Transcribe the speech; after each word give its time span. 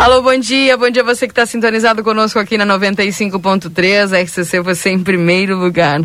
Alô, 0.00 0.22
bom 0.22 0.38
dia, 0.38 0.78
bom 0.78 0.88
dia 0.88 1.04
você 1.04 1.26
que 1.26 1.32
está 1.32 1.44
sintonizado 1.44 2.02
conosco 2.02 2.38
aqui 2.38 2.56
na 2.56 2.64
95.3, 2.64 4.24
RCC 4.24 4.60
você 4.60 4.88
em 4.88 5.04
primeiro 5.04 5.58
lugar. 5.58 6.00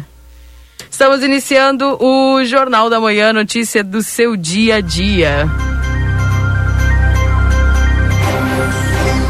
Estamos 0.91 1.23
iniciando 1.23 1.95
o 2.03 2.43
Jornal 2.43 2.89
da 2.89 2.99
Manhã, 2.99 3.31
notícia 3.31 3.85
do 3.85 4.03
seu 4.03 4.35
dia 4.35 4.75
a 4.75 4.81
dia. 4.81 5.49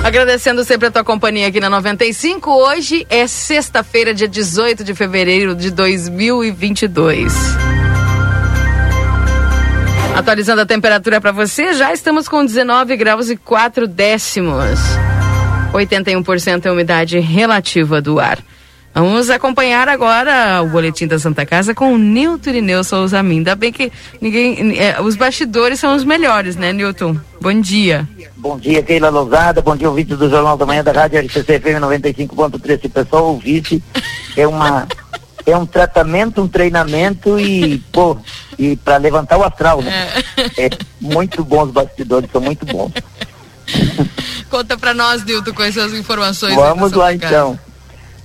Agradecendo 0.03 0.63
sempre 0.63 0.87
a 0.87 0.91
tua 0.91 1.03
companhia 1.03 1.47
aqui 1.47 1.59
na 1.59 1.69
95. 1.69 2.49
Hoje 2.49 3.05
é 3.07 3.27
sexta-feira, 3.27 4.15
dia 4.15 4.27
18 4.27 4.83
de 4.83 4.95
fevereiro 4.95 5.53
de 5.53 5.69
2022. 5.69 7.31
Atualizando 10.15 10.61
a 10.61 10.65
temperatura 10.65 11.19
para 11.19 11.33
você, 11.33 11.73
já 11.73 11.91
estamos 11.91 12.29
com 12.29 12.45
19 12.45 12.95
graus 12.95 13.29
e 13.29 13.35
4 13.35 13.85
décimos. 13.85 14.79
81% 15.73 16.65
é 16.65 16.71
umidade 16.71 17.19
relativa 17.19 18.01
do 18.01 18.17
ar. 18.17 18.39
Vamos 18.93 19.29
acompanhar 19.29 19.89
agora 19.89 20.61
o 20.63 20.69
boletim 20.69 21.05
da 21.05 21.19
Santa 21.19 21.45
Casa 21.45 21.75
com 21.75 21.93
o 21.93 21.97
Nilton 21.97 22.49
Irineu 22.49 22.81
Souza 22.81 23.21
Min. 23.21 23.39
Ainda 23.39 23.53
bem 23.53 23.73
que 23.73 23.91
ninguém. 24.21 24.79
É, 24.79 25.01
os 25.01 25.17
bastidores 25.17 25.81
são 25.81 25.93
os 25.93 26.05
melhores, 26.05 26.55
né, 26.55 26.71
Nilton? 26.71 27.17
Bom 27.41 27.59
dia. 27.59 28.07
Bom 28.37 28.57
dia, 28.57 28.81
Keila 28.81 29.09
Lousada. 29.09 29.61
Bom 29.61 29.75
dia, 29.75 29.89
ouvintes 29.89 30.17
do 30.17 30.29
Jornal 30.29 30.55
da 30.55 30.65
Manhã 30.65 30.81
da 30.81 30.93
Rádio 30.93 31.19
RCC 31.19 31.59
FM 31.59 31.81
95.3. 31.81 32.79
Se 32.79 32.87
o 32.87 32.89
pessoal 32.89 33.25
ouvisse, 33.25 33.83
é 34.37 34.47
uma. 34.47 34.87
É 35.45 35.55
um 35.55 35.65
tratamento, 35.65 36.41
um 36.41 36.47
treinamento 36.47 37.39
e, 37.39 37.77
pô, 37.91 38.17
e 38.57 38.75
para 38.75 38.97
levantar 38.97 39.37
o 39.37 39.43
astral, 39.43 39.81
né? 39.81 40.09
É. 40.57 40.65
é 40.65 40.69
muito 40.99 41.43
bom 41.43 41.63
os 41.63 41.71
bastidores, 41.71 42.29
são 42.31 42.41
muito 42.41 42.65
bons. 42.65 42.91
Conta 44.49 44.77
para 44.77 44.93
nós, 44.93 45.23
Nilton, 45.23 45.53
quais 45.53 45.75
são 45.75 45.85
as 45.85 45.93
informações. 45.93 46.55
Vamos 46.55 46.93
lá, 46.93 47.13
então. 47.13 47.59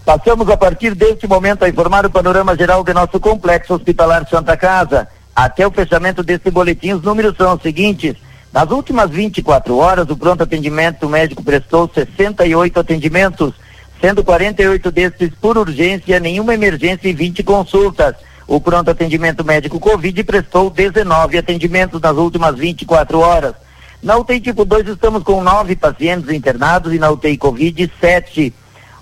Passamos 0.05 0.49
a 0.49 0.57
partir 0.57 0.95
deste 0.95 1.27
momento 1.27 1.65
a 1.65 1.69
informar 1.69 2.07
o 2.07 2.11
panorama 2.11 2.57
geral 2.57 2.83
de 2.83 2.93
nosso 2.93 3.21
complexo 3.21 3.75
hospitalar 3.75 4.27
Santa 4.29 4.57
Casa. 4.57 5.09
Até 5.35 5.67
o 5.67 5.71
fechamento 5.71 6.23
deste 6.23 6.51
boletim, 6.51 6.93
os 6.93 7.03
números 7.03 7.37
são 7.37 7.55
os 7.55 7.63
seguintes. 7.63 8.17
Nas 8.53 8.71
últimas 8.71 9.11
24 9.11 9.77
horas, 9.77 10.11
o 10.11 10.17
pronto 10.17 10.43
atendimento 10.43 11.09
médico 11.09 11.43
prestou 11.43 11.89
68 11.95 12.81
atendimentos, 12.81 13.55
sendo 14.01 14.25
48 14.25 14.91
destes 14.91 15.31
por 15.41 15.59
urgência, 15.59 16.19
nenhuma 16.19 16.55
emergência 16.55 17.09
e 17.09 17.13
20 17.13 17.43
consultas. 17.43 18.15
O 18.47 18.61
pronto 18.61 18.91
atendimento 18.91 19.45
médico 19.45 19.79
Covid 19.79 20.25
prestou 20.25 20.71
19 20.71 21.39
atendimentos 21.39 22.01
nas 22.01 22.17
últimas 22.17 22.57
24 22.57 23.21
horas. 23.21 23.55
Na 24.03 24.17
UTI 24.17 24.41
tipo 24.41 24.65
2 24.65 24.89
estamos 24.89 25.23
com 25.23 25.43
nove 25.43 25.77
pacientes 25.77 26.31
internados 26.31 26.93
e 26.93 26.99
na 26.99 27.11
UTI 27.11 27.37
Covid, 27.37 27.93
sete. 28.01 28.53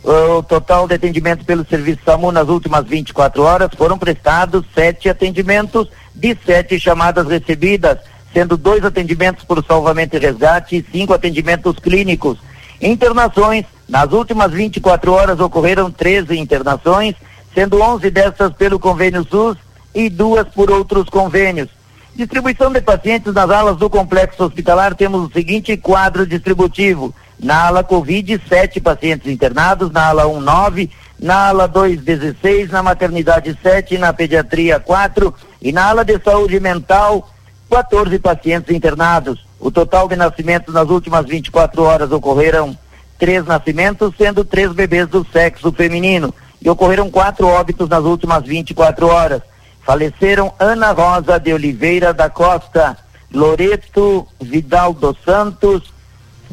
O 0.03 0.43
total 0.43 0.89
de 0.89 0.95
atendimento 0.95 1.45
pelo 1.45 1.65
serviço 1.67 2.01
SAMU 2.05 2.33
nas 2.33 2.49
últimas 2.49 2.85
24 2.87 3.43
horas 3.43 3.71
foram 3.77 3.99
prestados 3.99 4.65
sete 4.75 5.09
atendimentos 5.09 5.89
de 6.15 6.37
sete 6.45 6.79
chamadas 6.79 7.27
recebidas, 7.29 7.99
sendo 8.33 8.57
dois 8.57 8.85
atendimentos 8.85 9.45
por 9.45 9.65
salvamento 9.65 10.17
e 10.17 10.19
resgate 10.19 10.77
e 10.77 10.87
cinco 10.93 11.15
atendimentos 11.15 11.79
clínicos. 11.79 12.39
Internações, 12.81 13.65
nas 13.89 14.13
últimas 14.13 14.53
24 14.53 15.13
horas 15.13 15.41
ocorreram 15.41 15.91
13 15.91 16.39
internações, 16.39 17.15
sendo 17.55 17.81
11 17.81 18.11
dessas 18.11 18.53
pelo 18.53 18.79
convênio 18.79 19.27
SUS 19.29 19.57
e 19.95 20.11
duas 20.11 20.47
por 20.49 20.71
outros 20.71 21.09
convênios. 21.09 21.71
Distribuição 22.15 22.71
de 22.71 22.81
pacientes 22.81 23.33
nas 23.33 23.49
alas 23.49 23.77
do 23.77 23.89
complexo 23.89 24.45
hospitalar, 24.45 24.95
temos 24.95 25.29
o 25.29 25.33
seguinte 25.33 25.77
quadro 25.77 26.27
distributivo. 26.27 27.15
Na 27.39 27.69
ala 27.69 27.85
Covid, 27.85 28.41
sete 28.49 28.81
pacientes 28.81 29.31
internados, 29.31 29.91
na 29.93 30.09
ala 30.09 30.27
1, 30.27 30.41
9, 30.41 30.91
na 31.19 31.49
ala 31.49 31.69
2, 31.69 32.01
16, 32.03 32.71
na 32.71 32.83
maternidade 32.83 33.57
7, 33.63 33.97
na 33.97 34.13
pediatria 34.13 34.81
4 34.81 35.33
e 35.63 35.71
na 35.71 35.87
ala 35.87 36.05
de 36.05 36.19
saúde 36.19 36.59
mental, 36.59 37.31
14 37.71 38.19
pacientes 38.19 38.75
internados. 38.75 39.47
O 39.61 39.71
total 39.71 40.09
de 40.09 40.17
nascimentos 40.17 40.75
nas 40.75 40.89
últimas 40.89 41.25
24 41.27 41.83
horas 41.83 42.11
ocorreram 42.11 42.77
três 43.19 43.45
nascimentos, 43.45 44.15
sendo 44.17 44.45
três 44.45 44.73
bebês 44.73 45.09
do 45.09 45.27
sexo 45.33 45.73
feminino. 45.73 46.33
E 46.61 46.69
ocorreram 46.71 47.11
quatro 47.11 47.47
óbitos 47.47 47.89
nas 47.89 48.05
últimas 48.05 48.45
24 48.45 49.07
horas. 49.07 49.43
Faleceram 49.83 50.53
Ana 50.59 50.93
Rosa 50.93 51.39
de 51.39 51.53
Oliveira 51.53 52.13
da 52.13 52.29
Costa, 52.29 52.97
Loreto 53.33 54.27
Vidal 54.41 54.93
dos 54.93 55.17
Santos, 55.25 55.93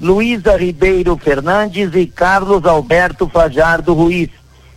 Luísa 0.01 0.57
Ribeiro 0.57 1.17
Fernandes 1.17 1.91
e 1.93 2.05
Carlos 2.05 2.65
Alberto 2.65 3.27
Fajardo 3.27 3.93
Ruiz. 3.93 4.29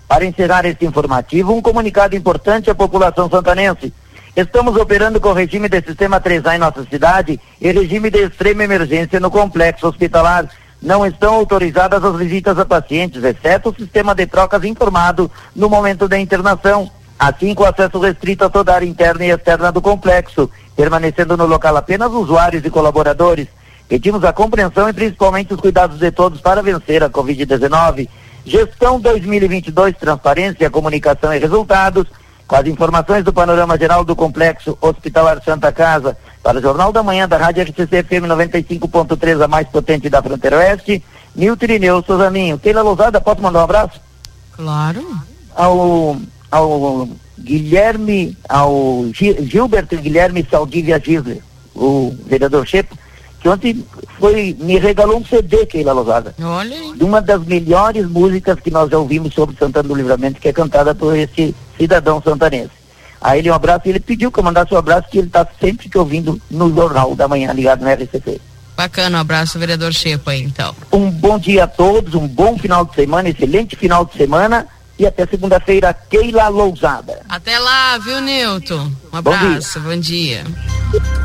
Para 0.06 0.24
encerrar 0.24 0.64
este 0.64 0.86
informativo, 0.86 1.54
um 1.54 1.60
comunicado 1.60 2.16
importante 2.16 2.70
à 2.70 2.74
população 2.74 3.28
santanense. 3.28 3.92
Estamos 4.34 4.76
operando 4.76 5.20
com 5.20 5.32
regime 5.32 5.68
de 5.68 5.82
sistema 5.82 6.20
3A 6.20 6.54
em 6.54 6.58
nossa 6.58 6.84
cidade 6.84 7.40
e 7.60 7.72
regime 7.72 8.08
de 8.08 8.24
extrema 8.24 8.64
emergência 8.64 9.18
no 9.18 9.30
complexo 9.30 9.88
hospitalar. 9.88 10.48
Não 10.80 11.04
estão 11.04 11.34
autorizadas 11.34 12.04
as 12.04 12.16
visitas 12.16 12.58
a 12.58 12.64
pacientes, 12.64 13.22
exceto 13.24 13.70
o 13.70 13.74
sistema 13.74 14.14
de 14.14 14.26
trocas 14.26 14.62
informado 14.64 15.30
no 15.54 15.68
momento 15.68 16.06
da 16.06 16.18
internação, 16.18 16.88
assim 17.18 17.52
com 17.52 17.64
acesso 17.64 17.98
restrito 17.98 18.44
a 18.44 18.50
toda 18.50 18.72
a 18.72 18.76
área 18.76 18.86
interna 18.86 19.24
e 19.24 19.30
externa 19.30 19.72
do 19.72 19.82
complexo, 19.82 20.48
permanecendo 20.76 21.36
no 21.36 21.46
local 21.46 21.76
apenas 21.76 22.12
usuários 22.12 22.64
e 22.64 22.70
colaboradores. 22.70 23.48
Pedimos 23.88 24.22
a 24.22 24.32
compreensão 24.32 24.88
e 24.88 24.92
principalmente 24.92 25.52
os 25.52 25.60
cuidados 25.60 25.98
de 25.98 26.12
todos 26.12 26.40
para 26.40 26.62
vencer 26.62 27.02
a 27.02 27.10
Covid-19. 27.10 28.08
Gestão 28.44 29.00
2022, 29.00 29.96
transparência, 29.96 30.70
comunicação 30.70 31.34
e 31.34 31.38
resultados. 31.38 32.06
Com 32.48 32.56
as 32.56 32.66
informações 32.66 33.22
do 33.22 33.32
panorama 33.32 33.76
geral 33.76 34.02
do 34.02 34.16
Complexo 34.16 34.78
Hospitalar 34.80 35.42
Santa 35.44 35.70
Casa, 35.70 36.16
para 36.42 36.58
o 36.58 36.62
Jornal 36.62 36.90
da 36.90 37.02
Manhã 37.02 37.28
da 37.28 37.36
Rádio 37.36 37.62
RCC 37.62 38.02
FM 38.02 38.24
95.3, 38.26 39.44
a 39.44 39.46
mais 39.46 39.68
potente 39.68 40.08
da 40.08 40.22
fronteira 40.22 40.56
oeste, 40.56 41.04
Nilton 41.36 41.66
Irineu 41.66 42.02
Souzaninho. 42.02 42.58
Keila 42.58 42.80
Lousada, 42.80 43.20
posso 43.20 43.42
mandar 43.42 43.60
um 43.60 43.64
abraço? 43.64 44.00
Claro. 44.56 45.04
Ao, 45.54 46.16
ao 46.50 47.08
Guilherme, 47.38 48.34
ao 48.48 49.04
Gilberto 49.12 49.98
Guilherme 49.98 50.46
Saldívia 50.50 50.98
Gisler, 50.98 51.42
o 51.74 52.16
vereador 52.26 52.66
Chepo, 52.66 52.96
que 53.40 53.48
ontem 53.48 53.84
foi, 54.18 54.56
me 54.58 54.78
regalou 54.78 55.18
um 55.18 55.24
CD, 55.24 55.64
Keila 55.66 55.92
Lousada. 55.92 56.34
Olha 56.42 56.76
aí. 56.76 56.92
De 56.94 57.04
uma 57.04 57.20
das 57.20 57.44
melhores 57.44 58.06
músicas 58.08 58.58
que 58.60 58.70
nós 58.70 58.90
já 58.90 58.98
ouvimos 58.98 59.32
sobre 59.32 59.56
Santana 59.56 59.88
do 59.88 59.94
Livramento, 59.94 60.40
que 60.40 60.48
é 60.48 60.52
cantada 60.52 60.94
por 60.94 61.16
esse 61.16 61.54
cidadão 61.76 62.20
santanense. 62.22 62.70
Aí 63.20 63.40
ele 63.40 63.50
um 63.50 63.54
abraço 63.54 63.82
e 63.86 63.90
ele 63.90 64.00
pediu 64.00 64.30
que 64.30 64.38
eu 64.38 64.44
mandasse 64.44 64.72
um 64.74 64.78
abraço, 64.78 65.08
que 65.10 65.18
ele 65.18 65.26
está 65.26 65.46
sempre 65.60 65.88
que 65.88 65.98
ouvindo 65.98 66.40
no 66.50 66.72
Jornal 66.74 67.14
da 67.14 67.26
Manhã, 67.26 67.52
ligado 67.52 67.84
no 67.84 67.90
RCC. 67.90 68.40
Bacana, 68.76 69.18
um 69.18 69.20
abraço, 69.20 69.58
vereador 69.58 69.92
Chepa 69.92 70.30
aí, 70.30 70.42
então. 70.42 70.74
Um 70.92 71.10
bom 71.10 71.36
dia 71.36 71.64
a 71.64 71.66
todos, 71.66 72.14
um 72.14 72.28
bom 72.28 72.56
final 72.56 72.84
de 72.84 72.94
semana, 72.94 73.28
excelente 73.28 73.74
final 73.74 74.04
de 74.04 74.16
semana 74.16 74.68
e 74.96 75.04
até 75.04 75.26
segunda-feira, 75.26 75.92
Keila 75.92 76.48
Lousada. 76.48 77.22
Até 77.28 77.58
lá, 77.58 77.98
viu, 77.98 78.20
Nilton? 78.20 78.90
Um 79.12 79.16
abraço, 79.16 79.80
bom 79.80 79.98
dia. 79.98 80.44
Bom 80.44 81.00
dia. 81.00 81.17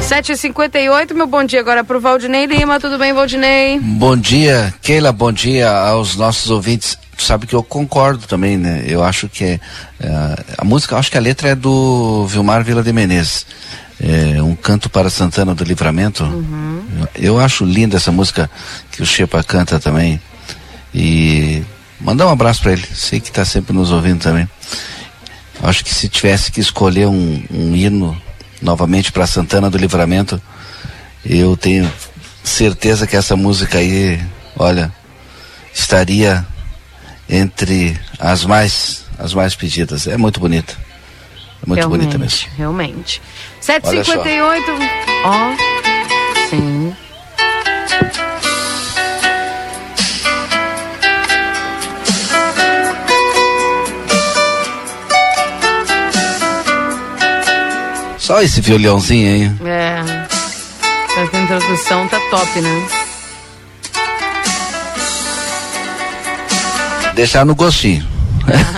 7h58, 0.00 1.14
meu 1.14 1.26
bom 1.26 1.44
dia 1.44 1.60
agora 1.60 1.84
para 1.84 1.96
o 1.96 2.00
Valdinei 2.00 2.46
Lima. 2.46 2.80
Tudo 2.80 2.98
bem, 2.98 3.12
Valdinei? 3.12 3.78
Bom 3.78 4.16
dia, 4.16 4.74
Keila, 4.82 5.12
bom 5.12 5.30
dia 5.30 5.70
aos 5.70 6.16
nossos 6.16 6.50
ouvintes. 6.50 6.98
Tu 7.16 7.22
sabe 7.22 7.46
que 7.46 7.54
eu 7.54 7.62
concordo 7.62 8.26
também, 8.26 8.56
né? 8.56 8.82
Eu 8.86 9.04
acho 9.04 9.28
que 9.28 9.44
é, 9.44 9.60
a 10.56 10.64
música, 10.64 10.96
acho 10.96 11.10
que 11.10 11.18
a 11.18 11.20
letra 11.20 11.50
é 11.50 11.54
do 11.54 12.26
Vilmar 12.26 12.64
Vila 12.64 12.82
de 12.82 12.92
Menezes. 12.92 13.46
É, 14.02 14.42
um 14.42 14.56
canto 14.56 14.88
para 14.88 15.10
Santana 15.10 15.54
do 15.54 15.62
Livramento. 15.62 16.24
Uhum. 16.24 16.82
Eu, 17.14 17.34
eu, 17.34 17.40
acho 17.40 17.64
linda 17.64 17.98
essa 17.98 18.10
música 18.10 18.50
que 18.90 19.02
o 19.02 19.06
Chepa 19.06 19.44
canta 19.44 19.78
também. 19.78 20.20
E 20.94 21.62
mandar 22.00 22.26
um 22.26 22.30
abraço 22.30 22.62
para 22.62 22.72
ele. 22.72 22.84
Sei 22.94 23.20
que 23.20 23.28
está 23.28 23.44
sempre 23.44 23.74
nos 23.74 23.92
ouvindo 23.92 24.22
também. 24.22 24.48
Acho 25.62 25.84
que 25.84 25.94
se 25.94 26.08
tivesse 26.08 26.50
que 26.50 26.60
escolher 26.60 27.06
um, 27.06 27.42
um 27.50 27.76
hino 27.76 28.20
novamente 28.60 29.12
para 29.12 29.26
Santana 29.26 29.70
do 29.70 29.78
Livramento. 29.78 30.40
Eu 31.24 31.56
tenho 31.56 31.90
certeza 32.42 33.06
que 33.06 33.16
essa 33.16 33.36
música 33.36 33.78
aí, 33.78 34.20
olha, 34.56 34.92
estaria 35.72 36.46
entre 37.28 37.98
as 38.18 38.44
mais 38.44 39.04
as 39.18 39.34
mais 39.34 39.54
pedidas. 39.54 40.06
É 40.06 40.16
muito 40.16 40.40
bonita. 40.40 40.74
É 41.62 41.66
muito 41.66 41.80
realmente, 41.80 42.00
bonita 42.00 42.18
mesmo. 42.18 42.48
Realmente. 42.56 43.22
758. 43.60 44.64
Ó. 45.24 45.52
Oh, 45.52 46.48
sim. 46.48 46.96
Só 58.30 58.40
esse 58.40 58.60
violãozinho 58.60 59.28
aí. 59.28 59.68
É. 59.68 60.00
Essa 61.20 61.36
introdução 61.36 62.06
tá 62.06 62.20
top, 62.30 62.60
né? 62.60 62.88
Deixar 67.16 67.44
no 67.44 67.56
gostinho. 67.56 68.06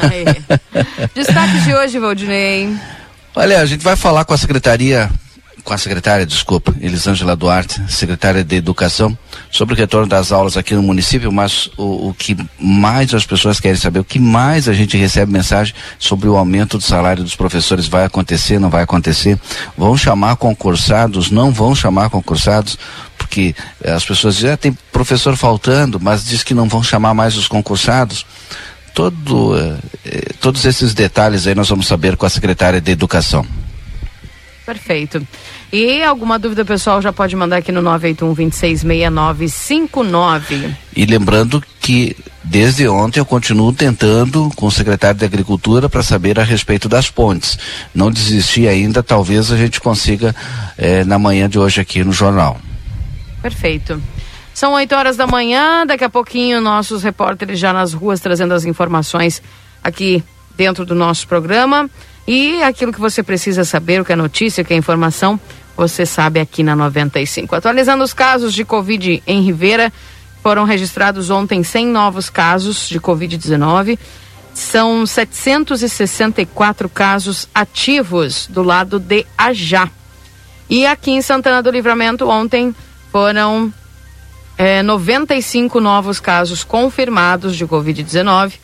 Destaque 1.15 1.61
de 1.61 1.75
hoje, 1.75 1.99
Valdinei. 1.99 2.75
Olha, 3.35 3.61
a 3.61 3.67
gente 3.67 3.85
vai 3.85 3.95
falar 3.95 4.25
com 4.25 4.33
a 4.33 4.39
Secretaria 4.39 5.11
com 5.65 5.73
a 5.73 5.79
secretária, 5.79 6.27
desculpa, 6.27 6.75
Elisângela 6.81 7.37
Duarte, 7.37 7.81
secretária 7.89 8.43
de 8.43 8.57
Educação, 8.57 9.17
sobre 9.51 9.75
o 9.75 9.77
retorno 9.79 10.07
das 10.07 10.33
aulas 10.33 10.57
aqui 10.57 10.75
no 10.75 10.83
município, 10.83 11.31
mas 11.31 11.71
o, 11.77 12.09
o, 12.09 12.15
que 12.15 12.37
mais 12.59 13.15
as 13.15 13.25
pessoas 13.25 13.61
querem 13.61 13.79
saber, 13.79 14.01
o 14.01 14.05
que 14.05 14.19
mais 14.19 14.69
a 14.69 14.73
gente 14.73 14.97
recebe 14.97 15.33
mensagem 15.33 15.75
sobre 15.99 16.29
o 16.29 16.37
aumento 16.37 16.79
do 16.79 16.85
salário 16.85 17.23
dos 17.23 17.37
professores, 17.37 17.87
vai 17.87 18.05
acontecer, 18.05 18.59
não 18.59 18.71
vai 18.71 18.83
acontecer, 18.83 19.39
vão 19.77 19.97
chamar 19.97 20.37
concursados, 20.37 21.31
não 21.31 21.53
vão 21.53 21.75
chamar 21.75 22.11
concursados, 22.11 22.79
porque 23.17 23.55
as 23.85 24.05
pessoas 24.05 24.37
dizem, 24.37 24.51
ah, 24.51 24.57
tem 24.57 24.77
professor 24.91 25.37
faltando, 25.37 26.01
mas 26.01 26.25
diz 26.25 26.43
que 26.43 26.55
não 26.55 26.69
vão 26.69 26.83
chamar 26.83 27.15
mais 27.15 27.37
os 27.37 27.47
concursados. 27.47 28.27
Todo, 28.95 29.57
eh, 29.57 29.79
eh 30.05 30.33
todos 30.39 30.67
esses 30.67 30.93
detalhes 30.93 31.47
aí 31.47 31.55
nós 31.55 31.71
vamos 31.71 31.87
saber 31.87 32.15
com 32.15 32.27
a 32.27 32.31
secretária 32.31 32.79
de 32.79 32.93
Educação. 32.93 33.47
Perfeito. 34.67 35.27
E 35.73 36.03
alguma 36.03 36.39
dúvida, 36.39 36.67
pessoal, 36.67 37.01
já 37.01 37.15
pode 37.15 37.35
mandar 37.35 37.57
aqui 37.57 37.73
no 37.73 37.81
981-266959. 37.81 40.77
E 40.95 41.07
lembrando 41.07 41.65
que 41.81 42.15
desde 42.45 42.87
ontem 42.87 43.21
eu 43.21 43.25
continuo 43.25 43.73
tentando 43.73 44.51
com 44.55 44.67
o 44.67 44.71
secretário 44.71 45.19
de 45.19 45.25
Agricultura 45.25 45.89
para 45.89 46.03
saber 46.03 46.39
a 46.39 46.43
respeito 46.43 46.91
das 46.91 47.09
pontes. 47.09 47.59
Não 47.95 48.11
desisti 48.11 48.69
ainda, 48.69 49.03
talvez 49.03 49.51
a 49.51 49.57
gente 49.57 49.81
consiga 49.81 50.37
eh, 50.77 51.05
na 51.05 51.19
manhã 51.19 51.49
de 51.49 51.59
hoje 51.59 51.81
aqui 51.81 52.05
no 52.05 52.13
jornal. 52.13 52.61
Perfeito. 53.41 53.99
São 54.53 54.75
8 54.75 54.95
horas 54.95 55.17
da 55.17 55.27
manhã, 55.27 55.87
daqui 55.87 56.05
a 56.05 56.11
pouquinho 56.11 56.61
nossos 56.61 57.03
repórteres 57.03 57.59
já 57.59 57.73
nas 57.73 57.95
ruas 57.95 58.21
trazendo 58.21 58.53
as 58.53 58.67
informações 58.67 59.43
aqui 59.83 60.23
dentro 60.55 60.85
do 60.85 60.95
nosso 60.95 61.27
programa. 61.27 61.89
E 62.27 62.63
aquilo 62.63 62.93
que 62.93 63.01
você 63.01 63.23
precisa 63.23 63.65
saber, 63.65 64.01
o 64.01 64.05
que 64.05 64.13
é 64.13 64.17
notícia, 64.17 64.63
o 64.63 64.65
que 64.65 64.73
é 64.73 64.77
informação, 64.77 65.41
você 65.77 66.05
sabe 66.07 66.41
aqui 66.41 66.63
na 66.63 66.77
95. 66.77 67.55
Atualizando 67.55 68.05
os 68.05 68.13
casos 68.13 68.55
de 68.55 68.65
Covid 68.65 69.23
em 69.27 69.43
Ribeira, 69.43 69.93
foram 70.43 70.65
registrados 70.65 71.31
ontem 71.31 71.63
100 71.63 71.87
novos 71.87 72.29
casos 72.29 72.89
de 72.89 73.01
Covid-19. 73.01 73.99
São 74.55 75.07
764 75.07 76.89
casos 76.89 77.49
ativos 77.55 78.47
do 78.49 78.63
lado 78.63 78.99
de 78.99 79.27
Ajá. 79.37 79.91
E 80.69 80.85
aqui 80.87 81.13
em 81.13 81.23
Santana 81.23 81.63
do 81.63 81.71
Livramento, 81.71 82.29
ontem 82.29 82.75
foram 83.11 83.73
é, 84.59 84.83
95 84.83 85.81
novos 85.81 86.21
casos 86.21 86.65
confirmados 86.65 87.57
de 87.57 87.67
Covid-19 87.67 88.55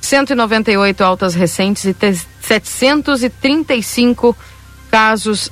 198 0.00 1.02
altas 1.02 1.34
recentes 1.34 1.84
e 1.84 1.94
735 2.40 4.32
casos 4.32 4.57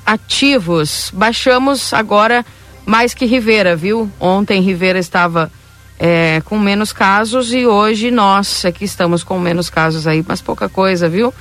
ativos. 0.05 1.11
Baixamos 1.13 1.93
agora 1.93 2.45
mais 2.85 3.13
que 3.13 3.25
Rivera, 3.25 3.75
viu? 3.75 4.09
Ontem 4.19 4.61
Rivera 4.61 4.97
estava 4.97 5.51
é, 5.99 6.41
com 6.45 6.57
menos 6.57 6.93
casos 6.93 7.53
e 7.53 7.65
hoje 7.65 8.11
nós 8.11 8.63
aqui 8.65 8.85
estamos 8.85 9.23
com 9.23 9.39
menos 9.39 9.69
casos 9.69 10.07
aí, 10.07 10.23
mas 10.27 10.41
pouca 10.41 10.69
coisa, 10.69 11.09
viu? 11.09 11.33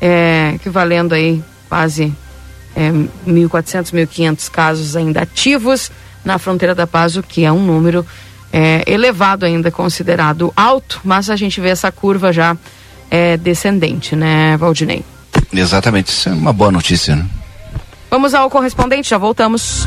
É, 0.00 0.52
equivalendo 0.54 1.14
aí 1.14 1.42
quase 1.68 2.12
é, 2.76 2.90
1.400, 3.26 3.92
1.500 3.92 4.50
casos 4.50 4.96
ainda 4.96 5.22
ativos 5.22 5.90
na 6.24 6.38
fronteira 6.38 6.74
da 6.74 6.86
Paz, 6.86 7.16
o 7.16 7.22
que 7.22 7.44
é 7.44 7.52
um 7.52 7.64
número 7.64 8.06
é, 8.52 8.84
elevado 8.86 9.44
ainda, 9.44 9.70
considerado 9.70 10.52
alto, 10.56 11.00
mas 11.04 11.28
a 11.28 11.36
gente 11.36 11.60
vê 11.60 11.68
essa 11.68 11.90
curva 11.90 12.32
já 12.32 12.56
é, 13.10 13.36
descendente, 13.36 14.14
né, 14.14 14.56
Valdinei? 14.56 15.04
Exatamente, 15.54 16.08
isso 16.08 16.28
é 16.28 16.32
uma 16.32 16.52
boa 16.52 16.70
notícia, 16.70 17.16
né? 17.16 17.26
Vamos 18.10 18.34
ao 18.34 18.48
correspondente, 18.48 19.10
já 19.10 19.18
voltamos. 19.18 19.86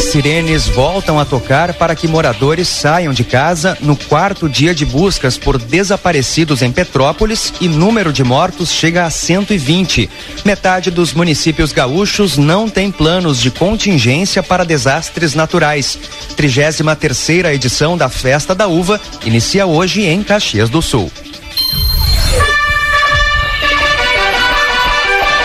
Sirenes 0.00 0.68
voltam 0.68 1.18
a 1.18 1.24
tocar 1.24 1.72
para 1.74 1.94
que 1.94 2.06
moradores 2.06 2.68
saiam 2.68 3.12
de 3.12 3.24
casa 3.24 3.76
no 3.80 3.96
quarto 3.96 4.48
dia 4.48 4.74
de 4.74 4.84
buscas 4.84 5.38
por 5.38 5.58
desaparecidos 5.58 6.62
em 6.62 6.70
Petrópolis 6.70 7.52
e 7.60 7.68
número 7.68 8.12
de 8.12 8.22
mortos 8.22 8.70
chega 8.70 9.04
a 9.04 9.10
120. 9.10 10.10
Metade 10.44 10.90
dos 10.90 11.12
municípios 11.12 11.72
gaúchos 11.72 12.36
não 12.36 12.68
tem 12.68 12.90
planos 12.90 13.40
de 13.40 13.50
contingência 13.50 14.42
para 14.42 14.64
desastres 14.64 15.34
naturais. 15.34 15.98
33 16.36 16.96
terceira 16.98 17.54
edição 17.54 17.96
da 17.96 18.08
Festa 18.08 18.54
da 18.54 18.68
Uva 18.68 19.00
inicia 19.24 19.66
hoje 19.66 20.02
em 20.02 20.22
Caxias 20.22 20.68
do 20.68 20.82
Sul. 20.82 21.10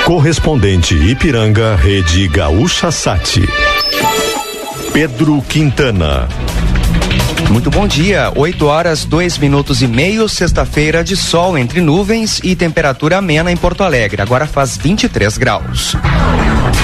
Correspondente 0.10 0.96
Ipiranga, 0.96 1.76
Rede 1.76 2.28
Gaúcha 2.30 2.90
Sati. 2.90 3.44
Pedro 4.92 5.40
Quintana. 5.48 6.28
Muito 7.50 7.72
bom 7.72 7.88
dia, 7.88 8.31
8 8.36 8.66
horas, 8.68 9.04
2 9.06 9.40
minutos 9.40 9.81
e 9.81 9.88
meio, 9.88 10.30
sexta-feira 10.30 11.04
de 11.04 11.18
sol 11.18 11.57
entre 11.57 11.81
nuvens 11.81 12.40
e 12.44 12.56
temperatura 12.56 13.18
amena 13.18 13.51
em 13.51 13.57
Porto 13.57 13.84
Alegre. 13.84 14.22
Agora 14.22 14.46
faz 14.46 14.78
23 14.78 15.36
graus. 15.36 15.96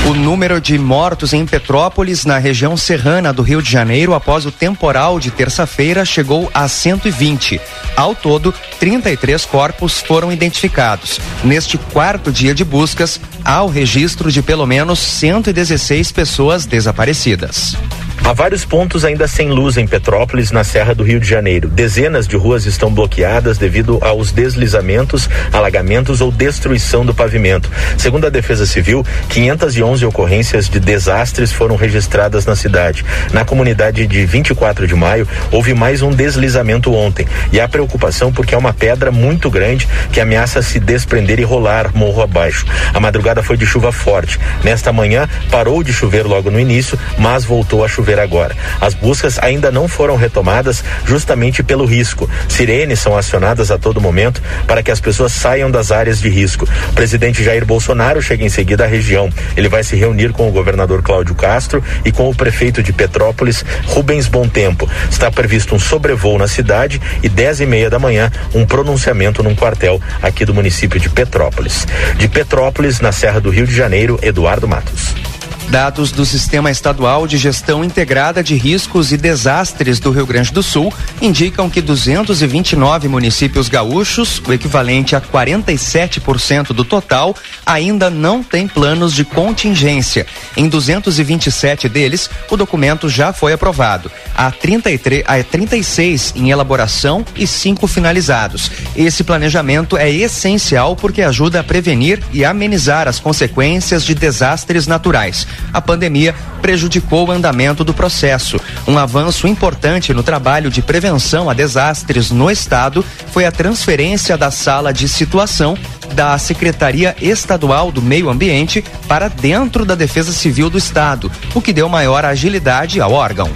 O 0.09 0.15
número 0.15 0.59
de 0.59 0.77
mortos 0.79 1.33
em 1.33 1.45
Petrópolis, 1.45 2.25
na 2.25 2.39
região 2.39 2.75
serrana 2.75 3.31
do 3.31 3.43
Rio 3.43 3.61
de 3.61 3.71
Janeiro, 3.71 4.15
após 4.15 4.47
o 4.47 4.51
temporal 4.51 5.19
de 5.19 5.29
terça-feira, 5.29 6.03
chegou 6.03 6.49
a 6.51 6.67
120. 6.67 7.61
Ao 7.95 8.15
todo, 8.15 8.51
33 8.79 9.45
corpos 9.45 10.01
foram 10.01 10.31
identificados. 10.31 11.19
Neste 11.43 11.77
quarto 11.77 12.31
dia 12.31 12.55
de 12.55 12.65
buscas, 12.65 13.21
há 13.43 13.61
o 13.61 13.69
registro 13.69 14.31
de 14.31 14.41
pelo 14.41 14.65
menos 14.65 14.97
116 14.97 16.11
pessoas 16.11 16.65
desaparecidas. 16.65 17.77
Há 18.25 18.33
vários 18.33 18.65
pontos 18.65 19.05
ainda 19.05 19.27
sem 19.27 19.51
luz 19.51 19.77
em 19.77 19.85
Petrópolis, 19.85 20.49
na 20.49 20.63
Serra 20.63 20.95
do 20.95 21.03
Rio 21.03 21.19
de 21.19 21.29
Janeiro. 21.29 21.69
Dezenas 21.69 22.27
de 22.27 22.35
ruas 22.35 22.65
estão 22.65 22.91
bloqueadas 22.91 23.59
devido 23.59 23.99
aos 24.01 24.31
deslizamentos, 24.31 25.29
alagamentos 25.53 26.21
ou 26.21 26.31
destruição 26.31 27.05
do 27.05 27.13
pavimento. 27.13 27.69
Segundo 27.99 28.25
a 28.25 28.31
Defesa 28.31 28.65
Civil, 28.65 29.05
511 29.29 30.03
ocorrências 30.07 30.67
de 30.67 30.79
desastres 30.79 31.51
foram 31.51 31.75
registradas 31.75 32.47
na 32.47 32.55
cidade. 32.55 33.05
Na 33.31 33.45
comunidade 33.45 34.07
de 34.07 34.25
24 34.25 34.87
de 34.87 34.95
maio, 34.95 35.27
houve 35.51 35.75
mais 35.75 36.01
um 36.01 36.09
deslizamento 36.09 36.91
ontem. 36.95 37.27
E 37.51 37.59
há 37.59 37.69
preocupação 37.69 38.33
porque 38.33 38.55
é 38.55 38.57
uma 38.57 38.73
pedra 38.73 39.11
muito 39.11 39.51
grande 39.51 39.87
que 40.11 40.19
ameaça 40.19 40.63
se 40.63 40.79
desprender 40.79 41.39
e 41.39 41.43
rolar 41.43 41.95
morro 41.95 42.23
abaixo. 42.23 42.65
A 42.91 42.99
madrugada 42.99 43.43
foi 43.43 43.55
de 43.55 43.67
chuva 43.67 43.91
forte. 43.91 44.39
Nesta 44.63 44.91
manhã, 44.91 45.29
parou 45.51 45.83
de 45.83 45.93
chover 45.93 46.25
logo 46.25 46.49
no 46.49 46.59
início, 46.59 46.97
mas 47.19 47.45
voltou 47.45 47.85
a 47.85 47.87
chover 47.87 48.14
agora. 48.19 48.55
As 48.79 48.93
buscas 48.93 49.39
ainda 49.39 49.71
não 49.71 49.87
foram 49.87 50.15
retomadas 50.15 50.83
justamente 51.05 51.63
pelo 51.63 51.85
risco. 51.85 52.29
Sirenes 52.47 52.99
são 52.99 53.17
acionadas 53.17 53.71
a 53.71 53.77
todo 53.77 54.01
momento 54.01 54.41
para 54.67 54.83
que 54.83 54.91
as 54.91 54.99
pessoas 54.99 55.31
saiam 55.31 55.69
das 55.69 55.91
áreas 55.91 56.19
de 56.19 56.29
risco. 56.29 56.67
O 56.89 56.93
presidente 56.93 57.43
Jair 57.43 57.65
Bolsonaro 57.65 58.21
chega 58.21 58.43
em 58.43 58.49
seguida 58.49 58.85
à 58.85 58.87
região. 58.87 59.29
Ele 59.55 59.69
vai 59.69 59.83
se 59.83 59.95
reunir 59.95 60.31
com 60.31 60.47
o 60.47 60.51
governador 60.51 61.01
Cláudio 61.01 61.35
Castro 61.35 61.83
e 62.03 62.11
com 62.11 62.29
o 62.29 62.35
prefeito 62.35 62.81
de 62.83 62.93
Petrópolis, 62.93 63.63
Rubens 63.85 64.29
Tempo. 64.51 64.89
Está 65.09 65.31
previsto 65.31 65.75
um 65.75 65.79
sobrevoo 65.79 66.37
na 66.37 66.47
cidade 66.47 67.01
e 67.23 67.29
dez 67.29 67.59
e 67.59 67.65
meia 67.65 67.89
da 67.89 67.99
manhã 67.99 68.31
um 68.53 68.65
pronunciamento 68.65 69.41
num 69.41 69.55
quartel 69.55 70.01
aqui 70.21 70.45
do 70.45 70.53
município 70.53 70.99
de 70.99 71.09
Petrópolis. 71.09 71.87
De 72.17 72.27
Petrópolis, 72.27 72.99
na 72.99 73.11
Serra 73.11 73.39
do 73.39 73.49
Rio 73.49 73.65
de 73.65 73.75
Janeiro, 73.75 74.19
Eduardo 74.21 74.67
Matos. 74.67 75.24
Dados 75.69 76.11
do 76.11 76.25
Sistema 76.25 76.71
Estadual 76.71 77.27
de 77.27 77.37
Gestão 77.37 77.83
Integrada 77.83 78.43
de 78.43 78.55
Riscos 78.55 79.11
e 79.11 79.17
Desastres 79.17 79.99
do 79.99 80.11
Rio 80.11 80.25
Grande 80.25 80.51
do 80.51 80.61
Sul 80.61 80.93
indicam 81.21 81.69
que 81.69 81.81
229 81.81 83.07
municípios 83.07 83.67
gaúchos, 83.67 84.41
o 84.47 84.53
equivalente 84.53 85.15
a 85.15 85.21
47% 85.21 86.67
do 86.67 86.85
total, 86.85 87.35
ainda 87.65 88.09
não 88.09 88.43
têm 88.43 88.67
planos 88.67 89.13
de 89.13 89.25
contingência. 89.25 90.25
Em 90.55 90.69
227 90.69 91.89
deles, 91.89 92.29
o 92.49 92.55
documento 92.55 93.09
já 93.09 93.33
foi 93.33 93.53
aprovado. 93.53 94.11
Há, 94.35 94.51
33, 94.51 95.23
há 95.27 95.43
36 95.43 96.33
em 96.35 96.51
elaboração 96.51 97.25
e 97.35 97.47
cinco 97.47 97.87
finalizados. 97.87 98.71
Esse 98.95 99.23
planejamento 99.23 99.97
é 99.97 100.09
essencial 100.09 100.95
porque 100.95 101.21
ajuda 101.21 101.59
a 101.59 101.63
prevenir 101.63 102.21
e 102.31 102.45
amenizar 102.45 103.07
as 103.07 103.19
consequências 103.19 104.05
de 104.05 104.13
desastres 104.13 104.87
naturais 104.87 105.47
a 105.73 105.81
pandemia 105.81 106.35
prejudicou 106.61 107.27
o 107.27 107.31
andamento 107.31 107.83
do 107.83 107.93
processo. 107.93 108.59
Um 108.87 108.97
avanço 108.97 109.47
importante 109.47 110.13
no 110.13 110.23
trabalho 110.23 110.69
de 110.69 110.81
prevenção 110.81 111.49
a 111.49 111.53
desastres 111.53 112.31
no 112.31 112.49
Estado 112.49 113.03
foi 113.31 113.45
a 113.45 113.51
transferência 113.51 114.37
da 114.37 114.51
sala 114.51 114.93
de 114.93 115.07
situação 115.07 115.77
da 116.13 116.37
Secretaria 116.37 117.15
Estadual 117.21 117.91
do 117.91 118.01
Meio 118.01 118.29
Ambiente 118.29 118.83
para 119.07 119.27
dentro 119.27 119.85
da 119.85 119.95
Defesa 119.95 120.31
Civil 120.31 120.69
do 120.69 120.77
Estado, 120.77 121.31
o 121.53 121.61
que 121.61 121.73
deu 121.73 121.89
maior 121.89 122.23
agilidade 122.25 123.01
ao 123.01 123.11
órgão. 123.11 123.51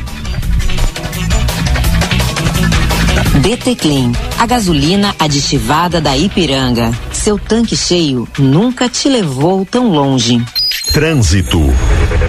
DT 3.42 3.76
Clean, 3.76 4.12
a 4.38 4.46
gasolina 4.46 5.16
aditivada 5.18 6.02
da 6.02 6.18
Ipiranga. 6.18 6.92
Seu 7.14 7.40
tanque 7.40 7.76
cheio 7.76 8.28
nunca 8.38 8.90
te 8.90 9.08
levou 9.08 9.66
tão 9.66 9.90
longe. 9.90 10.44
Trânsito. 10.92 11.62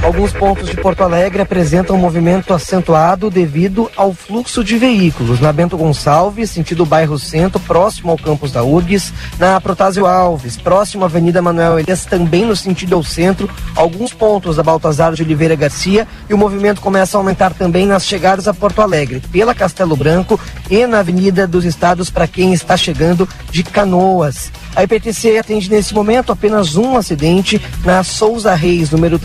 Alguns 0.02 0.32
pontos 0.32 0.66
de 0.66 0.76
Porto 0.76 1.02
Alegre 1.02 1.42
apresentam 1.42 1.94
um 1.94 1.98
movimento 1.98 2.54
acentuado 2.54 3.30
devido 3.30 3.90
ao 3.94 4.14
fluxo 4.14 4.64
de 4.64 4.78
veículos. 4.78 5.40
Na 5.40 5.52
Bento 5.52 5.76
Gonçalves, 5.76 6.50
sentido 6.50 6.86
bairro 6.86 7.18
Centro, 7.18 7.60
próximo 7.60 8.10
ao 8.10 8.16
campus 8.16 8.50
da 8.50 8.64
URGS. 8.64 9.12
Na 9.38 9.60
Protásio 9.60 10.06
Alves, 10.06 10.56
próximo 10.56 11.04
à 11.04 11.06
Avenida 11.06 11.42
Manuel 11.42 11.78
Elias, 11.78 12.06
também 12.06 12.46
no 12.46 12.56
sentido 12.56 12.94
ao 12.94 13.04
centro. 13.04 13.48
Alguns 13.76 14.14
pontos 14.14 14.56
da 14.56 14.62
Baltazar 14.62 15.12
de 15.12 15.22
Oliveira 15.22 15.54
Garcia. 15.54 16.08
E 16.30 16.34
o 16.34 16.38
movimento 16.38 16.80
começa 16.80 17.18
a 17.18 17.20
aumentar 17.20 17.52
também 17.52 17.84
nas 17.84 18.06
chegadas 18.06 18.48
a 18.48 18.54
Porto 18.54 18.80
Alegre, 18.80 19.20
pela 19.30 19.54
Castelo 19.54 19.94
Branco 19.96 20.40
e 20.70 20.86
na 20.86 21.00
Avenida 21.00 21.46
dos 21.46 21.66
Estados 21.66 22.08
para 22.08 22.26
quem 22.26 22.54
está 22.54 22.74
chegando 22.74 23.28
de 23.50 23.62
Canoas. 23.62 24.50
A 24.74 24.84
IPTC 24.84 25.36
atende 25.36 25.68
nesse 25.68 25.92
momento 25.92 26.30
apenas 26.30 26.76
um 26.76 26.96
acidente 26.96 27.60
na 27.84 28.04
Souza 28.04 28.54
Reis, 28.54 28.90
número 28.90 29.18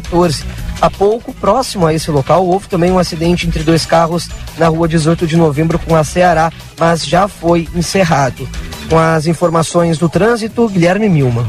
314. 0.00 0.44
Há 0.80 0.90
pouco, 0.90 1.32
próximo 1.34 1.86
a 1.86 1.94
esse 1.94 2.10
local, 2.10 2.46
houve 2.46 2.68
também 2.68 2.90
um 2.90 2.98
acidente 2.98 3.46
entre 3.46 3.62
dois 3.62 3.84
carros 3.84 4.28
na 4.58 4.68
rua 4.68 4.88
18 4.88 5.26
de 5.26 5.36
novembro 5.36 5.78
com 5.78 5.94
a 5.94 6.02
Ceará, 6.02 6.50
mas 6.78 7.06
já 7.06 7.28
foi 7.28 7.68
encerrado. 7.74 8.48
Com 8.88 8.98
as 8.98 9.26
informações 9.26 9.98
do 9.98 10.08
trânsito, 10.08 10.68
Guilherme 10.68 11.08
Milma. 11.08 11.46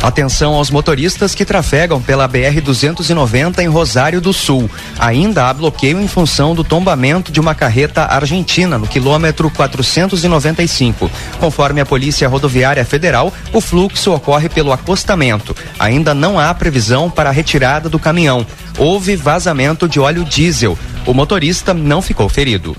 Atenção 0.00 0.54
aos 0.54 0.70
motoristas 0.70 1.34
que 1.34 1.44
trafegam 1.44 2.00
pela 2.00 2.28
BR-290 2.28 3.58
em 3.58 3.66
Rosário 3.66 4.20
do 4.20 4.32
Sul. 4.32 4.70
Ainda 4.96 5.48
há 5.48 5.52
bloqueio 5.52 6.00
em 6.00 6.06
função 6.06 6.54
do 6.54 6.62
tombamento 6.62 7.32
de 7.32 7.40
uma 7.40 7.52
carreta 7.52 8.04
argentina 8.04 8.78
no 8.78 8.86
quilômetro 8.86 9.50
495. 9.50 11.10
Conforme 11.40 11.80
a 11.80 11.86
Polícia 11.86 12.28
Rodoviária 12.28 12.84
Federal, 12.84 13.32
o 13.52 13.60
fluxo 13.60 14.12
ocorre 14.12 14.48
pelo 14.48 14.72
acostamento. 14.72 15.54
Ainda 15.80 16.14
não 16.14 16.38
há 16.38 16.54
previsão 16.54 17.10
para 17.10 17.30
a 17.30 17.32
retirada 17.32 17.88
do 17.88 17.98
caminhão. 17.98 18.46
Houve 18.78 19.16
vazamento 19.16 19.88
de 19.88 19.98
óleo 19.98 20.24
diesel. 20.24 20.78
O 21.04 21.12
motorista 21.12 21.74
não 21.74 22.00
ficou 22.00 22.28
ferido. 22.28 22.76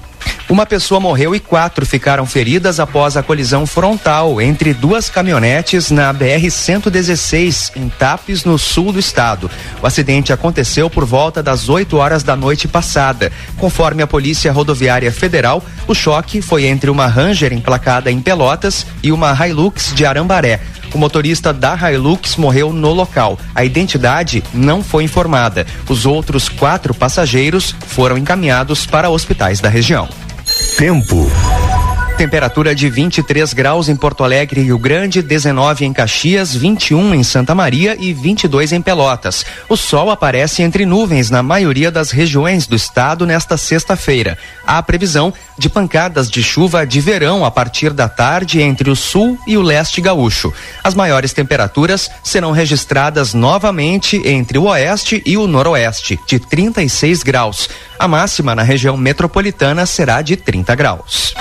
Uma 0.50 0.66
pessoa 0.66 1.00
morreu 1.00 1.36
e 1.36 1.40
quatro 1.40 1.86
ficaram 1.86 2.26
feridas 2.26 2.80
após 2.80 3.16
a 3.16 3.22
colisão 3.22 3.68
frontal 3.68 4.42
entre 4.42 4.74
duas 4.74 5.08
caminhonetes 5.08 5.92
na 5.92 6.12
BR-116, 6.12 7.74
em 7.76 7.88
Tapes, 7.88 8.44
no 8.44 8.58
sul 8.58 8.92
do 8.92 8.98
estado. 9.00 9.50
O 9.80 9.86
acidente 9.86 10.34
aconteceu 10.34 10.90
por 10.90 11.06
volta 11.06 11.44
das 11.44 11.70
8 11.70 11.96
horas 11.98 12.24
da 12.24 12.36
noite 12.36 12.68
passada. 12.68 13.32
Conforme 13.58 14.02
a 14.02 14.08
Polícia 14.08 14.52
Rodoviária 14.52 15.12
Federal, 15.12 15.64
o 15.88 15.94
choque 15.94 16.42
foi 16.42 16.66
entre 16.66 16.90
uma 16.90 17.06
Ranger 17.06 17.54
emplacada 17.54 18.10
em 18.10 18.20
Pelotas 18.20 18.88
e 19.04 19.12
uma 19.12 19.32
Hilux 19.34 19.94
de 19.94 20.04
Arambaré. 20.04 20.60
O 20.94 20.98
motorista 20.98 21.54
da 21.54 21.76
Hilux 21.76 22.36
morreu 22.36 22.74
no 22.74 22.92
local. 22.92 23.38
A 23.54 23.64
identidade 23.64 24.44
não 24.54 24.84
foi 24.84 25.04
informada. 25.04 25.66
Os 25.88 26.06
outros 26.06 26.50
quatro 26.50 26.94
passageiros 26.94 27.76
foram 27.88 28.18
encaminhados 28.18 28.86
para 28.86 29.10
hospitais 29.10 29.60
da 29.60 29.70
região. 29.70 30.08
Tempo. 30.78 31.30
Temperatura 32.20 32.76
de 32.76 32.90
23 32.90 33.54
graus 33.54 33.88
em 33.88 33.96
Porto 33.96 34.26
Alegre 34.26 34.60
e 34.60 34.64
Rio 34.66 34.78
Grande, 34.78 35.22
19 35.22 35.86
em 35.86 35.94
Caxias, 35.94 36.54
21 36.54 37.16
em 37.16 37.24
Santa 37.24 37.56
Maria 37.56 37.96
e 37.98 38.12
22 38.12 38.74
em 38.74 38.82
Pelotas. 38.82 39.46
O 39.70 39.78
sol 39.78 40.12
aparece 40.12 40.62
entre 40.62 40.86
nuvens 40.86 41.30
na 41.30 41.42
maioria 41.42 41.90
das 41.90 42.12
regiões 42.12 42.68
do 42.68 42.76
estado 42.76 43.26
nesta 43.26 43.56
sexta-feira. 43.56 44.38
Há 44.68 44.84
previsão 44.84 45.34
de 45.58 45.70
pancadas 45.70 46.30
de 46.30 46.44
chuva 46.44 46.86
de 46.86 47.00
verão 47.00 47.46
a 47.46 47.52
partir 47.52 47.94
da 47.94 48.10
tarde 48.10 48.62
entre 48.62 48.90
o 48.90 48.98
sul 48.98 49.40
e 49.48 49.56
o 49.56 49.62
leste 49.62 50.02
gaúcho. 50.02 50.54
As 50.84 50.94
maiores 50.94 51.32
temperaturas 51.32 52.12
serão 52.22 52.52
registradas 52.52 53.34
novamente 53.34 54.22
entre 54.26 54.58
o 54.58 54.66
oeste 54.66 55.24
e 55.26 55.38
o 55.38 55.48
noroeste, 55.48 56.20
de 56.28 56.38
36 56.38 57.24
graus. 57.24 57.70
A 57.98 58.10
máxima 58.10 58.54
na 58.54 58.64
região 58.64 58.98
metropolitana 58.98 59.86
será 59.86 60.22
de 60.22 60.36
30 60.36 60.76
graus. 60.76 61.34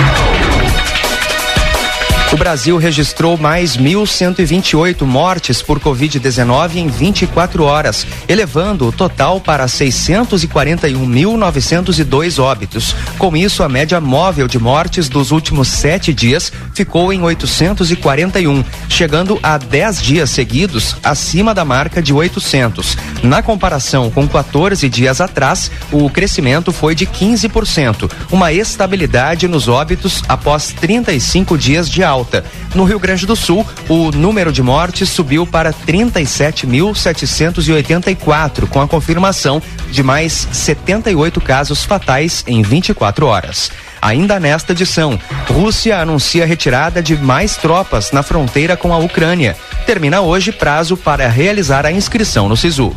Brasil 2.39 2.77
registrou 2.77 3.37
mais 3.37 3.77
1.128 3.77 5.03
mortes 5.03 5.61
por 5.61 5.81
Covid-19 5.81 6.77
em 6.77 6.87
24 6.87 7.65
horas, 7.65 8.07
elevando 8.29 8.87
o 8.87 8.93
total 8.93 9.41
para 9.41 9.67
641.902 9.67 12.41
óbitos. 12.41 12.95
Com 13.19 13.37
isso, 13.37 13.65
a 13.65 13.69
média 13.69 14.01
móvel 14.01 14.47
de 14.47 14.57
mortes 14.57 15.09
dos 15.09 15.33
últimos 15.33 15.67
sete 15.67 16.15
dias 16.15 16.53
ficou 16.73 17.13
em 17.13 17.21
841, 17.21 18.65
chegando 18.89 19.41
a 19.43 19.59
10 19.59 20.01
dias 20.01 20.31
seguidos 20.31 20.95
acima 21.03 21.53
da 21.53 21.65
marca 21.65 22.01
de 22.01 22.13
800. 22.13 22.97
Na 23.21 23.43
comparação 23.43 24.13
com 24.13 24.29
14 24.29 24.89
dias 24.89 25.21
atrás, 25.21 25.73
o 25.91 26.09
crescimento 26.09 26.71
foi 26.71 26.95
de 26.95 27.05
15%, 27.05 28.09
uma 28.31 28.53
estabilidade 28.53 29.49
nos 29.49 29.67
óbitos 29.67 30.23
após 30.29 30.69
35 30.69 31.59
dias 31.59 31.91
de 31.91 32.05
alta 32.05 32.28
alta. 32.29 32.45
No 32.75 32.85
Rio 32.85 33.01
Grande 33.01 33.27
do 33.27 33.35
Sul, 33.35 33.67
o 33.89 34.11
número 34.11 34.53
de 34.53 34.63
mortes 34.63 35.09
subiu 35.09 35.47
para 35.47 35.73
37.784, 35.73 38.69
com 38.69 38.83
a 38.83 38.87
confirmação 38.87 39.63
de 39.91 40.03
mais 40.03 40.47
78 40.53 41.41
casos 41.41 41.83
fatais 41.85 42.45
em 42.47 42.61
24 42.63 43.25
horas. 43.27 43.71
Ainda 44.01 44.39
nesta 44.39 44.71
edição, 44.73 45.19
Rússia 45.49 45.99
anuncia 45.99 46.47
retirada 46.47 47.03
de 47.03 47.17
mais 47.17 47.57
tropas 47.57 48.13
na 48.13 48.23
fronteira 48.23 48.77
com 48.77 48.93
a 48.93 48.99
Ucrânia. 48.99 49.57
Termina 49.87 50.21
hoje 50.21 50.53
prazo 50.53 50.97
para 50.97 51.27
realizar 51.29 51.85
a 51.85 51.91
inscrição 51.91 52.49
no 52.49 52.57
SISU. 52.57 52.95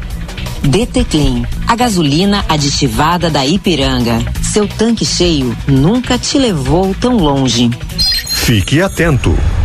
DT 0.62 1.06
Clean, 1.06 1.42
a 1.68 1.76
gasolina 1.76 2.46
aditivada 2.48 3.32
da 3.32 3.44
Ipiranga. 3.44 4.20
Seu 4.44 4.68
tanque 4.68 5.04
cheio 5.04 5.58
nunca 5.68 6.20
te 6.20 6.38
levou 6.38 6.94
tão 6.94 7.18
longe. 7.18 7.72
Fique 8.52 8.82
atento. 8.82 9.61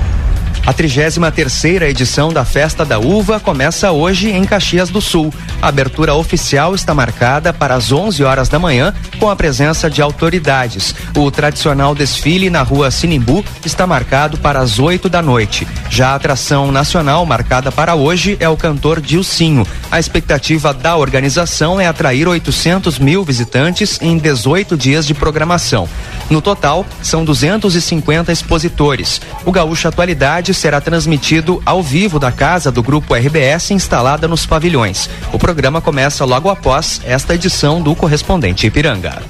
A 0.66 0.72
33 0.72 1.32
terceira 1.32 1.88
edição 1.88 2.32
da 2.32 2.44
Festa 2.44 2.84
da 2.84 2.98
Uva 2.98 3.38
começa 3.38 3.92
hoje 3.92 4.30
em 4.30 4.44
Caxias 4.44 4.90
do 4.90 5.00
Sul. 5.00 5.32
A 5.62 5.68
abertura 5.68 6.12
oficial 6.14 6.74
está 6.74 6.92
marcada 6.92 7.52
para 7.52 7.76
as 7.76 7.92
11 7.92 8.24
horas 8.24 8.48
da 8.48 8.58
manhã, 8.58 8.92
com 9.20 9.30
a 9.30 9.36
presença 9.36 9.88
de 9.88 10.02
autoridades. 10.02 10.92
O 11.16 11.30
tradicional 11.30 11.94
desfile 11.94 12.50
na 12.50 12.62
rua 12.62 12.90
Sinimbu 12.90 13.44
está 13.64 13.86
marcado 13.86 14.38
para 14.38 14.58
as 14.58 14.80
8 14.80 15.08
da 15.08 15.22
noite. 15.22 15.68
Já 15.88 16.08
a 16.08 16.14
atração 16.16 16.72
nacional 16.72 17.24
marcada 17.24 17.70
para 17.70 17.94
hoje 17.94 18.36
é 18.40 18.48
o 18.48 18.56
cantor 18.56 19.00
Dilcinho. 19.00 19.64
A 19.88 20.00
expectativa 20.00 20.74
da 20.74 20.96
organização 20.96 21.80
é 21.80 21.86
atrair 21.86 22.26
800 22.26 22.98
mil 22.98 23.22
visitantes 23.22 24.00
em 24.02 24.18
18 24.18 24.76
dias 24.76 25.06
de 25.06 25.14
programação. 25.14 25.88
No 26.28 26.42
total, 26.42 26.84
são 27.00 27.24
250 27.24 28.32
expositores. 28.32 29.20
O 29.44 29.52
Gaúcho 29.52 29.86
Atualidade 29.86 30.55
será 30.56 30.80
transmitido 30.80 31.62
ao 31.64 31.82
vivo 31.82 32.18
da 32.18 32.32
casa 32.32 32.70
do 32.72 32.82
Grupo 32.82 33.14
RBS 33.14 33.70
instalada 33.70 34.26
nos 34.26 34.46
pavilhões. 34.46 35.08
O 35.32 35.38
programa 35.38 35.80
começa 35.80 36.24
logo 36.24 36.50
após 36.50 37.00
esta 37.04 37.34
edição 37.34 37.80
do 37.80 37.94
Correspondente 37.94 38.66
Ipiranga. 38.66 39.22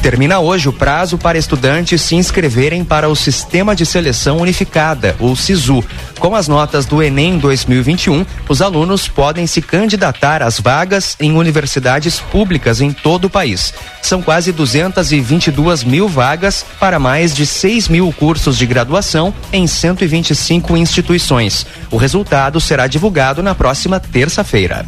Termina 0.00 0.40
hoje 0.40 0.68
o 0.68 0.72
prazo 0.72 1.18
para 1.18 1.38
estudantes 1.38 2.00
se 2.02 2.16
inscreverem 2.16 2.84
para 2.84 3.08
o 3.08 3.14
Sistema 3.14 3.74
de 3.74 3.84
Seleção 3.84 4.38
Unificada, 4.38 5.14
o 5.20 5.36
SISU. 5.36 5.84
Com 6.18 6.34
as 6.34 6.48
notas 6.48 6.86
do 6.86 7.02
Enem 7.02 7.38
2021, 7.38 8.24
os 8.48 8.62
alunos 8.62 9.08
podem 9.08 9.46
se 9.46 9.60
candidatar 9.60 10.42
às 10.42 10.58
vagas 10.58 11.16
em 11.20 11.32
universidades 11.32 12.18
públicas 12.18 12.80
em 12.80 12.92
todo 12.92 13.26
o 13.26 13.30
país. 13.30 13.74
São 14.00 14.22
quase 14.22 14.52
222 14.52 15.84
mil 15.84 16.08
vagas 16.08 16.64
para 16.80 16.98
mais 16.98 17.34
de 17.34 17.46
6 17.46 17.88
mil 17.88 18.12
cursos 18.12 18.58
de 18.58 18.66
graduação 18.66 19.32
em 19.52 19.66
125 19.66 20.76
instituições. 20.76 21.66
O 21.90 21.96
resultado 21.96 22.60
será 22.60 22.86
divulgado 22.86 23.42
na 23.42 23.54
próxima 23.54 24.00
terça-feira. 24.00 24.86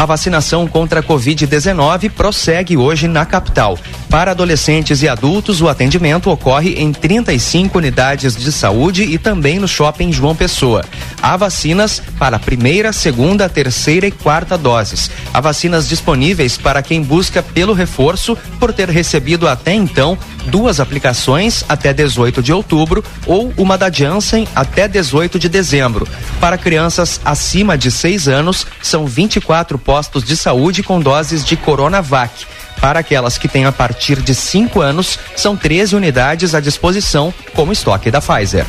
A 0.00 0.06
vacinação 0.06 0.66
contra 0.66 1.00
a 1.00 1.02
Covid-19 1.02 2.08
prossegue 2.12 2.74
hoje 2.74 3.06
na 3.06 3.26
capital. 3.26 3.78
Para 4.08 4.30
adolescentes 4.30 5.02
e 5.02 5.08
adultos, 5.08 5.60
o 5.60 5.68
atendimento 5.68 6.30
ocorre 6.30 6.72
em 6.72 6.90
35 6.90 7.76
unidades 7.76 8.34
de 8.34 8.50
saúde 8.50 9.02
e 9.02 9.18
também 9.18 9.58
no 9.58 9.68
shopping 9.68 10.10
João 10.10 10.34
Pessoa. 10.34 10.86
Há 11.20 11.36
vacinas 11.36 12.00
para 12.18 12.38
primeira, 12.38 12.94
segunda, 12.94 13.46
terceira 13.46 14.06
e 14.06 14.10
quarta 14.10 14.56
doses. 14.56 15.10
Há 15.34 15.40
vacinas 15.42 15.86
disponíveis 15.86 16.56
para 16.56 16.80
quem 16.80 17.02
busca 17.02 17.42
pelo 17.42 17.74
reforço 17.74 18.38
por 18.58 18.72
ter 18.72 18.88
recebido 18.88 19.46
até 19.46 19.74
então 19.74 20.16
duas 20.50 20.80
aplicações 20.80 21.64
até 21.68 21.92
18 21.92 22.42
de 22.42 22.52
outubro 22.52 23.04
ou 23.26 23.52
uma 23.56 23.78
da 23.78 23.90
Janssen 23.90 24.46
até 24.54 24.88
18 24.88 25.38
de 25.38 25.48
dezembro. 25.48 26.06
Para 26.40 26.58
crianças 26.58 27.20
acima 27.24 27.78
de 27.78 27.90
6 27.90 28.28
anos, 28.28 28.66
são 28.82 29.06
24 29.06 29.78
postos 29.78 30.24
de 30.24 30.36
saúde 30.36 30.82
com 30.82 31.00
doses 31.00 31.44
de 31.44 31.56
Coronavac. 31.56 32.46
Para 32.80 33.00
aquelas 33.00 33.38
que 33.38 33.46
têm 33.46 33.66
a 33.66 33.72
partir 33.72 34.20
de 34.22 34.34
5 34.34 34.80
anos, 34.80 35.18
são 35.36 35.56
13 35.56 35.94
unidades 35.94 36.54
à 36.54 36.60
disposição, 36.60 37.32
como 37.54 37.72
estoque 37.72 38.10
da 38.10 38.20
Pfizer. 38.20 38.66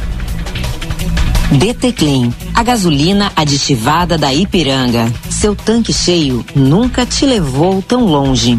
DT 1.52 1.92
Clean, 1.92 2.30
a 2.54 2.64
gasolina 2.64 3.32
aditivada 3.36 4.18
da 4.18 4.34
Ipiranga. 4.34 5.12
Seu 5.30 5.54
tanque 5.54 5.92
cheio 5.92 6.46
nunca 6.56 7.06
te 7.06 7.26
levou 7.26 7.82
tão 7.82 8.06
longe. 8.06 8.58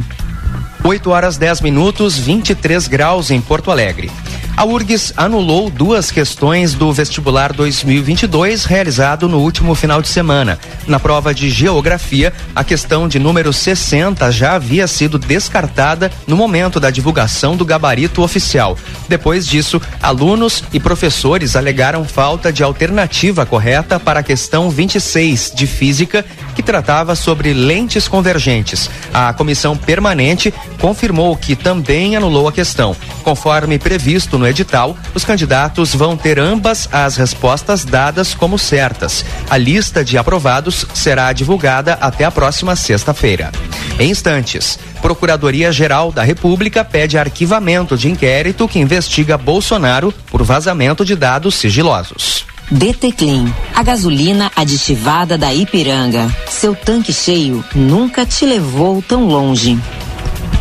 8 0.84 1.10
horas 1.10 1.36
10 1.36 1.60
minutos, 1.60 2.18
23 2.18 2.88
graus 2.88 3.30
em 3.30 3.40
Porto 3.40 3.70
Alegre. 3.70 4.10
A 4.54 4.66
URGS 4.66 5.14
anulou 5.16 5.70
duas 5.70 6.10
questões 6.10 6.74
do 6.74 6.92
vestibular 6.92 7.54
2022 7.54 8.64
realizado 8.66 9.26
no 9.26 9.38
último 9.38 9.74
final 9.74 10.02
de 10.02 10.08
semana. 10.08 10.58
Na 10.86 11.00
prova 11.00 11.34
de 11.34 11.48
geografia, 11.48 12.34
a 12.54 12.62
questão 12.62 13.08
de 13.08 13.18
número 13.18 13.50
60 13.50 14.30
já 14.30 14.52
havia 14.52 14.86
sido 14.86 15.18
descartada 15.18 16.12
no 16.26 16.36
momento 16.36 16.78
da 16.78 16.90
divulgação 16.90 17.56
do 17.56 17.64
gabarito 17.64 18.22
oficial. 18.22 18.76
Depois 19.08 19.46
disso, 19.46 19.80
alunos 20.02 20.62
e 20.70 20.78
professores 20.78 21.56
alegaram 21.56 22.04
falta 22.04 22.52
de 22.52 22.62
alternativa 22.62 23.46
correta 23.46 23.98
para 23.98 24.20
a 24.20 24.22
questão 24.22 24.68
26 24.68 25.52
de 25.54 25.66
física, 25.66 26.24
que 26.54 26.62
tratava 26.62 27.14
sobre 27.14 27.54
lentes 27.54 28.06
convergentes. 28.06 28.90
A 29.14 29.32
comissão 29.32 29.76
permanente 29.76 30.52
confirmou 30.78 31.34
que 31.36 31.56
também 31.56 32.16
anulou 32.16 32.46
a 32.46 32.52
questão. 32.52 32.94
Conforme 33.24 33.78
previsto 33.78 34.38
no 34.42 34.48
edital, 34.48 34.96
os 35.14 35.24
candidatos 35.24 35.94
vão 35.94 36.16
ter 36.16 36.36
ambas 36.40 36.88
as 36.92 37.16
respostas 37.16 37.84
dadas 37.84 38.34
como 38.34 38.58
certas. 38.58 39.24
A 39.48 39.56
lista 39.56 40.04
de 40.04 40.18
aprovados 40.18 40.84
será 40.92 41.32
divulgada 41.32 41.94
até 42.00 42.24
a 42.24 42.30
próxima 42.30 42.74
sexta-feira. 42.74 43.52
Em 44.00 44.10
instantes, 44.10 44.80
Procuradoria-Geral 45.00 46.10
da 46.10 46.24
República 46.24 46.84
pede 46.84 47.16
arquivamento 47.16 47.96
de 47.96 48.10
inquérito 48.10 48.66
que 48.66 48.80
investiga 48.80 49.38
Bolsonaro 49.38 50.12
por 50.28 50.42
vazamento 50.42 51.04
de 51.04 51.14
dados 51.14 51.54
sigilosos. 51.54 52.44
DT 52.68 53.12
Clean, 53.12 53.46
a 53.74 53.82
gasolina 53.82 54.50
aditivada 54.56 55.38
da 55.38 55.54
Ipiranga. 55.54 56.28
Seu 56.48 56.74
tanque 56.74 57.12
cheio 57.12 57.64
nunca 57.74 58.26
te 58.26 58.44
levou 58.44 59.00
tão 59.02 59.26
longe. 59.26 59.78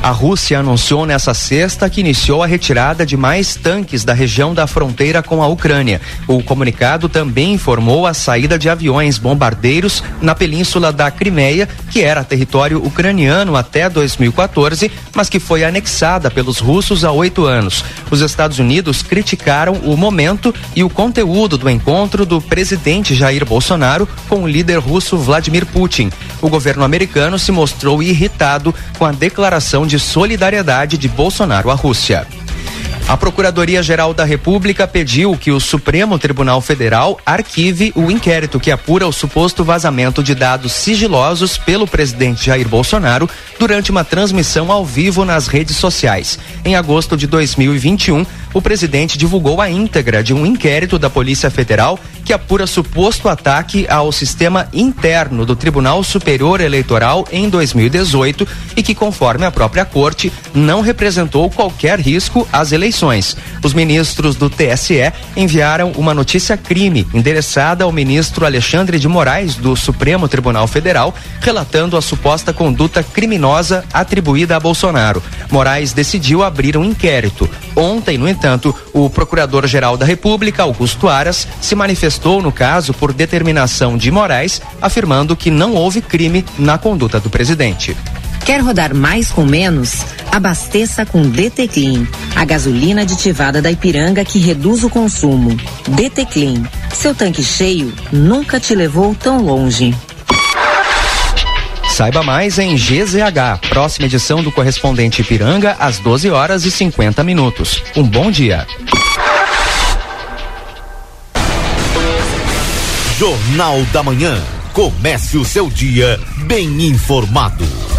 A 0.04 0.10
Rússia 0.10 0.60
anunciou 0.60 1.06
nessa 1.06 1.32
sexta 1.32 1.88
que 1.88 2.00
iniciou 2.00 2.42
a 2.42 2.48
retirada 2.48 3.06
de 3.06 3.16
mais 3.16 3.56
tanques 3.56 4.04
da 4.04 4.14
região 4.14 4.52
da 4.52 4.66
fronteira 4.66 5.22
com 5.22 5.44
a 5.44 5.48
Ucrânia. 5.48 6.02
O 6.28 6.42
comunicado 6.42 7.08
também 7.08 7.54
informou 7.54 8.08
a 8.08 8.14
saída 8.14 8.58
de 8.58 8.68
aviões 8.68 9.20
bombardeiros 9.20 10.04
na 10.20 10.34
península 10.34 10.92
da 10.92 11.12
Crimeia, 11.12 11.70
que 11.92 12.02
era 12.02 12.24
território 12.24 12.84
ucraniano 12.84 13.56
até 13.56 13.88
2014, 13.88 14.92
mas 15.14 15.30
que 15.30 15.40
foi 15.40 15.64
anexada 15.64 16.32
pelos 16.32 16.58
russos 16.58 17.04
há 17.04 17.12
oito 17.12 17.46
anos. 17.46 17.86
Os 18.10 18.22
Estados 18.22 18.58
Unidos 18.58 19.04
criticaram 19.04 19.74
o 19.84 19.96
momento 19.96 20.54
e 20.76 20.84
o 20.84 20.90
conteúdo 20.90 21.60
do 21.60 21.70
encontro 21.70 22.26
do 22.26 22.42
presidente 22.42 23.14
Jair 23.14 23.46
Bolsonaro 23.46 24.10
com 24.28 24.44
o 24.44 24.48
líder 24.48 24.80
russo 24.80 25.16
Vladimir 25.16 25.68
Putin. 25.68 26.10
O 26.42 26.50
governo 26.50 26.84
americano 26.84 27.38
se 27.38 27.52
mostrou 27.52 28.02
irritado 28.02 28.74
com 28.98 29.06
a 29.06 29.12
declaração 29.12 29.86
de 29.86 29.91
solidariedade 30.00 30.98
de 30.98 31.08
Bolsonaro 31.08 31.70
à 31.70 31.76
Rússia. 31.76 32.28
A 33.08 33.18
Procuradoria-Geral 33.18 34.14
da 34.14 34.24
República 34.24 34.88
pediu 34.88 35.36
que 35.36 35.52
o 35.52 35.60
Supremo 35.60 36.18
Tribunal 36.18 36.62
Federal 36.62 37.20
arquive 37.26 37.92
o 37.96 38.10
inquérito 38.10 38.60
que 38.60 38.72
apura 38.72 39.08
o 39.08 39.12
suposto 39.12 39.64
vazamento 39.64 40.24
de 40.24 40.34
dados 40.34 40.72
sigilosos 40.72 41.58
pelo 41.58 41.88
presidente 41.88 42.46
Jair 42.46 42.68
Bolsonaro 42.68 43.30
durante 43.60 43.92
uma 43.92 44.04
transmissão 44.04 44.72
ao 44.72 44.86
vivo 44.86 45.26
nas 45.26 45.48
redes 45.48 45.76
sociais. 45.76 46.40
Em 46.64 46.76
agosto 46.76 47.18
de 47.18 47.28
2021, 47.28 48.26
o 48.54 48.62
presidente 48.62 49.18
divulgou 49.18 49.62
a 49.62 49.70
íntegra 49.70 50.24
de 50.24 50.34
um 50.34 50.46
inquérito 50.46 51.00
da 51.00 51.10
Polícia 51.10 51.50
Federal 51.50 52.00
que 52.24 52.34
apura 52.34 52.68
suposto 52.68 53.28
ataque 53.28 53.86
ao 53.90 54.12
sistema 54.12 54.68
interno 54.72 55.46
do 55.46 55.56
Tribunal 55.56 56.04
Superior 56.04 56.62
Eleitoral 56.62 57.28
em 57.32 57.50
2018 57.50 58.48
e 58.76 58.84
que, 58.84 58.94
conforme 58.94 59.46
a 59.46 59.52
própria 59.52 59.84
corte, 59.84 60.32
não 60.54 60.82
representou 60.82 61.50
qualquer 61.50 62.00
risco 62.00 62.48
às 62.52 62.72
eleições. 62.72 62.91
Os 63.64 63.74
ministros 63.74 64.36
do 64.36 64.50
TSE 64.50 65.12
enviaram 65.36 65.92
uma 65.96 66.14
notícia 66.14 66.58
crime 66.58 67.08
endereçada 67.14 67.84
ao 67.84 67.92
ministro 67.92 68.46
Alexandre 68.46 69.00
de 69.00 69.08
Moraes 69.08 69.56
do 69.56 69.76
Supremo 69.76 70.28
Tribunal 70.28 70.68
Federal, 70.68 71.16
relatando 71.40 71.96
a 71.96 72.02
suposta 72.02 72.52
conduta 72.52 73.04
criminosa 73.04 73.84
atribuída 73.94 74.56
a 74.56 74.60
Bolsonaro. 74.60 75.24
Moraes 75.50 75.94
decidiu 75.94 76.44
abrir 76.44 76.78
um 76.78 76.84
inquérito. 76.84 77.50
Ontem, 77.76 78.18
no 78.18 78.28
entanto, 78.28 78.76
o 78.94 79.10
Procurador-Geral 79.10 79.98
da 79.98 80.06
República, 80.06 80.64
Augusto 80.64 81.08
Aras, 81.08 81.48
se 81.62 81.76
manifestou 81.76 82.42
no 82.42 82.52
caso 82.52 82.94
por 82.94 83.14
determinação 83.14 83.98
de 83.98 84.12
Moraes, 84.12 84.62
afirmando 84.82 85.36
que 85.36 85.50
não 85.50 85.74
houve 85.74 86.02
crime 86.02 86.46
na 86.58 86.78
conduta 86.78 87.20
do 87.20 87.30
presidente. 87.30 87.96
Quer 88.46 88.60
rodar 88.62 88.94
mais 88.96 89.32
com 89.32 89.46
menos? 89.46 90.04
Abasteça 90.32 91.06
com 91.06 91.22
DT 91.22 91.68
Clean, 91.68 92.08
a 92.36 92.44
gasolina 92.44 93.02
aditivada 93.02 93.62
da 93.62 93.72
Ipiranga 93.72 94.26
que 94.26 94.40
reduz 94.40 94.84
o 94.84 94.90
consumo. 94.90 95.56
DT 95.90 96.26
Clean, 96.26 96.64
seu 96.94 97.14
tanque 97.14 97.44
cheio 97.44 97.94
nunca 98.12 98.60
te 98.60 98.74
levou 98.74 99.14
tão 99.14 99.42
longe. 99.42 99.96
Saiba 101.90 102.24
mais 102.24 102.58
em 102.58 102.76
GZH, 102.76 103.70
próxima 103.70 104.08
edição 104.08 104.42
do 104.42 104.52
correspondente 104.52 105.22
Ipiranga, 105.22 105.76
às 105.78 106.00
12 106.00 106.30
horas 106.30 106.66
e 106.66 106.72
50 106.72 107.24
minutos. 107.24 107.84
Um 107.96 108.04
bom 108.04 108.32
dia. 108.32 108.66
Jornal 113.20 113.84
da 113.94 114.02
Manhã. 114.02 114.42
Comece 114.74 115.38
o 115.38 115.46
seu 115.46 115.70
dia 115.70 116.20
bem 116.48 116.88
informado. 116.88 117.91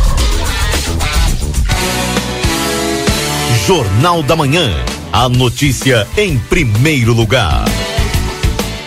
Jornal 3.67 4.25
da 4.25 4.35
Manhã. 4.35 4.75
A 5.13 5.29
notícia 5.29 6.05
em 6.17 6.37
primeiro 6.37 7.13
lugar. 7.13 7.65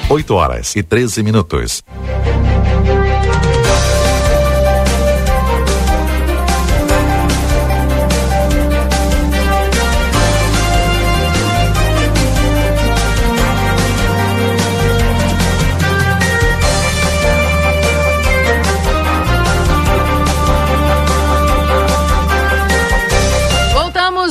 8 0.10 0.34
horas 0.34 0.76
e 0.76 0.84
13 0.84 1.24
minutos. 1.24 1.82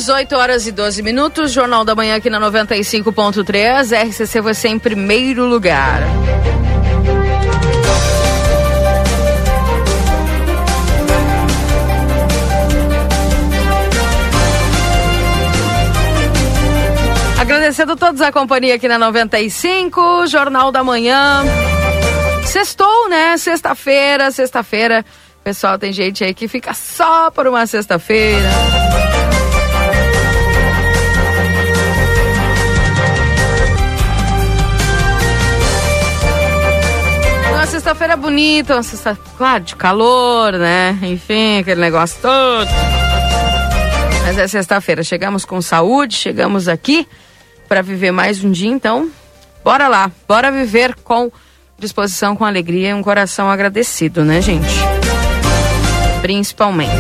Voltamos, 0.05 0.09
8 0.09 0.37
horas 0.37 0.67
e 0.67 0.73
12 0.73 1.03
minutos. 1.03 1.53
Jornal 1.53 1.85
da 1.85 1.95
Manhã 1.95 2.17
aqui 2.17 2.29
na 2.29 2.40
95.3. 2.40 4.09
RCC 4.09 4.40
você 4.40 4.69
em 4.69 4.79
primeiro 4.79 5.47
lugar. 5.47 6.03
Agradecendo 17.40 17.93
a 17.93 17.97
todos 17.97 18.21
a 18.21 18.33
companhia 18.33 18.75
aqui 18.75 18.88
na 18.88 18.99
95, 18.99 20.27
Jornal 20.27 20.73
da 20.73 20.83
Manhã. 20.83 21.43
Sextou, 22.45 23.09
né? 23.09 23.37
Sexta-feira, 23.37 24.31
sexta-feira. 24.31 25.05
Pessoal, 25.43 25.79
tem 25.79 25.93
gente 25.93 26.25
aí 26.25 26.35
que 26.35 26.49
fica 26.49 26.73
só 26.75 27.31
por 27.31 27.47
uma 27.47 27.67
sexta-feira. 27.67 28.49
Sexta-feira 37.85 38.16
bonita, 38.16 38.77
uma 38.77 38.83
sexta, 38.83 39.14
claro, 39.37 39.62
de 39.62 39.77
calor, 39.77 40.55
né? 40.55 40.99
Enfim, 41.03 41.59
aquele 41.59 41.83
negócio 41.83 42.18
todo. 42.23 42.66
Mas 44.25 44.38
é 44.38 44.49
sexta-feira, 44.49 45.03
chegamos 45.03 45.44
com 45.44 45.61
saúde, 45.61 46.16
chegamos 46.16 46.66
aqui 46.66 47.07
para 47.68 47.83
viver 47.83 48.11
mais 48.11 48.42
um 48.42 48.51
dia, 48.51 48.70
então 48.70 49.11
bora 49.62 49.87
lá, 49.87 50.11
bora 50.27 50.51
viver 50.51 50.94
com 51.05 51.31
disposição, 51.79 52.35
com 52.35 52.47
alegria 52.47 52.88
e 52.88 52.94
um 52.94 53.03
coração 53.03 53.51
agradecido, 53.51 54.25
né, 54.25 54.40
gente? 54.40 54.66
Principalmente. 56.23 56.90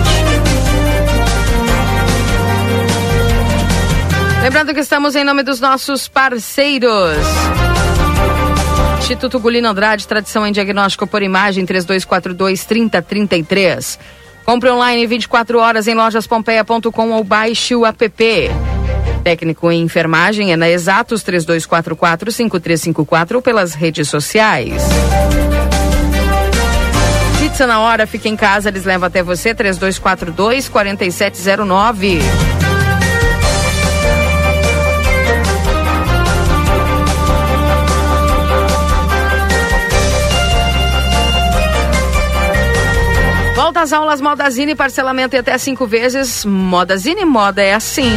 Lembrando 4.42 4.74
que 4.74 4.80
estamos 4.80 5.16
em 5.16 5.24
nome 5.24 5.42
dos 5.42 5.60
nossos 5.60 6.08
parceiros. 6.08 7.16
Instituto 9.04 9.38
Gulino 9.38 9.68
Andrade, 9.68 10.08
tradição 10.08 10.46
em 10.46 10.52
diagnóstico 10.52 11.06
por 11.06 11.22
imagem, 11.22 11.66
3242-3033. 11.66 13.98
Compre 14.46 14.70
online 14.70 15.06
24 15.06 15.58
horas 15.58 15.86
em 15.86 15.94
lojaspompeia.com 15.94 17.10
ou 17.10 17.22
baixe 17.22 17.76
o 17.76 17.84
app. 17.84 18.50
Técnico 19.22 19.70
em 19.70 19.82
enfermagem 19.82 20.54
é 20.54 20.56
na 20.56 20.70
Exatos 20.70 21.22
3244-5354 21.22 23.34
ou 23.34 23.42
pelas 23.42 23.74
redes 23.74 24.08
sociais. 24.08 24.82
Pizza 27.38 27.66
na 27.66 27.80
hora, 27.80 28.06
fica 28.06 28.26
em 28.26 28.36
casa, 28.36 28.70
eles 28.70 28.86
levam 28.86 29.06
até 29.06 29.22
você, 29.22 29.54
3242-4709. 29.54 32.22
Às 43.84 43.92
aulas 43.92 44.18
Modazine, 44.18 44.74
parcelamento 44.74 45.36
em 45.36 45.38
até 45.40 45.58
cinco 45.58 45.86
vezes. 45.86 46.42
Modazine, 46.46 47.22
moda 47.26 47.62
é 47.62 47.74
assim. 47.74 48.12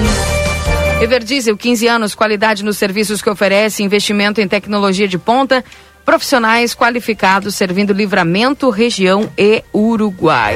Everdiesel, 1.02 1.58
15 1.58 1.88
anos, 1.90 2.16
qualidade 2.16 2.64
nos 2.64 2.78
serviços 2.78 3.22
que 3.22 3.30
oferece, 3.30 3.84
investimento 3.84 4.40
em 4.40 4.48
tecnologia 4.48 5.10
de 5.10 5.18
ponta, 5.18 5.62
profissionais 6.06 6.74
qualificados 6.74 7.56
servindo 7.56 7.92
Livramento, 7.92 8.70
região 8.70 9.30
e 9.38 9.62
Uruguai. 9.74 10.56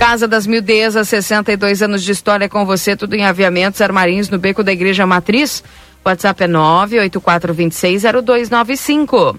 Casa 0.00 0.26
das 0.26 0.48
Mildezas, 0.48 1.08
62 1.08 1.80
anos 1.80 2.02
de 2.02 2.10
história 2.10 2.48
com 2.48 2.66
você, 2.66 2.96
tudo 2.96 3.14
em 3.14 3.24
aviamentos, 3.24 3.80
armarinhos 3.80 4.30
no 4.30 4.36
beco 4.36 4.64
da 4.64 4.72
Igreja 4.72 5.06
Matriz. 5.06 5.62
WhatsApp 6.04 6.42
é 6.42 6.48
984260295. 6.48 9.36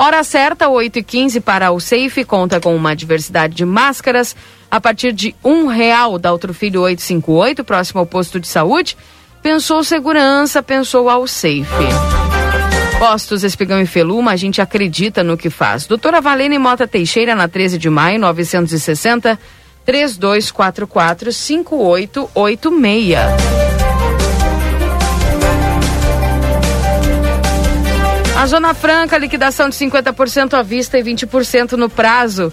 Hora 0.00 0.22
certa, 0.22 0.68
8 0.68 1.00
e 1.00 1.02
15 1.02 1.40
para 1.40 1.72
o 1.72 1.80
Safe, 1.80 2.24
conta 2.24 2.60
com 2.60 2.76
uma 2.76 2.94
diversidade 2.94 3.56
de 3.56 3.64
máscaras 3.64 4.36
a 4.70 4.80
partir 4.80 5.12
de 5.12 5.34
um 5.42 5.66
real 5.66 6.20
da 6.20 6.30
Outro 6.30 6.54
Filho 6.54 6.82
858, 6.82 7.64
próximo 7.64 7.98
ao 7.98 8.06
posto 8.06 8.38
de 8.38 8.46
saúde. 8.46 8.96
Pensou 9.42 9.82
segurança, 9.82 10.62
pensou 10.62 11.10
ao 11.10 11.26
Safe. 11.26 11.66
Postos 12.98 13.42
Espigão 13.42 13.80
e 13.80 13.86
Feluma, 13.86 14.30
a 14.30 14.36
gente 14.36 14.60
acredita 14.60 15.24
no 15.24 15.36
que 15.36 15.50
faz. 15.50 15.84
Doutora 15.84 16.20
Valene 16.20 16.58
Mota 16.58 16.86
Teixeira, 16.86 17.34
na 17.34 17.48
13 17.48 17.76
de 17.76 17.90
maio, 17.90 18.20
960, 18.20 19.36
3244 19.84 21.32
5886. 21.32 23.77
A 28.38 28.46
Zona 28.46 28.72
Franca, 28.72 29.18
liquidação 29.18 29.68
de 29.68 29.74
50% 29.74 30.54
à 30.54 30.62
vista 30.62 30.96
e 30.96 31.02
20% 31.02 31.72
no 31.72 31.90
prazo. 31.90 32.52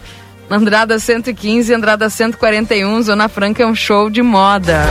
Andrada 0.50 0.98
115, 0.98 1.72
Andrada 1.72 2.10
141, 2.10 3.04
Zona 3.04 3.30
Franca 3.30 3.62
é 3.62 3.68
um 3.68 3.76
show 3.76 4.10
de 4.10 4.24
moda. 4.24 4.84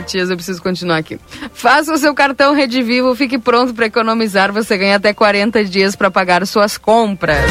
Matias, 0.00 0.30
eu 0.30 0.36
preciso 0.36 0.62
continuar 0.62 0.96
aqui. 0.96 1.20
Faça 1.52 1.92
o 1.92 1.98
seu 1.98 2.14
cartão 2.14 2.54
Rede 2.54 2.82
Vivo, 2.82 3.14
fique 3.14 3.38
pronto 3.38 3.74
para 3.74 3.84
economizar. 3.86 4.50
Você 4.50 4.78
ganha 4.78 4.96
até 4.96 5.12
40 5.12 5.62
dias 5.64 5.94
para 5.94 6.10
pagar 6.10 6.46
suas 6.46 6.78
compras. 6.78 7.44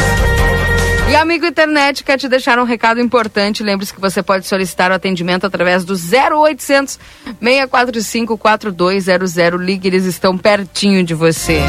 E 1.12 1.16
amigo 1.16 1.46
internet, 1.46 2.04
quer 2.04 2.18
te 2.18 2.28
deixar 2.28 2.60
um 2.60 2.64
recado 2.64 3.00
importante. 3.00 3.64
Lembre-se 3.64 3.94
que 3.94 4.02
você 4.02 4.24
pode 4.24 4.48
solicitar 4.48 4.92
o 4.92 4.96
atendimento 4.96 5.46
através 5.46 5.86
do 5.86 5.94
0800 5.94 7.00
645 7.40 8.38
4200. 8.38 9.34
Ligue, 9.62 9.88
eles 9.88 10.06
estão 10.06 10.38
pertinho 10.38 11.04
de 11.04 11.14
você. 11.14 11.62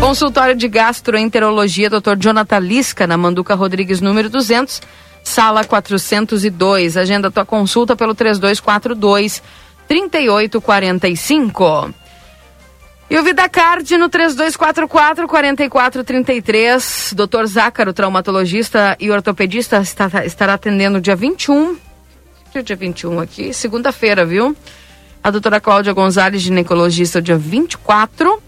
Consultório 0.00 0.56
de 0.56 0.66
Gastroenterologia, 0.66 1.88
Dr. 1.88 2.16
Jonathan 2.18 2.58
Lisca, 2.58 3.06
na 3.06 3.16
Manduca 3.16 3.54
Rodrigues, 3.54 4.00
número 4.00 4.28
200, 4.28 4.82
sala 5.22 5.64
402. 5.64 6.96
Agenda 6.96 7.30
tua 7.30 7.44
consulta 7.44 7.94
pelo 7.96 8.14
3242 8.14 9.42
3845. 9.86 11.94
E 13.10 13.18
o 13.18 13.22
Vidacard 13.22 13.98
no 13.98 14.08
3244 14.08 15.28
4433. 15.28 17.14
Dr. 17.14 17.44
Zácaro, 17.44 17.92
traumatologista 17.92 18.96
e 18.98 19.10
ortopedista, 19.10 19.82
está, 19.82 20.24
estará 20.24 20.54
atendendo 20.54 20.98
dia 20.98 21.14
21. 21.14 21.76
Dia 22.64 22.76
21 22.76 23.20
aqui, 23.20 23.52
segunda-feira, 23.52 24.24
viu? 24.24 24.56
A 25.22 25.30
doutora 25.30 25.60
Cláudia 25.60 25.92
Gonzalez, 25.92 26.40
ginecologista, 26.42 27.20
dia 27.20 27.36
24 27.36 28.42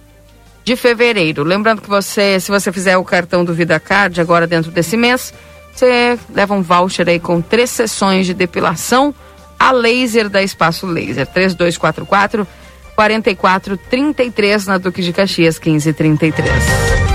de 0.65 0.75
fevereiro. 0.77 1.45
Lembrando 1.45 1.83
que 1.83 1.89
você, 1.89 2.41
se 2.41 2.51
você 2.51 2.73
fizer 2.73 2.97
o 2.97 3.05
cartão 3.05 3.45
do 3.45 3.53
VidaCard 3.53 4.19
agora 4.21 4.47
dentro 4.47 4.71
desse 4.71 4.97
mês, 4.97 5.33
você 5.79 6.19
leva 6.33 6.55
um 6.55 6.63
voucher 6.63 7.09
aí 7.09 7.19
com 7.19 7.41
três 7.41 7.71
sessões 7.71 8.27
de 8.27 8.35
depilação 8.35 9.15
a 9.59 9.73
laser 9.73 10.29
da 10.29 10.43
Espaço 10.43 10.87
Laser. 10.87 11.27
3244 11.27 12.47
4433 12.95 14.67
na 14.67 14.79
Duque 14.79 15.03
de 15.03 15.13
Caxias 15.13 15.59
1533. 15.59 17.14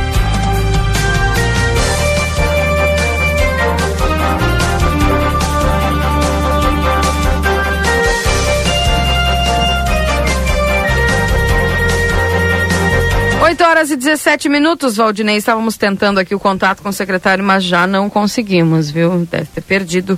Oito 13.59 13.69
horas 13.69 13.91
e 13.91 13.97
17 13.97 14.47
minutos, 14.47 14.95
Valdinei. 14.95 15.35
Estávamos 15.35 15.75
tentando 15.75 16.17
aqui 16.17 16.33
o 16.33 16.39
contato 16.39 16.81
com 16.81 16.87
o 16.87 16.93
secretário, 16.93 17.43
mas 17.43 17.61
já 17.61 17.85
não 17.85 18.09
conseguimos, 18.09 18.89
viu? 18.89 19.27
Deve 19.29 19.47
ter 19.47 19.59
perdido 19.59 20.17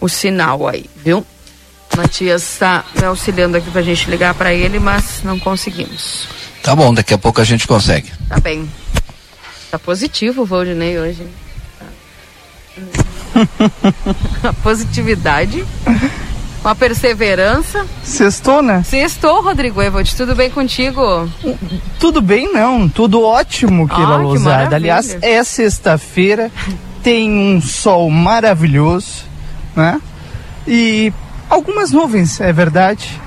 o 0.00 0.08
sinal 0.08 0.66
aí, 0.66 0.88
viu? 0.96 1.22
Matias 1.94 2.42
está 2.42 2.82
me 2.98 3.04
auxiliando 3.04 3.58
aqui 3.58 3.70
pra 3.70 3.82
gente 3.82 4.08
ligar 4.08 4.32
para 4.32 4.54
ele, 4.54 4.78
mas 4.78 5.22
não 5.22 5.38
conseguimos. 5.38 6.28
Tá 6.62 6.74
bom, 6.74 6.94
daqui 6.94 7.12
a 7.12 7.18
pouco 7.18 7.42
a 7.42 7.44
gente 7.44 7.66
consegue. 7.66 8.10
Tá 8.26 8.40
bem. 8.40 8.66
Tá 9.70 9.78
positivo 9.78 10.40
o 10.40 10.46
Valdinei 10.46 10.98
hoje. 10.98 11.26
A 14.42 14.52
positividade, 14.62 15.62
uma 16.64 16.74
perseverança. 16.74 17.86
Sextou, 18.02 18.62
né? 18.62 18.82
Sextou, 18.84 19.42
Rodrigo 19.42 19.80
Evald, 19.82 20.14
tudo 20.16 20.34
bem 20.34 20.50
contigo? 20.50 21.28
Tudo 21.98 22.20
bem, 22.20 22.52
não. 22.52 22.88
Tudo 22.88 23.22
ótimo, 23.22 23.88
Keila 23.88 24.16
Ah, 24.16 24.18
que 24.18 24.24
Lousada. 24.24 24.50
maravilha. 24.50 24.76
Aliás, 24.76 25.16
é 25.22 25.42
sexta-feira, 25.44 26.50
tem 27.02 27.30
um 27.30 27.60
sol 27.60 28.10
maravilhoso, 28.10 29.24
né? 29.74 30.00
E 30.66 31.12
algumas 31.48 31.92
nuvens, 31.92 32.40
é 32.40 32.52
verdade. 32.52 33.20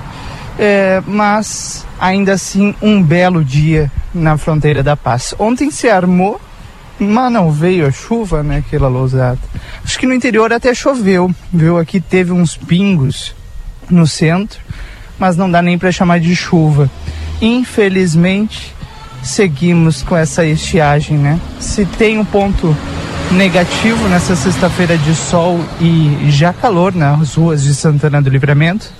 É, 0.58 1.02
mas 1.06 1.86
ainda 1.98 2.34
assim, 2.34 2.74
um 2.82 3.02
belo 3.02 3.42
dia 3.42 3.90
na 4.14 4.36
fronteira 4.36 4.82
da 4.82 4.94
paz. 4.96 5.34
Ontem 5.38 5.70
se 5.70 5.88
armou, 5.88 6.38
mas 7.02 7.32
não 7.32 7.50
veio 7.50 7.86
a 7.86 7.90
chuva, 7.90 8.42
né, 8.42 8.62
Keila 8.68 8.88
Lousada? 8.88 9.38
Acho 9.84 9.98
que 9.98 10.06
no 10.06 10.14
interior 10.14 10.52
até 10.52 10.74
choveu, 10.74 11.34
viu? 11.52 11.78
Aqui 11.78 12.00
teve 12.00 12.32
uns 12.32 12.56
pingos 12.56 13.34
no 13.90 14.06
centro, 14.06 14.60
mas 15.18 15.36
não 15.36 15.50
dá 15.50 15.60
nem 15.60 15.78
para 15.78 15.92
chamar 15.92 16.20
de 16.20 16.34
chuva. 16.34 16.90
Infelizmente, 17.40 18.74
seguimos 19.22 20.02
com 20.02 20.16
essa 20.16 20.44
estiagem, 20.44 21.18
né? 21.18 21.40
Se 21.60 21.84
tem 21.84 22.18
um 22.18 22.24
ponto 22.24 22.76
negativo 23.30 24.08
nessa 24.08 24.36
sexta-feira 24.36 24.96
de 24.96 25.14
sol 25.14 25.60
e 25.80 26.30
já 26.30 26.52
calor 26.52 26.94
nas 26.94 27.34
ruas 27.34 27.62
de 27.62 27.74
Santana 27.74 28.20
do 28.20 28.30
Livramento, 28.30 28.92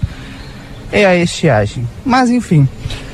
é 0.90 1.04
a 1.04 1.16
estiagem. 1.16 1.88
Mas 2.04 2.30
enfim, 2.30 2.68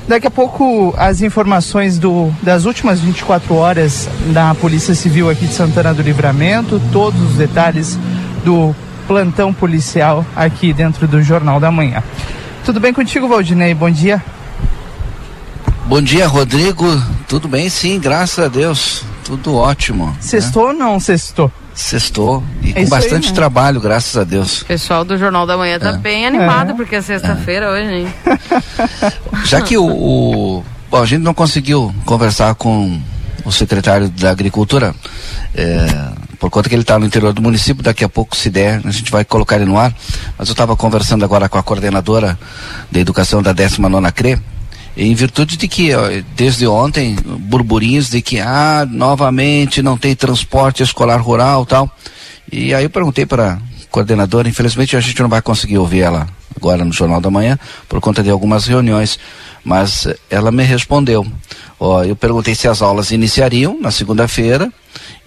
daqui 0.09 0.27
a 0.27 0.31
pouco 0.31 0.95
as 0.97 1.21
informações 1.21 1.99
do, 1.99 2.33
das 2.43 2.65
últimas 2.65 3.01
24 3.01 3.55
horas 3.55 4.09
da 4.33 4.55
Polícia 4.55 4.95
Civil 4.95 5.29
aqui 5.29 5.47
de 5.47 5.53
Santana 5.53 5.93
do 5.93 6.03
Livramento, 6.03 6.81
todos 6.91 7.21
os 7.21 7.35
detalhes 7.37 7.99
do 8.45 8.75
plantão 9.07 9.53
policial 9.53 10.25
aqui 10.35 10.73
dentro 10.73 11.07
do 11.07 11.23
Jornal 11.23 11.61
da 11.61 11.71
Manhã. 11.71 12.03
Tudo 12.65 12.81
bem 12.81 12.93
contigo, 12.93 13.29
Valdinei? 13.29 13.75
Bom 13.75 13.91
dia. 13.91 14.23
Bom 15.87 16.03
dia, 16.03 16.27
Rodrigo. 16.27 16.87
Tudo 17.29 17.47
bem? 17.47 17.69
Sim, 17.69 18.01
graças 18.01 18.45
a 18.45 18.49
Deus. 18.49 19.05
Tudo 19.25 19.55
ótimo. 19.57 20.17
Sextou 20.21 20.69
ou 20.69 20.73
não 20.73 20.99
sextou? 20.99 21.53
Sextou. 21.79 22.43
E 22.61 22.71
É 22.71 22.73
com 22.73 22.81
isso 22.81 22.95
aí, 22.95 23.01
bastante 23.01 23.29
né? 23.29 23.35
trabalho, 23.35 23.81
graças 23.81 24.17
a 24.17 24.25
Deus. 24.25 24.63
O 24.63 24.67
pessoal 24.67 25.05
do 25.05 25.17
Jornal 25.17 25.47
da 25.47 25.57
Manhã 25.57 25.79
tá 25.79 25.91
É. 25.91 25.97
bem 25.97 26.27
animado, 26.27 26.73
É. 26.73 26.75
porque 26.75 26.97
é 26.97 27.01
sexta-feira 27.01 27.71
hoje, 27.71 27.93
hein? 27.95 28.15
Já 29.47 29.61
que 29.61 29.79
o, 29.79 29.87
o, 29.87 30.65
Bom, 30.91 31.03
a 31.03 31.07
gente 31.07 31.23
não 31.23 31.33
conseguiu 31.35 31.95
conversar 32.05 32.55
com 32.57 33.01
o 33.45 33.53
secretário 33.53 34.09
da 34.09 34.31
Agricultura, 34.31 34.93
é, 35.55 35.87
por 36.41 36.51
conta 36.51 36.69
que 36.69 36.75
ele 36.75 36.83
está 36.83 36.99
no 36.99 37.07
interior 37.07 37.33
do 37.33 37.41
município, 37.43 37.83
daqui 37.83 38.03
a 38.05 38.09
pouco, 38.09 38.35
se 38.37 38.51
der, 38.51 38.81
a 38.85 38.91
gente 38.91 39.11
vai 39.13 39.25
colocar 39.25 39.57
ele 39.57 39.65
no 39.67 39.79
ar. 39.79 39.95
Mas 40.37 40.49
eu 40.49 40.53
estava 40.53 40.75
conversando 40.77 41.25
agora 41.25 41.49
com 41.49 41.59
a 41.59 41.63
coordenadora 41.63 42.37
de 42.91 42.99
educação 43.01 43.41
da 43.43 43.53
19 43.53 44.11
CRE, 44.13 44.41
em 44.97 45.15
virtude 45.15 45.57
de 45.57 45.69
que, 45.69 45.91
desde 46.35 46.67
ontem, 46.67 47.17
burburinhos 47.25 48.11
de 48.11 48.21
que, 48.21 48.41
ah, 48.41 48.87
novamente 48.91 49.83
não 49.83 49.97
tem 49.97 50.15
transporte 50.15 50.83
escolar 50.83 51.21
rural 51.21 51.65
tal. 51.65 51.91
E 52.51 52.75
aí 52.75 52.85
eu 52.85 52.91
perguntei 52.91 53.27
para 53.27 53.59
coordenadora, 53.91 54.49
infelizmente 54.49 54.97
a 54.97 55.01
gente 55.01 55.21
não 55.21 55.29
vai 55.29 55.41
conseguir 55.41 55.79
ouvir 55.79 56.01
ela 56.01 56.27
agora 56.57 56.85
no 56.85 56.93
Jornal 56.93 57.21
da 57.21 57.31
Manhã, 57.31 57.59
por 57.89 58.01
conta 58.01 58.23
de 58.23 58.31
algumas 58.31 58.67
reuniões, 58.67 59.19
mas 59.65 60.09
ela 60.29 60.51
me 60.51 60.65
respondeu. 60.65 61.27
Ó, 61.79 62.03
eu 62.03 62.17
perguntei 62.17 62.55
se 62.55 62.67
as 62.67 62.83
aulas 62.83 63.13
iniciariam 63.13 63.79
na 63.81 63.91
segunda-feira 63.91 64.73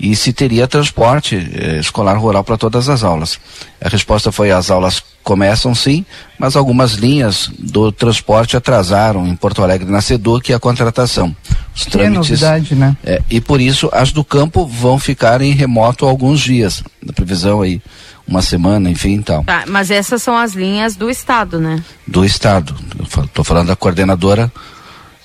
e 0.02 0.16
se 0.16 0.34
teria 0.34 0.68
transporte 0.68 1.36
eh, 1.36 1.78
escolar 1.78 2.18
rural 2.18 2.44
para 2.44 2.58
todas 2.58 2.90
as 2.90 3.04
aulas. 3.04 3.40
A 3.80 3.88
resposta 3.88 4.32
foi: 4.32 4.50
as 4.50 4.72
aulas 4.72 5.02
começam 5.24 5.76
sim, 5.76 6.04
mas 6.40 6.56
algumas 6.56 6.94
linhas 6.94 7.52
do 7.60 7.92
transporte 7.92 8.58
atrasaram 8.58 9.28
em 9.28 9.36
Porto 9.36 9.62
Alegre 9.62 9.90
na 9.92 10.02
Seduc 10.02 10.52
a 10.52 10.60
contratação. 10.60 11.36
Os 11.76 11.84
Que 11.84 12.02
é 12.02 12.10
novidade, 12.10 12.74
né? 12.74 12.98
é, 13.04 13.22
e 13.30 13.40
por 13.40 13.62
isso 13.62 13.92
as 13.94 14.12
do 14.12 14.24
campo 14.24 14.66
vão 14.66 14.98
ficar 14.98 15.40
em 15.40 15.52
remoto 15.52 16.08
alguns 16.08 16.42
dias. 16.42 16.84
Na 17.06 17.14
previsão 17.14 17.62
aí, 17.62 17.80
uma 18.28 18.42
semana, 18.42 18.90
enfim, 18.90 19.22
tal. 19.22 19.44
Tá, 19.44 19.66
mas 19.68 19.92
essas 19.92 20.24
são 20.24 20.36
as 20.36 20.54
linhas 20.54 20.96
do 20.96 21.12
estado, 21.12 21.60
né? 21.60 21.84
Do 22.08 22.26
Estado. 22.26 22.76
Estou 23.24 23.46
falando 23.46 23.68
da 23.68 23.76
coordenadora 23.76 24.52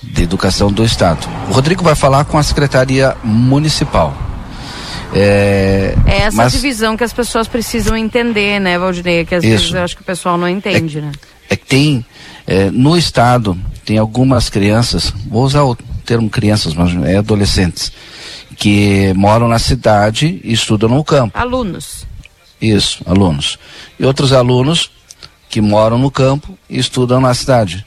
de 0.03 0.21
educação 0.21 0.71
do 0.71 0.85
Estado. 0.85 1.27
O 1.49 1.53
Rodrigo 1.53 1.83
vai 1.83 1.95
falar 1.95 2.25
com 2.25 2.37
a 2.37 2.43
Secretaria 2.43 3.17
Municipal. 3.23 4.15
É, 5.13 5.95
É 6.05 6.17
essa 6.23 6.37
mas 6.37 6.51
divisão 6.53 6.97
que 6.97 7.03
as 7.03 7.13
pessoas 7.13 7.47
precisam 7.47 7.95
entender, 7.95 8.59
né, 8.59 8.77
Valdinei? 8.77 9.25
Que 9.25 9.35
às 9.35 9.43
Isso. 9.43 9.51
vezes 9.51 9.73
eu 9.73 9.83
acho 9.83 9.95
que 9.95 10.01
o 10.01 10.05
pessoal 10.05 10.37
não 10.37 10.47
entende, 10.47 11.01
né? 11.01 11.11
é 11.49 11.55
que 11.55 11.65
tem, 11.65 12.05
é, 12.45 12.69
no 12.71 12.97
Estado, 12.97 13.57
tem 13.85 13.97
algumas 13.97 14.49
crianças, 14.49 15.13
vou 15.29 15.43
usar 15.43 15.63
o 15.63 15.75
termo 16.05 16.29
crianças, 16.29 16.73
mas 16.73 16.93
é 17.05 17.17
adolescentes, 17.17 17.91
que 18.57 19.13
moram 19.13 19.47
na 19.47 19.59
cidade 19.59 20.41
e 20.43 20.51
estudam 20.53 20.89
no 20.89 21.03
campo. 21.03 21.37
Alunos. 21.37 22.05
Isso, 22.61 23.01
alunos. 23.05 23.59
E 23.99 24.05
outros 24.05 24.33
alunos 24.33 24.91
que 25.49 25.61
moram 25.61 25.97
no 25.97 26.09
campo 26.09 26.57
e 26.69 26.79
estudam 26.79 27.21
na 27.21 27.33
cidade. 27.33 27.85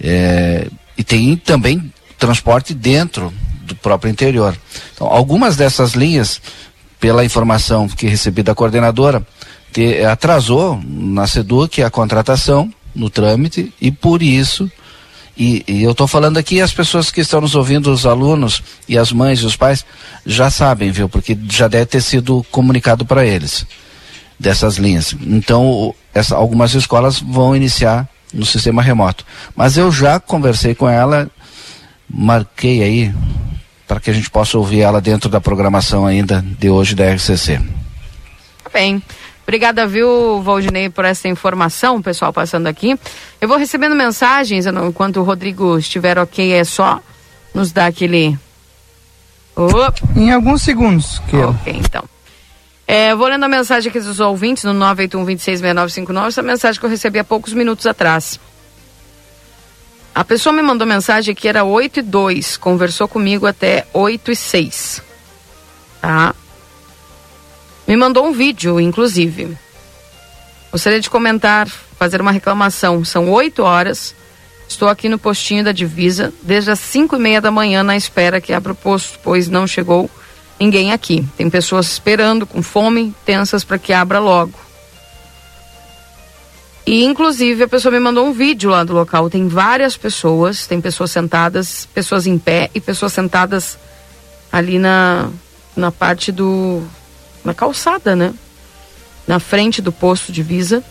É, 0.00 0.66
e 0.98 1.04
tem 1.04 1.36
também 1.36 1.92
transporte 2.18 2.74
dentro 2.74 3.32
do 3.62 3.74
próprio 3.76 4.10
interior. 4.10 4.56
Então, 4.94 5.06
algumas 5.06 5.56
dessas 5.56 5.92
linhas, 5.92 6.40
pela 7.00 7.24
informação 7.24 7.88
que 7.88 8.06
recebi 8.06 8.42
da 8.42 8.54
coordenadora, 8.54 9.26
te- 9.72 10.04
atrasou 10.04 10.80
na 10.84 11.26
SEDUC 11.26 11.82
a 11.82 11.90
contratação 11.90 12.72
no 12.94 13.08
trâmite 13.08 13.72
e 13.80 13.90
por 13.90 14.22
isso 14.22 14.70
e, 15.36 15.64
e 15.66 15.82
eu 15.82 15.92
estou 15.92 16.06
falando 16.06 16.36
aqui 16.36 16.60
as 16.60 16.72
pessoas 16.74 17.10
que 17.10 17.22
estão 17.22 17.40
nos 17.40 17.54
ouvindo, 17.54 17.90
os 17.90 18.04
alunos 18.04 18.62
e 18.86 18.98
as 18.98 19.10
mães 19.12 19.40
e 19.40 19.46
os 19.46 19.56
pais, 19.56 19.84
já 20.26 20.50
sabem, 20.50 20.90
viu? 20.90 21.08
Porque 21.08 21.36
já 21.48 21.68
deve 21.68 21.86
ter 21.86 22.02
sido 22.02 22.44
comunicado 22.50 23.06
para 23.06 23.24
eles 23.24 23.64
dessas 24.38 24.76
linhas. 24.76 25.16
Então, 25.22 25.94
essa, 26.12 26.36
algumas 26.36 26.74
escolas 26.74 27.18
vão 27.18 27.56
iniciar 27.56 28.06
no 28.32 28.44
sistema 28.44 28.82
remoto. 28.82 29.24
Mas 29.56 29.78
eu 29.78 29.90
já 29.90 30.20
conversei 30.20 30.74
com 30.74 30.86
ela, 30.88 31.30
marquei 32.08 32.82
aí 32.82 33.14
para 33.86 34.00
que 34.00 34.10
a 34.10 34.12
gente 34.12 34.30
possa 34.30 34.58
ouvir 34.58 34.80
ela 34.80 35.00
dentro 35.00 35.28
da 35.28 35.40
programação 35.40 36.06
ainda 36.06 36.42
de 36.42 36.70
hoje 36.70 36.94
da 36.94 37.12
RCC. 37.12 37.58
Tá 38.64 38.70
Bem. 38.72 39.02
Obrigada, 39.42 39.86
viu, 39.86 40.40
Valdinei, 40.40 40.88
por 40.88 41.04
essa 41.04 41.28
informação, 41.28 41.96
o 41.96 42.02
pessoal 42.02 42.32
passando 42.32 42.68
aqui. 42.68 42.98
Eu 43.40 43.48
vou 43.48 43.58
recebendo 43.58 43.94
mensagens, 43.94 44.66
enquanto 44.66 45.18
o 45.18 45.24
Rodrigo 45.24 45.76
estiver 45.78 46.16
ok, 46.16 46.52
é 46.52 46.64
só 46.64 47.00
nos 47.52 47.72
dar 47.72 47.86
aquele. 47.86 48.38
Opa. 49.56 49.94
Em 50.16 50.32
alguns 50.32 50.62
segundos, 50.62 51.20
que 51.28 51.36
eu. 51.36 51.50
Ok, 51.50 51.72
então. 51.76 52.04
É, 52.86 53.14
vou 53.14 53.26
lendo 53.26 53.44
a 53.44 53.48
mensagem 53.48 53.90
aqui 53.90 54.00
dos 54.00 54.20
ouvintes 54.20 54.64
no 54.64 54.72
981-266959, 54.74 56.26
essa 56.28 56.42
mensagem 56.42 56.80
que 56.80 56.86
eu 56.86 56.90
recebi 56.90 57.18
há 57.18 57.24
poucos 57.24 57.52
minutos 57.52 57.86
atrás. 57.86 58.38
A 60.14 60.24
pessoa 60.24 60.52
me 60.52 60.60
mandou 60.60 60.86
mensagem 60.86 61.34
que 61.34 61.48
era 61.48 61.64
8 61.64 62.00
e 62.00 62.02
2, 62.02 62.58
conversou 62.58 63.08
comigo 63.08 63.46
até 63.46 63.86
8 63.94 64.30
e 64.30 64.36
6. 64.36 65.02
Tá? 66.02 66.34
Me 67.88 67.96
mandou 67.96 68.26
um 68.26 68.32
vídeo, 68.32 68.78
inclusive. 68.78 69.56
Gostaria 70.70 71.00
de 71.00 71.08
comentar, 71.08 71.66
fazer 71.66 72.20
uma 72.20 72.30
reclamação. 72.30 73.04
São 73.04 73.30
8 73.30 73.62
horas. 73.62 74.14
Estou 74.68 74.88
aqui 74.88 75.08
no 75.08 75.18
postinho 75.18 75.64
da 75.64 75.72
divisa 75.72 76.32
desde 76.42 76.70
as 76.70 76.80
5 76.80 77.16
e 77.16 77.18
meia 77.18 77.40
da 77.40 77.50
manhã 77.50 77.82
na 77.82 77.96
espera 77.96 78.40
que 78.40 78.52
abra 78.52 78.72
o 78.72 78.76
posto, 78.76 79.18
pois 79.22 79.48
não 79.48 79.66
chegou 79.66 80.10
ninguém 80.60 80.92
aqui. 80.92 81.26
Tem 81.36 81.48
pessoas 81.48 81.90
esperando, 81.90 82.46
com 82.46 82.62
fome, 82.62 83.14
tensas 83.24 83.64
para 83.64 83.78
que 83.78 83.92
abra 83.92 84.18
logo. 84.18 84.58
E 86.84 87.04
inclusive 87.04 87.62
a 87.62 87.68
pessoa 87.68 87.92
me 87.92 88.00
mandou 88.00 88.26
um 88.26 88.32
vídeo 88.32 88.70
lá 88.70 88.82
do 88.82 88.92
local. 88.92 89.30
Tem 89.30 89.46
várias 89.46 89.96
pessoas, 89.96 90.66
tem 90.66 90.80
pessoas 90.80 91.10
sentadas, 91.10 91.86
pessoas 91.94 92.26
em 92.26 92.36
pé 92.38 92.70
e 92.74 92.80
pessoas 92.80 93.12
sentadas 93.12 93.78
ali 94.50 94.78
na, 94.78 95.30
na 95.76 95.92
parte 95.92 96.32
do. 96.32 96.82
na 97.44 97.54
calçada, 97.54 98.16
né? 98.16 98.34
Na 99.26 99.38
frente 99.38 99.80
do 99.80 99.92
posto 99.92 100.32
de 100.32 100.42
visa. 100.42 100.82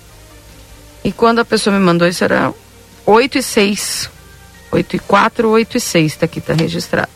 E 1.04 1.12
quando 1.12 1.39
a 1.39 1.45
pessoa 1.45 1.77
me 1.77 1.84
mandou 1.84 2.08
isso 2.08 2.23
era 2.23 2.54
8 3.06 3.38
e 3.38 3.43
6. 3.43 4.10
8 4.71 4.95
e 4.95 4.99
4, 4.99 5.49
8 5.49 5.77
e 5.77 5.80
6, 5.82 6.15
tá 6.15 6.25
aqui, 6.25 6.39
tá 6.39 6.54
registrado. 6.54 7.10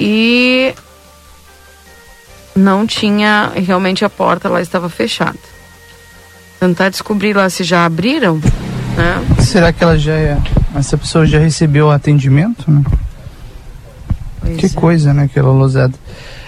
E 0.00 0.74
não 2.56 2.84
tinha, 2.84 3.52
realmente 3.54 4.04
a 4.04 4.10
porta 4.10 4.48
lá 4.48 4.60
estava 4.60 4.88
fechada. 4.88 5.53
Tentar 6.64 6.88
descobrir 6.88 7.36
lá 7.36 7.50
se 7.50 7.62
já 7.62 7.84
abriram, 7.84 8.40
né? 8.96 9.22
Será 9.38 9.70
que 9.70 9.84
ela 9.84 9.98
já 9.98 10.14
é. 10.14 10.38
Essa 10.74 10.96
pessoa 10.96 11.26
já 11.26 11.38
recebeu 11.38 11.90
atendimento, 11.90 12.70
né? 12.70 12.82
Pois 14.40 14.56
que 14.56 14.64
é. 14.64 14.68
coisa, 14.70 15.12
né, 15.12 15.24
aquela 15.24 15.52
lousada. 15.52 15.92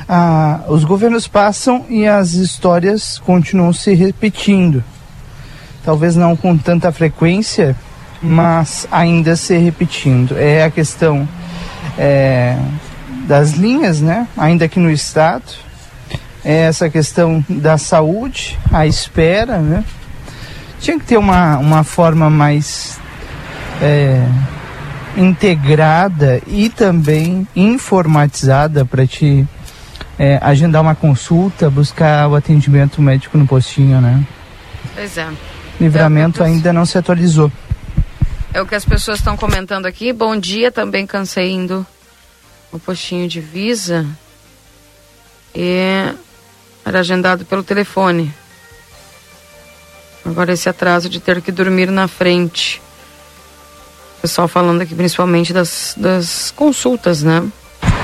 Ah, 0.09 0.61
os 0.69 0.85
governos 0.85 1.29
passam 1.29 1.85
e 1.91 2.07
as 2.07 2.33
histórias 2.33 3.19
continuam 3.19 3.75
se 3.75 3.93
repetindo. 3.93 4.83
Talvez 5.85 6.17
não 6.17 6.35
com 6.35 6.57
tanta 6.57 6.91
frequência, 6.91 7.77
mas 8.23 8.89
ainda 8.91 9.37
se 9.37 9.55
repetindo. 9.59 10.35
É 10.39 10.65
a 10.65 10.71
questão 10.71 11.29
é, 11.99 12.57
das 13.29 13.51
linhas, 13.51 14.01
né? 14.01 14.27
Ainda 14.35 14.65
aqui 14.65 14.81
no 14.81 14.91
estado. 14.91 15.45
É 16.43 16.63
essa 16.63 16.89
questão 16.89 17.45
da 17.47 17.77
saúde, 17.77 18.59
a 18.73 18.87
espera, 18.87 19.59
né? 19.59 19.85
Tinha 20.87 21.01
que 21.01 21.05
ter 21.05 21.17
uma, 21.17 21.59
uma 21.59 21.83
forma 21.83 22.31
mais 22.31 23.01
é, 23.83 24.25
integrada 25.17 26.41
e 26.47 26.71
também 26.71 27.45
informatizada 27.57 28.85
para 28.85 29.05
te 29.05 29.45
é, 30.17 30.39
agendar 30.41 30.81
uma 30.81 30.95
consulta, 30.95 31.69
buscar 31.69 32.29
o 32.29 32.37
atendimento 32.37 33.03
médico 33.03 33.37
no 33.37 33.49
postinho, 33.49 34.01
né? 34.01 34.25
Pois 34.95 35.19
é. 35.19 35.29
Livramento 35.81 36.45
ainda 36.45 36.73
não 36.73 36.87
se 36.87 36.97
atualizou. 36.97 37.51
É 38.55 38.63
o 38.63 38.65
que 38.65 38.77
as 38.77 38.85
pessoas 38.85 39.19
estão 39.19 39.37
comentando 39.37 39.87
aqui. 39.87 40.13
Bom 40.13 40.37
dia, 40.37 40.71
também 40.71 41.05
cansei 41.05 41.51
indo 41.51 41.85
no 42.73 42.79
postinho 42.79 43.27
de 43.27 43.41
Visa. 43.41 44.07
E 45.53 46.15
era 46.85 47.01
agendado 47.01 47.45
pelo 47.45 47.65
telefone. 47.65 48.33
Agora 50.27 50.53
esse 50.53 50.69
atraso 50.69 51.09
de 51.09 51.21
ter 51.21 51.41
que 51.41 51.53
dormir 51.53 51.91
na 51.91 52.09
frente. 52.09 52.83
O 54.19 54.23
pessoal 54.23 54.49
falando 54.49 54.81
aqui 54.83 54.95
principalmente 54.95 55.53
das, 55.53 55.95
das 55.97 56.53
consultas, 56.57 57.23
né? 57.23 57.43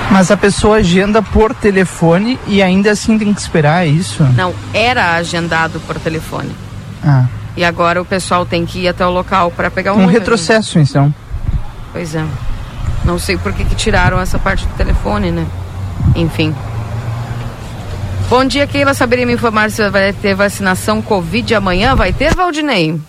Mas 0.09 0.31
a 0.31 0.37
pessoa 0.37 0.77
agenda 0.77 1.21
por 1.21 1.53
telefone 1.53 2.39
e 2.47 2.61
ainda 2.61 2.91
assim 2.91 3.17
tem 3.17 3.33
que 3.33 3.39
esperar, 3.41 3.85
é 3.85 3.89
isso? 3.89 4.23
Não, 4.35 4.53
era 4.73 5.15
agendado 5.15 5.79
por 5.81 5.97
telefone. 5.99 6.55
Ah, 7.03 7.25
E 7.57 7.63
agora 7.63 8.01
o 8.01 8.05
pessoal 8.05 8.45
tem 8.45 8.65
que 8.65 8.79
ir 8.81 8.87
até 8.87 9.05
o 9.05 9.09
local 9.09 9.51
para 9.51 9.69
pegar 9.71 9.91
um 9.93 9.95
um 9.95 9.99
número. 10.01 10.19
retrocesso 10.19 10.79
então. 10.79 11.13
Pois 11.91 12.15
é. 12.15 12.23
Não 13.03 13.19
sei 13.19 13.37
por 13.37 13.51
que, 13.53 13.65
que 13.65 13.75
tiraram 13.75 14.19
essa 14.19 14.39
parte 14.39 14.65
do 14.65 14.73
telefone, 14.75 15.31
né? 15.31 15.45
Enfim. 16.15 16.55
Bom 18.29 18.45
dia, 18.45 18.65
Keila. 18.65 18.93
Saberia 18.93 19.25
me 19.25 19.33
informar 19.33 19.69
se 19.69 19.87
vai 19.89 20.11
ter 20.13 20.33
vacinação 20.35 21.01
Covid 21.01 21.53
amanhã? 21.55 21.95
Vai 21.95 22.11
ter, 22.13 22.33
Valdinei? 22.35 22.99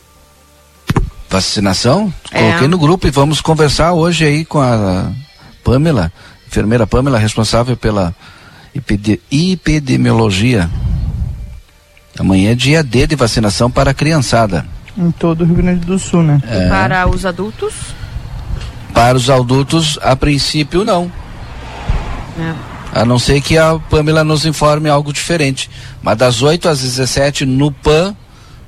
vacinação? 1.31 2.15
É. 2.31 2.39
Coloquei 2.43 2.69
no 2.69 2.79
grupo 2.79 3.09
e 3.09 3.11
vamos 3.11 3.41
conversar 3.41 3.93
hoje 3.93 4.25
aí 4.25 4.45
com 4.45 4.61
a 4.61 5.11
Pamela, 5.65 6.13
enfermeira 6.47 6.87
Pamela, 6.87 7.19
responsável 7.19 7.77
pela 7.77 8.15
epide- 8.73 9.21
epidemiologia. 9.33 10.71
Amanhã 12.17 12.53
é 12.53 12.55
dia 12.55 12.85
D 12.85 13.05
de 13.09 13.17
vacinação 13.17 13.69
para 13.69 13.91
a 13.91 13.95
criançada. 13.95 14.65
Em 14.97 15.11
todo 15.11 15.41
o 15.41 15.45
Rio 15.45 15.57
Grande 15.57 15.85
do 15.85 15.99
Sul, 15.99 16.23
né? 16.23 16.41
É. 16.47 16.69
Para 16.69 17.05
os 17.09 17.27
adultos? 17.27 17.75
Para 18.93 19.17
os 19.17 19.29
adultos, 19.29 19.99
a 20.03 20.15
princípio, 20.15 20.85
não. 20.85 21.11
É. 22.39 22.55
A 22.95 23.05
não 23.05 23.19
ser 23.19 23.41
que 23.41 23.59
a 23.59 23.77
Pamela 23.91 24.23
nos 24.23 24.47
informe 24.47 24.89
algo 24.89 25.13
diferente. 25.13 25.69
Mas 26.01 26.17
das 26.17 26.43
8 26.43 26.69
às 26.69 26.81
17 26.81 27.45
no 27.45 27.73
PAN, 27.73 28.17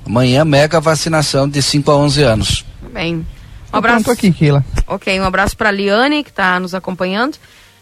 amanhã 0.04 0.44
mega 0.44 0.80
vacinação 0.80 1.48
de 1.48 1.62
5 1.62 1.88
a 1.92 1.96
11 1.96 2.22
anos. 2.24 2.64
Bem. 2.92 3.24
Um 3.72 3.76
abraço. 3.78 4.10
aqui, 4.10 4.32
Keila. 4.32 4.64
Ok, 4.88 5.20
um 5.20 5.24
abraço 5.24 5.56
para 5.56 5.70
Liane, 5.70 6.24
que 6.24 6.30
está 6.30 6.58
nos 6.58 6.74
acompanhando. 6.74 7.38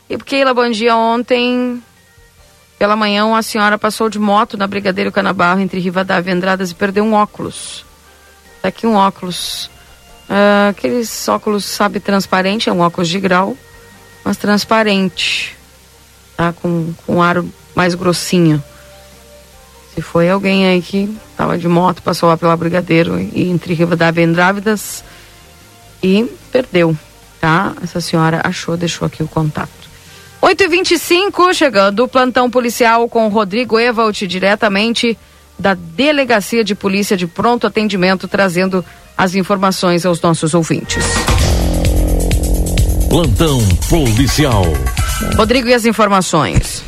E 0.09 0.19
Keila, 0.19 0.53
bom 0.53 0.71
dia. 0.71 0.95
Ontem, 0.95 1.83
pela 2.79 2.95
manhã, 2.95 3.25
uma 3.25 3.43
senhora 3.43 3.79
passou 3.79 4.11
de 4.11 4.19
moto 4.19 4.59
na 4.59 4.67
Brigadeiro 4.67 5.11
Canabarro, 5.11 5.61
entre 5.61 5.81
Rivadavia 5.81 6.31
e 6.31 6.37
Andradas, 6.37 6.73
e 6.73 6.75
perdeu 6.75 7.05
um 7.05 7.15
óculos. 7.15 7.87
Tá 8.61 8.69
aqui 8.69 8.87
um 8.87 8.97
óculos. 8.97 9.71
Ah, 10.29 10.69
aqueles 10.71 11.27
óculos, 11.27 11.65
sabe, 11.65 12.01
transparente, 12.01 12.69
é 12.69 12.73
um 12.73 12.81
óculos 12.81 13.09
de 13.09 13.19
grau, 13.19 13.57
mas 14.23 14.37
transparente. 14.37 15.57
Tá? 16.37 16.53
Com, 16.53 16.93
com 17.07 17.23
aro 17.23 17.49
mais 17.75 17.95
grossinho. 17.95 18.63
Se 19.95 20.03
foi 20.03 20.29
alguém 20.29 20.67
aí 20.67 20.83
que 20.83 21.09
estava 21.31 21.57
de 21.57 21.69
moto, 21.69 22.03
passou 22.03 22.29
lá 22.29 22.37
pela 22.37 22.57
Brigadeiro 22.57 23.19
e 23.21 23.49
entre 23.49 23.75
Rivadavia 23.75 24.25
e 24.25 24.27
Andrávidas 24.27 25.05
e 26.03 26.27
perdeu, 26.51 26.97
tá? 27.41 27.73
Essa 27.83 28.01
senhora 28.01 28.41
achou, 28.45 28.77
deixou 28.77 29.07
aqui 29.07 29.23
o 29.23 29.29
contato. 29.29 29.71
8h25, 30.43 31.55
chegando 31.55 32.05
o 32.05 32.09
plantão 32.09 32.51
policial 32.51 33.09
com 33.09 33.29
Rodrigo 33.29 33.79
Evald, 33.79 34.27
diretamente 34.27 35.17
da 35.59 35.75
Delegacia 35.75 36.63
de 36.63 36.75
Polícia 36.75 37.17
de 37.17 37.27
Pronto 37.27 37.67
Atendimento, 37.67 38.29
trazendo 38.29 38.85
as 39.17 39.35
informações 39.35 40.05
aos 40.05 40.21
nossos 40.21 40.53
ouvintes. 40.53 41.05
Plantão 43.09 43.61
policial. 43.89 44.65
Rodrigo, 45.37 45.69
e 45.69 45.75
as 45.75 45.85
informações? 45.85 46.83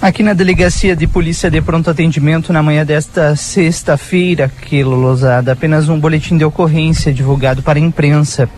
Aqui 0.00 0.22
na 0.22 0.34
Delegacia 0.34 0.94
de 0.94 1.06
Polícia 1.06 1.50
de 1.50 1.60
Pronto 1.60 1.90
Atendimento, 1.90 2.52
na 2.52 2.62
manhã 2.62 2.84
desta 2.84 3.34
sexta-feira, 3.34 4.50
Keila 4.62 4.94
Lozada, 4.94 5.52
apenas 5.52 5.88
um 5.88 5.98
boletim 5.98 6.36
de 6.36 6.44
ocorrência 6.44 7.12
divulgado 7.12 7.62
para 7.62 7.78
a 7.78 7.82
imprensa, 7.82 8.48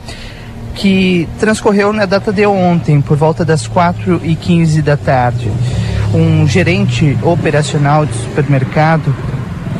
que 0.74 1.26
transcorreu 1.38 1.92
na 1.92 2.04
data 2.04 2.32
de 2.32 2.44
ontem, 2.44 3.00
por 3.00 3.16
volta 3.16 3.44
das 3.44 3.66
4 3.66 4.20
e 4.24 4.34
15 4.34 4.82
da 4.82 4.96
tarde. 4.96 5.50
Um 6.12 6.46
gerente 6.46 7.16
operacional 7.22 8.04
de 8.04 8.14
supermercado, 8.14 9.14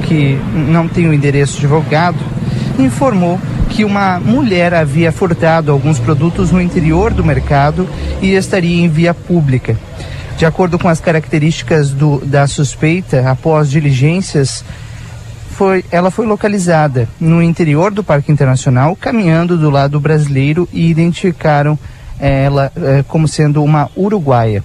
que 0.05 0.38
não 0.55 0.88
tem 0.88 1.07
o 1.07 1.12
endereço 1.12 1.61
divulgado, 1.61 2.19
informou 2.79 3.38
que 3.69 3.85
uma 3.85 4.19
mulher 4.19 4.73
havia 4.73 5.12
furtado 5.12 5.71
alguns 5.71 5.99
produtos 5.99 6.51
no 6.51 6.61
interior 6.61 7.12
do 7.12 7.25
mercado 7.25 7.88
e 8.23 8.35
estaria 8.35 8.85
em 8.85 8.88
via 8.88 9.12
pública. 9.12 9.77
De 10.37 10.47
acordo 10.47 10.79
com 10.79 10.88
as 10.88 11.01
características 11.01 11.91
do, 11.91 12.19
da 12.25 12.47
suspeita, 12.47 13.29
após 13.29 13.69
diligências, 13.69 14.64
foi, 15.51 15.85
ela 15.91 16.12
foi 16.12 16.25
localizada 16.25 17.09
no 17.21 17.43
interior 17.43 17.91
do 17.91 18.05
Parque 18.05 18.31
Internacional, 18.31 18.95
caminhando 18.95 19.59
do 19.59 19.69
lado 19.69 19.99
brasileiro 19.99 20.69
e 20.73 20.88
identificaram 20.88 21.77
eh, 22.21 22.45
ela 22.45 22.71
eh, 22.77 23.05
como 23.09 23.27
sendo 23.27 23.64
uma 23.64 23.91
uruguaia. 23.97 24.62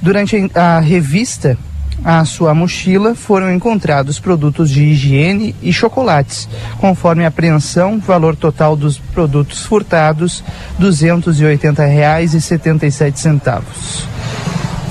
Durante 0.00 0.48
a 0.54 0.78
revista, 0.78 1.58
a 2.02 2.24
sua 2.24 2.54
mochila 2.54 3.14
foram 3.14 3.52
encontrados 3.52 4.18
produtos 4.18 4.70
de 4.70 4.84
higiene 4.84 5.54
e 5.62 5.70
chocolates. 5.72 6.48
Conforme 6.78 7.24
a 7.24 7.28
apreensão, 7.28 7.98
valor 7.98 8.34
total 8.36 8.76
dos 8.76 8.98
produtos 8.98 9.64
furtados, 9.64 10.42
R$ 10.78 10.86
280,77. 10.86 13.82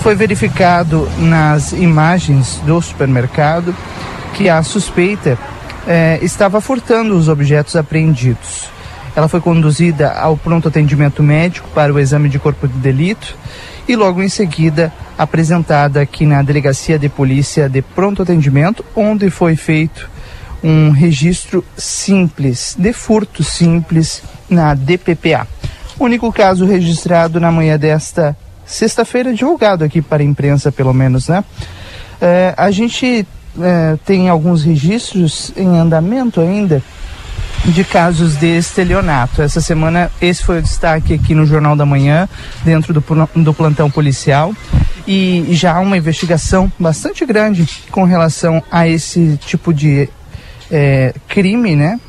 Foi 0.01 0.15
verificado 0.15 1.07
nas 1.17 1.71
imagens 1.71 2.59
do 2.65 2.81
supermercado 2.81 3.73
que 4.33 4.49
a 4.49 4.61
suspeita 4.63 5.37
eh, 5.87 6.19
estava 6.21 6.59
furtando 6.59 7.15
os 7.15 7.29
objetos 7.29 7.75
apreendidos. 7.75 8.73
Ela 9.15 9.27
foi 9.27 9.39
conduzida 9.39 10.11
ao 10.11 10.35
pronto 10.35 10.67
atendimento 10.67 11.21
médico 11.21 11.69
para 11.73 11.93
o 11.93 11.99
exame 11.99 12.29
de 12.29 12.39
corpo 12.39 12.67
de 12.67 12.79
delito 12.79 13.37
e 13.87 13.95
logo 13.95 14.21
em 14.21 14.29
seguida 14.29 14.93
apresentada 15.17 16.01
aqui 16.01 16.25
na 16.25 16.41
delegacia 16.41 16.97
de 16.97 17.09
polícia 17.09 17.69
de 17.69 17.81
pronto 17.81 18.21
atendimento, 18.21 18.83
onde 18.95 19.29
foi 19.29 19.55
feito 19.55 20.09
um 20.63 20.91
registro 20.91 21.63
simples, 21.75 22.75
de 22.79 22.93
furto 22.93 23.43
simples 23.43 24.23
na 24.49 24.73
DPPA. 24.73 25.47
Único 25.99 26.31
caso 26.31 26.65
registrado 26.65 27.39
na 27.39 27.51
manhã 27.51 27.77
desta 27.77 28.35
sexta-feira, 28.65 29.33
divulgado 29.33 29.83
aqui 29.83 30.01
para 30.01 30.23
a 30.23 30.25
imprensa, 30.25 30.71
pelo 30.71 30.93
menos, 30.93 31.27
né? 31.27 31.43
É, 32.21 32.53
a 32.55 32.71
gente 32.71 33.27
é, 33.61 33.97
tem 34.05 34.29
alguns 34.29 34.63
registros 34.63 35.51
em 35.55 35.77
andamento 35.77 36.39
ainda 36.39 36.81
de 37.65 37.83
casos 37.83 38.35
de 38.35 38.57
estelionato. 38.57 39.41
Essa 39.41 39.61
semana 39.61 40.11
esse 40.21 40.43
foi 40.43 40.59
o 40.59 40.61
destaque 40.61 41.13
aqui 41.13 41.33
no 41.33 41.45
Jornal 41.45 41.75
da 41.75 41.85
Manhã, 41.85 42.27
dentro 42.63 42.93
do, 42.93 43.03
do 43.35 43.53
plantão 43.53 43.89
policial. 43.89 44.53
E 45.07 45.47
já 45.51 45.75
há 45.75 45.79
uma 45.79 45.97
investigação 45.97 46.71
bastante 46.79 47.25
grande 47.25 47.67
com 47.91 48.03
relação 48.03 48.61
a 48.71 48.87
esse 48.87 49.37
tipo 49.45 49.73
de 49.73 50.09
é, 50.71 51.13
crime, 51.27 51.75
né? 51.75 51.99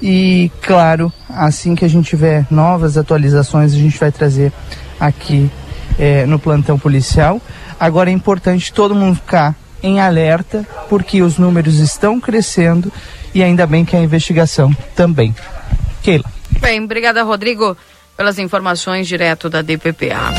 E 0.00 0.50
claro, 0.62 1.12
assim 1.28 1.74
que 1.74 1.84
a 1.84 1.88
gente 1.88 2.08
tiver 2.08 2.46
novas 2.50 2.96
atualizações, 2.96 3.72
a 3.72 3.76
gente 3.76 3.98
vai 3.98 4.12
trazer 4.12 4.52
aqui 5.00 5.50
é, 5.98 6.24
no 6.24 6.38
plantão 6.38 6.78
policial. 6.78 7.40
Agora 7.78 8.10
é 8.10 8.12
importante 8.12 8.72
todo 8.72 8.94
mundo 8.94 9.16
ficar 9.16 9.54
em 9.82 10.00
alerta, 10.00 10.66
porque 10.88 11.22
os 11.22 11.38
números 11.38 11.78
estão 11.78 12.20
crescendo 12.20 12.92
e 13.34 13.42
ainda 13.42 13.66
bem 13.66 13.84
que 13.84 13.96
a 13.96 14.00
investigação 14.00 14.72
também. 14.94 15.34
Keila. 16.02 16.24
Bem, 16.60 16.82
obrigada, 16.82 17.22
Rodrigo, 17.22 17.76
pelas 18.16 18.38
informações 18.38 19.06
direto 19.06 19.50
da 19.50 19.62
DPPA. 19.62 20.32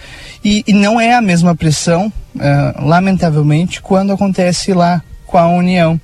E, 0.45 0.63
e 0.67 0.73
não 0.73 1.01
é 1.01 1.15
a 1.15 1.21
mesma 1.21 1.55
pressão, 1.55 2.13
uh, 2.37 2.87
lamentavelmente, 2.87 3.83
quando 3.83 4.13
acontece 4.13 4.73
lá 4.73 5.03
com 5.27 5.37
a 5.37 5.49
União. 5.49 6.01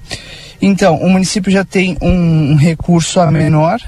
Então, 0.61 0.97
o 0.97 1.09
município 1.09 1.53
já 1.53 1.65
tem 1.65 1.97
um, 2.01 2.53
um 2.53 2.57
recurso 2.57 3.21
a 3.21 3.31
menor 3.31 3.81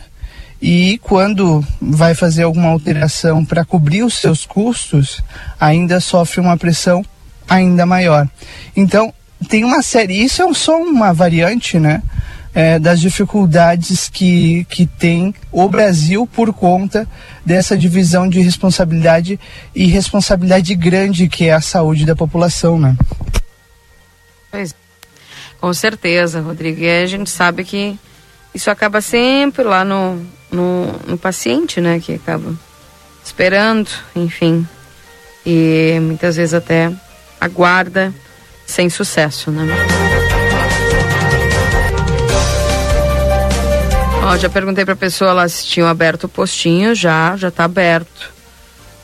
e 0.60 0.98
quando 1.02 1.64
vai 1.80 2.14
fazer 2.14 2.42
alguma 2.42 2.68
alteração 2.68 3.44
para 3.44 3.64
cobrir 3.64 4.02
os 4.02 4.14
seus 4.14 4.44
custos, 4.44 5.22
ainda 5.58 6.00
sofre 6.00 6.40
uma 6.40 6.56
pressão 6.56 7.04
ainda 7.48 7.86
maior. 7.86 8.28
Então, 8.76 9.12
tem 9.48 9.64
uma 9.64 9.82
série, 9.82 10.22
isso 10.22 10.42
é 10.42 10.54
só 10.54 10.76
uma 10.80 11.12
variante, 11.12 11.78
né? 11.78 12.02
É, 12.55 12.78
das 12.78 13.01
dificuldades 13.01 14.09
que, 14.09 14.64
que 14.68 14.86
tem 14.86 15.34
o 15.53 15.68
Brasil 15.68 16.26
por 16.26 16.53
conta 16.53 17.07
dessa 17.44 17.76
divisão 17.76 18.28
de 18.28 18.40
responsabilidade 18.40 19.38
e 19.74 19.86
responsabilidade 19.86 20.74
grande 20.74 21.28
que 21.28 21.46
é 21.46 21.53
a 21.53 21.61
saúde 21.61 22.05
da 22.05 22.16
população, 22.16 22.78
né? 22.78 22.96
Pois, 24.51 24.74
com 25.61 25.72
certeza, 25.72 26.40
Rodrigo. 26.40 26.80
E 26.80 26.90
a 26.90 27.07
gente 27.07 27.30
sabe 27.30 27.64
que 27.64 27.99
isso 28.55 28.70
acaba 28.70 29.01
sempre 29.01 29.62
lá 29.62 29.84
no, 29.84 30.24
no, 30.51 30.92
no 31.07 31.18
paciente, 31.18 31.80
né? 31.80 32.01
Que 32.01 32.14
acaba 32.14 32.55
esperando, 33.24 33.90
enfim. 34.16 34.66
E 35.44 35.99
muitas 36.01 36.36
vezes 36.36 36.55
até 36.55 36.92
aguarda 37.40 38.12
sem 38.66 38.90
sucesso, 38.90 39.51
né? 39.51 40.07
Ó, 44.29 44.37
já 44.37 44.51
perguntei 44.51 44.85
pra 44.85 44.95
pessoa 44.95 45.33
lá 45.33 45.49
se 45.49 45.64
tinham 45.64 45.89
aberto 45.89 46.24
o 46.24 46.29
postinho, 46.29 46.95
já, 46.95 47.35
já 47.35 47.51
tá 47.51 47.64
aberto. 47.64 48.31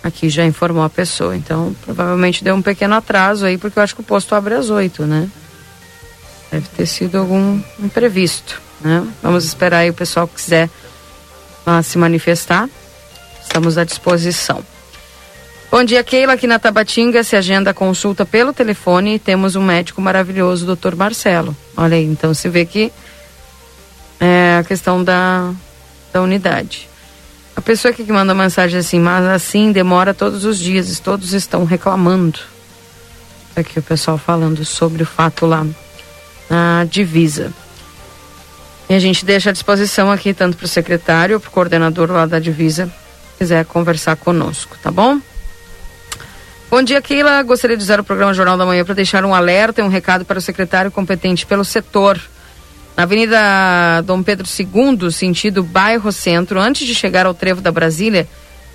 Aqui 0.02 0.28
já 0.28 0.44
informou 0.44 0.84
a 0.84 0.90
pessoa, 0.90 1.34
então 1.34 1.74
provavelmente 1.82 2.44
deu 2.44 2.54
um 2.54 2.60
pequeno 2.60 2.94
atraso 2.94 3.46
aí, 3.46 3.56
porque 3.56 3.78
eu 3.78 3.82
acho 3.82 3.94
que 3.94 4.02
o 4.02 4.04
posto 4.04 4.34
abre 4.34 4.52
às 4.52 4.68
oito, 4.68 5.06
né? 5.06 5.30
Deve 6.52 6.68
ter 6.76 6.84
sido 6.84 7.16
algum 7.16 7.58
imprevisto, 7.82 8.60
né? 8.82 9.02
Vamos 9.22 9.46
esperar 9.46 9.78
aí 9.78 9.88
o 9.88 9.94
pessoal 9.94 10.28
que 10.28 10.34
quiser 10.34 10.68
lá 11.64 11.82
se 11.82 11.96
manifestar. 11.96 12.68
Estamos 13.42 13.78
à 13.78 13.84
disposição. 13.84 14.62
Bom 15.70 15.82
dia, 15.84 16.04
Keila. 16.04 16.34
Aqui 16.34 16.46
na 16.46 16.58
Tabatinga 16.58 17.24
se 17.24 17.34
agenda 17.34 17.70
a 17.70 17.74
consulta 17.74 18.26
pelo 18.26 18.52
telefone 18.52 19.14
e 19.14 19.18
temos 19.18 19.56
um 19.56 19.62
médico 19.62 20.02
maravilhoso, 20.02 20.66
doutor 20.66 20.94
Marcelo. 20.94 21.56
Olha 21.74 21.96
aí, 21.96 22.04
então 22.04 22.34
se 22.34 22.46
vê 22.46 22.66
que 22.66 22.92
é 24.20 24.58
a 24.60 24.64
questão 24.64 25.02
da, 25.02 25.52
da 26.12 26.22
unidade. 26.22 26.88
A 27.56 27.60
pessoa 27.60 27.94
que 27.94 28.02
manda 28.04 28.34
mensagem 28.34 28.78
assim, 28.78 28.98
mas 28.98 29.24
assim 29.26 29.70
demora 29.70 30.12
todos 30.12 30.44
os 30.44 30.58
dias, 30.58 30.98
todos 30.98 31.32
estão 31.32 31.64
reclamando. 31.64 32.38
Aqui 33.54 33.78
o 33.78 33.82
pessoal 33.82 34.18
falando 34.18 34.64
sobre 34.64 35.04
o 35.04 35.06
fato 35.06 35.46
lá 35.46 35.64
na 36.50 36.84
divisa. 36.90 37.52
E 38.88 38.94
a 38.94 38.98
gente 38.98 39.24
deixa 39.24 39.50
à 39.50 39.52
disposição 39.52 40.10
aqui, 40.10 40.34
tanto 40.34 40.56
para 40.56 40.66
o 40.66 40.68
secretário, 40.68 41.38
para 41.38 41.48
o 41.48 41.52
coordenador 41.52 42.10
lá 42.10 42.26
da 42.26 42.38
divisa, 42.38 42.92
quiser 43.38 43.64
conversar 43.64 44.16
conosco, 44.16 44.76
tá 44.82 44.90
bom? 44.90 45.20
Bom 46.70 46.82
dia, 46.82 47.00
Keila. 47.00 47.40
Gostaria 47.44 47.76
de 47.76 47.82
usar 47.84 48.00
o 48.00 48.04
programa 48.04 48.34
Jornal 48.34 48.58
da 48.58 48.66
Manhã 48.66 48.84
para 48.84 48.94
deixar 48.94 49.24
um 49.24 49.32
alerta 49.32 49.80
e 49.80 49.84
um 49.84 49.88
recado 49.88 50.24
para 50.24 50.38
o 50.38 50.42
secretário 50.42 50.90
competente 50.90 51.46
pelo 51.46 51.64
setor 51.64 52.20
na 52.96 53.02
Avenida 53.02 54.02
Dom 54.04 54.22
Pedro 54.22 54.46
II, 54.46 55.10
sentido 55.10 55.64
bairro 55.64 56.12
centro, 56.12 56.60
antes 56.60 56.86
de 56.86 56.94
chegar 56.94 57.26
ao 57.26 57.34
trevo 57.34 57.60
da 57.60 57.72
Brasília, 57.72 58.28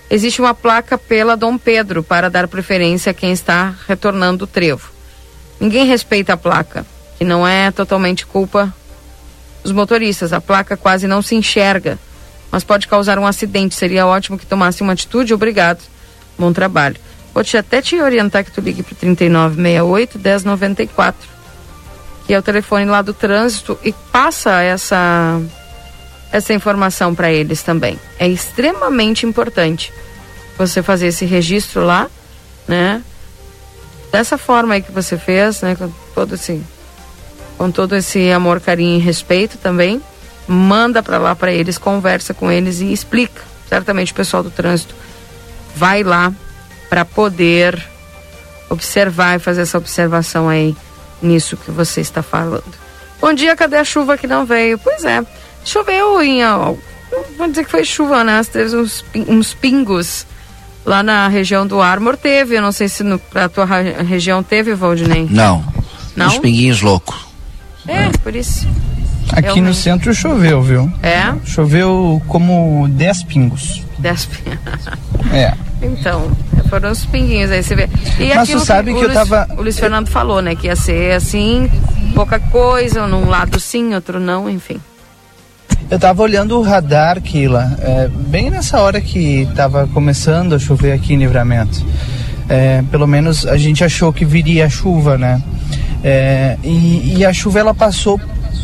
existe 0.09 0.41
uma 0.41 0.53
placa 0.53 0.97
pela 0.97 1.37
Dom 1.37 1.57
Pedro 1.57 2.03
para 2.03 2.29
dar 2.29 2.47
preferência 2.47 3.11
a 3.11 3.13
quem 3.13 3.31
está 3.31 3.73
retornando 3.87 4.43
o 4.43 4.47
trevo. 4.47 4.91
Ninguém 5.57 5.85
respeita 5.85 6.33
a 6.33 6.37
placa, 6.37 6.85
que 7.17 7.23
não 7.23 7.47
é 7.47 7.71
totalmente 7.71 8.25
culpa 8.25 8.73
dos 9.63 9.71
motoristas. 9.71 10.33
A 10.33 10.41
placa 10.41 10.75
quase 10.75 11.07
não 11.07 11.21
se 11.21 11.35
enxerga, 11.35 11.97
mas 12.51 12.63
pode 12.63 12.89
causar 12.89 13.17
um 13.19 13.25
acidente. 13.25 13.75
Seria 13.75 14.05
ótimo 14.05 14.37
que 14.37 14.45
tomasse 14.45 14.81
uma 14.81 14.93
atitude. 14.93 15.33
Obrigado. 15.33 15.79
Bom 16.37 16.51
trabalho. 16.51 16.97
Vou 17.33 17.43
te 17.43 17.55
até 17.55 17.81
te 17.81 17.99
orientar 18.01 18.43
que 18.43 18.51
tu 18.51 18.59
ligue 18.59 18.83
para 18.83 18.95
3968 18.95 20.19
1094 20.19 21.38
que 22.29 22.33
é 22.35 22.37
o 22.37 22.43
telefone 22.43 22.85
lá 22.85 23.01
do 23.01 23.11
trânsito, 23.11 23.75
e 23.83 23.91
passa 23.91 24.61
essa, 24.61 25.41
essa 26.31 26.53
informação 26.53 27.15
para 27.15 27.31
eles 27.31 27.63
também. 27.63 27.99
É 28.19 28.27
extremamente 28.27 29.25
importante 29.25 29.91
você 30.55 30.83
fazer 30.83 31.07
esse 31.07 31.25
registro 31.25 31.83
lá, 31.83 32.07
né? 32.67 33.01
Dessa 34.11 34.37
forma 34.37 34.75
aí 34.75 34.83
que 34.83 34.91
você 34.91 35.17
fez, 35.17 35.61
né? 35.61 35.73
Com 35.73 35.91
todo 36.13 36.35
esse, 36.35 36.61
com 37.57 37.71
todo 37.71 37.95
esse 37.95 38.31
amor, 38.31 38.61
carinho 38.61 38.99
e 38.99 39.01
respeito 39.01 39.57
também. 39.57 39.99
Manda 40.47 41.01
para 41.01 41.17
lá 41.17 41.35
para 41.35 41.51
eles, 41.51 41.79
conversa 41.79 42.31
com 42.31 42.51
eles 42.51 42.79
e 42.79 42.93
explica. 42.93 43.41
Certamente 43.67 44.11
o 44.11 44.15
pessoal 44.15 44.43
do 44.43 44.51
trânsito 44.51 44.93
vai 45.75 46.03
lá 46.03 46.31
para 46.91 47.03
poder 47.03 47.83
observar 48.69 49.37
e 49.37 49.39
fazer 49.39 49.61
essa 49.61 49.79
observação 49.79 50.47
aí 50.47 50.77
nisso 51.21 51.57
que 51.57 51.71
você 51.71 52.01
está 52.01 52.21
falando. 52.21 52.73
Bom 53.21 53.33
dia, 53.33 53.55
cadê 53.55 53.77
a 53.77 53.83
chuva 53.83 54.17
que 54.17 54.27
não 54.27 54.45
veio? 54.45 54.77
Pois 54.77 55.03
é, 55.03 55.23
choveu 55.65 56.21
em. 56.21 56.41
Vamos 57.37 57.53
dizer 57.53 57.65
que 57.65 57.71
foi 57.71 57.83
chuva, 57.83 58.23
né? 58.23 58.41
Teve 58.43 58.75
uns, 58.77 59.03
uns 59.27 59.53
pingos 59.53 60.25
lá 60.85 61.03
na 61.03 61.27
região 61.27 61.65
do 61.67 61.81
Armor. 61.81 62.15
Teve, 62.15 62.55
eu 62.55 62.61
não 62.61 62.71
sei 62.71 62.87
se 62.87 63.03
pra 63.31 63.49
tua 63.49 63.65
região 63.65 64.41
teve, 64.41 64.73
Valdinei. 64.73 65.27
Não. 65.29 65.63
Não? 66.15 66.27
Uns 66.27 66.37
pinguinhos 66.37 66.81
loucos. 66.81 67.27
É, 67.87 68.09
por 68.23 68.35
isso. 68.35 68.67
Aqui 69.31 69.61
no 69.61 69.73
centro 69.73 70.13
choveu, 70.13 70.61
viu? 70.61 70.91
É? 71.03 71.33
Choveu 71.45 72.21
como 72.27 72.87
10 72.89 73.23
pingos. 73.23 73.83
10 73.99 74.25
pingos. 74.25 74.59
é. 75.33 75.53
Então, 75.81 76.29
foram 76.69 76.91
os 76.91 77.05
pinguinhos 77.05 77.51
aí, 77.51 77.63
você 77.63 77.75
vê. 77.75 77.89
E 78.19 78.33
Mas 78.33 78.49
tu 78.49 78.59
sabe 78.59 78.93
que, 78.93 78.99
que 78.99 79.05
eu 79.05 79.09
Luiz, 79.09 79.29
tava. 79.29 79.47
O 79.57 79.61
Luiz 79.61 79.79
Fernando 79.79 80.07
falou, 80.07 80.41
né? 80.41 80.55
Que 80.55 80.67
ia 80.67 80.75
ser 80.75 81.13
assim, 81.13 81.69
pouca 82.13 82.39
coisa, 82.39 83.07
num 83.07 83.27
lado 83.27 83.59
sim, 83.59 83.93
outro 83.93 84.19
não, 84.19 84.49
enfim. 84.49 84.79
Eu 85.89 85.97
tava 85.97 86.21
olhando 86.21 86.57
o 86.57 86.61
radar, 86.61 87.19
Kila, 87.19 87.77
é, 87.81 88.07
bem 88.07 88.51
nessa 88.51 88.79
hora 88.79 89.01
que 89.01 89.47
tava 89.55 89.87
começando 89.87 90.53
a 90.53 90.59
chover 90.59 90.91
aqui 90.91 91.13
em 91.13 91.17
Livramento. 91.17 91.83
É, 92.47 92.83
pelo 92.91 93.07
menos 93.07 93.45
a 93.47 93.57
gente 93.57 93.83
achou 93.83 94.13
que 94.13 94.23
viria 94.23 94.65
a 94.65 94.69
chuva, 94.69 95.17
né? 95.17 95.41
É, 96.03 96.57
e, 96.63 97.17
e, 97.17 97.25
a 97.25 97.33
chuva 97.33 97.59
ela 97.59 97.73
passou 97.73 98.19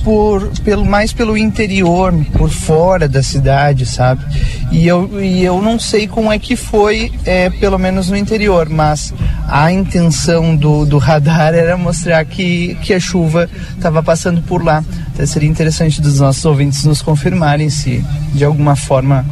por 0.05 0.47
pelo 0.63 0.85
mais 0.85 1.11
pelo 1.11 1.35
interior, 1.35 2.13
por 2.37 2.51
fora 2.51 3.09
da 3.09 3.23
cidade, 3.23 3.87
sabe? 3.87 4.23
E 4.71 4.87
eu, 4.87 5.19
e 5.19 5.43
eu 5.43 5.59
não 5.59 5.79
sei 5.79 6.07
como 6.07 6.31
é 6.31 6.37
que 6.37 6.55
foi, 6.55 7.11
é, 7.25 7.49
pelo 7.49 7.79
menos 7.79 8.11
no 8.11 8.15
interior, 8.15 8.69
mas 8.69 9.11
a 9.47 9.71
intenção 9.71 10.55
do, 10.55 10.85
do 10.85 10.99
radar 10.99 11.55
era 11.57 11.75
mostrar 11.75 12.23
que, 12.23 12.75
que 12.83 12.93
a 12.93 12.99
chuva 12.99 13.49
estava 13.75 14.03
passando 14.03 14.43
por 14.43 14.63
lá. 14.63 14.85
Então 15.11 15.25
seria 15.25 15.49
interessante 15.49 15.99
dos 15.99 16.19
nossos 16.19 16.45
ouvintes 16.45 16.85
nos 16.85 17.01
confirmarem 17.01 17.71
se 17.71 18.05
de 18.31 18.45
alguma 18.45 18.75
forma 18.75 19.25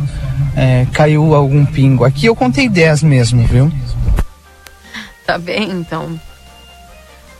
é, 0.55 0.87
caiu 0.91 1.35
algum 1.35 1.63
pingo. 1.65 2.03
Aqui 2.03 2.25
eu 2.25 2.35
contei 2.35 2.67
10 2.67 3.03
mesmo, 3.03 3.45
viu? 3.45 3.71
Tá 5.23 5.37
bem, 5.37 5.69
então. 5.69 6.19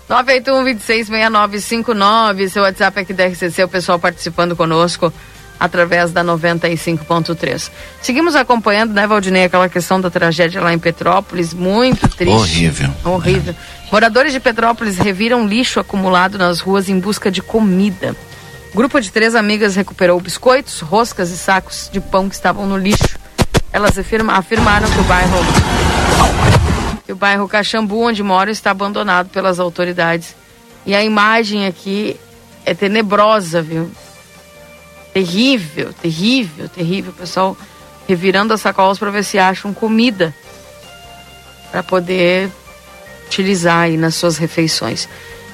981-266959, 0.09 2.49
seu 2.49 2.63
WhatsApp 2.63 2.99
aqui 2.99 3.13
da 3.13 3.27
RCC, 3.27 3.63
o 3.63 3.67
pessoal 3.67 3.99
participando 3.99 4.55
conosco 4.55 5.13
através 5.59 6.11
da 6.11 6.23
95.3. 6.23 7.69
Seguimos 8.01 8.35
acompanhando, 8.35 8.93
né, 8.93 9.05
Valdinei, 9.07 9.45
aquela 9.45 9.69
questão 9.69 10.01
da 10.01 10.09
tragédia 10.09 10.59
lá 10.61 10.73
em 10.73 10.79
Petrópolis, 10.79 11.53
muito 11.53 12.07
triste. 12.09 12.33
Horrível. 12.33 12.89
Horrível. 13.05 13.55
Moradores 13.91 14.33
de 14.33 14.39
Petrópolis 14.39 14.97
reviram 14.97 15.45
lixo 15.47 15.79
acumulado 15.79 16.37
nas 16.37 16.59
ruas 16.59 16.89
em 16.89 16.99
busca 16.99 17.31
de 17.31 17.41
comida. 17.41 18.15
Grupo 18.73 18.99
de 18.99 19.11
três 19.11 19.35
amigas 19.35 19.75
recuperou 19.75 20.19
biscoitos, 20.19 20.81
roscas 20.81 21.29
e 21.29 21.37
sacos 21.37 21.89
de 21.93 22.01
pão 22.01 22.27
que 22.27 22.35
estavam 22.35 22.65
no 22.65 22.75
lixo. 22.75 23.19
Elas 23.71 23.97
afirma, 23.97 24.33
afirmaram 24.33 24.89
que 24.89 24.99
o 24.99 25.03
bairro 25.03 25.37
que 27.14 27.16
o 27.16 27.16
bairro 27.16 27.47
Caxambu, 27.47 28.01
onde 28.01 28.24
moram, 28.24 28.51
está 28.51 28.72
abandonado 28.72 29.30
pelas 29.30 29.59
autoridades 29.59 30.36
E 30.86 30.95
a 30.95 31.03
imagem 31.03 31.68
aqui 31.68 32.20
é 32.66 32.74
tenebrosa, 32.74 33.61
viu? 33.61 33.89
Terrível, 35.14 35.93
terrível, 35.93 36.68
terrível. 36.68 37.11
O 37.11 37.16
pessoal 37.16 37.55
revirando 38.07 38.53
as 38.53 38.61
sacolas 38.61 38.97
para 38.97 39.11
ver 39.11 39.24
se 39.24 39.38
acham 39.38 39.74
comida 39.74 40.34
para 41.72 41.84
poder 41.84 42.49
utilizar 43.28 43.84
aí 43.84 43.95
nas 43.95 44.16
suas 44.16 44.38
refeições. 44.38 45.07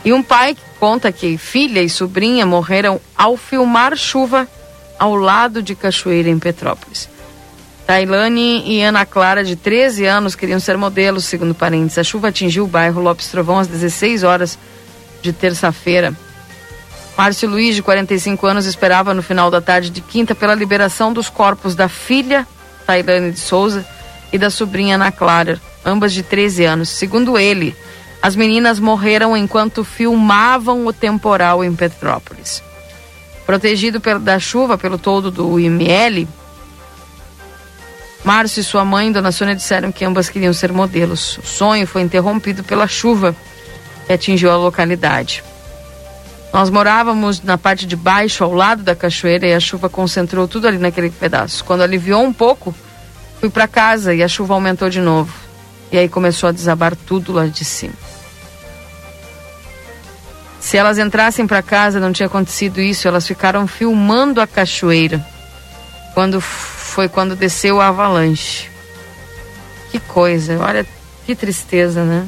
E 0.03 0.14
um 0.14 0.24
pai 0.24 0.55
conta 0.80 1.12
que 1.12 1.38
filha 1.38 1.82
e 1.82 1.89
sobrinha 1.89 2.45
morreram 2.45 2.99
ao 3.16 3.36
filmar 3.36 3.95
chuva 3.97 4.47
ao 4.97 5.16
lado 5.16 5.62
de 5.62 5.76
Cachoeira, 5.76 6.30
em 6.30 6.39
Petrópolis. 6.39 7.10
Tailane 7.89 8.61
e 8.67 8.83
Ana 8.83 9.03
Clara, 9.03 9.43
de 9.43 9.55
13 9.55 10.05
anos, 10.05 10.35
queriam 10.35 10.59
ser 10.59 10.77
modelos, 10.77 11.25
segundo 11.25 11.55
parentes. 11.55 11.97
A 11.97 12.03
chuva 12.03 12.27
atingiu 12.27 12.65
o 12.65 12.67
bairro 12.67 13.01
Lopes 13.01 13.29
Trovão 13.29 13.57
às 13.57 13.65
16 13.65 14.21
horas 14.21 14.59
de 15.23 15.33
terça-feira. 15.33 16.13
Márcio 17.17 17.49
Luiz, 17.49 17.73
de 17.73 17.81
45 17.81 18.45
anos, 18.45 18.67
esperava 18.67 19.11
no 19.15 19.23
final 19.23 19.49
da 19.49 19.59
tarde 19.59 19.89
de 19.89 20.01
quinta 20.01 20.35
pela 20.35 20.53
liberação 20.53 21.11
dos 21.11 21.31
corpos 21.31 21.73
da 21.73 21.89
filha, 21.89 22.47
Tailane 22.85 23.31
de 23.31 23.39
Souza, 23.39 23.83
e 24.31 24.37
da 24.37 24.51
sobrinha 24.51 24.93
Ana 24.93 25.11
Clara, 25.11 25.59
ambas 25.83 26.13
de 26.13 26.21
13 26.21 26.65
anos. 26.65 26.89
Segundo 26.89 27.39
ele, 27.39 27.75
as 28.21 28.35
meninas 28.35 28.79
morreram 28.79 29.35
enquanto 29.35 29.83
filmavam 29.83 30.85
o 30.85 30.93
temporal 30.93 31.63
em 31.63 31.73
Petrópolis. 31.73 32.61
Protegido 33.47 33.99
da 34.19 34.37
chuva 34.37 34.77
pelo 34.77 34.99
todo 34.99 35.31
do 35.31 35.59
IML, 35.59 36.27
Márcio 38.24 38.59
e 38.59 38.63
sua 38.63 38.84
mãe, 38.84 39.11
Dona 39.11 39.32
Sônia, 39.32 39.55
disseram 39.55 39.91
que 39.91 40.03
ambas 40.03 40.30
queriam 40.30 40.53
ser 40.53 40.72
modelos. 40.72 41.38
O 41.38 41.45
sonho 41.45 41.88
foi 41.88 42.01
interrompido 42.01 42.63
pela 42.63 42.88
chuva 42.88 43.36
que 44.05 44.13
atingiu 44.13 44.51
a 44.51 44.57
localidade. 44.57 45.43
Nós 46.51 46.70
morávamos 46.70 47.41
na 47.41 47.57
parte 47.57 47.86
de 47.86 47.95
baixo, 47.95 48.43
ao 48.43 48.53
lado 48.53 48.84
da 48.84 48.95
cachoeira, 48.95 49.47
e 49.47 49.53
a 49.53 49.59
chuva 49.59 49.88
concentrou 49.88 50.47
tudo 50.47 50.67
ali 50.67 50.78
naquele 50.78 51.09
pedaço. 51.09 51.63
Quando 51.63 51.82
aliviou 51.82 52.24
um 52.24 52.34
pouco, 52.34 52.74
fui 53.39 53.49
para 53.49 53.67
casa 53.67 54.13
e 54.13 54.24
a 54.24 54.28
chuva 54.28 54.53
aumentou 54.53 54.89
de 54.89 54.99
novo. 54.99 55.34
E 55.91 55.97
aí 55.97 56.09
começou 56.09 56.49
a 56.49 56.51
desabar 56.51 56.95
tudo 56.95 57.32
lá 57.34 57.45
de 57.45 57.63
cima. 57.63 57.93
Se 60.59 60.76
elas 60.76 60.99
entrassem 60.99 61.47
para 61.47 61.61
casa, 61.61 61.99
não 61.99 62.11
tinha 62.11 62.28
acontecido 62.28 62.82
isso, 62.82 63.07
elas 63.07 63.26
ficaram 63.26 63.65
filmando 63.65 64.41
a 64.41 64.47
cachoeira. 64.47 65.26
Quando 66.13 66.43
foi 66.99 67.07
quando 67.07 67.33
desceu 67.33 67.79
a 67.79 67.87
avalanche. 67.87 68.69
Que 69.89 70.01
coisa, 70.01 70.59
olha 70.59 70.85
que 71.25 71.33
tristeza, 71.33 72.03
né? 72.03 72.27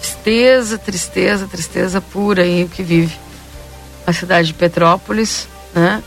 Tristeza, 0.00 0.78
tristeza, 0.78 1.46
tristeza 1.46 2.00
pura 2.00 2.42
aí 2.42 2.66
que 2.74 2.82
vive 2.82 3.14
a 4.06 4.14
cidade 4.14 4.48
de 4.48 4.54
Petrópolis, 4.54 5.46
né? 5.74 6.02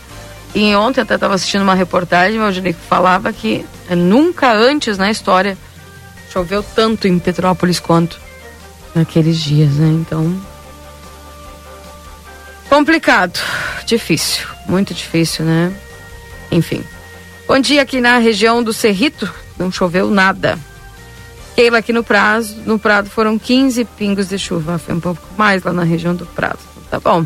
E 0.55 0.75
ontem 0.75 1.01
até 1.01 1.13
estava 1.13 1.35
assistindo 1.35 1.61
uma 1.61 1.75
reportagem, 1.75 2.41
o 2.41 2.51
que 2.51 2.73
falava 2.73 3.31
que 3.31 3.63
nunca 3.91 4.51
antes 4.51 4.97
na 4.97 5.11
história 5.11 5.55
choveu 6.33 6.63
tanto 6.63 7.07
em 7.07 7.19
Petrópolis 7.19 7.79
quanto 7.79 8.19
naqueles 8.95 9.37
dias, 9.37 9.73
né? 9.73 9.89
Então, 9.89 10.41
complicado, 12.67 13.39
difícil, 13.85 14.47
muito 14.65 14.91
difícil, 14.91 15.45
né? 15.45 15.71
Enfim. 16.51 16.83
Bom 17.47 17.59
dia 17.59 17.81
aqui 17.81 18.01
na 18.01 18.17
região 18.17 18.63
do 18.63 18.73
Cerrito, 18.73 19.31
não 19.57 19.71
choveu 19.71 20.09
nada. 20.09 20.57
Keila 21.55 21.77
aqui 21.77 21.93
no 21.93 22.03
prazo, 22.03 22.55
no 22.65 22.77
Prado 22.77 23.09
foram 23.09 23.37
15 23.37 23.85
pingos 23.97 24.27
de 24.27 24.37
chuva, 24.37 24.77
foi 24.77 24.95
um 24.95 24.99
pouco 24.99 25.21
mais 25.37 25.63
lá 25.63 25.71
na 25.71 25.83
região 25.83 26.15
do 26.15 26.25
Prado. 26.25 26.59
Tá 26.89 26.99
bom. 26.99 27.25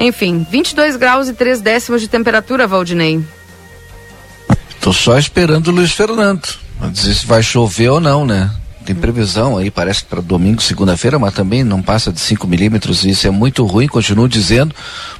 Enfim, 0.00 0.46
22 0.50 0.96
graus 0.96 1.28
e 1.28 1.34
3 1.34 1.60
décimos 1.60 2.00
de 2.00 2.08
temperatura, 2.08 2.66
Valdinei. 2.66 3.22
Tô 4.80 4.92
só 4.92 5.18
esperando 5.18 5.68
o 5.68 5.70
Luiz 5.70 5.92
Fernando. 5.92 6.48
Dizer 6.90 7.14
se 7.14 7.26
vai 7.26 7.42
chover 7.42 7.90
ou 7.90 8.00
não, 8.00 8.26
né? 8.26 8.50
Tem 8.84 8.94
previsão 8.96 9.56
aí, 9.56 9.70
parece 9.70 10.04
para 10.04 10.20
domingo, 10.20 10.60
segunda-feira, 10.60 11.18
mas 11.18 11.34
também 11.34 11.62
não 11.62 11.80
passa 11.80 12.12
de 12.12 12.20
5 12.20 12.46
milímetros. 12.46 13.04
Isso 13.04 13.26
é 13.26 13.30
muito 13.30 13.64
ruim, 13.64 13.86
continuo 13.86 14.28
dizendo, 14.28 14.74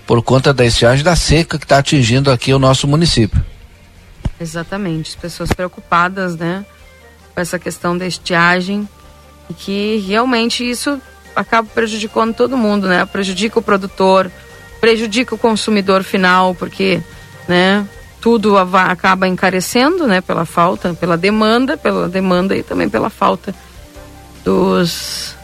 por 0.07 0.23
conta 0.23 0.53
da 0.53 0.65
estiagem 0.65 1.05
da 1.05 1.15
seca 1.15 1.59
que 1.59 1.65
está 1.65 1.79
atingindo 1.79 2.31
aqui 2.31 2.53
o 2.53 2.59
nosso 2.59 2.89
município. 2.89 3.43
Exatamente. 4.41 5.11
As 5.11 5.17
pessoas 5.17 5.53
preocupadas, 5.53 6.37
né? 6.37 6.65
Com 7.35 7.41
essa 7.41 7.59
questão 7.59 7.97
da 7.97 8.07
estiagem. 8.07 8.89
E 9.49 9.55
que 9.55 10.05
realmente 10.07 10.69
isso 10.69 11.01
acaba 11.35 11.69
prejudicando 11.73 12.35
todo 12.35 12.57
mundo, 12.57 12.89
né? 12.89 13.07
Prejudica 13.07 13.59
o 13.59 13.63
produtor, 13.63 14.31
prejudica 14.81 15.35
o 15.35 15.39
consumidor 15.39 16.03
final, 16.03 16.55
porque, 16.55 17.01
né? 17.49 17.87
Tudo 18.23 18.57
acaba 18.57 19.27
encarecendo, 19.27 20.07
né, 20.07 20.21
pela 20.21 20.47
falta, 20.47 20.95
pela 20.95 21.19
demanda, 21.19 21.77
pela 21.77 22.09
demanda 22.09 22.57
e 22.57 22.63
também 22.63 22.89
pela 22.89 23.11
falta 23.11 23.53
dos 24.45 25.35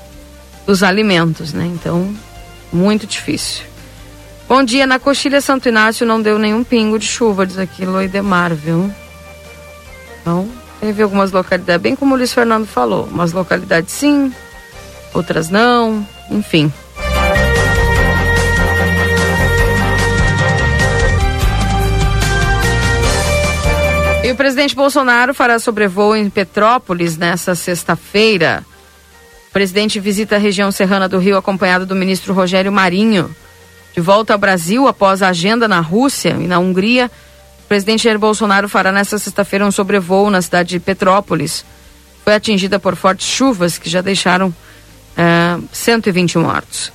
dos 0.65 0.83
alimentos, 0.83 1.53
né? 1.55 1.67
Então, 1.67 2.15
muito 2.73 3.07
difícil. 3.07 3.65
Bom 4.47 4.63
dia, 4.63 4.87
na 4.87 4.99
Coxilha 4.99 5.41
Santo 5.41 5.69
Inácio 5.69 6.07
não 6.07 6.21
deu 6.23 6.39
nenhum 6.39 6.63
pingo 6.63 6.99
de 6.99 7.07
chuva, 7.07 7.47
diz 7.47 7.59
aqui 7.59 7.85
Loidemar, 7.85 8.55
viu? 8.55 8.93
Então, 10.21 10.49
teve 10.79 11.03
algumas 11.03 11.33
localidades, 11.33 11.83
bem 11.83 11.97
como 11.97 12.15
o 12.15 12.19
Luiz 12.19 12.33
Fernando 12.33 12.67
falou, 12.67 13.05
umas 13.11 13.33
localidades 13.33 13.93
sim, 13.93 14.33
outras 15.13 15.49
não, 15.49 16.07
enfim. 16.31 16.73
Presidente 24.39 24.77
Bolsonaro 24.77 25.35
fará 25.35 25.59
sobrevoo 25.59 26.15
em 26.15 26.31
Petrópolis 26.31 27.17
nesta 27.17 27.57
sexta-feira. 27.57 28.65
O 29.49 29.53
presidente 29.53 29.99
visita 29.99 30.37
a 30.37 30.39
região 30.39 30.71
serrana 30.71 31.09
do 31.09 31.19
Rio 31.19 31.37
acompanhado 31.37 31.85
do 31.85 31.97
ministro 31.97 32.33
Rogério 32.33 32.71
Marinho. 32.71 33.35
De 33.93 34.01
volta 34.01 34.33
ao 34.33 34.39
Brasil 34.39 34.87
após 34.87 35.23
a 35.23 35.31
agenda 35.31 35.67
na 35.67 35.81
Rússia 35.81 36.37
e 36.39 36.47
na 36.47 36.61
Hungria, 36.61 37.11
o 37.65 37.69
presidente 37.69 38.05
Jair 38.05 38.17
Bolsonaro 38.17 38.69
fará 38.69 38.93
nesta 38.93 39.19
sexta-feira 39.19 39.67
um 39.67 39.73
sobrevoo 39.73 40.31
na 40.31 40.41
cidade 40.41 40.69
de 40.69 40.79
Petrópolis. 40.79 41.65
Foi 42.25 42.33
atingida 42.37 42.79
por 42.79 42.95
fortes 42.95 43.27
chuvas 43.27 43.77
que 43.77 43.91
já 43.91 44.01
deixaram 44.01 44.51
uh, 44.51 45.69
120 45.73 46.39
mortos. 46.39 46.93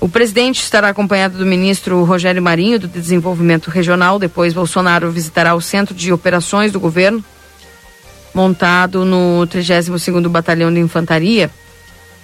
O 0.00 0.08
presidente 0.08 0.62
estará 0.62 0.90
acompanhado 0.90 1.36
do 1.36 1.44
ministro 1.44 2.04
Rogério 2.04 2.40
Marinho, 2.40 2.78
do 2.78 2.86
Desenvolvimento 2.86 3.68
Regional. 3.68 4.16
Depois, 4.16 4.54
Bolsonaro 4.54 5.10
visitará 5.10 5.56
o 5.56 5.60
Centro 5.60 5.92
de 5.92 6.12
Operações 6.12 6.70
do 6.70 6.78
Governo, 6.78 7.24
montado 8.32 9.04
no 9.04 9.44
32º 9.48 10.28
Batalhão 10.28 10.72
de 10.72 10.78
Infantaria, 10.78 11.50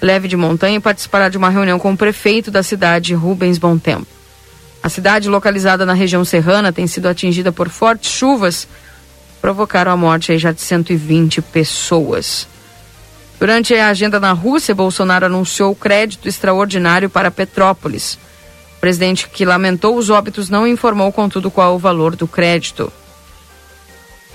leve 0.01 0.29
de 0.29 0.37
montanha, 0.37 0.81
participará 0.81 1.29
de 1.29 1.37
uma 1.37 1.51
reunião 1.51 1.79
com 1.79 1.93
o 1.93 1.97
prefeito 1.97 2.49
da 2.49 2.63
cidade, 2.63 3.13
Rubens 3.13 3.59
Bom 3.59 3.77
Tempo. 3.77 4.07
A 4.81 4.89
cidade, 4.89 5.29
localizada 5.29 5.85
na 5.85 5.95
região 5.95 6.25
serrana, 6.25 6.73
tem 6.73 6.87
sido 6.87 7.09
atingida 7.09 7.51
por 7.51 7.69
fortes 7.69 8.13
chuvas, 8.13 8.69
provocaram 9.41 9.91
a 9.91 9.97
morte 9.97 10.39
já 10.39 10.53
de 10.53 10.61
120 10.61 11.43
pessoas. 11.43 12.47
Durante 13.39 13.75
a 13.75 13.89
agenda 13.89 14.21
na 14.21 14.33
Rússia, 14.33 14.75
Bolsonaro 14.75 15.27
anunciou 15.27 15.75
crédito 15.75 16.29
extraordinário 16.29 17.11
para 17.11 17.31
Petrópolis. 17.31 18.19
O 18.77 18.81
presidente 18.81 19.29
que 19.29 19.45
lamentou 19.45 19.97
os 19.97 20.11
óbitos 20.11 20.49
não 20.49 20.67
informou, 20.67 21.13
contudo, 21.13 21.51
qual 21.51 21.75
o 21.75 21.79
valor 21.79 22.17
do 22.17 22.27
crédito. 22.29 22.93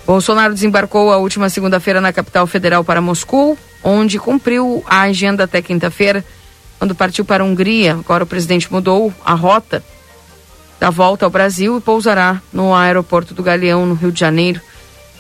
Bolsonaro 0.06 0.54
desembarcou 0.54 1.12
a 1.12 1.18
última 1.18 1.50
segunda-feira 1.50 2.02
na 2.02 2.12
capital 2.12 2.48
federal 2.48 2.84
para 2.84 3.02
Moscou, 3.02 3.58
onde 3.84 4.20
cumpriu 4.20 4.84
a 4.88 5.02
agenda 5.02 5.44
até 5.44 5.62
quinta-feira, 5.62 6.26
quando 6.78 6.96
partiu 6.96 7.24
para 7.24 7.44
a 7.44 7.46
Hungria. 7.46 7.94
Agora 7.94 8.24
o 8.24 8.28
presidente 8.28 8.72
mudou 8.72 9.14
a 9.24 9.34
rota 9.34 9.84
da 10.80 10.90
volta 10.90 11.26
ao 11.26 11.32
Brasil 11.32 11.78
e 11.78 11.82
pousará 11.82 12.42
no 12.54 12.74
aeroporto 12.74 13.34
do 13.34 13.44
Galeão, 13.44 13.86
no 13.86 13.94
Rio 13.94 14.12
de 14.12 14.20
Janeiro, 14.20 14.62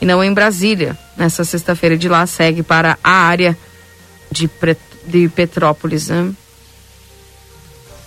e 0.01 0.05
não 0.05 0.23
em 0.23 0.34
Brasília. 0.34 0.97
Nessa 1.17 1.43
sexta-feira 1.43 1.97
de 1.97 2.07
lá 2.07 2.25
segue 2.25 2.63
para 2.63 2.97
a 3.03 3.11
área 3.11 3.57
de, 4.32 4.49
de 5.05 5.30
Petrópolis. 5.30 6.09
Né? 6.09 6.32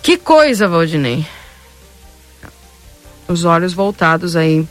Que 0.03 0.17
coisa, 0.17 0.69
Valdinei. 0.69 1.27
Os 3.29 3.45
olhos 3.45 3.73
voltados 3.73 4.37
aí 4.37 4.67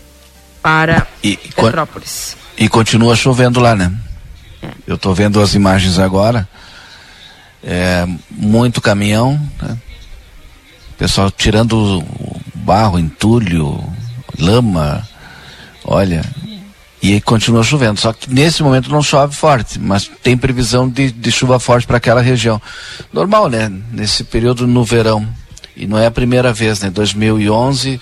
para 0.61 1.07
e, 1.23 1.37
Petrópolis. 1.37 2.37
E 2.57 2.67
continua 2.67 3.15
chovendo 3.15 3.59
lá, 3.59 3.75
né? 3.75 3.91
É. 4.61 4.69
Eu 4.85 4.95
estou 4.95 5.15
vendo 5.15 5.41
as 5.41 5.55
imagens 5.55 5.97
agora. 5.97 6.47
É, 7.63 8.07
muito 8.29 8.81
caminhão, 8.81 9.39
né? 9.61 9.77
Pessoal 10.97 11.31
tirando 11.31 12.03
barro, 12.53 12.99
entulho, 12.99 13.83
lama. 14.37 15.07
Olha, 15.83 16.23
E 17.01 17.19
continua 17.19 17.63
chovendo. 17.63 17.99
Só 17.99 18.13
que 18.13 18.31
nesse 18.31 18.61
momento 18.61 18.91
não 18.91 19.01
chove 19.01 19.35
forte, 19.35 19.79
mas 19.79 20.09
tem 20.21 20.37
previsão 20.37 20.87
de, 20.87 21.11
de 21.11 21.31
chuva 21.31 21.59
forte 21.59 21.87
para 21.87 21.97
aquela 21.97 22.21
região. 22.21 22.61
Normal, 23.11 23.49
né? 23.49 23.71
Nesse 23.91 24.23
período 24.23 24.67
no 24.67 24.83
verão. 24.83 25.27
E 25.75 25.87
não 25.87 25.97
é 25.97 26.05
a 26.05 26.11
primeira 26.11 26.53
vez, 26.53 26.81
né? 26.81 26.89
2011, 26.91 27.99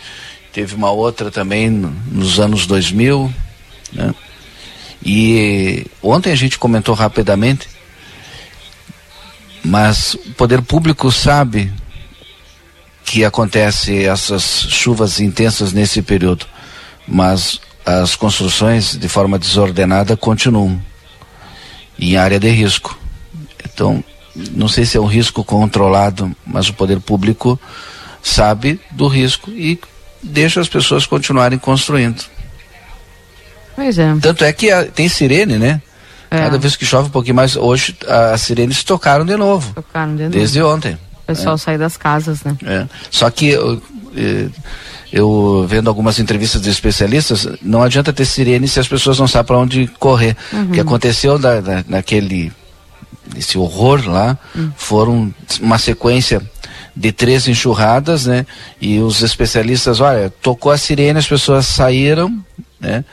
teve 0.51 0.75
uma 0.75 0.91
outra 0.91 1.31
também 1.31 1.69
nos 1.69 2.39
anos 2.39 2.65
2000, 2.65 3.33
né? 3.93 4.13
E 5.05 5.85
ontem 6.03 6.31
a 6.31 6.35
gente 6.35 6.59
comentou 6.59 6.93
rapidamente, 6.93 7.69
mas 9.63 10.13
o 10.13 10.33
poder 10.33 10.61
público 10.61 11.11
sabe 11.11 11.71
que 13.05 13.23
acontece 13.23 14.03
essas 14.03 14.43
chuvas 14.69 15.19
intensas 15.19 15.73
nesse 15.73 16.01
período, 16.01 16.45
mas 17.07 17.59
as 17.89 18.15
construções 18.15 18.97
de 18.97 19.07
forma 19.07 19.39
desordenada 19.39 20.15
continuam 20.15 20.79
em 21.97 22.15
área 22.17 22.39
de 22.39 22.49
risco. 22.49 22.97
Então, 23.65 24.03
não 24.51 24.67
sei 24.67 24.85
se 24.85 24.97
é 24.97 25.01
um 25.01 25.05
risco 25.05 25.43
controlado, 25.43 26.35
mas 26.45 26.69
o 26.69 26.73
poder 26.73 26.99
público 26.99 27.59
sabe 28.21 28.79
do 28.91 29.07
risco 29.07 29.49
e 29.51 29.79
deixa 30.21 30.61
as 30.61 30.69
pessoas 30.69 31.05
continuarem 31.05 31.57
construindo. 31.57 32.23
Pois 33.75 33.97
é. 33.97 34.13
Tanto 34.21 34.43
é 34.43 34.53
que 34.53 34.69
a, 34.69 34.85
tem 34.85 35.07
sirene, 35.07 35.57
né? 35.57 35.81
É. 36.29 36.37
Cada 36.37 36.57
vez 36.57 36.75
que 36.75 36.85
chove 36.85 37.07
um 37.07 37.11
pouquinho 37.11 37.35
mais, 37.35 37.55
hoje 37.55 37.95
as 38.07 38.41
sirenes 38.41 38.83
tocaram 38.83 39.25
de 39.25 39.35
novo. 39.35 39.73
Tocaram 39.73 40.15
de 40.15 40.23
novo. 40.23 40.35
Desde 40.35 40.61
ontem. 40.61 40.93
O 40.93 41.25
pessoal 41.25 41.55
é. 41.55 41.57
sai 41.57 41.77
das 41.77 41.97
casas, 41.97 42.43
né? 42.43 42.55
É. 42.65 42.87
Só 43.09 43.29
que 43.29 43.55
eu, 45.11 45.65
vendo 45.67 45.89
algumas 45.89 46.19
entrevistas 46.19 46.61
de 46.61 46.69
especialistas, 46.69 47.47
não 47.61 47.81
adianta 47.81 48.13
ter 48.13 48.25
sirene 48.25 48.67
se 48.67 48.79
as 48.79 48.87
pessoas 48.87 49.17
não 49.19 49.27
sabem 49.27 49.47
para 49.47 49.57
onde 49.57 49.87
correr. 49.99 50.35
Uhum. 50.53 50.63
O 50.65 50.71
que 50.71 50.79
aconteceu 50.79 51.39
na, 51.39 51.61
na, 51.61 51.85
naquele 51.87 52.51
esse 53.35 53.57
horror 53.57 54.07
lá 54.07 54.37
uhum. 54.55 54.71
foram 54.75 55.33
uma 55.61 55.77
sequência 55.77 56.41
de 56.95 57.11
três 57.11 57.47
enxurradas, 57.47 58.25
né? 58.25 58.45
E 58.81 58.99
os 58.99 59.21
especialistas, 59.21 59.99
olha, 59.99 60.31
tocou 60.41 60.71
a 60.71 60.77
sirene, 60.77 61.19
as 61.19 61.27
pessoas 61.27 61.65
saíram, 61.65 62.43
né? 62.79 63.05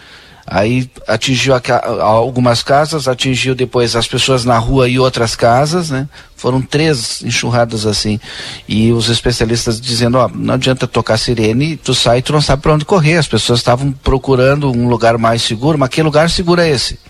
Aí 0.46 0.88
atingiu 1.08 1.54
a, 1.54 1.60
a, 1.68 2.02
algumas 2.04 2.62
casas, 2.62 3.08
atingiu 3.08 3.52
depois 3.52 3.96
as 3.96 4.06
pessoas 4.06 4.44
na 4.44 4.56
rua 4.58 4.88
e 4.88 4.96
outras 4.96 5.34
casas, 5.34 5.90
né? 5.90 6.08
Foram 6.36 6.62
três 6.62 7.22
enxurradas 7.24 7.84
assim. 7.84 8.20
E 8.68 8.92
os 8.92 9.08
especialistas 9.08 9.80
dizendo, 9.80 10.18
ó, 10.18 10.28
não 10.28 10.54
adianta 10.54 10.86
tocar 10.86 11.18
sirene, 11.18 11.76
tu 11.76 11.94
sai, 11.94 12.22
tu 12.22 12.32
não 12.32 12.40
sabe 12.40 12.62
para 12.62 12.74
onde 12.74 12.84
correr. 12.84 13.16
As 13.16 13.26
pessoas 13.26 13.58
estavam 13.58 13.90
procurando 13.90 14.70
um 14.70 14.88
lugar 14.88 15.18
mais 15.18 15.42
seguro, 15.42 15.76
mas 15.76 15.88
que 15.88 16.00
lugar 16.00 16.30
seguro 16.30 16.60
é 16.60 16.70
esse? 16.70 17.00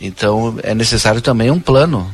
Então 0.00 0.56
é 0.62 0.72
necessário 0.72 1.20
também 1.20 1.50
um 1.50 1.58
plano 1.58 2.08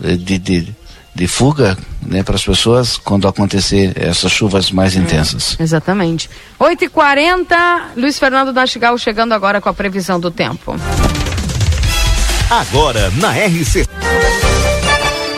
de, 0.00 0.38
de, 0.38 0.74
de 1.18 1.26
fuga 1.26 1.76
né, 2.00 2.22
para 2.22 2.36
as 2.36 2.44
pessoas 2.44 2.96
quando 2.96 3.26
acontecer 3.26 3.92
essas 3.96 4.30
chuvas 4.30 4.70
mais 4.70 4.96
é, 4.96 5.00
intensas. 5.00 5.56
Exatamente. 5.58 6.30
8h40, 6.60 7.96
Luiz 7.96 8.18
Fernando 8.18 8.52
Nastigal 8.52 8.96
chegando 8.96 9.32
agora 9.32 9.60
com 9.60 9.68
a 9.68 9.74
previsão 9.74 10.20
do 10.20 10.30
tempo. 10.30 10.76
Agora 12.48 13.10
na 13.16 13.32
RC. 13.32 13.84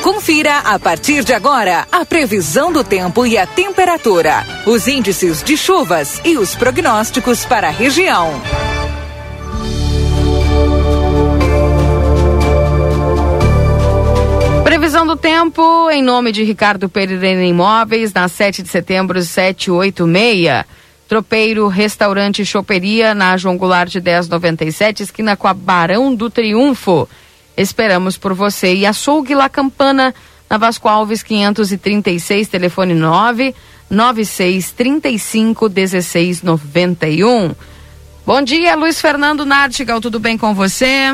Confira 0.03 0.59
a 0.59 0.79
partir 0.79 1.25
de 1.25 1.33
agora 1.33 1.87
a 1.91 2.05
previsão 2.05 2.71
do 2.71 2.85
tempo 2.85 3.25
e 3.27 3.39
a 3.39 3.47
temperatura, 3.47 4.47
os 4.67 4.87
índices 4.87 5.43
de 5.43 5.57
chuvas 5.57 6.21
e 6.25 6.37
os 6.37 6.55
prognósticos 6.55 7.45
para 7.47 7.69
a 7.69 7.71
região. 7.71 8.41
Do 15.11 15.17
tempo 15.17 15.91
em 15.91 16.05
nome 16.05 16.31
de 16.31 16.45
Ricardo 16.45 16.89
Pereira 16.89 17.45
Imóveis, 17.45 18.13
na 18.13 18.29
7 18.29 18.63
de 18.63 18.69
setembro, 18.69 19.21
786. 19.21 20.65
Tropeiro, 21.09 21.67
restaurante 21.67 22.45
Choperia, 22.45 23.13
na 23.13 23.37
João 23.37 23.57
Goulart 23.57 23.91
de 23.91 24.01
1097, 24.01 25.03
esquina 25.03 25.37
com 25.37 25.49
a 25.49 25.53
Barão 25.53 26.15
do 26.15 26.31
Triunfo. 26.31 27.09
Esperamos 27.57 28.17
por 28.17 28.35
você. 28.35 28.73
E 28.73 28.87
açougue 28.87 29.35
La 29.35 29.49
Campana, 29.49 30.15
na 30.49 30.57
Vasco 30.57 30.87
Alves 30.87 31.25
536, 31.25 32.47
telefone 32.47 32.95
9 32.95 33.53
9635 33.91 35.69
1691. 35.69 37.53
Bom 38.25 38.43
dia, 38.43 38.77
Luiz 38.77 39.01
Fernando 39.01 39.45
Nartigal, 39.45 40.01
tudo 40.01 40.21
bem 40.21 40.39
com 40.39 40.55
você? 40.55 41.13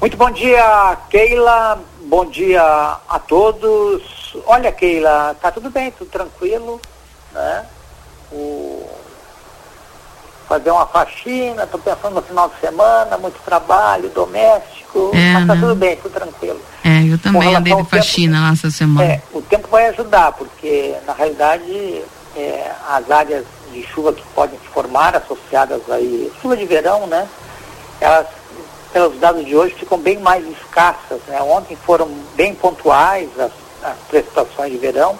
Muito 0.00 0.16
bom 0.16 0.32
dia, 0.32 0.98
Keila 1.08 1.93
bom 2.14 2.26
dia 2.26 2.62
a 3.08 3.18
todos. 3.18 4.36
Olha, 4.46 4.70
Keila, 4.70 5.34
tá 5.42 5.50
tudo 5.50 5.68
bem, 5.68 5.90
tudo 5.90 6.08
tranquilo, 6.08 6.80
né? 7.32 7.66
O... 8.30 8.88
Fazer 10.48 10.70
uma 10.70 10.86
faxina, 10.86 11.66
tô 11.66 11.76
pensando 11.76 12.14
no 12.14 12.22
final 12.22 12.48
de 12.50 12.60
semana, 12.60 13.18
muito 13.18 13.42
trabalho 13.44 14.08
doméstico, 14.10 15.10
é, 15.12 15.32
mas 15.32 15.46
tá 15.48 15.54
né? 15.56 15.60
tudo 15.60 15.74
bem, 15.74 15.96
tudo 15.96 16.12
tranquilo. 16.12 16.60
É, 16.84 17.02
eu 17.12 17.18
também 17.18 17.52
andei 17.52 17.74
de 17.74 17.84
faxina 17.84 18.34
tempo, 18.34 18.46
lá 18.46 18.52
essa 18.52 18.70
semana. 18.70 19.12
É, 19.12 19.22
o 19.32 19.42
tempo 19.42 19.66
vai 19.66 19.88
ajudar, 19.88 20.30
porque 20.32 20.94
na 21.08 21.14
realidade 21.14 22.00
é, 22.36 22.70
as 22.90 23.10
áreas 23.10 23.44
de 23.72 23.82
chuva 23.88 24.12
que 24.12 24.22
podem 24.36 24.56
se 24.60 24.68
formar 24.68 25.16
associadas 25.16 25.80
aí, 25.90 26.30
chuva 26.40 26.56
de 26.56 26.64
verão, 26.64 27.08
né? 27.08 27.26
Elas 28.00 28.28
pelos 28.94 29.18
dados 29.18 29.44
de 29.44 29.56
hoje, 29.56 29.74
ficam 29.74 29.98
bem 29.98 30.20
mais 30.20 30.46
escassas. 30.46 31.20
Né? 31.26 31.42
Ontem 31.42 31.76
foram 31.84 32.08
bem 32.36 32.54
pontuais 32.54 33.28
as, 33.36 33.50
as 33.82 33.98
precipitações 34.08 34.70
de 34.70 34.78
verão, 34.78 35.18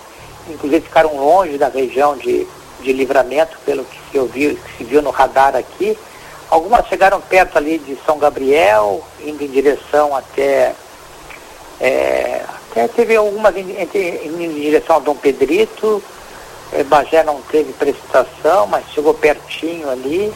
inclusive 0.48 0.82
ficaram 0.82 1.16
longe 1.16 1.58
da 1.58 1.68
região 1.68 2.16
de, 2.16 2.46
de 2.80 2.92
livramento, 2.92 3.58
pelo 3.66 3.84
que 3.84 3.98
se, 4.12 4.18
ouviu, 4.18 4.54
que 4.54 4.78
se 4.78 4.84
viu 4.84 5.02
no 5.02 5.10
radar 5.10 5.56
aqui. 5.56 5.98
Algumas 6.48 6.86
chegaram 6.86 7.20
perto 7.20 7.58
ali 7.58 7.78
de 7.78 7.98
São 8.06 8.16
Gabriel, 8.16 9.02
indo 9.20 9.42
em 9.42 9.48
direção 9.48 10.14
até. 10.14 10.72
É, 11.80 12.44
até 12.70 12.86
teve 12.86 13.16
algumas 13.16 13.56
indo 13.56 13.72
em, 13.72 14.54
direção 14.54 14.96
a 14.96 15.00
Dom 15.00 15.16
Pedrito. 15.16 16.00
É, 16.72 16.84
Bagé 16.84 17.24
não 17.24 17.40
teve 17.50 17.72
precipitação, 17.72 18.68
mas 18.68 18.84
chegou 18.94 19.14
pertinho 19.14 19.90
ali. 19.90 20.32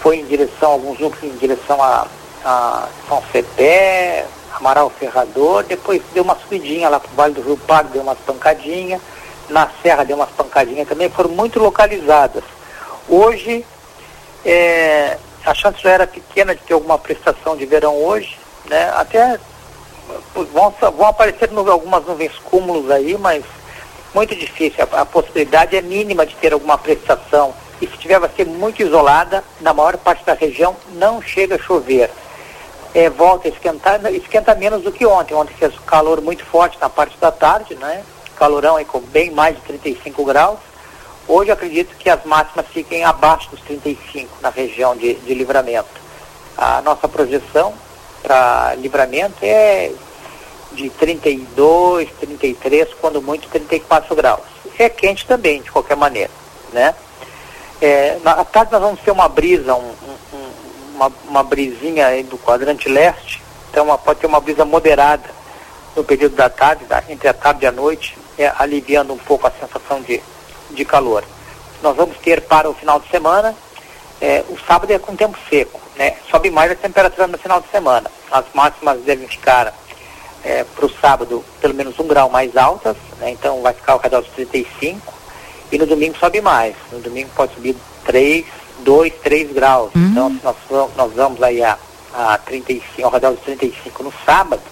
Foi 0.00 0.16
em 0.16 0.24
direção, 0.24 0.72
alguns 0.72 0.98
núcleos 0.98 1.32
em 1.32 1.38
direção 1.38 1.80
a 1.80 2.08
a 2.44 2.88
São 3.08 3.22
Cepé, 3.32 4.26
Amaral 4.54 4.90
Ferrador, 4.90 5.64
depois 5.64 6.02
deu 6.12 6.22
uma 6.22 6.36
subidinha 6.36 6.88
lá 6.88 7.00
para 7.00 7.10
o 7.10 7.14
Vale 7.14 7.34
do 7.34 7.42
Rio 7.42 7.56
Pardo, 7.56 7.90
deu 7.90 8.02
umas 8.02 8.18
pancadinhas, 8.18 9.00
na 9.48 9.68
Serra 9.82 10.04
deu 10.04 10.16
umas 10.16 10.30
pancadinhas 10.30 10.86
também, 10.86 11.08
foram 11.08 11.30
muito 11.30 11.58
localizadas. 11.58 12.44
Hoje, 13.08 13.64
é, 14.44 15.18
a 15.44 15.54
chance 15.54 15.82
já 15.82 15.90
era 15.90 16.06
pequena 16.06 16.54
de 16.54 16.60
ter 16.62 16.74
alguma 16.74 16.98
prestação 16.98 17.56
de 17.56 17.66
verão 17.66 17.96
hoje, 17.96 18.38
né? 18.66 18.92
Até 18.94 19.38
vão, 20.34 20.70
vão 20.70 21.06
aparecer 21.06 21.50
nu 21.50 21.68
algumas 21.70 22.04
nuvens 22.06 22.32
cúmulos 22.44 22.90
aí, 22.90 23.16
mas 23.18 23.44
muito 24.14 24.34
difícil. 24.34 24.86
A, 24.92 25.00
a, 25.00 25.06
possibilidade 25.06 25.76
é 25.76 25.82
mínima 25.82 26.24
de 26.24 26.34
ter 26.36 26.52
alguma 26.52 26.78
prestação. 26.78 27.54
E 27.80 27.86
se 27.86 27.96
tiver, 27.98 28.18
vai 28.18 28.30
ser 28.34 28.46
muito 28.46 28.82
isolada. 28.82 29.42
Na 29.60 29.74
maior 29.74 29.96
parte 29.98 30.24
da 30.24 30.34
região 30.34 30.76
não 30.94 31.20
chega 31.20 31.56
a 31.56 31.58
chover 31.58 32.10
é, 32.94 33.10
volta 33.10 33.48
a 33.48 33.50
esquentar, 33.50 34.00
esquenta 34.14 34.54
menos 34.54 34.82
do 34.82 34.92
que 34.92 35.04
ontem. 35.04 35.34
Ontem 35.34 35.52
fez 35.54 35.74
calor 35.84 36.20
muito 36.20 36.44
forte 36.44 36.78
na 36.80 36.88
parte 36.88 37.18
da 37.18 37.32
tarde, 37.32 37.74
né? 37.74 38.04
Calorão 38.36 38.76
aí 38.76 38.84
com 38.84 39.00
bem 39.00 39.30
mais 39.32 39.56
de 39.56 39.62
35 39.62 40.24
graus. 40.24 40.58
Hoje 41.26 41.50
acredito 41.50 41.96
que 41.96 42.08
as 42.08 42.24
máximas 42.24 42.66
fiquem 42.68 43.04
abaixo 43.04 43.50
dos 43.50 43.60
35 43.62 44.36
na 44.40 44.50
região 44.50 44.94
de, 44.94 45.14
de 45.14 45.34
livramento. 45.34 45.88
A 46.56 46.80
nossa 46.82 47.08
projeção 47.08 47.74
para 48.22 48.74
livramento 48.76 49.38
é 49.42 49.90
de 50.72 50.90
32, 50.90 52.08
33, 52.20 52.94
quando 53.00 53.20
muito 53.20 53.48
34 53.48 54.14
graus. 54.14 54.42
É 54.78 54.88
quente 54.88 55.26
também, 55.26 55.62
de 55.62 55.70
qualquer 55.70 55.96
maneira, 55.96 56.30
né? 56.72 56.94
É, 57.80 58.18
na 58.22 58.44
tarde 58.44 58.72
nós 58.72 58.80
vamos 58.80 59.00
ter 59.00 59.10
uma 59.10 59.28
brisa, 59.28 59.74
um, 59.74 59.94
uma, 60.94 61.12
uma 61.28 61.42
brisinha 61.42 62.06
aí 62.06 62.22
do 62.22 62.38
quadrante 62.38 62.88
leste, 62.88 63.42
então 63.70 63.84
uma, 63.84 63.98
pode 63.98 64.20
ter 64.20 64.26
uma 64.26 64.40
brisa 64.40 64.64
moderada 64.64 65.28
no 65.96 66.04
período 66.04 66.36
da 66.36 66.48
tarde, 66.48 66.84
da, 66.84 67.02
entre 67.08 67.28
a 67.28 67.34
tarde 67.34 67.64
e 67.64 67.68
a 67.68 67.72
noite, 67.72 68.16
é, 68.38 68.52
aliviando 68.58 69.12
um 69.12 69.18
pouco 69.18 69.46
a 69.46 69.50
sensação 69.50 70.00
de, 70.00 70.22
de 70.70 70.84
calor. 70.84 71.24
Nós 71.82 71.96
vamos 71.96 72.16
ter 72.18 72.40
para 72.40 72.68
o 72.68 72.74
final 72.74 72.98
de 72.98 73.08
semana, 73.08 73.54
é, 74.20 74.44
o 74.48 74.58
sábado 74.66 74.92
é 74.92 74.98
com 74.98 75.14
tempo 75.14 75.36
seco, 75.50 75.80
né? 75.96 76.16
sobe 76.30 76.50
mais 76.50 76.70
a 76.70 76.74
temperatura 76.74 77.26
no 77.26 77.38
final 77.38 77.60
de 77.60 77.68
semana. 77.68 78.10
As 78.30 78.44
máximas 78.54 79.00
devem 79.02 79.28
ficar 79.28 79.74
é, 80.42 80.64
para 80.64 80.86
o 80.86 80.90
sábado 81.00 81.44
pelo 81.60 81.74
menos 81.74 81.98
um 81.98 82.06
grau 82.06 82.30
mais 82.30 82.56
altas, 82.56 82.96
né? 83.18 83.30
então 83.30 83.60
vai 83.62 83.74
ficar 83.74 83.92
ao 83.94 83.98
redor 83.98 84.22
dos 84.22 84.30
35, 84.30 85.12
e 85.70 85.78
no 85.78 85.86
domingo 85.86 86.16
sobe 86.18 86.40
mais. 86.40 86.74
No 86.92 87.00
domingo 87.00 87.30
pode 87.34 87.54
subir 87.54 87.76
3, 88.04 88.44
2, 88.80 89.12
3 89.22 89.52
graus. 89.52 89.90
Então, 89.94 90.30
se 90.30 90.40
nós, 90.44 90.56
vamos- 90.68 90.96
nós 90.96 91.12
vamos 91.12 91.42
aí 91.42 91.62
a, 91.62 91.78
a 92.12 92.38
35, 92.38 93.04
ao 93.06 93.10
redor 93.12 93.32
dos 93.32 93.40
35 93.44 94.02
no 94.02 94.12
sábado, 94.24 94.62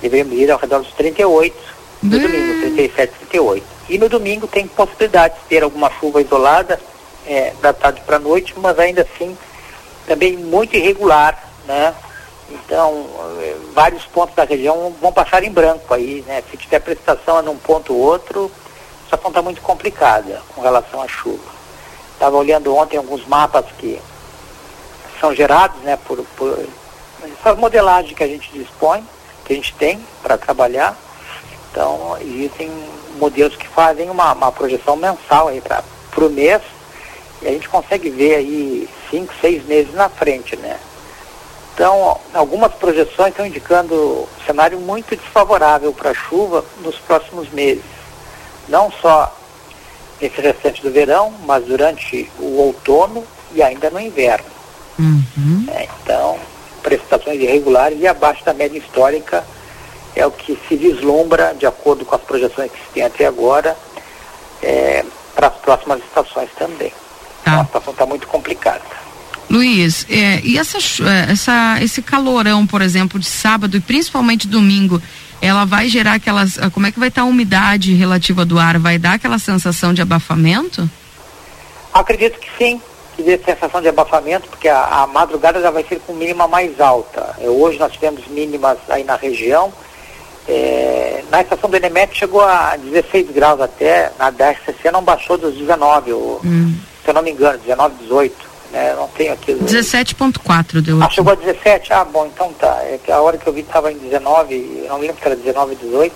deveríamos 0.00 0.34
ir 0.38 0.50
ao 0.50 0.58
redor 0.58 0.80
dos 0.80 0.92
38 0.92 1.56
no 2.02 2.10
domingo, 2.18 2.60
37, 2.62 3.12
38. 3.18 3.66
E 3.88 3.98
no 3.98 4.08
domingo 4.08 4.46
tem 4.46 4.66
possibilidade 4.66 5.34
de 5.34 5.40
ter 5.48 5.62
alguma 5.62 5.90
chuva 6.00 6.20
isolada 6.20 6.80
é, 7.26 7.52
da 7.60 7.72
tarde 7.72 8.00
para 8.06 8.16
a 8.16 8.20
noite, 8.20 8.54
mas 8.56 8.78
ainda 8.78 9.02
assim 9.02 9.36
também 10.06 10.36
muito 10.36 10.74
irregular, 10.76 11.40
né? 11.66 11.94
Então, 12.50 13.06
eh, 13.40 13.56
vários 13.72 14.04
pontos 14.04 14.34
da 14.34 14.44
região 14.44 14.92
vão 15.00 15.12
passar 15.12 15.42
em 15.42 15.50
branco 15.50 15.94
aí, 15.94 16.22
né? 16.26 16.42
Se 16.50 16.56
tiver 16.56 16.80
precipitação 16.80 17.40
num 17.40 17.56
ponto 17.56 17.94
ou 17.94 18.00
outro, 18.00 18.50
a 19.00 19.04
situação 19.04 19.28
está 19.30 19.40
muito 19.40 19.60
complicada 19.62 20.42
com 20.54 20.60
relação 20.60 21.00
à 21.00 21.08
chuva. 21.08 21.61
Estava 22.22 22.36
olhando 22.36 22.72
ontem 22.76 22.96
alguns 22.96 23.26
mapas 23.26 23.64
que 23.78 24.00
são 25.20 25.34
gerados, 25.34 25.76
né, 25.82 25.98
por, 26.06 26.24
por 26.36 26.56
essas 27.24 27.58
modelagens 27.58 28.16
que 28.16 28.22
a 28.22 28.28
gente 28.28 28.48
dispõe, 28.52 29.04
que 29.44 29.52
a 29.52 29.56
gente 29.56 29.74
tem 29.74 29.98
para 30.22 30.38
trabalhar. 30.38 30.96
Então, 31.68 32.16
existem 32.20 32.70
modelos 33.18 33.56
que 33.56 33.66
fazem 33.66 34.08
uma, 34.08 34.34
uma 34.34 34.52
projeção 34.52 34.94
mensal 34.94 35.50
para 36.12 36.24
o 36.24 36.30
mês 36.30 36.62
e 37.42 37.48
a 37.48 37.50
gente 37.50 37.68
consegue 37.68 38.08
ver 38.08 38.36
aí 38.36 38.88
cinco, 39.10 39.34
seis 39.40 39.66
meses 39.66 39.92
na 39.92 40.08
frente, 40.08 40.54
né? 40.54 40.78
Então, 41.74 42.20
algumas 42.32 42.72
projeções 42.74 43.30
estão 43.30 43.44
indicando 43.44 43.96
um 43.96 44.46
cenário 44.46 44.78
muito 44.78 45.16
desfavorável 45.16 45.92
para 45.92 46.10
a 46.10 46.14
chuva 46.14 46.64
nos 46.82 46.94
próximos 46.98 47.50
meses. 47.50 47.82
Não 48.68 48.92
só 48.92 49.36
nesse 50.22 50.40
restante 50.40 50.80
do 50.80 50.90
verão, 50.90 51.34
mas 51.44 51.64
durante 51.64 52.30
o 52.38 52.58
outono 52.58 53.24
e 53.52 53.62
ainda 53.62 53.90
no 53.90 54.00
inverno. 54.00 54.46
É, 55.68 55.88
então, 56.02 56.38
precipitações 56.82 57.40
irregulares 57.40 57.98
e 58.00 58.06
abaixo 58.06 58.44
da 58.44 58.54
média 58.54 58.78
histórica 58.78 59.44
é 60.14 60.24
o 60.24 60.30
que 60.30 60.56
se 60.68 60.76
vislumbra, 60.76 61.54
de 61.58 61.66
acordo 61.66 62.04
com 62.04 62.14
as 62.14 62.20
projeções 62.20 62.70
que 62.70 62.78
se 62.78 62.92
tem 62.94 63.02
até 63.02 63.26
agora, 63.26 63.76
é, 64.62 65.04
para 65.34 65.48
as 65.48 65.54
próximas 65.54 65.98
estações 66.00 66.50
também. 66.56 66.92
Então, 67.40 67.60
a 67.60 67.64
situação 67.64 67.92
está 67.92 68.06
muito 68.06 68.28
complicada. 68.28 68.82
Luiz, 69.50 70.06
é, 70.08 70.40
e 70.44 70.56
essa, 70.56 70.78
é, 70.78 71.32
essa, 71.32 71.78
esse 71.82 72.00
calorão, 72.00 72.66
por 72.66 72.80
exemplo, 72.80 73.18
de 73.18 73.26
sábado 73.26 73.76
e 73.76 73.80
principalmente 73.80 74.46
domingo, 74.46 75.02
ela 75.42 75.64
vai 75.64 75.88
gerar 75.88 76.14
aquelas. 76.14 76.56
ah, 76.56 76.70
Como 76.70 76.86
é 76.86 76.92
que 76.92 77.00
vai 77.00 77.08
estar 77.08 77.22
a 77.22 77.24
umidade 77.24 77.92
relativa 77.94 78.44
do 78.44 78.60
ar? 78.60 78.78
Vai 78.78 78.96
dar 78.96 79.14
aquela 79.14 79.40
sensação 79.40 79.92
de 79.92 80.00
abafamento? 80.00 80.88
Acredito 81.92 82.38
que 82.38 82.48
sim, 82.56 82.80
que 83.16 83.24
dê 83.24 83.36
sensação 83.36 83.82
de 83.82 83.88
abafamento, 83.88 84.48
porque 84.48 84.68
a, 84.68 84.84
a 84.84 85.06
madrugada 85.08 85.60
já 85.60 85.70
vai 85.70 85.82
ser 85.82 86.00
com 86.06 86.14
mínima 86.14 86.46
mais 86.46 86.80
alta. 86.80 87.34
É, 87.40 87.48
hoje 87.48 87.76
nós 87.76 87.92
tivemos 87.92 88.24
mínimas 88.28 88.78
aí 88.88 89.02
na 89.02 89.16
região. 89.16 89.72
É, 90.48 91.24
na 91.28 91.42
estação 91.42 91.68
do 91.68 91.76
Enemet 91.76 92.16
chegou 92.16 92.40
a 92.40 92.76
16 92.76 93.30
graus 93.32 93.60
até, 93.60 94.12
na 94.18 94.30
da 94.30 94.50
RCC 94.50 94.90
não 94.92 95.02
baixou 95.02 95.36
dos 95.36 95.54
19, 95.56 96.12
ou, 96.12 96.40
se 97.04 97.10
eu 97.10 97.14
não 97.14 97.22
me 97.22 97.32
engano, 97.32 97.58
19, 97.58 97.96
18. 98.02 98.51
Né? 98.72 98.92
Eu 98.92 98.96
não 98.96 99.08
tenho 99.08 99.34
aqui. 99.34 99.52
17,4 99.52 100.80
deu 100.80 101.02
Ah, 101.02 101.10
chegou 101.10 101.32
a 101.32 101.36
17? 101.36 101.92
Ah, 101.92 102.04
bom, 102.04 102.26
então 102.26 102.52
tá. 102.54 102.80
É 102.82 102.98
que 103.02 103.12
a 103.12 103.20
hora 103.20 103.36
que 103.36 103.46
eu 103.46 103.52
vi 103.52 103.60
estava 103.60 103.92
em 103.92 103.98
19, 103.98 104.82
eu 104.84 104.88
não 104.88 104.98
lembro 104.98 105.16
se 105.20 105.26
era 105.26 105.36
19, 105.36 105.76
18. 105.76 106.14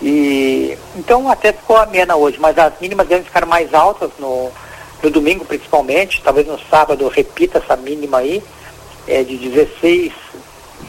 E 0.00 0.76
então 0.96 1.30
até 1.30 1.52
ficou 1.52 1.76
amena 1.76 2.16
hoje, 2.16 2.38
mas 2.40 2.58
as 2.58 2.72
mínimas 2.80 3.06
devem 3.06 3.24
ficar 3.24 3.46
mais 3.46 3.72
altas 3.72 4.10
no, 4.18 4.50
no 5.02 5.10
domingo 5.10 5.44
principalmente, 5.44 6.20
talvez 6.22 6.46
no 6.46 6.58
sábado 6.70 7.08
repita 7.08 7.58
essa 7.58 7.76
mínima 7.76 8.18
aí, 8.18 8.42
é 9.06 9.22
de 9.22 9.36
16 9.38 10.12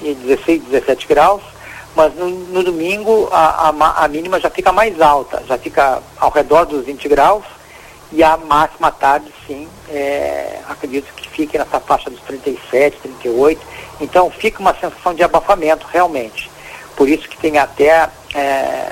e 0.02 0.14
16, 0.14 0.64
17 0.64 1.08
graus, 1.08 1.42
mas 1.96 2.14
no, 2.16 2.30
no 2.30 2.64
domingo 2.64 3.30
a, 3.32 3.70
a, 3.70 4.04
a 4.04 4.08
mínima 4.10 4.42
já 4.42 4.50
fica 4.50 4.74
mais 4.74 5.00
alta, 5.00 5.42
já 5.48 5.58
fica 5.58 6.02
ao 6.18 6.30
redor 6.30 6.66
dos 6.66 6.86
20 6.86 7.08
graus 7.08 7.46
e 8.12 8.24
a 8.24 8.38
máxima 8.38 8.90
tarde, 8.92 9.32
sim, 9.46 9.68
é, 9.90 10.60
acredito 10.68 11.14
que 11.14 11.28
fique 11.30 11.58
nessa 11.58 11.80
faixa 11.80 12.10
dos 12.10 12.22
37, 12.22 12.98
38. 13.00 13.62
Então 14.00 14.30
fica 14.30 14.60
uma 14.60 14.74
sensação 14.74 15.14
de 15.14 15.24
abafamento, 15.24 15.86
realmente. 15.92 16.50
Por 16.96 17.10
isso 17.10 17.28
que 17.28 17.38
tem 17.38 17.58
até. 17.58 18.10
é, 18.34 18.92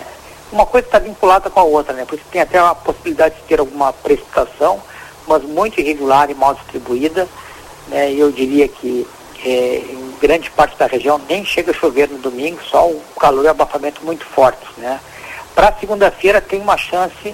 uma 0.52 0.66
coisa 0.66 0.88
está 0.88 1.00
vinculada 1.00 1.50
com 1.50 1.60
a 1.60 1.64
outra, 1.64 1.94
né? 1.94 2.06
Por 2.06 2.16
isso 2.16 2.26
tem 2.32 2.42
até 2.42 2.60
a 2.60 2.76
possibilidade 2.76 3.36
de 3.36 3.42
ter 3.44 3.60
alguma 3.60 3.92
precipitação, 3.92 4.82
mas 5.28 5.44
muito 5.44 5.80
irregular 5.80 6.30
e 6.30 6.34
mal 6.34 6.54
distribuída. 6.54 7.28
Né? 7.88 8.14
Eu 8.14 8.32
diria 8.32 8.68
que 8.68 9.08
é, 9.44 9.78
em 9.90 10.16
grande 10.20 10.50
parte 10.52 10.78
da 10.78 10.88
região 10.88 11.20
nem 11.30 11.46
chega 11.46 11.72
a 11.72 11.74
chover 11.74 12.10
no 12.10 12.18
domingo, 12.18 12.60
só 12.64 12.88
o 12.88 13.02
calor 13.20 13.46
e 13.46 13.48
o 13.48 13.52
abafamento 13.52 14.04
muito 14.04 14.26
fortes, 14.26 14.68
né? 14.78 15.00
Para 15.54 15.74
segunda-feira 15.74 16.42
tem 16.42 16.60
uma 16.60 16.78
chance 16.78 17.34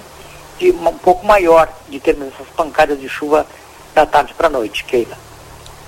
de 0.62 0.70
um 0.70 0.98
pouco 0.98 1.26
maior 1.26 1.68
de 1.88 1.98
termos 1.98 2.28
essas 2.28 2.46
pancadas 2.56 3.00
de 3.00 3.08
chuva 3.08 3.44
da 3.92 4.06
tarde 4.06 4.32
para 4.32 4.46
a 4.46 4.50
noite, 4.50 4.84
Keila. 4.84 5.18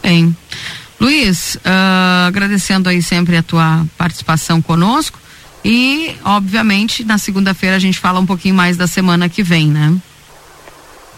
Bem. 0.03 0.37
Luiz, 1.01 1.57
ah, 1.65 2.27
agradecendo 2.27 2.89
aí 2.89 3.01
sempre 3.01 3.37
a 3.37 3.43
tua 3.43 3.87
participação 3.97 4.61
conosco. 4.61 5.19
E, 5.65 6.15
obviamente, 6.25 7.05
na 7.05 7.19
segunda-feira 7.19 7.77
a 7.77 7.79
gente 7.79 7.99
fala 7.99 8.19
um 8.21 8.27
pouquinho 8.27 8.55
mais 8.55 8.77
da 8.77 8.87
semana 8.87 9.29
que 9.29 9.43
vem, 9.43 9.69
né? 9.69 9.97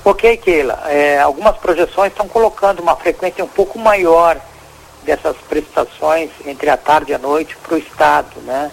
Ok, 0.05 0.37
Keila. 0.37 0.83
É, 0.87 1.19
algumas 1.19 1.57
projeções 1.57 2.13
estão 2.13 2.29
colocando 2.29 2.81
uma 2.81 2.95
frequência 2.95 3.43
um 3.43 3.49
pouco 3.49 3.79
maior 3.79 4.39
dessas 5.03 5.37
precipitações 5.49 6.31
entre 6.45 6.69
a 6.69 6.77
tarde 6.77 7.13
e 7.13 7.15
a 7.15 7.19
noite 7.19 7.57
para 7.63 7.75
o 7.75 7.79
estado, 7.79 8.41
né? 8.43 8.71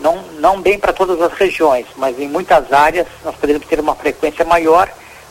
Não, 0.00 0.22
não 0.40 0.60
bem 0.60 0.78
para 0.78 0.92
todas 0.92 1.20
as 1.20 1.32
regiões, 1.32 1.86
mas 1.96 2.18
em 2.18 2.28
muitas 2.28 2.72
áreas 2.72 3.06
nós 3.24 3.34
poderíamos 3.36 3.68
ter 3.68 3.80
uma 3.80 3.94
frequência 3.94 4.44
maior. 4.44 4.88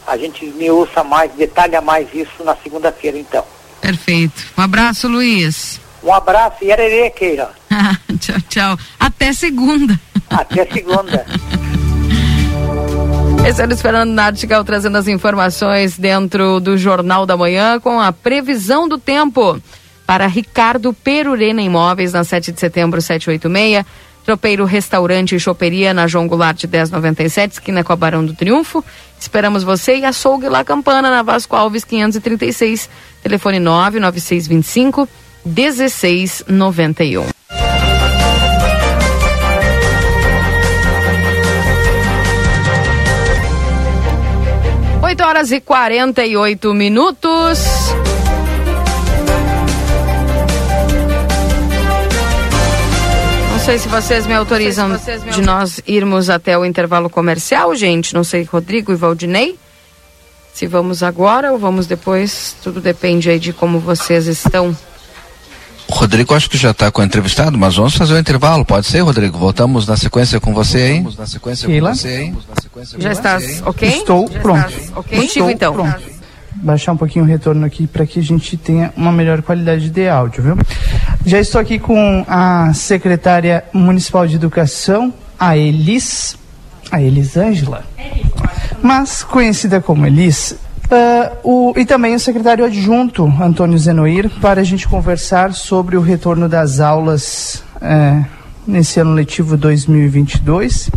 A 0.07 0.17
gente 0.17 0.45
esmiuça 0.45 1.03
mais, 1.03 1.31
detalha 1.33 1.81
mais 1.81 2.07
isso 2.13 2.43
na 2.43 2.55
segunda-feira, 2.55 3.17
então. 3.17 3.43
Perfeito. 3.81 4.45
Um 4.57 4.61
abraço, 4.61 5.07
Luiz. 5.07 5.79
Um 6.01 6.13
abraço 6.13 6.57
e 6.61 6.71
arerê, 6.71 7.09
Keila. 7.09 7.53
tchau, 8.19 8.35
tchau. 8.49 8.77
Até 8.99 9.33
segunda. 9.33 9.99
Até 10.29 10.65
segunda. 10.65 11.25
Esse 13.45 13.61
é 13.61 13.65
o 13.65 13.67
Luiz 13.67 13.81
Fernando 13.81 14.11
Nartigal 14.11 14.63
trazendo 14.63 14.97
as 14.97 15.07
informações 15.07 15.97
dentro 15.97 16.61
do 16.61 16.77
Jornal 16.77 17.25
da 17.25 17.35
Manhã 17.35 17.77
com 17.77 17.99
a 17.99 18.11
previsão 18.11 18.87
do 18.87 18.97
tempo 18.97 19.61
para 20.05 20.27
Ricardo 20.27 20.93
Perurena 20.93 21.61
Imóveis 21.61 22.13
na 22.13 22.23
7 22.23 22.53
de 22.53 22.59
setembro 22.59 23.01
786. 23.01 23.85
Tropeiro 24.23 24.65
Restaurante 24.65 25.35
e 25.35 25.39
Choperia 25.39 25.93
na 25.93 26.07
João 26.07 26.27
Goulart 26.27 26.63
1097, 26.63 27.53
esquina 27.53 27.83
com 27.83 27.91
a 27.91 27.95
Barão 27.95 28.25
do 28.25 28.33
Triunfo. 28.33 28.83
Esperamos 29.19 29.63
você 29.63 29.97
e 29.97 30.05
açougue 30.05 30.47
La 30.49 30.63
Campana 30.63 31.09
na 31.09 31.21
Vasco 31.21 31.55
Alves 31.55 31.83
536, 31.83 32.89
telefone 33.21 33.59
99625 33.59 35.07
1691. 35.45 37.25
Oito 45.01 45.23
horas 45.23 45.51
e 45.51 45.59
48 45.59 46.73
minutos. 46.73 47.59
Sei 53.63 53.77
se 53.79 53.87
vocês 53.87 54.25
me 54.27 54.33
autorizam 54.33 54.89
de 55.33 55.41
nós 55.41 55.79
irmos 55.87 56.29
até 56.29 56.57
o 56.57 56.65
intervalo 56.65 57.09
comercial, 57.09 57.73
gente. 57.75 58.13
Não 58.13 58.23
sei, 58.23 58.43
Rodrigo 58.43 58.91
e 58.91 58.95
Valdinei. 58.95 59.57
Se 60.53 60.67
vamos 60.67 61.01
agora 61.01 61.51
ou 61.51 61.57
vamos 61.57 61.87
depois, 61.87 62.55
tudo 62.61 62.79
depende 62.79 63.29
aí 63.29 63.39
de 63.39 63.53
como 63.53 63.79
vocês 63.79 64.27
estão. 64.27 64.75
O 65.87 65.93
Rodrigo 65.93 66.33
acho 66.33 66.49
que 66.49 66.57
já 66.57 66.71
está 66.71 66.91
com 66.91 67.01
o 67.01 67.05
entrevistado, 67.05 67.57
mas 67.57 67.75
vamos 67.75 67.95
fazer 67.95 68.13
o 68.13 68.17
intervalo, 68.19 68.63
pode 68.65 68.85
ser, 68.87 69.01
Rodrigo? 69.01 69.37
Voltamos 69.37 69.87
na 69.87 69.97
sequência 69.97 70.39
com 70.39 70.53
você 70.53 70.77
aí? 70.77 70.93
Voltamos 70.93 71.17
na 71.17 71.25
sequência 71.25 71.67
Keila? 71.67 71.89
com 71.89 71.95
você 71.95 72.07
aí? 72.07 72.33
Já 72.97 73.11
estás 73.11 73.61
ok? 73.65 73.89
Estou 73.89 74.29
Já 74.31 74.39
pronto. 74.39 74.69
estás 74.69 74.91
ok? 74.95 75.19
Estou 75.19 75.21
Contigo 75.21 75.49
então. 75.49 75.73
pronto. 75.73 76.12
Baixar 76.55 76.93
um 76.93 76.97
pouquinho 76.97 77.25
o 77.25 77.27
retorno 77.27 77.65
aqui 77.65 77.87
para 77.87 78.05
que 78.05 78.19
a 78.19 78.23
gente 78.23 78.55
tenha 78.57 78.93
uma 78.95 79.11
melhor 79.11 79.41
qualidade 79.41 79.89
de 79.89 80.07
áudio, 80.07 80.43
viu? 80.43 80.57
Já 81.25 81.39
estou 81.39 81.59
aqui 81.59 81.79
com 81.79 82.25
a 82.27 82.73
secretária 82.73 83.63
municipal 83.73 84.27
de 84.27 84.35
educação, 84.35 85.13
a 85.39 85.57
Elis, 85.57 86.37
a 86.91 87.01
Elisângela, 87.01 87.83
mas 88.81 89.23
conhecida 89.23 89.81
como 89.81 90.05
Elis, 90.05 90.55
ah, 90.91 91.31
o, 91.43 91.73
e 91.75 91.85
também 91.85 92.13
o 92.13 92.19
secretário 92.19 92.63
adjunto, 92.63 93.25
Antônio 93.41 93.77
Zenoir, 93.79 94.29
para 94.39 94.61
a 94.61 94.63
gente 94.63 94.87
conversar 94.87 95.53
sobre 95.53 95.97
o 95.97 96.01
retorno 96.01 96.47
das 96.47 96.79
aulas 96.79 97.63
eh, 97.81 98.23
nesse 98.67 98.99
ano 98.99 99.13
letivo 99.13 99.57
2022. 99.57 100.91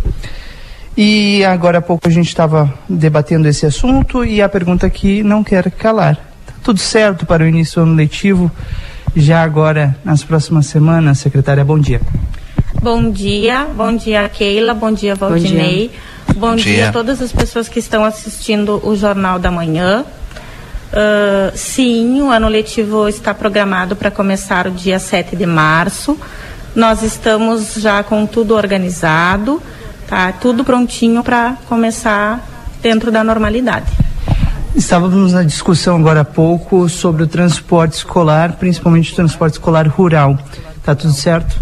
E 0.97 1.45
agora 1.45 1.77
há 1.77 1.81
pouco 1.81 2.07
a 2.07 2.11
gente 2.11 2.27
estava 2.27 2.73
debatendo 2.89 3.47
esse 3.47 3.67
assunto 3.67 4.25
e 4.25 4.41
a 4.41 4.49
pergunta 4.49 4.89
que 4.89 5.21
não 5.21 5.43
quer 5.43 5.69
calar. 5.69 6.15
Tá 6.15 6.53
tudo 6.63 6.79
certo 6.79 7.23
para 7.23 7.43
o 7.43 7.47
início 7.47 7.75
do 7.75 7.83
ano 7.83 7.93
letivo, 7.95 8.51
já 9.15 9.43
agora 9.43 9.95
nas 10.03 10.23
próximas 10.23 10.65
semanas. 10.65 11.19
Secretária, 11.19 11.63
bom 11.63 11.77
dia. 11.77 12.01
Bom 12.81 13.11
dia, 13.11 13.67
bom 13.75 13.95
dia 13.95 14.27
Keila, 14.27 14.73
bom 14.73 14.91
dia 14.91 15.13
Valdinei, 15.13 15.91
bom 16.27 16.33
dia, 16.33 16.39
bom 16.39 16.55
dia. 16.55 16.73
dia 16.73 16.89
a 16.89 16.91
todas 16.91 17.21
as 17.21 17.31
pessoas 17.31 17.69
que 17.69 17.77
estão 17.77 18.03
assistindo 18.03 18.81
o 18.83 18.95
Jornal 18.95 19.37
da 19.37 19.51
Manhã. 19.51 20.03
Uh, 20.03 21.55
sim, 21.55 22.23
o 22.23 22.31
ano 22.31 22.47
letivo 22.47 23.07
está 23.07 23.35
programado 23.35 23.95
para 23.95 24.09
começar 24.09 24.65
o 24.65 24.71
dia 24.71 24.97
7 24.97 25.35
de 25.35 25.45
março. 25.45 26.17
Nós 26.75 27.03
estamos 27.03 27.75
já 27.75 28.01
com 28.01 28.25
tudo 28.25 28.55
organizado, 28.55 29.61
tá? 30.07 30.31
Tudo 30.31 30.63
prontinho 30.63 31.23
para 31.23 31.57
começar 31.67 32.43
dentro 32.81 33.11
da 33.11 33.23
normalidade. 33.23 33.91
Estávamos 34.75 35.33
na 35.33 35.43
discussão 35.43 35.97
agora 35.97 36.21
há 36.21 36.25
pouco 36.25 36.87
sobre 36.87 37.23
o 37.23 37.27
transporte 37.27 37.93
escolar, 37.93 38.53
principalmente 38.53 39.11
o 39.11 39.15
transporte 39.15 39.53
escolar 39.53 39.87
rural. 39.87 40.37
Tá 40.83 40.95
tudo 40.95 41.13
certo? 41.13 41.59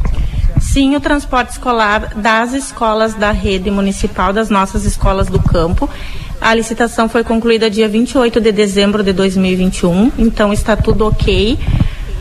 Sim, 0.59 0.95
o 0.95 0.99
transporte 0.99 1.51
escolar 1.51 2.13
das 2.15 2.53
escolas 2.53 3.13
da 3.13 3.31
rede 3.31 3.71
municipal, 3.71 4.33
das 4.33 4.49
nossas 4.49 4.85
escolas 4.85 5.27
do 5.27 5.39
campo. 5.39 5.89
A 6.41 6.53
licitação 6.53 7.07
foi 7.07 7.23
concluída 7.23 7.69
dia 7.69 7.87
28 7.87 8.41
de 8.41 8.51
dezembro 8.51 9.03
de 9.03 9.13
2021, 9.13 10.11
então 10.17 10.51
está 10.51 10.75
tudo 10.75 11.07
ok. 11.07 11.57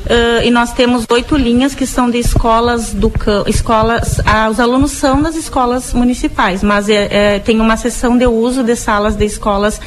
Uh, 0.05 0.44
e 0.44 0.50
nós 0.50 0.72
temos 0.72 1.07
oito 1.09 1.34
linhas 1.34 1.74
que 1.74 1.86
são 1.86 2.11
de 2.11 2.18
escolas 2.18 2.92
do 2.92 3.11
escolas 3.46 4.20
ah, 4.26 4.50
os 4.50 4.61
alunos 4.61 4.90
são 4.92 5.22
das 5.22 5.34
escolas 5.34 5.94
municipais 5.94 6.62
mas 6.62 6.90
é, 6.90 7.36
é, 7.36 7.38
tem 7.38 7.59
uma 7.59 7.74
sessão 7.78 8.14
de 8.14 8.26
uso 8.26 8.62
de 8.62 8.76
salas 8.76 9.16
de 9.16 9.24
escolas 9.24 9.80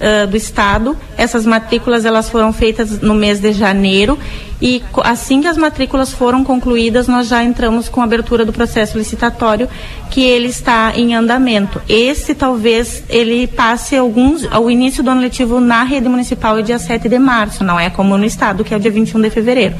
uh, 0.00 0.26
do 0.26 0.36
estado. 0.36 0.96
Essas 1.16 1.46
matrículas 1.46 2.04
elas 2.04 2.28
foram 2.28 2.52
feitas 2.52 3.00
no 3.00 3.14
mês 3.14 3.40
de 3.40 3.52
janeiro 3.52 4.18
e 4.60 4.82
assim 5.04 5.42
que 5.42 5.46
as 5.46 5.58
matrículas 5.58 6.12
foram 6.12 6.42
concluídas, 6.42 7.06
nós 7.06 7.28
já 7.28 7.44
entramos 7.44 7.88
com 7.88 8.00
a 8.00 8.04
abertura 8.04 8.44
do 8.44 8.52
processo 8.52 8.96
licitatório, 8.96 9.68
que 10.10 10.22
ele 10.22 10.48
está 10.48 10.92
em 10.96 11.14
andamento. 11.14 11.80
Esse 11.88 12.34
talvez 12.34 13.04
ele 13.08 13.46
passe 13.46 13.96
alguns 13.96 14.50
ao 14.50 14.70
início 14.70 15.02
do 15.02 15.10
ano 15.10 15.20
letivo 15.20 15.60
na 15.60 15.82
rede 15.82 16.08
municipal 16.08 16.58
é 16.58 16.62
dia 16.62 16.78
7 16.78 17.08
de 17.08 17.18
março, 17.18 17.62
não 17.62 17.78
é 17.78 17.90
como 17.90 18.16
no 18.16 18.24
estado, 18.24 18.64
que 18.64 18.72
é 18.72 18.76
o 18.76 18.80
dia 18.80 18.90
21 18.90 19.20
de 19.20 19.30
fevereiro. 19.30 19.74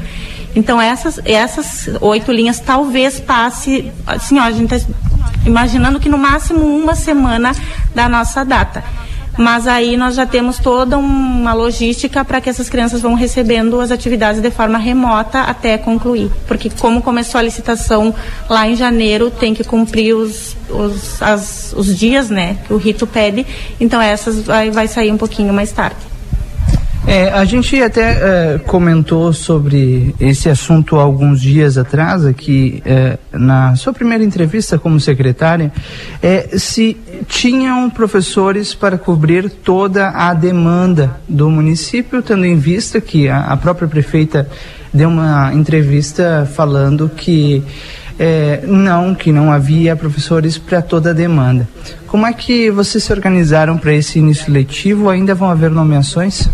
Então 0.55 0.79
essas 0.79 1.19
essas 1.25 1.89
oito 2.01 2.31
linhas 2.31 2.59
talvez 2.59 3.19
passe, 3.19 3.91
assim, 4.05 4.39
ó, 4.39 4.43
a 4.43 4.51
gente 4.51 4.73
está 4.73 4.93
imaginando 5.45 5.99
que 5.99 6.09
no 6.09 6.17
máximo 6.17 6.65
uma 6.65 6.93
semana 6.93 7.51
da 7.95 8.07
nossa 8.07 8.43
data 8.43 8.83
mas 9.37 9.67
aí 9.67 9.95
nós 9.95 10.15
já 10.15 10.25
temos 10.25 10.57
toda 10.57 10.97
uma 10.97 11.53
logística 11.53 12.25
para 12.25 12.41
que 12.41 12.49
essas 12.49 12.67
crianças 12.69 13.01
vão 13.01 13.13
recebendo 13.13 13.79
as 13.79 13.91
atividades 13.91 14.41
de 14.41 14.49
forma 14.49 14.77
remota 14.77 15.41
até 15.41 15.77
concluir, 15.77 16.31
porque 16.47 16.69
como 16.69 17.01
começou 17.01 17.39
a 17.39 17.41
licitação 17.41 18.13
lá 18.49 18.67
em 18.67 18.75
janeiro, 18.75 19.29
tem 19.29 19.53
que 19.53 19.63
cumprir 19.63 20.15
os, 20.15 20.55
os, 20.69 21.21
as, 21.21 21.73
os 21.77 21.95
dias, 21.95 22.29
né, 22.29 22.57
que 22.65 22.73
o 22.73 22.77
rito 22.77 23.05
pede, 23.05 23.45
então 23.79 24.01
essas 24.01 24.41
vai, 24.41 24.71
vai 24.71 24.87
sair 24.87 25.11
um 25.11 25.17
pouquinho 25.17 25.53
mais 25.53 25.71
tarde. 25.71 26.16
É, 27.07 27.29
a 27.29 27.45
gente 27.45 27.81
até 27.81 28.55
é, 28.55 28.57
comentou 28.57 29.31
sobre 29.31 30.13
esse 30.19 30.49
assunto 30.49 30.97
alguns 30.97 31.39
dias 31.39 31.77
atrás, 31.77 32.25
aqui 32.25 32.83
é, 32.85 33.17
na 33.31 33.77
sua 33.77 33.93
primeira 33.93 34.25
entrevista 34.25 34.77
como 34.77 34.99
secretária, 34.99 35.71
é, 36.21 36.49
se 36.57 36.97
tinham 37.25 37.89
professores 37.89 38.75
para 38.75 38.97
cobrir 38.97 39.49
toda 39.49 40.09
a 40.09 40.33
demanda 40.33 41.15
do 41.29 41.49
município, 41.49 42.21
tendo 42.21 42.43
em 42.43 42.57
vista 42.57 42.99
que 42.99 43.29
a, 43.29 43.39
a 43.39 43.55
própria 43.55 43.87
prefeita 43.87 44.49
deu 44.93 45.07
uma 45.07 45.53
entrevista 45.53 46.45
falando 46.53 47.09
que 47.15 47.63
é, 48.19 48.63
não, 48.67 49.15
que 49.15 49.31
não 49.31 49.49
havia 49.49 49.95
professores 49.95 50.57
para 50.57 50.81
toda 50.81 51.11
a 51.11 51.13
demanda. 51.13 51.69
Como 52.05 52.25
é 52.25 52.33
que 52.33 52.69
vocês 52.69 53.01
se 53.01 53.13
organizaram 53.13 53.77
para 53.77 53.93
esse 53.93 54.19
início 54.19 54.51
letivo? 54.51 55.09
Ainda 55.09 55.33
vão 55.33 55.49
haver 55.49 55.71
nomeações? 55.71 56.49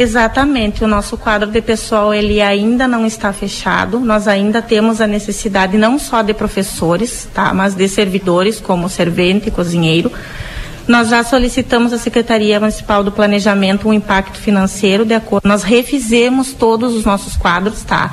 Exatamente, 0.00 0.82
o 0.82 0.88
nosso 0.88 1.18
quadro 1.18 1.50
de 1.50 1.60
pessoal 1.60 2.14
ele 2.14 2.40
ainda 2.40 2.88
não 2.88 3.04
está 3.04 3.34
fechado. 3.34 4.00
Nós 4.00 4.26
ainda 4.26 4.62
temos 4.62 4.98
a 4.98 5.06
necessidade 5.06 5.76
não 5.76 5.98
só 5.98 6.22
de 6.22 6.32
professores, 6.32 7.28
tá, 7.34 7.52
mas 7.52 7.74
de 7.74 7.86
servidores 7.86 8.58
como 8.58 8.88
servente, 8.88 9.50
cozinheiro. 9.50 10.10
Nós 10.88 11.10
já 11.10 11.22
solicitamos 11.22 11.92
à 11.92 11.98
Secretaria 11.98 12.58
Municipal 12.58 13.04
do 13.04 13.12
Planejamento 13.12 13.90
um 13.90 13.92
impacto 13.92 14.38
financeiro 14.38 15.04
de 15.04 15.12
acordo. 15.12 15.46
Nós 15.46 15.62
refizemos 15.62 16.54
todos 16.54 16.94
os 16.94 17.04
nossos 17.04 17.36
quadros, 17.36 17.82
tá? 17.82 18.10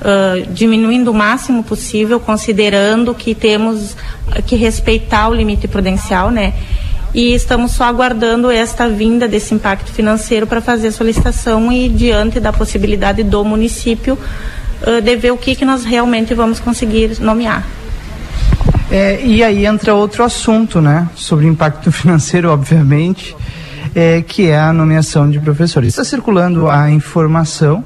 Uh, 0.00 0.52
diminuindo 0.52 1.12
o 1.12 1.14
máximo 1.14 1.62
possível, 1.62 2.18
considerando 2.18 3.14
que 3.14 3.32
temos 3.32 3.96
que 4.44 4.56
respeitar 4.56 5.28
o 5.28 5.34
limite 5.34 5.68
prudencial, 5.68 6.32
né? 6.32 6.54
E 7.14 7.34
estamos 7.34 7.72
só 7.72 7.84
aguardando 7.84 8.50
esta 8.50 8.88
vinda 8.88 9.26
desse 9.26 9.54
impacto 9.54 9.92
financeiro 9.92 10.46
para 10.46 10.60
fazer 10.60 10.88
a 10.88 10.92
solicitação 10.92 11.72
e 11.72 11.88
diante 11.88 12.38
da 12.38 12.52
possibilidade 12.52 13.22
do 13.22 13.44
município 13.44 14.18
uh, 14.82 15.00
de 15.00 15.16
ver 15.16 15.32
o 15.32 15.36
que, 15.36 15.54
que 15.54 15.64
nós 15.64 15.84
realmente 15.84 16.34
vamos 16.34 16.60
conseguir 16.60 17.18
nomear. 17.20 17.66
É, 18.90 19.20
e 19.22 19.42
aí 19.42 19.66
entra 19.66 19.94
outro 19.94 20.24
assunto, 20.24 20.80
né? 20.80 21.08
Sobre 21.14 21.46
impacto 21.46 21.92
financeiro, 21.92 22.50
obviamente, 22.50 23.36
é, 23.94 24.22
que 24.22 24.48
é 24.48 24.58
a 24.58 24.72
nomeação 24.72 25.30
de 25.30 25.38
professores. 25.38 25.90
Está 25.90 26.04
circulando 26.04 26.70
a 26.70 26.90
informação 26.90 27.84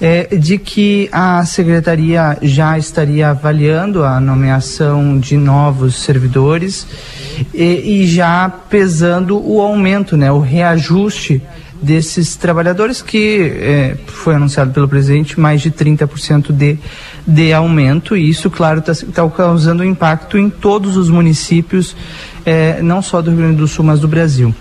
é, 0.00 0.36
de 0.36 0.58
que 0.58 1.08
a 1.12 1.44
secretaria 1.46 2.36
já 2.42 2.76
estaria 2.76 3.30
avaliando 3.30 4.04
a 4.04 4.20
nomeação 4.20 5.18
de 5.18 5.36
novos 5.36 5.96
servidores 5.96 6.86
e, 7.52 8.02
e 8.02 8.06
já 8.06 8.48
pesando 8.48 9.38
o 9.38 9.60
aumento, 9.60 10.16
né, 10.16 10.30
o 10.30 10.40
reajuste 10.40 11.42
desses 11.80 12.36
trabalhadores 12.36 13.02
que 13.02 13.52
é, 13.56 13.96
foi 14.06 14.36
anunciado 14.36 14.72
pelo 14.72 14.86
presidente 14.86 15.40
mais 15.40 15.60
de 15.60 15.70
30% 15.70 16.52
de, 16.52 16.78
de 17.26 17.52
aumento 17.52 18.16
e 18.16 18.28
isso 18.28 18.48
claro 18.48 18.78
está 18.78 18.94
tá 19.12 19.28
causando 19.28 19.84
impacto 19.84 20.38
em 20.38 20.48
todos 20.48 20.96
os 20.96 21.10
municípios 21.10 21.96
é, 22.46 22.80
não 22.80 23.02
só 23.02 23.20
do 23.20 23.30
Rio 23.30 23.40
Grande 23.40 23.56
do 23.56 23.66
Sul 23.66 23.84
mas 23.84 23.98
do 23.98 24.06
Brasil 24.06 24.54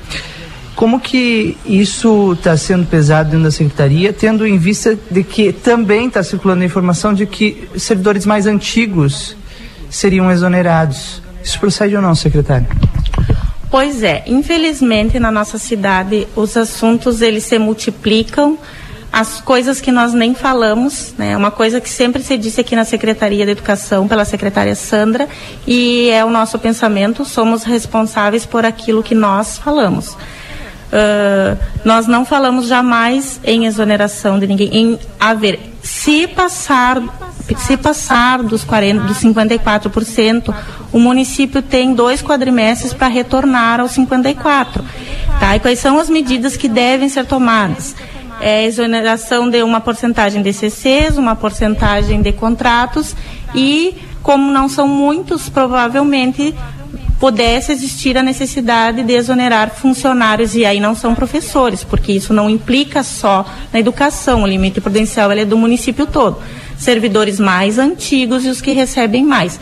como 0.75 0.99
que 0.99 1.57
isso 1.63 2.33
está 2.33 2.57
sendo 2.57 2.87
pesado 2.87 3.29
dentro 3.29 3.43
da 3.43 3.51
secretaria, 3.51 4.11
tendo 4.11 4.47
em 4.47 4.57
vista 4.57 4.97
de 5.11 5.23
que 5.23 5.53
também 5.53 6.07
está 6.07 6.23
circulando 6.23 6.63
a 6.63 6.65
informação 6.65 7.13
de 7.13 7.27
que 7.27 7.69
servidores 7.77 8.25
mais 8.25 8.47
antigos 8.47 9.37
seriam 9.89 10.31
exonerados? 10.31 11.21
Isso 11.43 11.59
procede 11.59 11.95
ou 11.95 12.01
não, 12.01 12.15
secretário? 12.15 12.67
Pois 13.69 14.03
é, 14.03 14.23
infelizmente 14.27 15.17
na 15.17 15.31
nossa 15.31 15.57
cidade 15.57 16.27
os 16.35 16.57
assuntos 16.57 17.21
eles 17.21 17.45
se 17.45 17.57
multiplicam, 17.57 18.57
as 19.11 19.41
coisas 19.41 19.81
que 19.81 19.91
nós 19.91 20.13
nem 20.13 20.33
falamos, 20.33 21.13
né? 21.17 21.35
Uma 21.35 21.51
coisa 21.51 21.81
que 21.81 21.89
sempre 21.89 22.23
se 22.23 22.37
disse 22.37 22.61
aqui 22.61 22.75
na 22.75 22.85
Secretaria 22.85 23.45
de 23.45 23.51
Educação 23.51 24.07
pela 24.07 24.23
secretária 24.23 24.73
Sandra 24.73 25.27
e 25.67 26.09
é 26.09 26.23
o 26.23 26.29
nosso 26.29 26.57
pensamento, 26.57 27.25
somos 27.25 27.63
responsáveis 27.63 28.45
por 28.45 28.65
aquilo 28.65 29.03
que 29.03 29.13
nós 29.13 29.57
falamos. 29.57 30.15
Uh, 30.91 31.57
nós 31.85 32.05
não 32.05 32.25
falamos 32.25 32.67
jamais 32.67 33.39
em 33.45 33.65
exoneração 33.65 34.37
de 34.37 34.45
ninguém, 34.45 34.69
em 34.75 34.99
haver, 35.17 35.57
se 35.81 36.27
passar, 36.27 37.01
se 37.57 37.77
passar 37.77 38.43
dos 38.43 38.65
40, 38.65 39.05
dos 39.05 39.17
54%, 39.19 40.53
o 40.91 40.99
município 40.99 41.61
tem 41.61 41.93
dois 41.93 42.21
quadrimestres 42.21 42.93
para 42.93 43.07
retornar 43.07 43.79
aos 43.79 43.91
54, 43.91 44.83
tá? 45.39 45.55
E 45.55 45.59
quais 45.61 45.79
são 45.79 45.97
as 45.97 46.09
medidas 46.09 46.57
que 46.57 46.67
devem 46.67 47.07
ser 47.07 47.25
tomadas? 47.25 47.95
É 48.41 48.65
exoneração 48.65 49.49
de 49.49 49.63
uma 49.63 49.79
porcentagem 49.79 50.41
de 50.41 50.51
CCs, 50.51 51.15
uma 51.15 51.35
porcentagem 51.35 52.21
de 52.21 52.33
contratos 52.33 53.15
e 53.55 53.95
como 54.21 54.51
não 54.51 54.67
são 54.67 54.87
muitos, 54.87 55.47
provavelmente 55.47 56.53
pudesse 57.21 57.71
existir 57.71 58.17
a 58.17 58.23
necessidade 58.23 59.03
de 59.03 59.13
exonerar 59.13 59.69
funcionários, 59.75 60.55
e 60.55 60.65
aí 60.65 60.79
não 60.79 60.95
são 60.95 61.13
professores, 61.13 61.83
porque 61.83 62.11
isso 62.11 62.33
não 62.33 62.49
implica 62.49 63.03
só 63.03 63.45
na 63.71 63.79
educação, 63.79 64.41
o 64.41 64.47
limite 64.47 64.81
prudencial 64.81 65.31
é 65.31 65.45
do 65.45 65.55
município 65.55 66.07
todo. 66.07 66.41
Servidores 66.79 67.39
mais 67.39 67.77
antigos 67.77 68.43
e 68.43 68.49
os 68.49 68.59
que 68.59 68.71
recebem 68.71 69.23
mais 69.23 69.59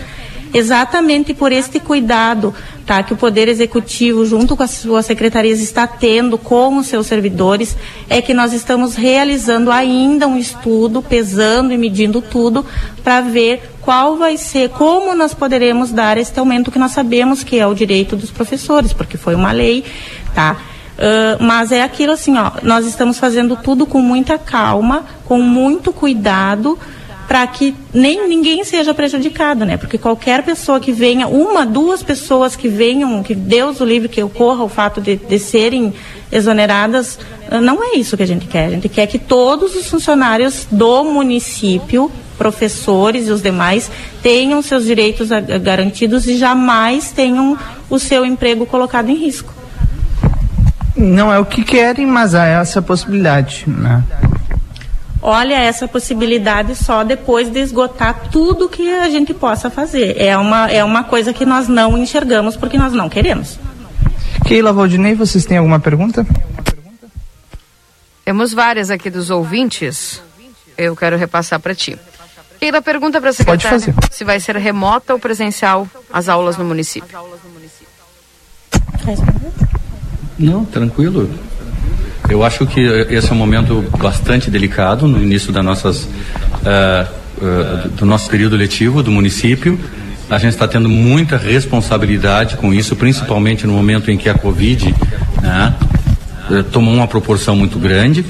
exatamente 0.54 1.34
por 1.34 1.52
este 1.52 1.80
cuidado 1.80 2.54
tá, 2.86 3.04
que 3.04 3.14
o 3.14 3.18
Poder 3.18 3.48
Executivo, 3.48 4.26
junto 4.26 4.58
com 4.58 4.64
as 4.64 4.72
suas 4.72 5.06
secretarias, 5.06 5.60
está 5.60 5.86
tendo 5.86 6.38
com 6.38 6.78
os 6.78 6.88
seus 6.88 7.06
servidores, 7.06 7.78
é 8.10 8.20
que 8.22 8.34
nós 8.34 8.52
estamos 8.52 8.96
realizando 8.96 9.72
ainda 9.72 10.28
um 10.28 10.38
estudo, 10.38 11.02
pesando 11.02 11.72
e 11.72 11.78
medindo 11.78 12.20
tudo, 12.20 12.66
para 13.04 13.22
ver 13.22 13.62
qual 13.90 14.18
vai 14.18 14.38
ser, 14.38 14.70
como 14.70 15.16
nós 15.16 15.34
poderemos 15.34 15.92
dar 15.92 16.16
este 16.16 16.40
aumento 16.40 16.70
que 16.70 16.78
nós 16.78 16.92
sabemos 16.92 17.44
que 17.44 17.58
é 17.58 17.66
o 17.66 17.74
direito 17.74 18.16
dos 18.16 18.30
professores, 18.30 18.94
porque 18.94 19.18
foi 19.18 19.34
uma 19.34 19.52
lei, 19.52 19.84
tá? 20.36 20.58
Uh, 20.94 21.44
mas 21.44 21.72
é 21.72 21.82
aquilo 21.82 22.14
assim, 22.14 22.38
ó, 22.38 22.52
nós 22.62 22.86
estamos 22.86 23.18
fazendo 23.18 23.56
tudo 23.56 23.88
com 23.88 24.00
muita 24.00 24.38
calma, 24.38 25.06
com 25.26 25.42
muito 25.42 25.92
cuidado, 25.92 26.78
para 27.28 27.48
que 27.48 27.74
nem 27.92 28.28
ninguém 28.28 28.64
seja 28.64 28.94
prejudicado, 28.94 29.66
né? 29.66 29.76
Porque 29.76 29.98
qualquer 29.98 30.44
pessoa 30.44 30.80
que 30.80 30.92
venha, 30.92 31.28
uma, 31.28 31.66
duas 31.66 32.04
pessoas 32.04 32.56
que 32.56 32.68
venham, 32.68 33.24
que 33.24 33.34
Deus 33.34 33.82
o 33.82 33.86
livre 33.86 34.08
que 34.08 34.22
ocorra 34.22 34.64
o 34.64 34.70
fato 34.70 35.02
de, 35.02 35.16
de 35.16 35.40
serem 35.40 35.96
exoneradas, 36.32 37.18
não 37.64 37.84
é 37.84 37.98
isso 37.98 38.16
que 38.16 38.22
a 38.22 38.28
gente 38.28 38.46
quer. 38.46 38.68
A 38.68 38.70
gente 38.70 38.88
quer 38.88 39.08
que 39.08 39.18
todos 39.18 39.76
os 39.76 39.88
funcionários 39.88 40.68
do 40.70 41.04
município, 41.06 42.12
professores 42.40 43.28
e 43.28 43.32
os 43.32 43.42
demais, 43.42 43.92
tenham 44.24 44.62
seus 44.64 44.86
direitos 44.86 45.30
garantidos 45.62 46.26
e 46.26 46.38
jamais 46.38 47.12
tenham 47.12 47.56
o 47.90 48.00
seu 48.00 48.26
emprego 48.26 48.66
colocado 48.66 49.10
em 49.10 49.16
risco. 49.16 49.54
Não 50.96 51.32
é 51.32 51.38
o 51.38 51.46
que 51.46 51.64
querem, 51.64 52.08
mas 52.08 52.34
há 52.34 52.46
essa 52.46 52.82
possibilidade, 52.82 53.66
né? 53.68 54.04
olha 55.22 55.56
essa 55.56 55.88
possibilidade 55.88 56.76
só 56.76 57.04
depois 57.04 57.50
de 57.50 57.60
esgotar 57.60 58.30
tudo 58.32 58.70
que 58.70 58.90
a 58.90 59.10
gente 59.10 59.34
possa 59.34 59.70
fazer. 59.70 60.16
É 60.18 60.38
uma, 60.38 60.70
é 60.70 60.84
uma 60.84 61.04
coisa 61.04 61.34
que 61.34 61.46
nós 61.46 61.68
não 61.68 61.98
enxergamos 61.98 62.56
porque 62.56 62.78
nós 62.78 62.94
não 62.94 63.10
queremos. 63.10 63.60
Keila 64.46 64.74
Valdinei, 64.74 65.14
vocês 65.16 65.46
têm 65.46 65.58
alguma 65.58 65.80
pergunta? 65.80 66.26
Temos 68.24 68.54
várias 68.54 68.90
aqui 68.90 69.10
dos 69.10 69.30
ouvintes. 69.30 70.22
Eu 70.78 70.96
quero 70.96 71.18
repassar 71.18 71.60
para 71.60 71.76
ti. 71.76 71.98
Keila 72.60 72.82
pergunta 72.82 73.22
para 73.22 73.30
a 73.30 73.34
secretária 73.34 73.80
se 74.12 74.24
vai 74.24 74.40
ser 74.40 74.58
remota 74.58 75.14
ou 75.14 75.20
presencial 75.20 75.88
as 76.12 76.28
aulas 76.28 76.58
no 76.58 76.66
município. 76.66 77.08
Não, 80.38 80.66
tranquilo. 80.66 81.30
Eu 82.30 82.44
acho 82.44 82.66
que 82.68 82.82
esse 82.82 83.30
é 83.30 83.34
um 83.34 83.38
momento 83.38 83.84
bastante 83.98 84.52
delicado 84.52 85.08
no 85.08 85.22
início 85.22 85.52
da 85.52 85.64
nossas, 85.64 86.04
uh, 86.04 87.08
uh, 87.38 87.90
do 87.90 88.06
nosso 88.06 88.30
período 88.30 88.56
letivo 88.56 89.02
do 89.02 89.12
município. 89.12 89.80
A 90.30 90.38
gente 90.38 90.52
está 90.52 90.68
tendo 90.68 90.88
muita 90.88 91.38
responsabilidade 91.38 92.56
com 92.58 92.72
isso, 92.72 92.96
principalmente 92.96 93.66
no 93.66 93.74
momento 93.74 94.12
em 94.12 94.18
que 94.18 94.30
a 94.30 94.36
Covid 94.36 94.94
né, 95.42 95.76
eh, 96.52 96.64
tomou 96.72 96.94
uma 96.94 97.08
proporção 97.08 97.56
muito 97.56 97.80
grande. 97.80 98.24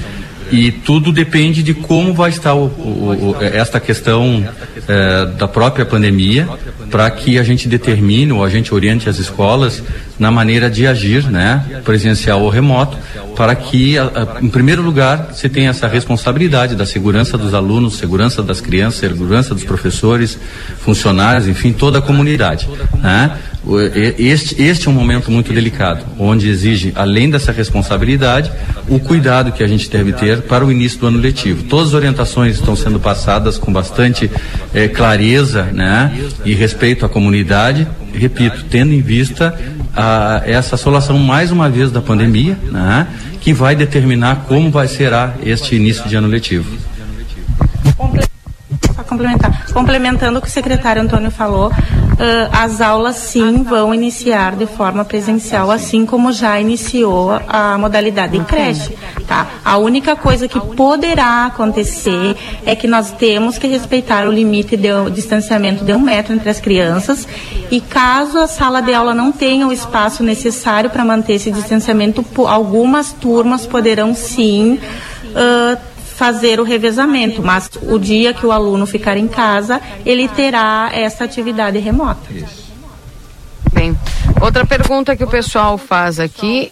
E 0.52 0.72
tudo 0.72 1.12
depende 1.12 1.62
de 1.62 1.74
como 1.74 2.12
vai 2.12 2.30
estar 2.30 2.54
o, 2.54 2.66
o, 2.66 3.30
o, 3.30 3.42
esta 3.42 3.78
questão 3.78 4.44
eh, 4.90 5.26
da 5.38 5.46
própria 5.46 5.86
pandemia, 5.86 6.48
para 6.90 7.08
que 7.12 7.38
a 7.38 7.44
gente 7.44 7.68
determine 7.68 8.32
ou 8.32 8.44
a 8.44 8.50
gente 8.50 8.74
oriente 8.74 9.08
as 9.08 9.18
escolas 9.18 9.80
na 10.18 10.32
maneira 10.32 10.68
de 10.68 10.84
agir, 10.84 11.24
né, 11.30 11.64
presencial 11.84 12.42
ou 12.42 12.50
remoto, 12.50 12.98
para 13.36 13.54
que, 13.54 13.96
a, 13.96 14.04
a, 14.04 14.42
em 14.42 14.48
primeiro 14.48 14.82
lugar, 14.82 15.30
se 15.32 15.48
tenha 15.48 15.70
essa 15.70 15.86
responsabilidade 15.86 16.74
da 16.74 16.84
segurança 16.84 17.38
dos 17.38 17.54
alunos, 17.54 17.98
segurança 17.98 18.42
das 18.42 18.60
crianças, 18.60 18.98
segurança 18.98 19.54
dos 19.54 19.62
professores, 19.62 20.36
funcionários, 20.80 21.46
enfim, 21.46 21.72
toda 21.72 22.00
a 22.00 22.02
comunidade, 22.02 22.68
né? 23.00 23.38
Este, 24.18 24.60
este 24.62 24.88
é 24.88 24.90
um 24.90 24.94
momento 24.94 25.30
muito 25.30 25.52
delicado, 25.52 26.04
onde 26.18 26.48
exige, 26.48 26.92
além 26.96 27.28
dessa 27.28 27.52
responsabilidade, 27.52 28.50
o 28.88 28.98
cuidado 28.98 29.52
que 29.52 29.62
a 29.62 29.66
gente 29.66 29.88
deve 29.90 30.14
ter 30.14 30.42
para 30.42 30.64
o 30.64 30.72
início 30.72 30.98
do 30.98 31.06
ano 31.06 31.18
letivo. 31.18 31.64
Todas 31.64 31.88
as 31.88 31.94
orientações 31.94 32.54
estão 32.54 32.74
sendo 32.74 32.98
passadas 32.98 33.58
com 33.58 33.70
bastante 33.70 34.30
eh, 34.84 34.88
clareza 34.88 35.64
né, 35.64 36.12
e 36.44 36.54
respeito 36.54 37.04
à 37.04 37.08
comunidade, 37.08 37.86
repito, 38.12 38.64
tendo 38.70 38.92
em 38.92 39.00
vista 39.00 39.58
a, 39.94 40.42
essa 40.44 40.74
assolação 40.74 41.18
mais 41.18 41.50
uma 41.50 41.68
vez 41.68 41.90
da 41.90 42.00
pandemia, 42.00 42.58
né, 42.70 43.06
que 43.40 43.52
vai 43.52 43.74
determinar 43.74 44.44
como 44.48 44.70
vai 44.70 44.88
será 44.88 45.34
este 45.42 45.76
início 45.76 46.08
de 46.08 46.16
ano 46.16 46.28
letivo 46.28 46.78
complementar. 49.10 49.66
Complementando 49.72 50.38
o 50.38 50.42
que 50.42 50.48
o 50.48 50.50
secretário 50.50 51.02
Antônio 51.02 51.30
falou, 51.30 51.72
as 52.52 52.80
aulas 52.80 53.16
sim 53.16 53.62
vão 53.62 53.94
iniciar 53.94 54.54
de 54.54 54.66
forma 54.66 55.04
presencial, 55.04 55.70
assim 55.70 56.04
como 56.04 56.32
já 56.32 56.60
iniciou 56.60 57.40
a 57.48 57.78
modalidade 57.78 58.36
em 58.36 58.44
creche. 58.44 58.96
Tá? 59.26 59.46
A 59.64 59.78
única 59.78 60.14
coisa 60.14 60.46
que 60.46 60.60
poderá 60.60 61.46
acontecer 61.46 62.36
é 62.66 62.74
que 62.74 62.86
nós 62.86 63.10
temos 63.12 63.56
que 63.58 63.66
respeitar 63.66 64.26
o 64.28 64.32
limite 64.32 64.76
de 64.76 64.88
distanciamento 65.10 65.84
de 65.84 65.92
um 65.92 66.00
metro 66.00 66.34
entre 66.34 66.50
as 66.50 66.60
crianças 66.60 67.26
e 67.70 67.80
caso 67.80 68.38
a 68.38 68.46
sala 68.46 68.80
de 68.80 68.92
aula 68.92 69.14
não 69.14 69.32
tenha 69.32 69.66
o 69.66 69.72
espaço 69.72 70.22
necessário 70.22 70.90
para 70.90 71.04
manter 71.04 71.34
esse 71.34 71.50
distanciamento, 71.50 72.24
algumas 72.46 73.12
turmas 73.12 73.66
poderão 73.66 74.14
sim 74.14 74.78
uh, 75.30 75.89
fazer 76.20 76.60
o 76.60 76.64
revezamento, 76.64 77.42
mas 77.42 77.70
o 77.80 77.98
dia 77.98 78.34
que 78.34 78.44
o 78.44 78.52
aluno 78.52 78.84
ficar 78.84 79.16
em 79.16 79.26
casa, 79.26 79.80
ele 80.04 80.28
terá 80.28 80.90
essa 80.92 81.24
atividade 81.24 81.78
remota. 81.78 82.30
Isso. 82.30 82.70
Bem, 83.72 83.98
outra 84.38 84.66
pergunta 84.66 85.16
que 85.16 85.24
o 85.24 85.26
pessoal 85.26 85.78
faz 85.78 86.20
aqui, 86.20 86.70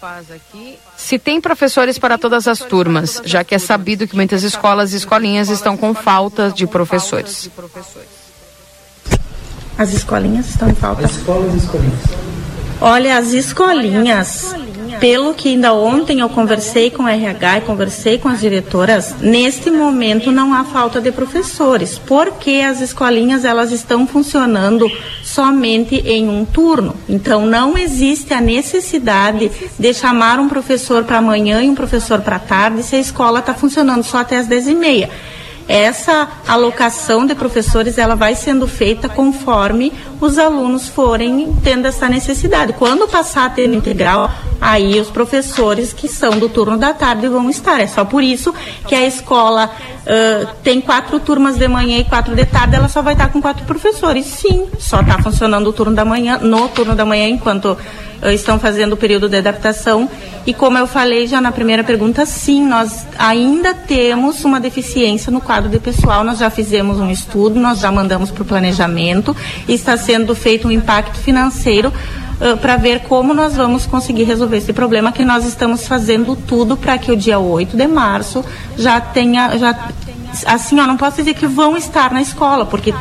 se 0.98 1.18
tem 1.18 1.40
professores 1.40 1.98
para 1.98 2.18
todas 2.18 2.46
as 2.46 2.58
turmas, 2.58 3.22
já 3.24 3.42
que 3.42 3.54
é 3.54 3.58
sabido 3.58 4.06
que 4.06 4.14
muitas 4.14 4.42
escolas 4.42 4.92
e 4.92 4.96
escolinhas 4.96 5.48
estão 5.48 5.78
com 5.78 5.94
falta 5.94 6.50
de 6.50 6.66
professores. 6.66 7.50
As 9.78 9.94
escolinhas 9.94 10.50
estão 10.50 10.68
em 10.68 10.74
falta? 10.74 11.06
As 11.06 11.12
escolas 11.12 11.54
e 11.54 11.56
escolinhas. 11.56 12.00
Olha, 12.82 13.16
as 13.16 13.32
escolinhas 13.32 14.54
pelo 15.00 15.34
que 15.34 15.50
ainda 15.50 15.72
ontem 15.72 16.20
eu 16.20 16.28
conversei 16.28 16.90
com 16.90 17.04
o 17.04 17.08
RH 17.08 17.58
e 17.58 17.60
conversei 17.62 18.18
com 18.18 18.28
as 18.28 18.40
diretoras, 18.40 19.16
neste 19.20 19.70
momento 19.70 20.30
não 20.30 20.52
há 20.52 20.64
falta 20.64 21.00
de 21.00 21.12
professores, 21.12 21.98
porque 21.98 22.62
as 22.66 22.80
escolinhas 22.80 23.44
elas 23.44 23.72
estão 23.72 24.06
funcionando 24.06 24.90
somente 25.22 25.96
em 25.96 26.28
um 26.28 26.44
turno. 26.44 26.94
Então 27.08 27.46
não 27.46 27.76
existe 27.76 28.34
a 28.34 28.40
necessidade 28.40 29.50
de 29.78 29.94
chamar 29.94 30.38
um 30.40 30.48
professor 30.48 31.04
para 31.04 31.18
amanhã 31.18 31.62
e 31.62 31.68
um 31.68 31.74
professor 31.74 32.20
para 32.20 32.38
tarde 32.38 32.82
se 32.82 32.96
a 32.96 33.00
escola 33.00 33.40
está 33.40 33.54
funcionando 33.54 34.02
só 34.02 34.18
até 34.18 34.38
as 34.38 34.46
dez 34.46 34.66
e 34.66 34.74
meia 34.74 35.10
essa 35.68 36.26
alocação 36.48 37.26
de 37.26 37.34
professores 37.34 37.98
ela 37.98 38.14
vai 38.14 38.34
sendo 38.34 38.66
feita 38.66 39.06
conforme 39.06 39.92
os 40.18 40.38
alunos 40.38 40.88
forem 40.88 41.54
tendo 41.62 41.86
essa 41.86 42.08
necessidade. 42.08 42.72
Quando 42.72 43.06
passar 43.06 43.44
a 43.44 43.50
ter 43.50 43.72
integral, 43.72 44.30
aí 44.58 44.98
os 44.98 45.10
professores 45.10 45.92
que 45.92 46.08
são 46.08 46.38
do 46.38 46.48
turno 46.48 46.78
da 46.78 46.94
tarde 46.94 47.28
vão 47.28 47.50
estar. 47.50 47.80
É 47.80 47.86
só 47.86 48.04
por 48.04 48.22
isso 48.22 48.54
que 48.86 48.94
a 48.94 49.06
escola 49.06 49.70
uh, 49.70 50.48
tem 50.64 50.80
quatro 50.80 51.20
turmas 51.20 51.56
de 51.56 51.68
manhã 51.68 51.98
e 51.98 52.04
quatro 52.04 52.34
de 52.34 52.46
tarde, 52.46 52.76
ela 52.76 52.88
só 52.88 53.02
vai 53.02 53.12
estar 53.12 53.28
com 53.28 53.40
quatro 53.42 53.66
professores. 53.66 54.24
Sim, 54.24 54.66
só 54.78 55.00
está 55.00 55.22
funcionando 55.22 55.68
o 55.68 55.72
turno 55.72 55.94
da 55.94 56.04
manhã, 56.04 56.38
no 56.38 56.68
turno 56.70 56.96
da 56.96 57.04
manhã, 57.04 57.28
enquanto 57.28 57.76
estão 58.22 58.58
fazendo 58.58 58.92
o 58.92 58.96
período 58.96 59.28
de 59.28 59.36
adaptação. 59.36 60.08
E 60.46 60.54
como 60.54 60.78
eu 60.78 60.86
falei 60.86 61.26
já 61.26 61.40
na 61.40 61.52
primeira 61.52 61.84
pergunta, 61.84 62.24
sim, 62.24 62.64
nós 62.66 63.06
ainda 63.18 63.74
temos 63.74 64.44
uma 64.44 64.58
deficiência 64.58 65.30
no 65.30 65.40
quadro 65.40 65.68
de 65.68 65.78
pessoal. 65.78 66.24
Nós 66.24 66.38
já 66.38 66.50
fizemos 66.50 66.98
um 66.98 67.10
estudo, 67.10 67.60
nós 67.60 67.80
já 67.80 67.92
mandamos 67.92 68.30
para 68.30 68.42
o 68.42 68.46
planejamento 68.46 69.36
está 69.68 69.96
sendo 69.96 70.34
feito 70.34 70.68
um 70.68 70.70
impacto 70.70 71.18
financeiro 71.18 71.92
Uh, 72.38 72.56
para 72.56 72.76
ver 72.76 73.00
como 73.00 73.34
nós 73.34 73.56
vamos 73.56 73.84
conseguir 73.84 74.22
resolver 74.22 74.58
esse 74.58 74.72
problema 74.72 75.10
que 75.10 75.24
nós 75.24 75.44
estamos 75.44 75.88
fazendo 75.88 76.36
tudo 76.36 76.76
para 76.76 76.96
que 76.96 77.10
o 77.10 77.16
dia 77.16 77.40
8 77.40 77.76
de 77.76 77.88
março 77.88 78.44
já 78.76 79.00
tenha 79.00 79.58
já 79.58 79.76
assim, 80.46 80.78
ó, 80.78 80.86
não 80.86 80.96
posso 80.96 81.16
dizer 81.16 81.34
que 81.34 81.48
vão 81.48 81.76
estar 81.76 82.12
na 82.12 82.22
escola, 82.22 82.64
porque 82.64 82.94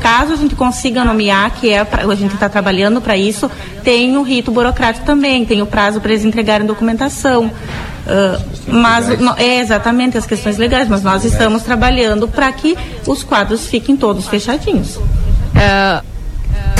Caso 0.00 0.32
a 0.32 0.36
gente 0.36 0.54
consiga 0.54 1.04
nomear, 1.04 1.50
que 1.52 1.70
é 1.70 1.84
pra, 1.84 2.04
a 2.04 2.14
gente 2.14 2.34
está 2.34 2.48
trabalhando 2.48 3.00
para 3.00 3.16
isso, 3.16 3.50
tem 3.82 4.16
o 4.16 4.22
rito 4.22 4.50
burocrático 4.50 5.04
também, 5.04 5.44
tem 5.44 5.62
o 5.62 5.66
prazo 5.66 6.00
para 6.00 6.12
eles 6.12 6.24
entregarem 6.24 6.66
documentação. 6.66 7.46
Uh, 7.46 8.58
mas 8.66 9.18
no, 9.18 9.34
é 9.36 9.60
exatamente 9.60 10.16
as 10.16 10.26
questões 10.26 10.56
legais, 10.56 10.88
mas 10.88 11.02
nós 11.02 11.24
estamos 11.24 11.62
trabalhando 11.62 12.26
para 12.26 12.50
que 12.52 12.76
os 13.06 13.22
quadros 13.22 13.66
fiquem 13.66 13.96
todos 13.96 14.26
fechadinhos. 14.28 14.96
Uh, 14.96 16.04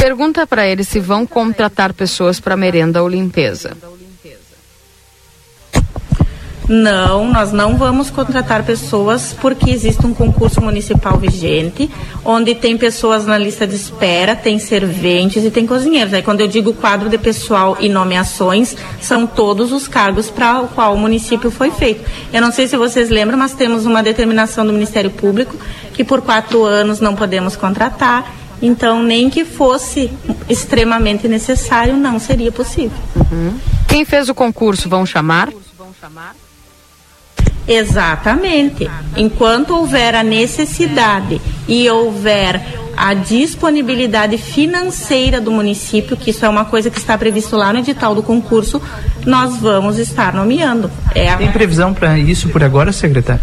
pergunta 0.01 0.47
para 0.47 0.67
eles 0.67 0.89
se 0.89 1.01
vão 1.01 1.27
contratar 1.27 1.93
pessoas 1.93 2.41
para 2.41 2.57
merenda 2.57 3.03
ou 3.03 3.09
limpeza. 3.09 3.77
Não, 6.69 7.33
nós 7.33 7.51
não 7.51 7.77
vamos 7.79 8.11
contratar 8.11 8.63
pessoas 8.63 9.35
porque 9.41 9.71
existe 9.71 10.05
um 10.05 10.13
concurso 10.13 10.61
municipal 10.61 11.17
vigente, 11.17 11.91
onde 12.23 12.55
tem 12.55 12.77
pessoas 12.77 13.25
na 13.25 13.39
lista 13.39 13.67
de 13.67 13.75
espera, 13.75 14.37
tem 14.37 14.59
serventes 14.59 15.43
e 15.45 15.51
tem 15.51 15.67
cozinheiros. 15.67 16.13
Aí 16.13 16.23
quando 16.23 16.43
eu 16.43 16.47
digo 16.47 16.75
quadro 16.75 17.09
de 17.09 17.17
pessoal 17.17 17.79
e 17.81 17.89
nomeações, 17.89 18.77
são 19.01 19.27
todos 19.27 19.73
os 19.73 19.89
cargos 19.89 20.29
para 20.29 20.61
o 20.61 20.69
qual 20.69 20.93
o 20.93 20.99
município 20.99 21.51
foi 21.51 21.71
feito. 21.71 22.05
Eu 22.33 22.43
não 22.43 22.53
sei 22.53 22.69
se 22.69 22.77
vocês 22.77 23.09
lembram, 23.09 23.39
mas 23.39 23.55
temos 23.55 23.87
uma 23.87 24.03
determinação 24.03 24.67
do 24.67 24.73
Ministério 24.73 25.11
Público 25.11 25.57
que 25.95 26.05
por 26.05 26.21
quatro 26.21 26.65
anos 26.65 27.01
não 27.01 27.17
podemos 27.17 27.57
contratar. 27.57 28.31
Então, 28.61 29.03
nem 29.03 29.31
que 29.31 29.45
fosse 29.45 30.11
extremamente 30.49 31.29
necessário, 31.29 31.97
não 31.97 32.19
seria 32.19 32.51
possível. 32.51 32.99
Uhum. 33.17 33.55
Quem 33.87 34.05
fez 34.05 34.29
o 34.29 34.35
concurso 34.35 34.89
vão 34.89 35.07
chamar? 35.07 35.49
Exatamente. 37.69 38.91
Enquanto 39.17 39.77
houver 39.77 40.15
a 40.15 40.23
necessidade 40.23 41.41
e 41.69 41.89
houver 41.89 42.61
a 42.97 43.15
disponibilidade 43.15 44.37
financeira 44.37 45.41
do 45.41 45.53
município, 45.53 46.17
que 46.17 46.31
isso 46.31 46.45
é 46.45 46.49
uma 46.49 46.65
coisa 46.65 46.91
que 46.91 46.99
está 46.99 47.17
previsto 47.17 47.57
lá 47.57 47.73
no 47.73 47.79
edital 47.79 48.13
do 48.13 48.25
concurso, 48.25 48.83
nós 49.25 49.59
vamos 49.59 49.99
estar 49.99 50.35
nomeando. 50.35 50.91
É 51.15 51.29
a... 51.29 51.37
Tem 51.37 51.53
previsão 51.53 51.95
para 51.95 52.19
isso 52.19 52.49
por 52.49 52.65
agora, 52.65 52.91
secretário? 52.91 53.41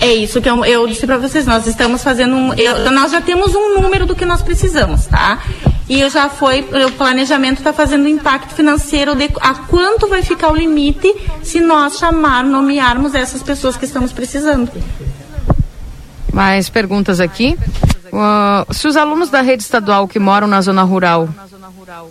É 0.00 0.12
isso 0.12 0.40
que 0.40 0.50
eu, 0.50 0.64
eu 0.64 0.86
disse 0.86 1.06
para 1.06 1.16
vocês. 1.16 1.46
Nós 1.46 1.66
estamos 1.66 2.02
fazendo 2.02 2.34
um. 2.34 2.54
Eu, 2.54 2.90
nós 2.90 3.12
já 3.12 3.20
temos 3.20 3.54
um 3.54 3.80
número 3.80 4.06
do 4.06 4.14
que 4.14 4.24
nós 4.24 4.42
precisamos, 4.42 5.06
tá? 5.06 5.38
E 5.90 6.08
já 6.08 6.28
foi. 6.28 6.60
O 6.86 6.92
planejamento 6.92 7.58
está 7.58 7.72
fazendo 7.72 8.06
impacto 8.06 8.54
financeiro 8.54 9.16
de 9.16 9.28
a 9.40 9.54
quanto 9.54 10.06
vai 10.06 10.22
ficar 10.22 10.52
o 10.52 10.54
limite 10.54 11.12
se 11.42 11.58
nós 11.60 11.98
chamar, 11.98 12.44
nomearmos 12.44 13.12
essas 13.12 13.42
pessoas 13.42 13.76
que 13.76 13.86
estamos 13.86 14.12
precisando. 14.12 14.70
Mais 16.32 16.70
perguntas 16.70 17.18
aqui. 17.18 17.58
Uh, 18.12 18.72
se 18.72 18.86
os 18.86 18.96
alunos 18.96 19.30
da 19.30 19.40
rede 19.40 19.64
estadual 19.64 20.06
que 20.06 20.20
moram 20.20 20.46
na 20.46 20.60
zona 20.60 20.84
rural 20.84 21.28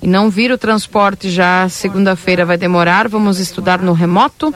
e 0.02 0.08
não 0.08 0.30
vir 0.30 0.52
o 0.52 0.58
transporte 0.58 1.30
já 1.30 1.70
segunda-feira 1.70 2.46
vai 2.46 2.58
demorar, 2.58 3.08
vamos 3.08 3.40
estudar 3.40 3.80
no 3.80 3.94
remoto? 3.94 4.54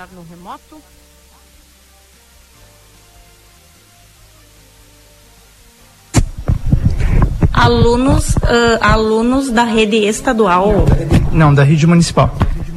Alunos, 7.54 8.36
uh, 8.36 8.80
alunos 8.82 9.50
da 9.50 9.64
rede 9.64 9.98
estadual. 9.98 10.86
Não, 11.32 11.54
da 11.54 11.64
rede 11.64 11.86
municipal. 11.86 12.36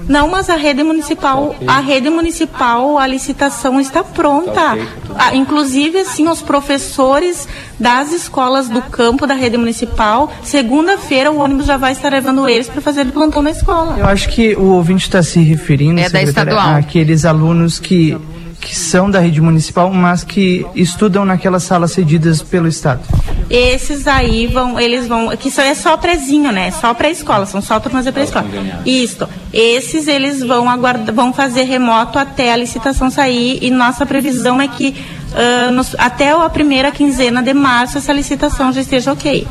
Não, 0.09 0.29
mas 0.29 0.49
a 0.49 0.57
rede 0.57 0.83
municipal, 0.85 1.55
a 1.67 1.81
rede 1.81 2.09
municipal, 2.11 2.97
a 2.97 3.07
licitação 3.07 3.81
está 3.81 4.05
pronta. 4.05 4.79
Ah, 5.19 5.35
inclusive, 5.35 5.99
assim, 5.99 6.29
os 6.29 6.41
professores 6.41 7.49
das 7.79 8.13
escolas 8.13 8.69
do 8.69 8.81
campo 8.83 9.27
da 9.27 9.35
rede 9.35 9.57
municipal, 9.57 10.33
segunda-feira 10.45 11.33
o 11.33 11.39
ônibus 11.39 11.67
já 11.67 11.77
vai 11.77 11.93
estar 11.93 12.11
levando 12.11 12.49
eles 12.49 12.69
para 12.69 12.81
fazer 12.81 13.07
plantão 13.07 13.43
na 13.43 13.51
escola. 13.51 13.97
Eu 13.99 14.07
acho 14.07 14.29
que 14.29 14.55
o 14.55 14.75
ouvinte 14.75 15.07
está 15.07 15.23
se 15.23 15.41
referindo 15.41 16.01
é 16.01 16.09
da 16.09 16.23
estadual. 16.23 16.77
àqueles 16.77 17.25
alunos 17.25 17.81
que 17.81 18.17
que 18.61 18.77
são 18.77 19.11
da 19.11 19.21
rede 19.21 19.41
municipal, 19.41 19.93
mas 19.93 20.25
que 20.25 20.67
estudam 20.75 21.25
naquelas 21.25 21.63
salas 21.63 21.93
cedidas 21.93 22.43
pelo 22.43 22.67
Estado. 22.67 23.01
Esses 23.49 24.07
aí 24.07 24.47
vão, 24.47 24.79
eles 24.81 25.07
vão, 25.07 25.37
que 25.37 25.49
isso 25.49 25.61
é 25.61 25.75
só 25.75 25.97
prezinho, 25.97 26.51
né? 26.51 26.71
Só 26.71 26.93
pré-escola, 26.95 27.47
são 27.47 27.61
só 27.61 27.79
turmas 27.79 28.05
de 28.05 28.13
pré-escola. 28.13 28.47
Isso. 28.85 29.29
Esses 29.53 30.09
eles 30.09 30.41
vão 30.41 30.69
aguardar, 30.69 31.15
vão 31.15 31.33
fazer 31.33 31.63
remoto 31.63 32.19
até 32.19 32.53
a 32.53 32.57
licitação 32.57 33.11
sair 33.11 33.59
e 33.63 33.71
nossa 33.71 34.05
previsão 34.05 34.61
é 34.61 34.69
que 34.69 34.97
uh, 35.33 35.71
nos, 35.71 35.95
até 35.99 36.31
a 36.31 36.51
primeira 36.51 36.91
quinzena 36.91 37.43
de 37.43 37.55
março 37.55 37.99
essa 37.99 38.13
licitação 38.13 38.73
já 38.73 38.81
esteja 38.81 39.13
ok. 39.13 39.47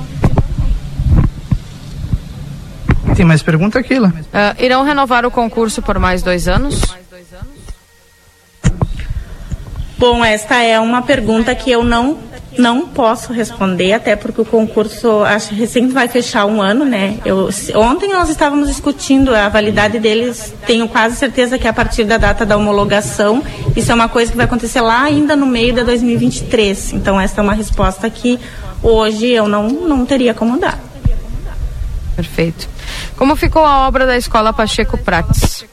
Tem 3.16 3.26
mais 3.26 3.42
pergunta, 3.42 3.82
Keila? 3.82 4.10
Uh, 4.10 4.62
irão 4.62 4.84
renovar 4.84 5.26
o 5.26 5.32
concurso 5.32 5.82
por 5.82 5.98
mais 5.98 6.22
dois 6.22 6.50
anos? 6.50 6.82
Bom, 10.08 10.24
esta 10.24 10.62
é 10.62 10.80
uma 10.80 11.02
pergunta 11.02 11.56
que 11.56 11.72
eu 11.72 11.84
não 11.84 12.20
não 12.60 12.88
posso 12.88 13.34
responder, 13.34 13.92
até 13.94 14.16
porque 14.16 14.40
o 14.40 14.46
concurso 14.46 15.24
acho 15.24 15.56
recém 15.56 15.88
vai 15.88 16.08
fechar 16.08 16.46
um 16.46 16.62
ano, 16.62 16.86
né? 16.86 17.18
Eu, 17.26 17.50
ontem 17.74 18.14
nós 18.14 18.30
estávamos 18.30 18.68
discutindo 18.68 19.34
a 19.34 19.50
validade 19.50 19.98
deles, 19.98 20.54
tenho 20.68 20.88
quase 20.88 21.16
certeza 21.16 21.58
que 21.58 21.66
é 21.66 21.72
a 21.72 21.74
partir 21.74 22.04
da 22.04 22.20
data 22.20 22.46
da 22.46 22.56
homologação, 22.56 23.44
isso 23.76 23.92
é 23.92 23.96
uma 23.96 24.08
coisa 24.08 24.30
que 24.30 24.38
vai 24.38 24.46
acontecer 24.46 24.80
lá 24.80 25.02
ainda 25.02 25.36
no 25.36 25.48
meio 25.48 25.74
de 25.74 25.84
2023. 25.84 26.94
Então 26.94 27.20
esta 27.20 27.42
é 27.42 27.44
uma 27.44 27.56
resposta 27.56 28.08
que 28.08 28.40
hoje 28.84 29.26
eu 29.26 29.48
não, 29.48 29.68
não 29.68 30.06
teria 30.06 30.36
como 30.36 30.60
dar. 30.60 30.80
Perfeito. 32.16 32.70
Como 33.18 33.36
ficou 33.36 33.66
a 33.66 33.88
obra 33.88 34.06
da 34.06 34.16
Escola 34.16 34.54
Pacheco 34.54 35.00
Prates? 35.00 35.66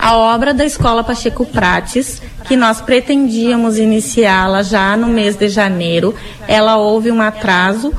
A 0.00 0.16
obra 0.16 0.54
da 0.54 0.64
Escola 0.64 1.04
Pacheco 1.04 1.44
Prates, 1.44 2.22
que 2.46 2.56
nós 2.56 2.80
pretendíamos 2.80 3.78
iniciá-la 3.78 4.62
já 4.62 4.96
no 4.96 5.08
mês 5.08 5.36
de 5.36 5.48
janeiro, 5.48 6.14
ela 6.48 6.78
houve 6.78 7.12
um 7.12 7.20
atraso 7.20 7.92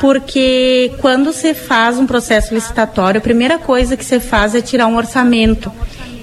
porque 0.00 0.92
quando 1.00 1.32
se 1.32 1.54
faz 1.54 1.96
um 1.96 2.06
processo 2.06 2.52
licitatório, 2.52 3.18
a 3.18 3.22
primeira 3.22 3.56
coisa 3.56 3.96
que 3.96 4.04
se 4.04 4.18
faz 4.18 4.54
é 4.54 4.60
tirar 4.60 4.88
um 4.88 4.96
orçamento. 4.96 5.70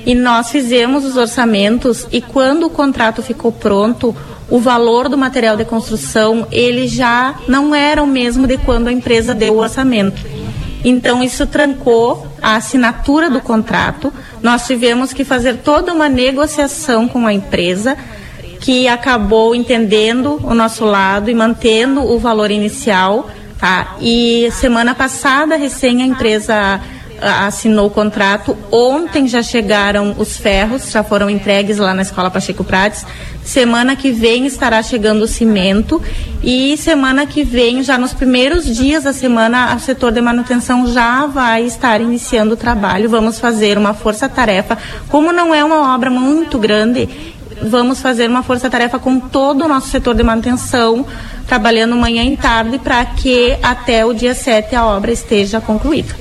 E 0.05 0.13
nós 0.13 0.51
fizemos 0.51 1.05
os 1.05 1.15
orçamentos 1.15 2.05
e 2.11 2.21
quando 2.21 2.65
o 2.65 2.69
contrato 2.69 3.23
ficou 3.23 3.51
pronto, 3.51 4.13
o 4.49 4.59
valor 4.59 5.07
do 5.07 5.17
material 5.17 5.55
de 5.55 5.63
construção, 5.63 6.45
ele 6.51 6.87
já 6.87 7.35
não 7.47 7.73
era 7.73 8.03
o 8.03 8.07
mesmo 8.07 8.45
de 8.45 8.57
quando 8.57 8.89
a 8.89 8.91
empresa 8.91 9.33
deu 9.33 9.53
o 9.53 9.59
orçamento. 9.59 10.40
Então 10.83 11.23
isso 11.23 11.45
trancou 11.45 12.27
a 12.41 12.55
assinatura 12.55 13.29
do 13.29 13.39
contrato. 13.41 14.11
Nós 14.41 14.65
tivemos 14.65 15.13
que 15.13 15.23
fazer 15.23 15.57
toda 15.57 15.93
uma 15.93 16.09
negociação 16.09 17.07
com 17.07 17.25
a 17.27 17.33
empresa 17.33 17.97
que 18.59 18.87
acabou 18.87 19.55
entendendo 19.55 20.39
o 20.43 20.53
nosso 20.53 20.85
lado 20.85 21.29
e 21.29 21.33
mantendo 21.33 22.01
o 22.01 22.19
valor 22.19 22.51
inicial, 22.51 23.29
tá? 23.59 23.95
E 23.99 24.49
semana 24.51 24.93
passada, 24.93 25.55
recém 25.55 26.03
a 26.03 26.05
empresa 26.05 26.79
assinou 27.21 27.87
o 27.87 27.89
contrato. 27.89 28.57
Ontem 28.71 29.27
já 29.27 29.43
chegaram 29.43 30.15
os 30.17 30.37
ferros, 30.37 30.91
já 30.91 31.03
foram 31.03 31.29
entregues 31.29 31.77
lá 31.77 31.93
na 31.93 32.01
Escola 32.01 32.31
Pacheco 32.31 32.63
Prates. 32.63 33.05
Semana 33.43 33.95
que 33.95 34.11
vem 34.11 34.45
estará 34.45 34.81
chegando 34.83 35.23
o 35.23 35.27
cimento 35.27 36.01
e 36.43 36.75
semana 36.77 37.25
que 37.25 37.43
vem, 37.43 37.83
já 37.83 37.97
nos 37.97 38.13
primeiros 38.13 38.65
dias 38.65 39.03
da 39.03 39.13
semana, 39.13 39.75
o 39.75 39.79
setor 39.79 40.11
de 40.11 40.21
manutenção 40.21 40.87
já 40.87 41.25
vai 41.25 41.63
estar 41.63 42.01
iniciando 42.01 42.53
o 42.53 42.57
trabalho. 42.57 43.09
Vamos 43.09 43.39
fazer 43.39 43.77
uma 43.77 43.93
força-tarefa. 43.93 44.77
Como 45.07 45.31
não 45.31 45.53
é 45.53 45.63
uma 45.63 45.93
obra 45.93 46.09
muito 46.09 46.57
grande, 46.57 47.07
vamos 47.61 48.01
fazer 48.01 48.29
uma 48.29 48.43
força-tarefa 48.43 48.97
com 48.99 49.19
todo 49.19 49.65
o 49.65 49.67
nosso 49.67 49.89
setor 49.89 50.15
de 50.15 50.23
manutenção, 50.23 51.05
trabalhando 51.47 51.95
manhã 51.95 52.23
e 52.23 52.37
tarde 52.37 52.79
para 52.79 53.03
que 53.05 53.57
até 53.61 54.05
o 54.05 54.13
dia 54.13 54.33
7 54.33 54.75
a 54.75 54.85
obra 54.85 55.11
esteja 55.11 55.61
concluída. 55.61 56.15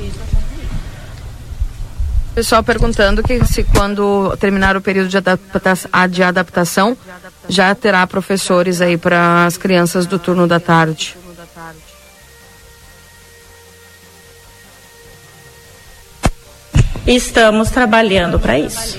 Pessoal 2.34 2.62
perguntando 2.62 3.22
que 3.22 3.44
se 3.44 3.64
quando 3.64 4.36
terminar 4.38 4.76
o 4.76 4.80
período 4.80 5.08
de, 5.08 5.16
adapta 5.16 5.60
de 6.08 6.22
adaptação, 6.22 6.96
já 7.48 7.74
terá 7.74 8.06
professores 8.06 8.80
aí 8.80 8.96
para 8.96 9.46
as 9.46 9.56
crianças 9.56 10.06
do 10.06 10.18
turno 10.18 10.46
da 10.46 10.60
tarde. 10.60 11.16
Estamos 17.06 17.70
trabalhando 17.70 18.38
para 18.38 18.58
isso. 18.58 18.98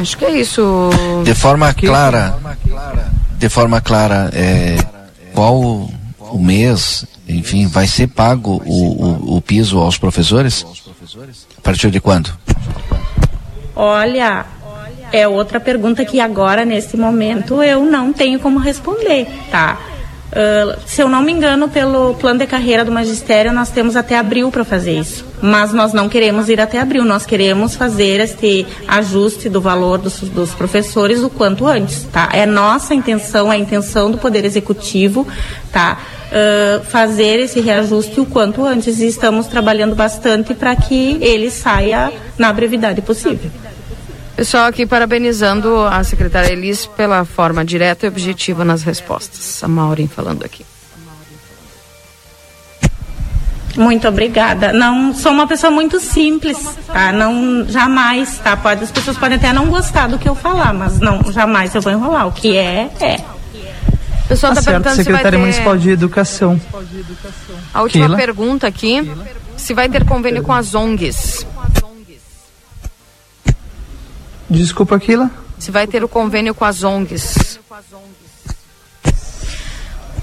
Acho 0.00 0.18
que 0.18 0.24
é 0.24 0.40
isso. 0.40 0.90
De 1.24 1.34
forma 1.34 1.72
clara, 1.72 2.38
de 3.38 3.48
forma 3.48 3.80
clara, 3.80 4.30
é, 4.32 4.76
qual 5.32 5.60
o 6.18 6.38
mês, 6.38 7.06
enfim, 7.28 7.66
vai 7.66 7.86
ser 7.86 8.08
pago 8.08 8.60
o, 8.66 9.32
o, 9.32 9.36
o 9.36 9.42
piso 9.42 9.78
aos 9.78 9.96
professores? 9.96 10.66
Partir 11.64 11.90
de 11.90 11.98
quando? 11.98 12.30
Olha, 13.74 14.44
é 15.10 15.26
outra 15.26 15.58
pergunta 15.58 16.04
que 16.04 16.20
agora, 16.20 16.64
nesse 16.64 16.94
momento, 16.94 17.62
eu 17.62 17.84
não 17.84 18.12
tenho 18.12 18.38
como 18.38 18.58
responder, 18.58 19.26
tá? 19.50 19.78
Uh, 20.34 20.76
se 20.84 21.00
eu 21.00 21.08
não 21.08 21.22
me 21.22 21.30
engano, 21.30 21.68
pelo 21.68 22.14
plano 22.14 22.40
de 22.40 22.46
carreira 22.46 22.84
do 22.84 22.90
magistério, 22.90 23.52
nós 23.52 23.70
temos 23.70 23.94
até 23.94 24.18
abril 24.18 24.50
para 24.50 24.64
fazer 24.64 24.98
isso. 24.98 25.24
Mas 25.40 25.72
nós 25.72 25.92
não 25.92 26.08
queremos 26.08 26.48
ir 26.48 26.60
até 26.60 26.80
abril, 26.80 27.04
nós 27.04 27.24
queremos 27.24 27.76
fazer 27.76 28.20
este 28.20 28.66
ajuste 28.88 29.48
do 29.48 29.60
valor 29.60 29.98
dos, 29.98 30.18
dos 30.20 30.52
professores 30.52 31.22
o 31.22 31.30
quanto 31.30 31.68
antes, 31.68 32.02
tá? 32.12 32.30
É 32.32 32.44
nossa 32.46 32.94
intenção, 32.94 33.52
é 33.52 33.54
a 33.54 33.58
intenção 33.58 34.10
do 34.10 34.18
Poder 34.18 34.44
Executivo, 34.44 35.24
tá? 35.70 35.98
Uh, 36.32 36.84
fazer 36.86 37.38
esse 37.38 37.60
reajuste 37.60 38.18
o 38.18 38.26
quanto 38.26 38.64
antes 38.64 38.98
e 38.98 39.06
estamos 39.06 39.46
trabalhando 39.46 39.94
bastante 39.94 40.52
para 40.52 40.74
que 40.74 41.16
ele 41.20 41.48
saia 41.48 42.12
na 42.36 42.52
brevidade 42.52 43.00
possível. 43.02 43.52
Pessoal 44.36 44.64
aqui 44.64 44.84
parabenizando 44.84 45.78
a 45.84 46.02
secretária 46.02 46.52
Elis 46.52 46.86
pela 46.86 47.24
forma 47.24 47.64
direta 47.64 48.04
e 48.04 48.08
objetiva 48.08 48.64
nas 48.64 48.82
respostas. 48.82 49.62
A 49.62 49.68
Maureen 49.68 50.08
falando 50.08 50.44
aqui. 50.44 50.66
Muito 53.76 54.06
obrigada. 54.08 54.72
Não 54.72 55.14
sou 55.14 55.32
uma 55.32 55.46
pessoa 55.46 55.70
muito 55.70 56.00
simples, 56.00 56.56
tá? 56.86 57.12
Não 57.12 57.66
jamais, 57.68 58.38
tá? 58.38 58.56
Pode 58.56 58.84
as 58.84 58.90
pessoas 58.90 59.16
podem 59.16 59.36
até 59.36 59.52
não 59.52 59.66
gostar 59.66 60.08
do 60.08 60.18
que 60.18 60.28
eu 60.28 60.34
falar, 60.34 60.72
mas 60.72 60.98
não 61.00 61.20
jamais 61.32 61.74
eu 61.74 61.80
vou 61.80 61.92
enrolar. 61.92 62.26
O 62.26 62.32
que 62.32 62.56
é 62.56 62.90
é. 63.00 63.16
O 64.24 64.28
pessoal 64.28 64.52
está 64.52 64.62
tá 64.62 64.70
perguntando 64.70 64.96
Secretária 64.96 65.04
se 65.04 65.12
vai 65.12 65.30
ter... 65.30 65.38
Municipal 65.38 65.76
de 65.76 65.90
Educação. 65.90 66.60
A 67.72 67.82
última 67.82 68.06
Keila. 68.06 68.16
pergunta 68.16 68.66
aqui. 68.66 69.12
Se 69.56 69.74
vai 69.74 69.88
ter 69.88 70.04
convênio 70.04 70.42
com 70.42 70.52
as 70.52 70.74
ONGs. 70.74 71.46
Desculpa, 74.48 74.96
Aquila. 74.96 75.30
Se 75.58 75.70
vai 75.70 75.86
ter 75.86 76.04
o 76.04 76.08
convênio 76.08 76.54
com 76.54 76.64
as 76.64 76.82
ONGs. 76.82 77.58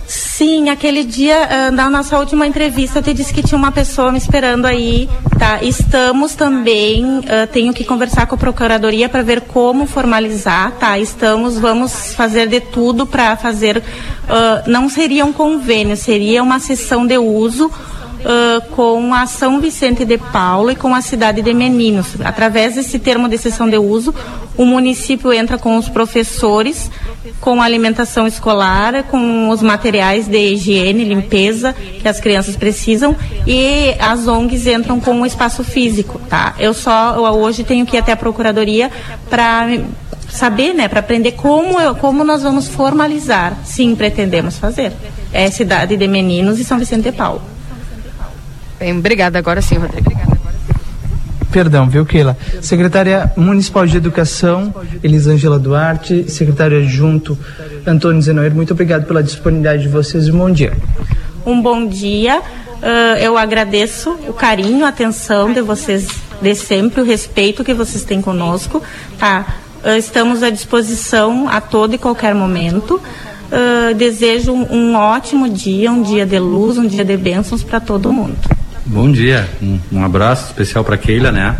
Sim, 0.07 0.69
aquele 0.69 1.03
dia, 1.03 1.69
uh, 1.69 1.71
na 1.71 1.89
nossa 1.89 2.17
última 2.17 2.47
entrevista, 2.47 2.99
eu 2.99 3.03
te 3.03 3.13
disse 3.13 3.33
que 3.33 3.43
tinha 3.43 3.57
uma 3.57 3.71
pessoa 3.71 4.11
me 4.11 4.17
esperando 4.17 4.65
aí, 4.65 5.07
tá? 5.37 5.63
Estamos 5.63 6.35
também, 6.35 7.19
uh, 7.19 7.47
tenho 7.51 7.71
que 7.73 7.85
conversar 7.85 8.25
com 8.25 8.35
a 8.35 8.37
Procuradoria 8.37 9.07
para 9.07 9.21
ver 9.21 9.41
como 9.41 9.85
formalizar, 9.85 10.71
tá? 10.79 10.97
Estamos, 10.97 11.59
vamos 11.59 12.15
fazer 12.15 12.47
de 12.47 12.59
tudo 12.59 13.05
para 13.05 13.37
fazer, 13.37 13.77
uh, 13.77 14.69
não 14.69 14.89
seria 14.89 15.23
um 15.25 15.31
convênio, 15.31 15.95
seria 15.95 16.41
uma 16.41 16.59
sessão 16.59 17.05
de 17.05 17.17
uso 17.17 17.71
uh, 18.21 18.61
com 18.75 19.13
a 19.13 19.25
São 19.25 19.59
Vicente 19.59 20.05
de 20.05 20.17
Paulo 20.17 20.71
e 20.71 20.75
com 20.75 20.93
a 20.93 21.01
cidade 21.01 21.41
de 21.41 21.53
Meninos. 21.53 22.15
Através 22.23 22.75
desse 22.75 22.99
termo 22.99 23.27
de 23.27 23.37
sessão 23.37 23.69
de 23.69 23.77
uso, 23.77 24.13
o 24.57 24.65
município 24.65 25.31
entra 25.33 25.57
com 25.57 25.77
os 25.77 25.89
professores, 25.89 26.89
com 27.39 27.61
a 27.61 27.65
alimentação 27.65 28.27
escolar, 28.27 29.03
com 29.03 29.49
os 29.49 29.61
materiais 29.61 30.27
de 30.27 30.53
higiene, 30.53 31.03
limpeza 31.03 31.73
que 31.73 32.07
as 32.07 32.19
crianças 32.19 32.55
precisam 32.55 33.15
e 33.45 33.95
as 33.99 34.27
ONGs 34.27 34.67
entram 34.67 34.99
com 34.99 35.21
o 35.21 35.25
espaço 35.25 35.63
físico, 35.63 36.19
tá? 36.29 36.55
Eu 36.59 36.73
só 36.73 37.15
eu 37.15 37.23
hoje 37.23 37.63
tenho 37.63 37.85
que 37.85 37.95
ir 37.95 37.99
até 37.99 38.11
a 38.11 38.17
procuradoria 38.17 38.91
para 39.29 39.67
saber, 40.29 40.73
né, 40.73 40.87
para 40.87 41.01
aprender 41.01 41.33
como 41.33 41.79
eu, 41.79 41.95
como 41.95 42.23
nós 42.23 42.41
vamos 42.41 42.67
formalizar. 42.67 43.57
Sim, 43.63 43.95
pretendemos 43.95 44.57
fazer. 44.57 44.93
É 45.33 45.49
cidade 45.49 45.97
de 45.97 46.07
Meninos 46.07 46.59
e 46.59 46.63
São 46.63 46.77
Vicente 46.77 47.03
de 47.03 47.11
Paulo. 47.11 47.41
Bem, 48.81 48.97
obrigada. 48.97 49.37
Agora 49.37 49.61
sim, 49.61 49.77
Rodrigo. 49.77 50.09
Perdão, 51.51 51.87
viu, 51.87 52.03
Keila? 52.03 52.35
Secretária 52.61 53.31
Municipal 53.37 53.85
de 53.85 53.95
Educação, 53.95 54.73
Elisângela 55.03 55.59
Duarte, 55.59 56.31
secretário 56.31 56.79
adjunto 56.79 57.37
Antônio 57.85 58.19
Zenoir, 58.23 58.51
muito 58.55 58.73
obrigado 58.73 59.05
pela 59.05 59.21
disponibilidade 59.21 59.83
de 59.83 59.89
vocês 59.89 60.25
e 60.27 60.31
um 60.31 60.37
bom 60.39 60.49
dia. 60.49 60.73
Um 61.45 61.61
bom 61.61 61.85
dia. 61.85 62.39
Uh, 62.39 63.17
eu 63.19 63.37
agradeço 63.37 64.17
o 64.27 64.33
carinho, 64.33 64.83
a 64.83 64.89
atenção 64.89 65.53
de 65.53 65.61
vocês 65.61 66.07
de 66.41 66.55
sempre, 66.55 67.01
o 67.01 67.05
respeito 67.05 67.63
que 67.63 67.75
vocês 67.75 68.03
têm 68.03 68.19
conosco. 68.19 68.81
Tá? 69.19 69.45
Uh, 69.83 69.89
estamos 69.97 70.41
à 70.41 70.49
disposição 70.49 71.47
a 71.47 71.61
todo 71.61 71.93
e 71.93 71.99
qualquer 71.99 72.33
momento. 72.33 72.95
Uh, 72.95 73.93
desejo 73.93 74.51
um, 74.53 74.73
um 74.73 74.95
ótimo 74.95 75.47
dia, 75.47 75.91
um 75.91 76.01
dia 76.01 76.25
de 76.25 76.39
luz, 76.39 76.79
um 76.79 76.87
dia 76.87 77.05
de 77.05 77.15
bênçãos 77.15 77.61
para 77.61 77.79
todo 77.79 78.11
mundo. 78.11 78.60
Bom 78.91 79.09
dia, 79.09 79.49
um, 79.61 79.79
um 79.89 80.03
abraço 80.03 80.47
especial 80.47 80.83
para 80.83 80.97
Keila, 80.97 81.31
né? 81.31 81.55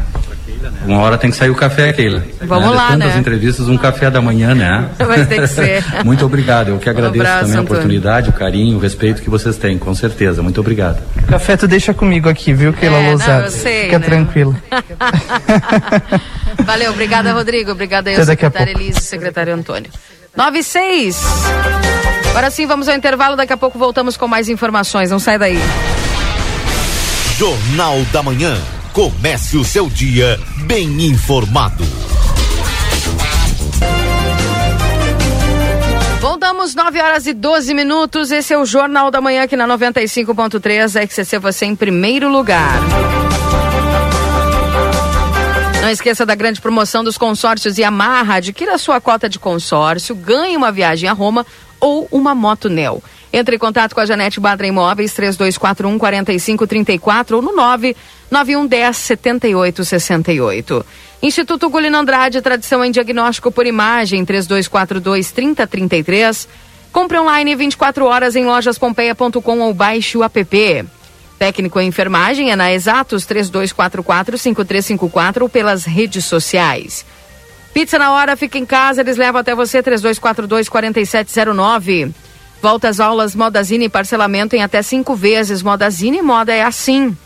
Uma 0.86 1.00
hora 1.00 1.18
tem 1.18 1.32
que 1.32 1.38
sair 1.38 1.50
o 1.50 1.56
café, 1.56 1.94
Keila. 1.94 2.22
Vamos 2.42 2.72
né? 2.72 2.76
lá, 2.76 2.88
tantas 2.90 3.14
né? 3.14 3.20
entrevistas, 3.20 3.70
um 3.70 3.78
café 3.78 4.12
da 4.12 4.22
manhã, 4.22 4.54
né? 4.54 4.90
Vai 5.00 5.26
ter 5.26 5.40
que 5.40 5.48
ser. 5.48 5.86
Muito 6.04 6.26
obrigado. 6.26 6.68
Eu 6.70 6.78
que 6.78 6.90
agradeço 6.90 7.18
Um 7.18 7.22
abraço, 7.22 7.40
também 7.46 7.58
a 7.58 7.62
Antônio. 7.62 7.80
oportunidade, 7.80 8.30
o 8.30 8.34
carinho, 8.34 8.76
o 8.76 8.80
respeito 8.82 9.22
que 9.22 9.30
vocês 9.30 9.56
têm, 9.56 9.78
com 9.78 9.96
certeza. 9.96 10.44
Muito 10.44 10.60
obrigado. 10.60 11.02
Café 11.26 11.56
tu 11.56 11.70
deixa 11.70 11.94
comigo 11.94 12.28
aqui, 12.28 12.52
viu, 12.52 12.74
Keila 12.74 12.98
É, 12.98 13.02
não, 13.04 13.10
Lousada? 13.12 13.46
eu 13.46 13.52
sei, 13.52 13.86
Fica 13.86 14.00
né? 14.00 14.06
tranquila. 14.06 14.56
Valeu, 16.66 16.92
obrigada, 16.92 17.32
Rodrigo. 17.32 17.72
Obrigada 17.72 18.10
aí, 18.10 18.26
secretário 18.26 18.74
Elise 18.74 19.00
e 19.00 19.04
secretário 19.04 19.54
Antônio. 19.54 19.90
9 20.36 20.60
e 20.60 20.64
6. 20.64 21.24
Agora 22.30 22.52
sim, 22.52 22.66
vamos 22.66 22.90
ao 22.90 22.96
intervalo. 22.96 23.38
Daqui 23.38 23.54
a 23.54 23.58
pouco 23.58 23.80
voltamos 23.80 24.18
com 24.18 24.28
mais 24.28 24.50
informações. 24.50 25.10
Não 25.10 25.20
sai 25.20 25.38
daí. 25.38 25.60
Jornal 27.42 27.98
da 28.14 28.22
Manhã. 28.22 28.56
Comece 28.94 29.58
o 29.58 29.66
seu 29.66 29.90
dia 29.90 30.40
bem 30.68 31.08
informado. 31.08 31.84
Voltamos 36.20 36.76
9 36.76 37.02
horas 37.02 37.26
e 37.26 37.34
12 37.34 37.74
minutos. 37.74 38.32
Esse 38.32 38.54
é 38.54 38.60
o 38.60 38.64
Jornal 38.64 39.10
da 39.10 39.20
Manhã 39.20 39.42
aqui 39.42 39.56
na 39.56 39.68
95.3. 39.68 41.02
XCC, 41.02 41.40
você 41.40 41.66
em 41.66 41.76
primeiro 41.76 42.30
lugar. 42.30 42.80
Não 45.82 45.90
esqueça 45.90 46.24
da 46.28 46.36
grande 46.36 46.62
promoção 46.62 47.04
dos 47.04 47.18
consórcios 47.18 47.80
Yamaha. 47.80 48.36
Adquira 48.36 48.78
sua 48.78 49.02
cota 49.02 49.28
de 49.28 49.40
consórcio, 49.40 50.14
ganhe 50.14 50.56
uma 50.56 50.72
viagem 50.72 51.10
a 51.10 51.14
Roma 51.14 51.44
ou 51.80 52.08
uma 52.12 52.36
moto 52.36 52.70
Nel. 52.70 53.02
Entre 53.34 53.56
em 53.56 53.60
contato 53.60 53.94
com 53.94 54.02
a 54.02 54.06
Janete 54.06 54.40
Badra 54.40 54.68
Imóveis 54.68 55.14
3241 55.14 55.98
4534 55.98 57.38
ou 57.38 57.42
no 57.42 57.56
99110 57.56 58.98
7868. 58.98 60.86
Instituto 61.24 61.70
Gulino 61.70 61.98
Andrade, 61.98 62.42
tradição 62.42 62.84
em 62.84 62.92
diagnóstico 62.92 63.50
por 63.52 63.66
imagem 63.66 64.26
3242 64.26 65.32
3033. 65.32 66.48
Compre 66.92 67.18
online 67.20 67.56
24 67.56 68.06
horas 68.06 68.36
em 68.36 68.46
lojaspompeia.com 68.46 69.60
ou 69.60 69.74
baixe 69.74 70.18
o 70.18 70.24
app. 70.24 70.86
Técnico 71.40 71.80
em 71.80 71.88
enfermagem 71.88 72.52
é 72.52 72.56
na 72.56 72.74
Exatos 72.74 73.26
3244-5354 73.26 75.44
ou 75.44 75.50
pelas 75.50 75.86
redes 75.86 76.26
sociais. 76.26 77.06
Pizza 77.74 77.98
na 77.98 78.12
hora, 78.12 78.36
fica 78.36 78.58
em 78.58 78.66
casa, 78.66 79.00
eles 79.02 79.16
levam 79.16 79.40
até 79.40 79.56
você 79.56 79.82
3242-4709. 79.82 82.14
Volta 82.62 82.90
às 82.90 83.00
aulas 83.00 83.36
Modazine 83.36 83.90
parcelamento 83.90 84.56
em 84.56 84.62
até 84.62 84.82
cinco 84.82 85.16
vezes. 85.16 85.64
Modazine 85.64 86.22
Moda 86.22 86.54
é 86.54 86.62
assim. 86.62 87.18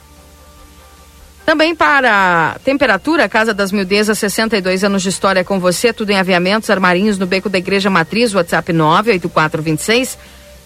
Também 1.45 1.75
para 1.75 2.57
temperatura, 2.63 3.29
Casa 3.29 3.53
das 3.53 3.71
Mildezas, 3.71 4.17
62 4.17 4.83
anos 4.83 5.03
de 5.03 5.09
história 5.09 5.43
com 5.43 5.59
você, 5.59 5.93
tudo 5.93 6.09
em 6.09 6.17
aviamentos, 6.17 6.69
armarinhos 6.69 7.19
no 7.19 7.27
beco 7.27 7.49
da 7.49 7.59
Igreja 7.59 7.89
Matriz, 7.89 8.33
WhatsApp 8.33 8.73
98426 8.73 10.17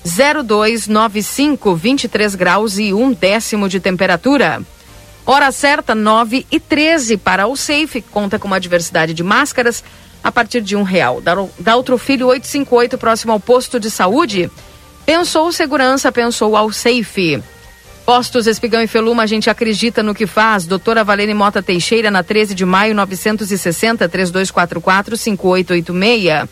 0295, 0.06 1.76
23 1.76 2.36
graus 2.36 2.78
e 2.80 2.94
um 2.94 3.12
décimo 3.12 3.68
de 3.68 3.80
temperatura. 3.82 4.62
Hora 5.26 5.52
certa, 5.52 5.94
9 5.94 6.46
e 6.50 6.60
13 6.60 7.18
para 7.18 7.46
o 7.46 7.58
Safe, 7.58 8.02
conta 8.02 8.40
com 8.40 8.48
uma 8.48 8.60
diversidade 8.60 9.14
de 9.14 9.24
máscaras 9.24 9.84
a 10.24 10.32
partir 10.32 10.62
de 10.62 10.76
um 10.76 10.84
real. 10.84 11.22
Da 11.22 11.76
Outro 11.76 11.98
Filho 11.98 12.28
858, 12.28 12.98
próximo 12.98 13.32
ao 13.32 13.40
posto 13.40 13.80
de 13.80 13.90
saúde. 13.90 14.50
Pensou 15.06 15.52
segurança, 15.52 16.12
pensou 16.12 16.56
ao 16.56 16.72
Safe. 16.72 17.42
Postos 18.06 18.48
Espigão 18.48 18.82
e 18.82 18.88
Feluma, 18.88 19.24
a 19.24 19.28
gente 19.28 19.50
acredita 19.50 20.02
no 20.02 20.16
que 20.16 20.26
faz. 20.26 20.66
Doutora 20.66 21.04
Valene 21.04 21.34
Mota 21.34 21.62
Teixeira, 21.62 22.10
na 22.10 22.24
13 22.24 22.56
de 22.56 22.66
maio, 22.66 22.96
960 22.96 24.10
3244 24.10 25.16
5886. 25.16 26.50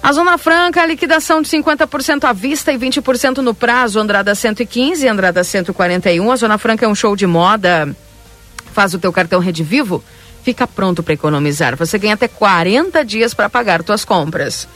A 0.00 0.12
Zona 0.12 0.36
Franca, 0.36 0.84
liquidação 0.84 1.40
de 1.40 1.48
50% 1.48 2.24
à 2.24 2.32
vista 2.32 2.70
e 2.72 2.78
20% 2.78 3.38
no 3.38 3.54
prazo. 3.54 3.98
Andrada 3.98 4.34
115, 4.34 5.08
Andrada 5.08 5.42
141. 5.42 6.30
A 6.30 6.36
Zona 6.36 6.58
Franca 6.58 6.84
é 6.84 6.88
um 6.88 6.94
show 6.94 7.16
de 7.16 7.26
moda. 7.26 7.96
Faz 8.72 8.92
o 8.92 8.98
teu 8.98 9.12
cartão 9.12 9.40
Rede 9.40 9.64
Vivo, 9.64 10.04
fica 10.44 10.66
pronto 10.66 11.02
para 11.02 11.14
economizar. 11.14 11.74
Você 11.76 11.98
ganha 11.98 12.14
até 12.14 12.28
40 12.28 13.02
dias 13.04 13.32
para 13.32 13.48
pagar 13.48 13.82
tuas 13.82 14.04
compras. 14.04 14.68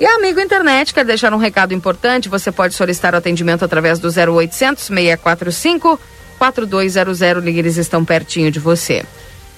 E 0.00 0.06
a 0.06 0.16
Amigo 0.16 0.40
Internet 0.40 0.92
quer 0.92 1.04
deixar 1.04 1.32
um 1.32 1.38
recado 1.38 1.72
importante. 1.72 2.28
Você 2.28 2.50
pode 2.52 2.74
solicitar 2.74 3.14
o 3.14 3.16
atendimento 3.16 3.64
através 3.64 3.98
do 3.98 4.08
0800 4.08 4.84
645 4.84 5.98
4200. 6.38 7.44
Ligue, 7.44 7.60
eles 7.60 7.76
estão 7.76 8.04
pertinho 8.04 8.50
de 8.50 8.58
você. 8.58 9.04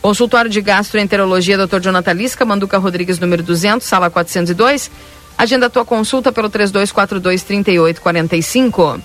Consultório 0.01 0.51
de 0.51 0.61
Gastroenterologia, 0.63 1.59
Dr. 1.59 1.81
Jonathan 1.81 2.13
Lisca, 2.13 2.45
Manduca 2.45 2.79
Rodrigues, 2.79 3.19
número 3.19 3.43
200, 3.43 3.85
sala 3.87 4.09
402. 4.09 4.91
Agenda 5.37 5.69
tua 5.69 5.85
consulta 5.85 6.31
pelo 6.33 6.49
3242-3845. 6.51 9.01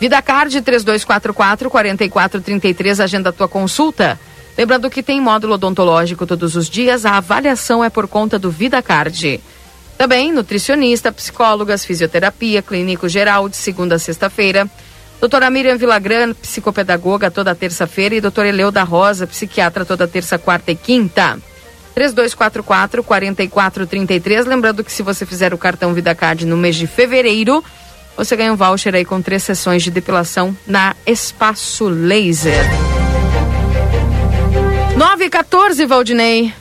Vida 0.00 0.20
Card 0.20 0.60
3244-4433, 0.60 3.00
agenda 3.00 3.32
tua 3.32 3.46
consulta. 3.48 4.18
Lembrando 4.56 4.88
que 4.88 5.02
tem 5.02 5.20
módulo 5.20 5.54
odontológico 5.54 6.26
todos 6.26 6.54
os 6.54 6.70
dias, 6.70 7.04
a 7.04 7.16
avaliação 7.16 7.82
é 7.82 7.90
por 7.90 8.06
conta 8.06 8.38
do 8.38 8.50
Vida 8.50 8.80
Card. 8.80 9.40
Também 9.98 10.32
nutricionista, 10.32 11.12
psicólogas, 11.12 11.84
fisioterapia, 11.84 12.62
clínico 12.62 13.08
geral, 13.08 13.48
de 13.48 13.56
segunda 13.56 13.96
a 13.96 13.98
sexta-feira. 13.98 14.70
Doutora 15.20 15.50
Miriam 15.50 15.76
Vilagran, 15.76 16.32
psicopedagoga, 16.34 17.30
toda 17.30 17.54
terça-feira. 17.54 18.14
E 18.14 18.20
doutor 18.20 18.46
Eleu 18.46 18.70
da 18.70 18.82
Rosa, 18.82 19.26
psiquiatra, 19.26 19.84
toda 19.84 20.06
terça, 20.06 20.38
quarta 20.38 20.70
e 20.70 20.76
quinta. 20.76 21.38
3244-4433. 21.96 24.46
Lembrando 24.46 24.84
que 24.84 24.92
se 24.92 25.02
você 25.02 25.24
fizer 25.24 25.54
o 25.54 25.58
cartão 25.58 25.94
Vida 25.94 26.14
Card 26.14 26.44
no 26.44 26.56
mês 26.56 26.76
de 26.76 26.86
fevereiro, 26.86 27.64
você 28.16 28.36
ganha 28.36 28.52
um 28.52 28.56
voucher 28.56 28.94
aí 28.94 29.04
com 29.04 29.22
três 29.22 29.42
sessões 29.42 29.82
de 29.82 29.90
depilação 29.90 30.56
na 30.66 30.94
Espaço 31.06 31.88
Laser. 31.88 32.64
9 34.96 35.24
e 35.24 35.30
14, 35.30 35.86
Valdinei. 35.86 36.54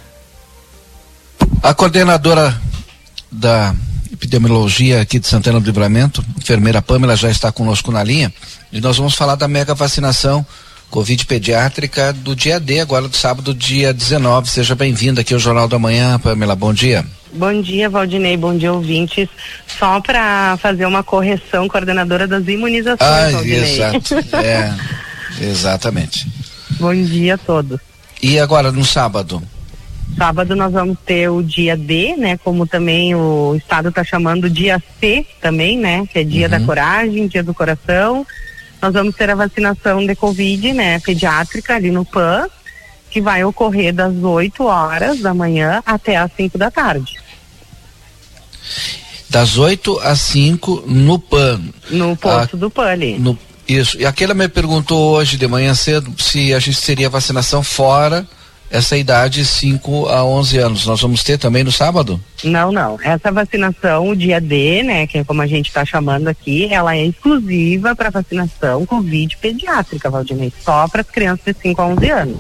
A 1.62 1.74
coordenadora 1.74 2.60
da 3.32 3.76
epidemiologia 4.12 5.02
aqui 5.02 5.20
de 5.20 5.28
Santana 5.28 5.60
do 5.60 5.66
Livramento. 5.66 6.26
Enfermeira 6.38 6.82
Pamela 6.82 7.16
já 7.16 7.30
está 7.30 7.52
conosco 7.52 7.92
na 7.92 8.04
linha 8.04 8.34
e 8.72 8.82
nós 8.82 8.98
vamos 8.98 9.14
falar 9.14 9.36
da 9.36 9.48
mega 9.48 9.76
vacinação 9.76 10.46
Covid 10.90 11.26
pediátrica 11.26 12.14
do 12.14 12.36
dia 12.36 12.60
D, 12.60 12.80
agora 12.80 13.08
do 13.08 13.16
sábado, 13.16 13.54
dia 13.54 13.94
19. 13.94 14.50
Seja 14.50 14.76
bem-vinda 14.76 15.22
aqui 15.22 15.34
ao 15.34 15.40
Jornal 15.40 15.68
da 15.68 15.78
Manhã, 15.78 16.20
Pamela. 16.20 16.56
Bom 16.56 16.74
dia. 16.74 17.06
Bom 17.34 17.62
dia, 17.62 17.90
Valdinei. 17.90 18.38
Bom 18.38 18.56
dia, 18.56 18.72
ouvintes. 18.72 19.28
Só 19.80 20.00
para 20.02 20.58
fazer 20.58 20.86
uma 20.86 21.04
correção, 21.04 21.68
coordenadora 21.68 22.28
das 22.28 22.48
imunizações, 22.48 23.00
ah, 23.02 23.30
Valdinei. 23.32 23.74
Exato. 23.74 24.16
é, 24.38 24.74
exatamente. 25.42 26.28
Bom 26.80 26.94
dia 26.94 27.36
a 27.36 27.38
todos. 27.38 27.93
E 28.24 28.40
agora, 28.40 28.72
no 28.72 28.86
sábado? 28.86 29.44
Sábado 30.18 30.56
nós 30.56 30.72
vamos 30.72 30.98
ter 31.06 31.30
o 31.30 31.44
dia 31.44 31.76
D, 31.76 32.16
né? 32.16 32.38
Como 32.38 32.66
também 32.66 33.14
o 33.14 33.54
estado 33.54 33.90
está 33.90 34.02
chamando 34.02 34.50
dia 34.50 34.82
C 34.98 35.26
também, 35.42 35.78
né? 35.78 36.08
Que 36.08 36.20
é 36.20 36.24
dia 36.24 36.46
uhum. 36.46 36.52
da 36.52 36.60
coragem, 36.62 37.28
dia 37.28 37.44
do 37.44 37.54
coração. 37.54 38.26
Nós 38.82 38.94
vamos 38.94 39.14
ter 39.16 39.30
a 39.30 39.36
vacinação 39.36 40.06
de 40.06 40.16
Covid, 40.16 40.72
né? 40.72 41.00
Pediátrica 41.00 41.76
ali 41.76 41.92
no 41.92 42.06
PAN, 42.06 42.48
que 43.10 43.20
vai 43.20 43.44
ocorrer 43.44 43.94
das 43.94 44.16
8 44.16 44.64
horas 44.64 45.20
da 45.20 45.34
manhã 45.34 45.84
até 45.86 46.16
as 46.16 46.32
5 46.32 46.58
da 46.58 46.72
tarde. 46.72 47.20
Das 49.30 49.58
8 49.58 50.00
às 50.00 50.22
5 50.22 50.86
no 50.88 51.20
PAN. 51.20 51.60
No 51.90 52.16
posto 52.16 52.56
a, 52.56 52.60
do 52.60 52.70
PAN 52.70 52.88
ali. 52.88 53.20
No, 53.20 53.38
isso. 53.78 54.00
E 54.00 54.06
aquela 54.06 54.34
me 54.34 54.48
perguntou 54.48 55.16
hoje 55.16 55.38
de 55.38 55.48
manhã 55.48 55.74
cedo 55.74 56.14
se 56.18 56.54
a 56.54 56.60
gente 56.60 56.82
teria 56.82 57.10
vacinação 57.10 57.64
fora 57.64 58.28
essa 58.74 58.98
idade 58.98 59.46
5 59.46 60.08
a 60.08 60.26
11 60.26 60.58
anos. 60.58 60.86
Nós 60.88 61.00
vamos 61.00 61.24
ter 61.24 61.38
também 61.38 61.64
no 61.64 61.72
sábado? 61.72 62.20
Não, 62.44 62.72
não. 62.72 62.98
Essa 63.04 63.32
vacinação, 63.32 64.10
o 64.10 64.16
dia 64.16 64.42
D, 64.42 64.82
né, 64.82 65.06
que 65.06 65.20
é 65.20 65.24
como 65.24 65.44
a 65.44 65.48
gente 65.48 65.68
está 65.68 65.86
chamando 65.86 66.28
aqui, 66.28 66.74
ela 66.74 66.96
é 66.96 67.06
exclusiva 67.06 67.96
para 67.96 68.10
vacinação 68.10 68.84
Covid 68.86 69.38
pediátrica, 69.38 70.10
Valdinei, 70.10 70.52
só 70.64 70.88
para 70.88 71.02
as 71.02 71.08
crianças 71.08 71.46
de 71.46 71.56
5 71.62 71.82
a 71.82 71.86
11 71.86 72.10
anos. 72.10 72.38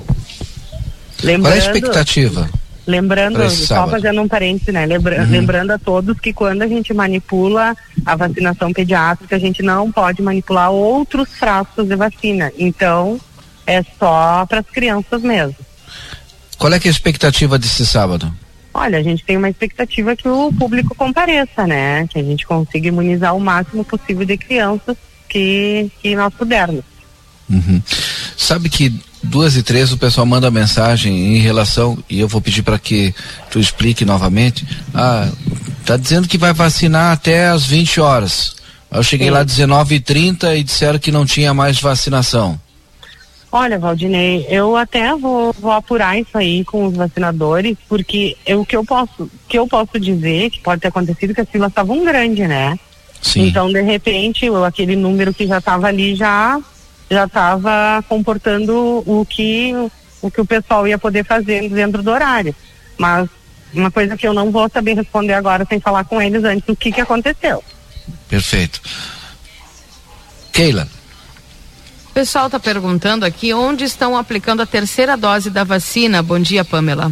Lembrando, 1.22 1.54
Qual 1.54 1.54
é 1.54 1.56
a 1.56 1.60
expectativa? 1.60 2.50
Lembrando, 2.86 3.50
só 3.50 3.88
fazendo 3.88 4.22
um 4.22 4.28
parênteses, 4.28 4.74
né? 4.74 4.86
Lembra, 4.86 5.22
uhum. 5.22 5.30
Lembrando 5.30 5.72
a 5.72 5.80
todos 5.80 6.20
que 6.20 6.34
quando 6.34 6.64
a 6.64 6.68
gente 6.68 6.94
manipula 6.94 7.76
a 8.06 8.16
vacinação 8.16 8.74
pediátrica, 8.74 9.36
a 9.36 9.40
gente 9.40 9.64
não 9.64 9.90
pode 9.92 10.22
manipular 10.22 10.70
outros 10.70 11.30
frascos 11.30 11.88
de 11.88 11.96
vacina. 11.96 12.52
Então, 12.58 13.20
é 13.66 13.82
só 13.98 14.46
para 14.46 14.60
as 14.60 14.66
crianças 14.66 15.22
mesmo. 15.22 15.56
Qual 16.58 16.72
é, 16.74 16.76
é 16.76 16.80
a 16.88 16.90
expectativa 16.90 17.58
desse 17.58 17.86
sábado? 17.86 18.34
Olha, 18.74 18.98
a 18.98 19.04
gente 19.04 19.24
tem 19.24 19.38
uma 19.38 19.50
expectativa 19.50 20.16
que 20.16 20.28
o 20.28 20.52
público 20.52 20.96
compareça, 20.96 21.66
né? 21.66 22.06
Que 22.08 22.20
a 22.20 22.24
gente 22.24 22.46
consiga 22.46 22.88
imunizar 22.88 23.36
o 23.36 23.40
máximo 23.40 23.86
possível 23.86 24.26
de 24.26 24.38
crianças 24.38 24.98
que, 25.30 25.90
que 26.02 26.16
nós 26.16 26.34
pudermos. 26.34 26.84
Uhum. 27.50 27.82
Sabe 28.36 28.70
que 28.70 29.00
duas 29.24 29.56
e 29.56 29.64
três 29.64 29.91
o 29.91 29.98
pessoal 29.98 30.26
manda 30.26 30.52
mensagem 30.52 31.36
em 31.36 31.40
relação, 31.40 31.98
e 32.10 32.20
eu 32.20 32.28
vou 32.28 32.41
pedir 32.41 32.62
para 32.62 32.78
que 32.78 33.14
tu 33.50 33.60
explique 33.60 34.06
novamente. 34.06 34.66
Ah, 34.94 35.30
tá 35.86 35.98
dizendo 35.98 36.28
que 36.28 36.38
vai 36.38 36.54
vacinar 36.54 37.14
até 37.14 37.48
as 37.48 37.66
20 37.66 38.00
horas. 38.02 38.56
Eu 38.91 39.02
cheguei 39.02 39.28
Sim. 39.28 39.34
lá 39.34 39.44
19 39.44 39.95
e 39.95 40.00
30 40.00 40.56
e 40.56 40.64
disseram 40.64 41.00
que 41.00 41.12
não 41.12 41.26
tinha 41.26 41.54
mais 41.54 41.80
vacinação. 41.80 42.60
Olha, 43.52 43.78
Valdinei, 43.78 44.48
eu 44.50 44.76
até 44.76 45.16
vou, 45.16 45.54
vou 45.54 45.72
apurar 45.72 46.20
isso 46.20 46.36
aí 46.36 46.64
com 46.64 46.88
os 46.88 46.95
vacinadores, 46.95 47.78
porque 47.88 48.36
o 48.48 48.66
que 48.66 48.76
eu 48.76 48.84
posso, 48.84 49.30
que 49.48 49.58
eu 49.58 49.68
posso 49.68 50.00
dizer 50.00 50.50
que 50.50 50.60
pode 50.60 50.82
ter 50.82 50.88
acontecido 50.88 51.36
que 51.36 51.41
as 51.41 51.50
filas 51.50 51.70
estavam 51.70 52.04
grandes, 52.04 52.48
né? 52.48 52.78
Sim. 53.22 53.48
Então, 53.48 53.72
de 53.72 53.82
repente, 53.82 54.48
aquele 54.66 54.95
número 54.95 55.34
que 55.34 55.45
já 55.45 55.60
estava 55.60 55.88
ali 55.88 56.16
já 56.16 56.60
já 57.14 57.26
estava 57.26 58.03
comportando 58.10 59.03
o 59.06 59.26
que 59.26 59.73
o 60.22 60.31
que 60.31 60.41
o 60.41 60.45
pessoal 60.45 60.88
ia 60.88 60.98
poder 60.98 61.26
fazer 61.26 61.69
dentro 61.69 62.02
do 62.02 62.11
horário. 62.11 62.56
Mas 62.98 63.30
uma 63.73 63.91
coisa 63.91 64.15
que 64.15 64.27
eu 64.27 64.34
não 64.34 64.52
vou 64.52 64.69
saber 64.69 64.95
responder 64.95 65.34
agora 65.34 65.65
sem 65.68 65.80
falar 65.80 66.03
com 66.06 66.22
eles 66.22 66.44
antes 66.44 66.65
do 66.65 66.76
que 66.76 66.91
que 66.91 67.02
aconteceu. 67.02 67.64
Perfeito. 68.30 68.81
Keila. 70.52 70.88
O 72.10 72.14
pessoal 72.14 72.45
está 72.45 72.60
perguntando 72.60 73.26
aqui 73.26 73.53
onde 73.53 73.84
estão 73.84 74.15
aplicando 74.15 74.61
a 74.61 74.65
terceira 74.65 75.18
dose 75.18 75.49
da 75.49 75.64
vacina. 75.64 76.22
Bom 76.22 76.40
dia, 76.40 76.64
Pamela. 76.64 77.11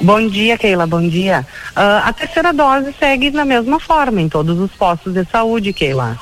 Bom 0.00 0.28
dia, 0.28 0.58
Keila. 0.58 0.86
Bom 0.86 1.08
dia. 1.08 1.46
Uh, 1.70 2.04
a 2.04 2.12
terceira 2.12 2.52
dose 2.52 2.94
segue 2.98 3.30
na 3.30 3.46
mesma 3.46 3.80
forma 3.80 4.20
em 4.20 4.28
todos 4.28 4.58
os 4.60 4.70
postos 4.72 5.14
de 5.14 5.24
saúde, 5.24 5.72
Keila. 5.72 6.18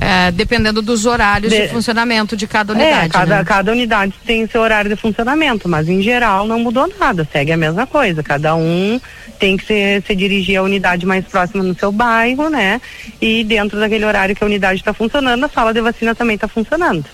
É, 0.00 0.30
dependendo 0.30 0.82
dos 0.82 1.06
horários 1.06 1.52
de... 1.52 1.62
de... 1.62 1.68
funcionamento 1.68 2.36
de 2.36 2.46
cada 2.46 2.72
unidade. 2.72 3.06
É, 3.06 3.08
cada, 3.08 3.38
né? 3.38 3.44
cada 3.44 3.72
unidade 3.72 4.14
tem 4.24 4.46
seu 4.46 4.60
horário 4.60 4.90
de 4.90 4.96
funcionamento, 4.96 5.68
mas 5.68 5.88
em 5.88 6.02
geral 6.02 6.46
não 6.46 6.58
mudou 6.58 6.88
nada, 6.98 7.26
segue 7.32 7.52
a 7.52 7.56
mesma 7.56 7.86
coisa. 7.86 8.22
Cada 8.22 8.54
um 8.54 9.00
tem 9.38 9.56
que 9.56 9.64
se, 9.64 10.02
se 10.06 10.14
dirigir 10.14 10.58
à 10.58 10.62
unidade 10.62 11.06
mais 11.06 11.24
próxima 11.24 11.62
no 11.62 11.74
seu 11.74 11.90
bairro, 11.90 12.48
né? 12.48 12.80
E 13.20 13.44
dentro 13.44 13.78
daquele 13.78 14.04
horário 14.04 14.34
que 14.34 14.44
a 14.44 14.46
unidade 14.46 14.80
está 14.80 14.92
funcionando, 14.92 15.44
a 15.44 15.48
sala 15.48 15.72
de 15.72 15.80
vacina 15.80 16.14
também 16.14 16.34
está 16.34 16.48
funcionando. 16.48 17.06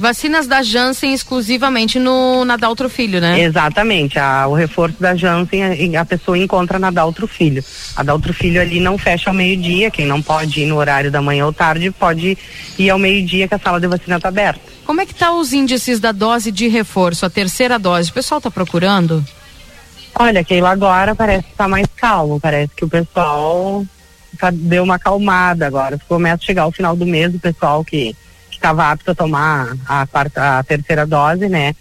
Vacinas 0.00 0.46
da 0.46 0.62
Janssen 0.62 1.12
exclusivamente 1.12 1.98
no 1.98 2.42
na 2.46 2.56
Daltro 2.56 2.88
Filho, 2.88 3.20
né? 3.20 3.38
Exatamente. 3.38 4.18
A, 4.18 4.46
o 4.48 4.54
reforço 4.54 4.96
da 4.98 5.14
Janssen 5.14 5.62
a, 5.94 6.00
a 6.00 6.04
pessoa 6.06 6.38
encontra 6.38 6.78
na 6.78 6.90
Daltro 6.90 7.28
Filho. 7.28 7.62
A 7.94 8.02
Daltro 8.02 8.32
Filho 8.32 8.62
ali 8.62 8.80
não 8.80 8.96
fecha 8.96 9.28
ao 9.28 9.36
meio-dia. 9.36 9.90
Quem 9.90 10.06
não 10.06 10.22
pode 10.22 10.60
ir 10.62 10.66
no 10.66 10.76
horário 10.76 11.10
da 11.10 11.20
manhã 11.20 11.44
ou 11.44 11.52
tarde 11.52 11.90
pode 11.90 12.38
ir 12.78 12.90
ao 12.90 12.98
meio-dia 12.98 13.46
que 13.46 13.54
a 13.54 13.58
sala 13.58 13.78
de 13.78 13.86
vacina 13.86 14.16
está 14.16 14.28
aberta. 14.28 14.62
Como 14.86 15.02
é 15.02 15.06
que 15.06 15.14
tá 15.14 15.32
os 15.34 15.52
índices 15.52 16.00
da 16.00 16.12
dose 16.12 16.50
de 16.50 16.66
reforço, 16.66 17.26
a 17.26 17.30
terceira 17.30 17.78
dose? 17.78 18.10
O 18.10 18.14
pessoal 18.14 18.38
está 18.38 18.50
procurando? 18.50 19.22
Olha, 20.14 20.42
Keila, 20.42 20.70
agora 20.70 21.14
parece 21.14 21.44
que 21.44 21.54
tá 21.54 21.68
mais 21.68 21.86
calmo. 21.94 22.40
Parece 22.40 22.70
que 22.74 22.86
o 22.86 22.88
pessoal 22.88 23.84
tá, 24.38 24.50
deu 24.50 24.82
uma 24.82 24.94
acalmada 24.94 25.66
agora. 25.66 26.00
Começa 26.08 26.42
a 26.42 26.46
chegar 26.46 26.66
o 26.66 26.72
final 26.72 26.96
do 26.96 27.04
mês, 27.04 27.34
o 27.34 27.38
pessoal 27.38 27.84
que 27.84 28.16
estava 28.60 28.90
apto 28.90 29.10
a 29.10 29.14
tomar 29.14 29.76
a 29.88 30.06
quarta, 30.06 30.58
a 30.58 30.62
terceira 30.62 31.06
dose, 31.06 31.48
né? 31.48 31.74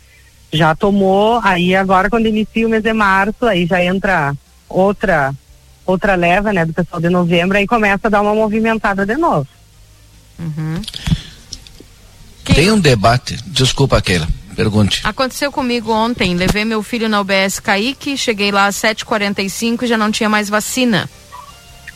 Já 0.51 0.73
tomou, 0.73 1.39
aí 1.43 1.75
agora 1.75 2.09
quando 2.09 2.25
inicia 2.25 2.65
o 2.65 2.69
mês 2.69 2.81
de 2.81 2.93
março, 2.93 3.45
aí 3.45 3.65
já 3.65 3.83
entra 3.83 4.33
outra 4.67 5.33
outra 5.85 6.15
leva, 6.15 6.53
né, 6.53 6.65
do 6.65 6.73
pessoal 6.73 7.01
de 7.01 7.09
novembro, 7.09 7.57
aí 7.57 7.65
começa 7.65 8.07
a 8.07 8.09
dar 8.09 8.21
uma 8.21 8.35
movimentada 8.35 9.05
de 9.05 9.15
novo. 9.15 9.47
Uhum. 10.37 10.81
Tem 12.43 12.71
um 12.71 12.79
debate, 12.79 13.37
desculpa 13.47 13.99
Keila, 14.01 14.27
pergunte. 14.55 15.01
Aconteceu 15.03 15.51
comigo 15.51 15.91
ontem, 15.91 16.35
levei 16.35 16.63
meu 16.63 16.83
filho 16.83 17.09
na 17.09 17.19
UBS 17.21 17.59
Kaique, 17.59 18.15
cheguei 18.15 18.51
lá 18.51 18.67
às 18.67 18.75
7h45 18.75 19.83
e 19.83 19.87
já 19.87 19.97
não 19.97 20.11
tinha 20.11 20.29
mais 20.29 20.47
vacina. 20.47 21.09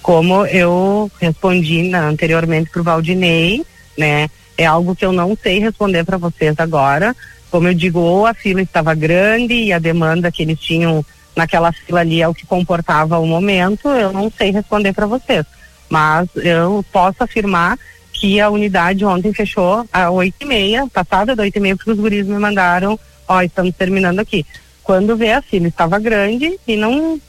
Como 0.02 0.46
eu 0.48 1.12
respondi 1.22 1.84
na, 1.84 2.08
anteriormente 2.08 2.72
pro 2.72 2.84
Valdinei, 2.84 3.64
né, 3.98 4.28
é 4.58 4.66
algo 4.66 4.96
que 4.96 5.06
eu 5.06 5.12
não 5.12 5.38
sei 5.42 5.60
responder 5.60 6.04
para 6.04 6.18
vocês 6.18 6.56
agora. 6.58 7.16
Como 7.50 7.68
eu 7.68 7.74
digo, 7.74 8.00
ou 8.00 8.26
a 8.26 8.34
fila 8.34 8.62
estava 8.62 8.96
grande 8.96 9.54
e 9.54 9.74
a 9.74 9.80
demanda 9.80 10.32
que 10.32 10.42
eles 10.42 10.60
tinham 10.60 11.06
naquela 11.36 11.72
fila 11.72 12.00
ali 12.00 12.22
é 12.22 12.28
o 12.28 12.34
que 12.34 12.46
comportava 12.46 13.18
o 13.20 13.26
momento, 13.26 13.90
eu 13.90 14.14
não 14.14 14.32
sei 14.36 14.52
responder 14.52 14.94
para 14.94 15.06
vocês. 15.06 15.46
Mas 15.90 16.28
eu 16.36 16.84
posso 16.92 17.24
afirmar 17.24 17.78
que 18.12 18.40
a 18.40 18.50
unidade 18.50 19.04
ontem 19.04 19.34
fechou 19.34 19.86
às 19.92 20.10
oito 20.12 20.36
e 20.42 20.46
meia, 20.46 20.88
passada 20.88 21.36
das 21.36 21.44
oito 21.44 21.58
e 21.58 21.60
meia, 21.60 21.76
porque 21.76 21.92
os 21.92 22.00
guris 22.00 22.26
me 22.26 22.38
mandaram, 22.38 23.00
ó, 23.28 23.42
estamos 23.42 23.76
terminando 23.76 24.20
aqui. 24.20 24.46
Quando 24.84 25.18
vê 25.18 25.34
a 25.34 25.42
fila 25.42 25.68
estava 25.68 26.00
grande 26.00 26.60
e 26.68 26.76
não 26.76 27.20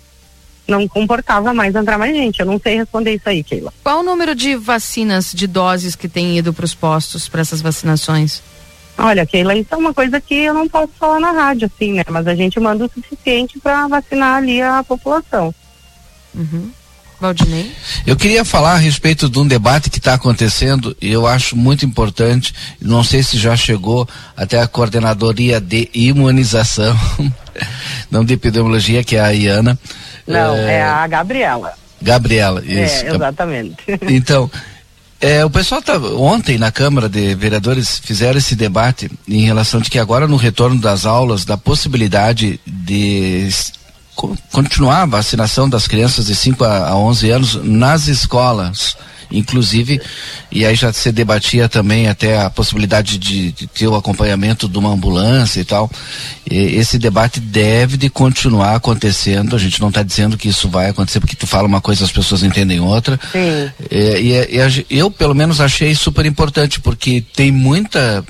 não 0.66 0.88
comportava 0.88 1.52
mais 1.52 1.74
entrar 1.74 1.98
mais 1.98 2.14
gente. 2.14 2.40
Eu 2.40 2.46
não 2.46 2.58
sei 2.58 2.76
responder 2.76 3.14
isso 3.14 3.28
aí, 3.28 3.42
Keila. 3.42 3.72
Qual 3.82 4.00
o 4.00 4.02
número 4.02 4.34
de 4.34 4.56
vacinas, 4.56 5.32
de 5.32 5.46
doses 5.46 5.94
que 5.94 6.08
tem 6.08 6.38
ido 6.38 6.52
para 6.52 6.64
os 6.64 6.74
postos 6.74 7.28
para 7.28 7.40
essas 7.40 7.60
vacinações? 7.60 8.42
Olha, 8.96 9.26
Keila, 9.26 9.54
isso 9.54 9.68
é 9.72 9.76
uma 9.76 9.92
coisa 9.92 10.20
que 10.20 10.34
eu 10.34 10.54
não 10.54 10.68
posso 10.68 10.92
falar 10.98 11.18
na 11.18 11.32
rádio, 11.32 11.70
assim, 11.74 11.92
né? 11.92 12.04
Mas 12.08 12.26
a 12.26 12.34
gente 12.34 12.60
manda 12.60 12.84
o 12.84 12.90
suficiente 12.90 13.58
para 13.58 13.88
vacinar 13.88 14.36
ali 14.36 14.62
a 14.62 14.84
população. 14.84 15.54
Uhum. 16.34 16.70
Valdinei? 17.20 17.72
Eu 18.06 18.16
queria 18.16 18.44
falar 18.44 18.74
a 18.74 18.78
respeito 18.78 19.28
de 19.28 19.38
um 19.38 19.46
debate 19.46 19.88
que 19.88 19.98
está 19.98 20.14
acontecendo 20.14 20.96
e 21.00 21.10
eu 21.10 21.26
acho 21.26 21.56
muito 21.56 21.84
importante. 21.84 22.54
Não 22.80 23.02
sei 23.02 23.22
se 23.22 23.38
já 23.38 23.56
chegou 23.56 24.08
até 24.36 24.60
a 24.60 24.66
coordenadoria 24.68 25.60
de 25.60 25.88
imunização, 25.94 26.98
não 28.10 28.24
de 28.24 28.34
epidemiologia, 28.34 29.02
que 29.02 29.16
é 29.16 29.20
a 29.20 29.30
Iana. 29.30 29.78
Não, 30.26 30.54
é, 30.56 30.74
é 30.76 30.82
a 30.82 31.06
Gabriela. 31.06 31.72
Gabriela, 32.00 32.62
é, 32.66 32.84
isso. 32.84 33.04
É, 33.06 33.14
exatamente. 33.14 33.76
Então, 34.08 34.50
é, 35.20 35.44
o 35.44 35.48
pessoal 35.50 35.80
tá, 35.80 35.96
ontem 35.98 36.58
na 36.58 36.70
Câmara 36.70 37.08
de 37.08 37.34
Vereadores 37.34 37.98
fizeram 37.98 38.36
esse 38.38 38.54
debate 38.54 39.10
em 39.28 39.44
relação 39.46 39.80
de 39.80 39.88
que 39.88 39.98
agora 39.98 40.26
no 40.28 40.36
retorno 40.36 40.78
das 40.80 41.06
aulas, 41.06 41.44
da 41.44 41.56
possibilidade 41.56 42.60
de 42.66 43.48
co- 44.14 44.36
continuar 44.52 45.02
a 45.02 45.06
vacinação 45.06 45.68
das 45.68 45.86
crianças 45.88 46.26
de 46.26 46.34
5 46.34 46.62
a, 46.64 46.88
a 46.88 46.96
11 46.96 47.30
anos 47.30 47.54
nas 47.64 48.06
escolas. 48.06 48.96
Inclusive, 49.30 50.00
e 50.50 50.64
aí 50.64 50.74
já 50.74 50.92
se 50.92 51.10
debatia 51.10 51.68
também 51.68 52.08
até 52.08 52.40
a 52.40 52.50
possibilidade 52.50 53.18
de, 53.18 53.52
de 53.52 53.66
ter 53.66 53.88
o 53.88 53.94
acompanhamento 53.96 54.68
de 54.68 54.78
uma 54.78 54.90
ambulância 54.90 55.60
e 55.60 55.64
tal. 55.64 55.90
E 56.50 56.56
esse 56.76 56.98
debate 56.98 57.40
deve 57.40 57.96
de 57.96 58.08
continuar 58.08 58.74
acontecendo. 58.76 59.56
A 59.56 59.58
gente 59.58 59.80
não 59.80 59.88
está 59.88 60.02
dizendo 60.02 60.36
que 60.36 60.48
isso 60.48 60.68
vai 60.68 60.90
acontecer 60.90 61.20
porque 61.20 61.36
tu 61.36 61.46
fala 61.46 61.66
uma 61.66 61.80
coisa 61.80 62.04
as 62.04 62.12
pessoas 62.12 62.42
entendem 62.42 62.80
outra. 62.80 63.18
Sim. 63.32 63.70
É, 63.90 64.20
e, 64.20 64.32
é- 64.32 64.84
e 64.90 64.98
eu, 64.98 65.10
pelo 65.10 65.34
menos, 65.34 65.60
achei 65.60 65.94
super 65.94 66.26
importante, 66.26 66.80
porque 66.80 67.22
tem 67.34 67.50
muita, 67.50 68.24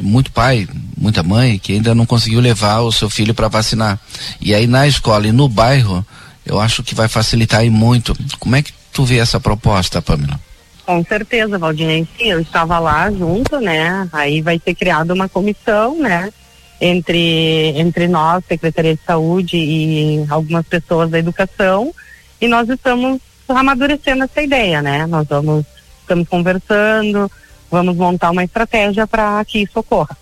muito 0.00 0.30
pai, 0.32 0.68
muita 0.96 1.22
mãe 1.22 1.58
que 1.58 1.72
ainda 1.72 1.94
não 1.94 2.04
conseguiu 2.06 2.40
levar 2.40 2.80
o 2.80 2.92
seu 2.92 3.08
filho 3.08 3.34
para 3.34 3.48
vacinar. 3.48 3.98
E 4.40 4.54
aí 4.54 4.66
na 4.66 4.86
escola 4.86 5.26
e 5.26 5.32
no 5.32 5.48
bairro, 5.48 6.04
eu 6.44 6.60
acho 6.60 6.82
que 6.82 6.94
vai 6.94 7.08
facilitar 7.08 7.60
aí 7.60 7.70
muito. 7.70 8.16
Como 8.38 8.56
é 8.56 8.62
que 8.62 8.72
tu 8.92 9.04
vê 9.04 9.18
essa 9.18 9.40
proposta, 9.40 10.02
Pamela? 10.02 10.38
Com 10.84 11.04
certeza, 11.04 11.58
Valdinei, 11.58 12.06
sim, 12.16 12.30
eu 12.30 12.40
estava 12.40 12.78
lá 12.78 13.10
junto, 13.10 13.60
né? 13.60 14.08
Aí 14.12 14.42
vai 14.42 14.60
ser 14.62 14.74
criada 14.74 15.14
uma 15.14 15.28
comissão, 15.28 15.98
né? 15.98 16.32
Entre, 16.80 17.72
entre 17.76 18.08
nós, 18.08 18.44
Secretaria 18.46 18.94
de 18.94 19.00
Saúde 19.06 19.56
e 19.56 20.26
algumas 20.28 20.66
pessoas 20.66 21.08
da 21.10 21.18
educação, 21.18 21.94
e 22.40 22.48
nós 22.48 22.68
estamos 22.68 23.20
amadurecendo 23.48 24.24
essa 24.24 24.42
ideia, 24.42 24.82
né? 24.82 25.06
Nós 25.06 25.26
vamos, 25.28 25.64
estamos 26.00 26.28
conversando, 26.28 27.30
vamos 27.70 27.96
montar 27.96 28.30
uma 28.30 28.42
estratégia 28.42 29.06
para 29.06 29.44
que 29.44 29.62
isso 29.62 29.78
ocorra. 29.78 30.16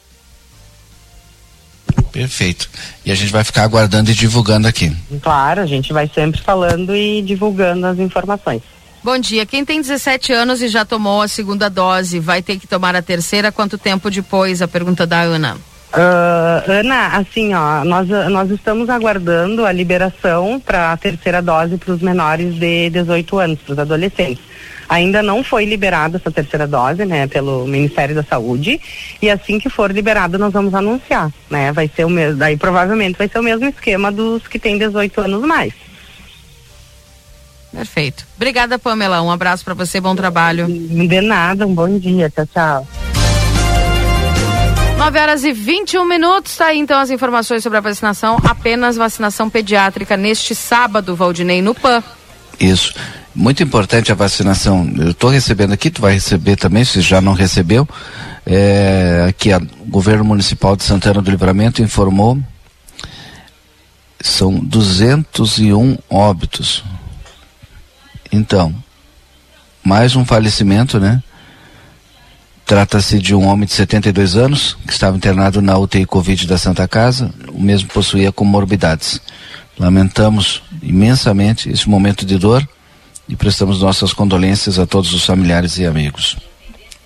Perfeito. 2.12 2.69
E 3.05 3.12
a 3.12 3.15
gente 3.15 3.32
vai 3.32 3.45
ficar 3.45 3.62
aguardando 3.62 4.11
e 4.11 4.15
divulgando 4.15 4.66
aqui. 4.66 4.95
Claro, 5.23 5.61
a 5.61 5.66
gente 5.66 5.93
vai 5.93 6.11
sempre 6.12 6.41
falando 6.41 6.95
e 6.95 7.23
divulgando 7.23 7.87
as 7.87 7.99
informações. 7.99 8.62
Bom 9.03 9.19
dia. 9.19 9.47
Quem 9.47 9.65
tem 9.65 9.81
17 9.81 10.32
anos 10.32 10.61
e 10.61 10.69
já 10.69 10.85
tomou 10.85 11.23
a 11.23 11.28
segunda 11.28 11.70
dose, 11.70 12.19
vai 12.19 12.43
ter 12.43 12.59
que 12.59 12.66
tomar 12.66 12.95
a 12.95 13.01
terceira 13.01 13.51
quanto 13.51 13.78
tempo 13.78 14.11
depois? 14.11 14.61
A 14.61 14.69
pergunta 14.69 15.07
da 15.07 15.20
Ana. 15.23 15.57
Ah, 15.93 16.62
Ana, 16.69 17.07
assim, 17.16 17.53
ó, 17.55 17.85
nós, 17.85 18.09
nós 18.09 18.51
estamos 18.51 18.89
aguardando 18.89 19.65
a 19.65 19.73
liberação 19.73 20.61
para 20.65 20.93
a 20.93 20.97
terceira 20.97 21.43
dose 21.43 21.77
para 21.78 21.93
os 21.93 22.01
menores 22.01 22.55
de 22.55 22.91
18 22.91 23.39
anos, 23.39 23.59
para 23.61 23.73
os 23.73 23.78
adolescentes. 23.78 24.45
Ainda 24.91 25.23
não 25.23 25.45
foi 25.45 25.65
liberada 25.65 26.17
essa 26.17 26.33
terceira 26.33 26.67
dose, 26.67 27.05
né, 27.05 27.29
pelo 27.29 27.65
Ministério 27.65 28.12
da 28.12 28.25
Saúde, 28.25 28.81
e 29.23 29.31
assim 29.31 29.61
que 29.61 29.71
for 29.71 29.93
liberado 29.93 30.37
nós 30.37 30.53
vamos 30.53 30.75
anunciar, 30.75 31.33
né, 31.49 31.71
vai 31.71 31.89
ser 31.95 32.05
o 32.05 32.11
mesmo, 32.11 32.37
daí 32.37 32.57
provavelmente 32.57 33.17
vai 33.17 33.29
ser 33.29 33.39
o 33.39 33.43
mesmo 33.43 33.67
esquema 33.67 34.11
dos 34.11 34.49
que 34.49 34.59
têm 34.59 34.77
18 34.77 35.21
anos 35.21 35.43
mais. 35.45 35.73
Perfeito. 37.73 38.27
Obrigada, 38.35 38.81
Pamela. 38.81 39.23
Um 39.23 39.31
abraço 39.31 39.65
para 39.65 39.75
você, 39.75 40.01
bom 40.01 40.17
trabalho. 40.17 40.67
De 40.67 41.21
nada, 41.21 41.65
um 41.69 41.73
bom 41.73 41.97
dia, 41.97 42.29
tchau, 42.29 42.47
tchau. 42.47 42.89
9 44.99 45.19
horas 45.21 45.45
e 45.45 45.53
21 45.53 46.05
minutos. 46.05 46.57
Tá 46.57 46.67
aí 46.67 46.79
então 46.81 46.99
as 46.99 47.11
informações 47.11 47.62
sobre 47.62 47.79
a 47.79 47.81
vacinação. 47.81 48.39
Apenas 48.43 48.97
vacinação 48.97 49.49
pediátrica 49.49 50.17
neste 50.17 50.53
sábado, 50.53 51.15
Valdinei, 51.15 51.62
no 51.62 51.77
PAN. 51.77 52.03
Isso. 52.59 52.93
Muito 53.35 53.62
importante 53.62 54.11
a 54.11 54.15
vacinação. 54.15 54.93
Eu 54.98 55.11
estou 55.11 55.31
recebendo 55.31 55.73
aqui, 55.73 55.90
tu 55.90 56.02
vai 56.02 56.15
receber 56.15 56.57
também, 56.57 56.85
se 56.85 57.01
já 57.01 57.20
não 57.20 57.32
recebeu. 57.32 57.89
É, 58.44 59.27
aqui, 59.28 59.55
o 59.55 59.86
governo 59.86 60.24
municipal 60.24 60.74
de 60.74 60.82
Santana 60.82 61.23
do 61.23 61.31
Livramento 61.31 61.82
informou 61.82 62.39
são 64.20 64.59
201 64.59 65.97
óbitos. 66.09 66.82
Então, 68.32 68.74
mais 69.82 70.16
um 70.16 70.24
falecimento, 70.24 70.98
né? 70.98 71.23
Trata-se 72.66 73.19
de 73.19 73.35
um 73.35 73.47
homem 73.47 73.66
de 73.66 73.73
72 73.73 74.36
anos 74.36 74.77
que 74.86 74.93
estava 74.93 75.16
internado 75.16 75.62
na 75.62 75.77
UTI 75.78 76.05
Covid 76.05 76.47
da 76.47 76.59
Santa 76.59 76.86
Casa. 76.86 77.32
O 77.52 77.61
mesmo 77.61 77.89
possuía 77.89 78.31
comorbidades. 78.31 79.20
Lamentamos 79.78 80.62
imensamente 80.82 81.70
esse 81.70 81.89
momento 81.89 82.27
de 82.27 82.36
dor 82.36 82.69
e 83.31 83.36
prestamos 83.36 83.81
nossas 83.81 84.12
condolências 84.12 84.77
a 84.77 84.85
todos 84.85 85.15
os 85.15 85.24
familiares 85.24 85.78
e 85.78 85.86
amigos. 85.86 86.36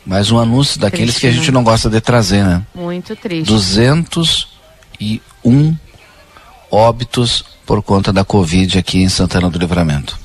Mais 0.07 0.31
um 0.31 0.39
anúncio 0.39 0.81
daqueles 0.81 1.19
que 1.19 1.27
a 1.27 1.29
Triste, 1.29 1.39
gente 1.39 1.53
né? 1.53 1.55
não 1.55 1.63
gosta 1.63 1.91
de 1.91 2.01
trazer, 2.01 2.43
né? 2.43 2.63
Muito 2.75 3.15
triste. 3.15 3.47
201 3.47 5.77
óbitos 6.71 7.45
por 7.67 7.83
conta 7.83 8.11
da 8.11 8.25
Covid 8.25 8.79
aqui 8.79 9.03
em 9.03 9.09
Santana 9.11 9.51
do 9.51 9.59
Livramento. 9.59 10.19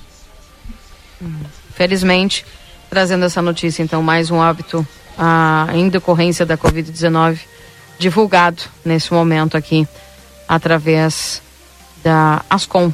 Felizmente, 1.76 2.46
trazendo 2.90 3.26
essa 3.26 3.42
notícia, 3.42 3.84
então, 3.84 4.02
mais 4.02 4.32
um 4.32 4.38
óbito 4.38 4.88
ah, 5.18 5.68
em 5.74 5.90
decorrência 5.90 6.46
da 6.46 6.58
Covid-19, 6.58 7.40
divulgado 8.00 8.64
nesse 8.86 9.12
momento 9.12 9.58
aqui, 9.58 9.86
através 10.48 11.42
da 12.02 12.42
Ascom. 12.50 12.90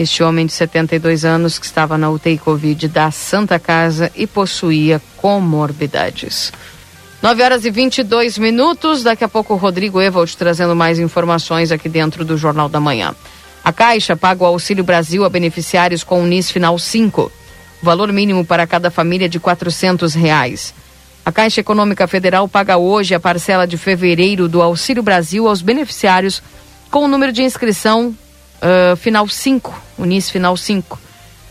Este 0.00 0.22
homem 0.22 0.46
de 0.46 0.52
72 0.54 1.26
anos 1.26 1.58
que 1.58 1.66
estava 1.66 1.98
na 1.98 2.08
UTI 2.08 2.38
Covid 2.38 2.88
da 2.88 3.10
Santa 3.10 3.58
Casa 3.58 4.10
e 4.16 4.26
possuía 4.26 4.98
comorbidades. 5.18 6.50
9 7.20 7.42
horas 7.42 7.66
e 7.66 7.70
22 7.70 8.38
minutos. 8.38 9.02
Daqui 9.02 9.24
a 9.24 9.28
pouco 9.28 9.56
Rodrigo 9.56 10.00
Evald 10.00 10.34
trazendo 10.38 10.74
mais 10.74 10.98
informações 10.98 11.70
aqui 11.70 11.86
dentro 11.86 12.24
do 12.24 12.38
Jornal 12.38 12.66
da 12.66 12.80
Manhã. 12.80 13.14
A 13.62 13.74
Caixa 13.74 14.16
paga 14.16 14.42
o 14.42 14.46
Auxílio 14.46 14.82
Brasil 14.82 15.22
a 15.22 15.28
beneficiários 15.28 16.02
com 16.02 16.22
o 16.22 16.26
NIS 16.26 16.50
Final 16.50 16.78
5. 16.78 17.30
Valor 17.82 18.10
mínimo 18.10 18.42
para 18.42 18.66
cada 18.66 18.90
família 18.90 19.28
de 19.28 19.38
400 19.38 20.14
reais. 20.14 20.72
A 21.26 21.30
Caixa 21.30 21.60
Econômica 21.60 22.08
Federal 22.08 22.48
paga 22.48 22.78
hoje 22.78 23.14
a 23.14 23.20
parcela 23.20 23.66
de 23.66 23.76
fevereiro 23.76 24.48
do 24.48 24.62
Auxílio 24.62 25.02
Brasil 25.02 25.46
aos 25.46 25.60
beneficiários 25.60 26.42
com 26.90 27.04
o 27.04 27.08
número 27.08 27.32
de 27.32 27.42
inscrição 27.42 28.16
ah, 28.60 28.94
final 28.96 29.26
5, 29.26 29.74
o 30.00 30.04
NIS 30.04 30.30
Final 30.30 30.56
5. 30.56 30.98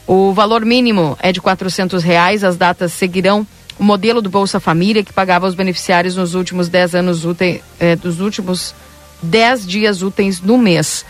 O 0.08 0.34
valor 0.34 0.66
mínimo 0.66 1.18
é 1.22 1.32
de 1.32 1.40
400 1.40 2.04
reais. 2.04 2.44
As 2.44 2.58
datas 2.58 2.92
seguirão 2.92 3.46
o 3.80 3.84
modelo 3.84 4.22
do 4.22 4.30
Bolsa 4.30 4.60
Família 4.60 5.04
que 5.04 5.14
pagava 5.14 5.46
aos 5.46 5.56
beneficiários 5.56 6.18
nos 6.18 6.36
últimos 6.36 6.68
10 6.68 6.96
anos 6.96 7.24
úteis, 7.24 7.62
eh, 7.80 7.96
dos 7.96 8.20
últimos 8.20 8.76
10 9.24 9.66
dias 9.66 10.02
úteis 10.02 10.42
no 10.42 10.58
mês. 10.58 11.06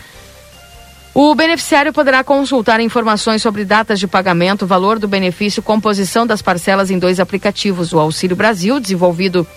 O 1.13 1.33
beneficiário 1.33 1.91
poderá 1.91 2.23
consultar 2.23 2.79
informações 2.79 3.41
sobre 3.41 3.65
datas 3.65 3.99
de 3.99 4.07
pagamento, 4.07 4.67
valor 4.67 4.99
do 4.99 5.07
benefício, 5.07 5.63
composição 5.63 6.27
das 6.27 6.41
parcelas 6.41 6.91
em 6.91 6.99
dois 6.99 7.19
aplicativos: 7.19 7.91
o 7.91 7.99
Auxílio 7.99 8.35
Brasil, 8.35 8.79
desenvolvido 8.79 9.47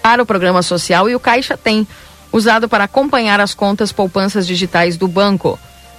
para 0.00 0.22
o 0.22 0.26
programa 0.26 0.62
social, 0.62 1.08
e 1.10 1.14
o 1.14 1.20
Caixa 1.20 1.56
Tem, 1.56 1.86
usado 2.32 2.68
para 2.68 2.84
acompanhar 2.84 3.40
as 3.40 3.52
contas 3.52 3.90
poupanças 3.90 4.46
digitais 4.46 4.96
do 4.96 5.08
banco. 5.08 5.58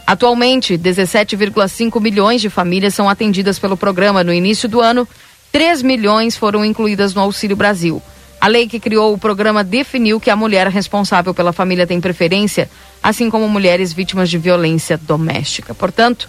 Atualmente, 0.10 0.76
17,5 0.76 2.02
milhões 2.02 2.42
de 2.42 2.50
famílias 2.50 2.96
são 2.96 3.08
atendidas 3.08 3.60
pelo 3.60 3.78
programa. 3.78 4.24
No 4.24 4.34
início 4.34 4.68
do 4.68 4.82
ano, 4.82 5.08
3 5.52 5.84
milhões 5.84 6.36
foram 6.36 6.66
incluídas 6.66 7.14
no 7.14 7.22
Auxílio 7.22 7.56
Brasil. 7.56 8.02
A 8.42 8.48
lei 8.48 8.68
que 8.68 8.80
criou 8.80 9.14
o 9.14 9.20
programa 9.20 9.64
definiu 9.64 10.20
que 10.20 10.32
a 10.32 10.36
mulher 10.36 10.66
responsável 10.70 11.32
pela 11.32 11.54
família 11.54 11.86
tem 11.86 12.02
preferência, 12.02 12.68
assim 13.04 13.30
como 13.30 13.48
mulheres 13.48 13.94
vítimas 13.94 14.32
de 14.32 14.40
violência 14.40 14.98
doméstica. 14.98 15.76
Portanto, 15.76 16.28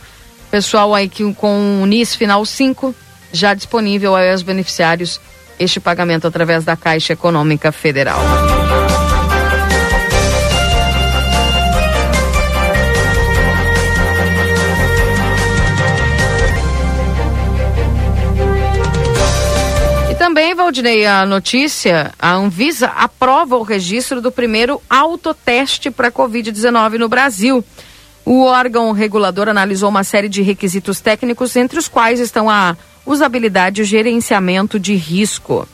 pessoal 0.51 0.95
aí 0.95 1.09
que 1.09 1.33
com 1.33 1.83
o 1.83 1.87
NIS 1.87 2.15
final 2.15 2.45
5 2.45 2.95
já 3.33 3.55
disponível 3.55 4.15
aos 4.15 4.43
beneficiários 4.43 5.19
este 5.59 5.81
pagamento 5.81 6.27
através 6.27 6.67
da 6.67 6.77
Caixa 6.77 7.15
Econômica 7.15 7.73
Federal. 7.73 8.21
Valdinei, 20.71 21.05
a 21.05 21.27
notícia, 21.27 22.13
a 22.17 22.33
Anvisa 22.33 22.87
aprova 22.87 23.57
o 23.57 23.65
registro 23.65 24.21
do 24.21 24.31
primeiro 24.31 24.81
autoteste 24.89 25.91
para 25.91 26.13
Covid-19 26.13 26.93
no 26.97 27.09
Brasil. 27.09 27.65
O 28.25 28.45
órgão 28.45 28.93
regulador 28.93 29.49
analisou 29.49 29.89
uma 29.89 30.05
série 30.05 30.29
de 30.29 30.43
requisitos 30.43 31.01
técnicos, 31.01 31.57
entre 31.57 31.77
os 31.77 31.89
quais 31.89 32.21
estão 32.21 32.49
a 32.49 32.77
usabilidade 33.05 33.81
e 33.81 33.83
o 33.83 33.85
gerenciamento 33.85 34.79
de 34.79 34.95
risco. 34.95 35.67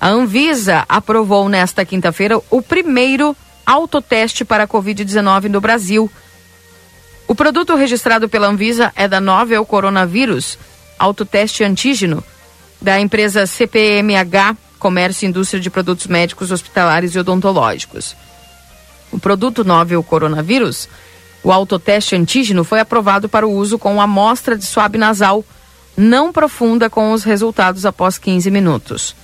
A 0.00 0.08
Anvisa 0.08 0.84
aprovou 0.88 1.48
nesta 1.48 1.84
quinta-feira 1.84 2.42
o 2.50 2.60
primeiro 2.60 3.36
autoteste 3.64 4.44
para 4.44 4.66
Covid-19 4.66 5.44
no 5.44 5.60
Brasil. 5.60 6.10
O 7.28 7.36
produto 7.36 7.76
registrado 7.76 8.28
pela 8.28 8.48
Anvisa 8.48 8.92
é 8.96 9.06
da 9.06 9.20
Novel 9.20 9.64
Coronavírus, 9.64 10.58
autoteste 10.98 11.62
antígeno, 11.62 12.20
da 12.84 13.00
empresa 13.00 13.46
CPMH, 13.46 14.54
Comércio 14.78 15.24
e 15.24 15.28
Indústria 15.30 15.58
de 15.58 15.70
Produtos 15.70 16.06
Médicos, 16.06 16.50
Hospitalares 16.50 17.14
e 17.14 17.18
Odontológicos. 17.18 18.14
O 19.10 19.18
produto 19.18 19.64
Novel 19.64 20.02
Coronavírus 20.02 20.86
O 21.42 21.50
autoteste 21.50 22.14
antígeno 22.14 22.62
foi 22.62 22.80
aprovado 22.80 23.26
para 23.26 23.46
o 23.46 23.52
uso 23.52 23.78
com 23.78 24.02
amostra 24.02 24.56
de 24.56 24.66
suave 24.66 24.98
nasal 24.98 25.42
não 25.96 26.30
profunda 26.32 26.90
com 26.90 27.12
os 27.12 27.24
resultados 27.24 27.86
após 27.86 28.18
15 28.18 28.50
minutos. 28.50 29.16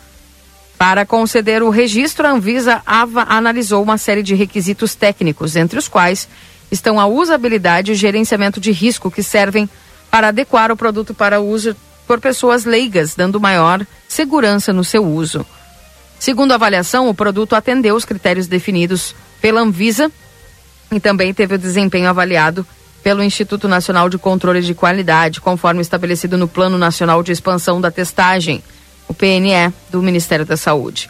Para 0.79 1.05
conceder 1.05 1.63
o 1.63 1.69
registro, 1.69 2.27
a 2.27 2.31
Anvisa 2.31 2.81
AVA 2.87 3.27
analisou 3.29 3.83
uma 3.83 3.99
série 3.99 4.23
de 4.23 4.35
requisitos 4.35 4.95
técnicos, 4.95 5.57
entre 5.57 5.79
os 5.79 5.89
quais 5.89 6.29
estão 6.71 6.99
a 6.99 7.07
usabilidade 7.07 7.93
e 7.93 7.97
gerenciamento 7.97 8.61
de 8.61 8.71
risco 8.71 9.11
que 9.11 9.23
servem 9.23 9.69
para 10.11 10.29
adequar 10.29 10.71
o 10.71 10.77
produto 10.77 11.13
para 11.13 11.41
uso 11.41 11.77
por 12.11 12.19
pessoas 12.19 12.65
leigas, 12.65 13.15
dando 13.15 13.39
maior 13.39 13.87
segurança 14.09 14.73
no 14.73 14.83
seu 14.83 15.07
uso. 15.07 15.47
Segundo 16.19 16.51
a 16.51 16.57
avaliação, 16.57 17.09
o 17.09 17.15
produto 17.15 17.55
atendeu 17.55 17.95
os 17.95 18.05
critérios 18.05 18.49
definidos 18.49 19.15
pela 19.41 19.61
Anvisa 19.61 20.11
e 20.91 20.99
também 20.99 21.33
teve 21.33 21.55
o 21.55 21.59
desempenho 21.59 22.09
avaliado 22.09 22.67
pelo 23.01 23.23
Instituto 23.23 23.69
Nacional 23.69 24.09
de 24.09 24.19
Controle 24.19 24.61
de 24.61 24.75
Qualidade, 24.75 25.41
conforme 25.41 25.83
estabelecido 25.83 26.37
no 26.37 26.49
Plano 26.49 26.77
Nacional 26.77 27.23
de 27.23 27.31
Expansão 27.31 27.81
da 27.81 27.93
Testagem, 27.93 28.61
o 29.07 29.15
PNE, 29.15 29.73
do 29.89 30.03
Ministério 30.03 30.45
da 30.45 30.57
Saúde. 30.57 31.09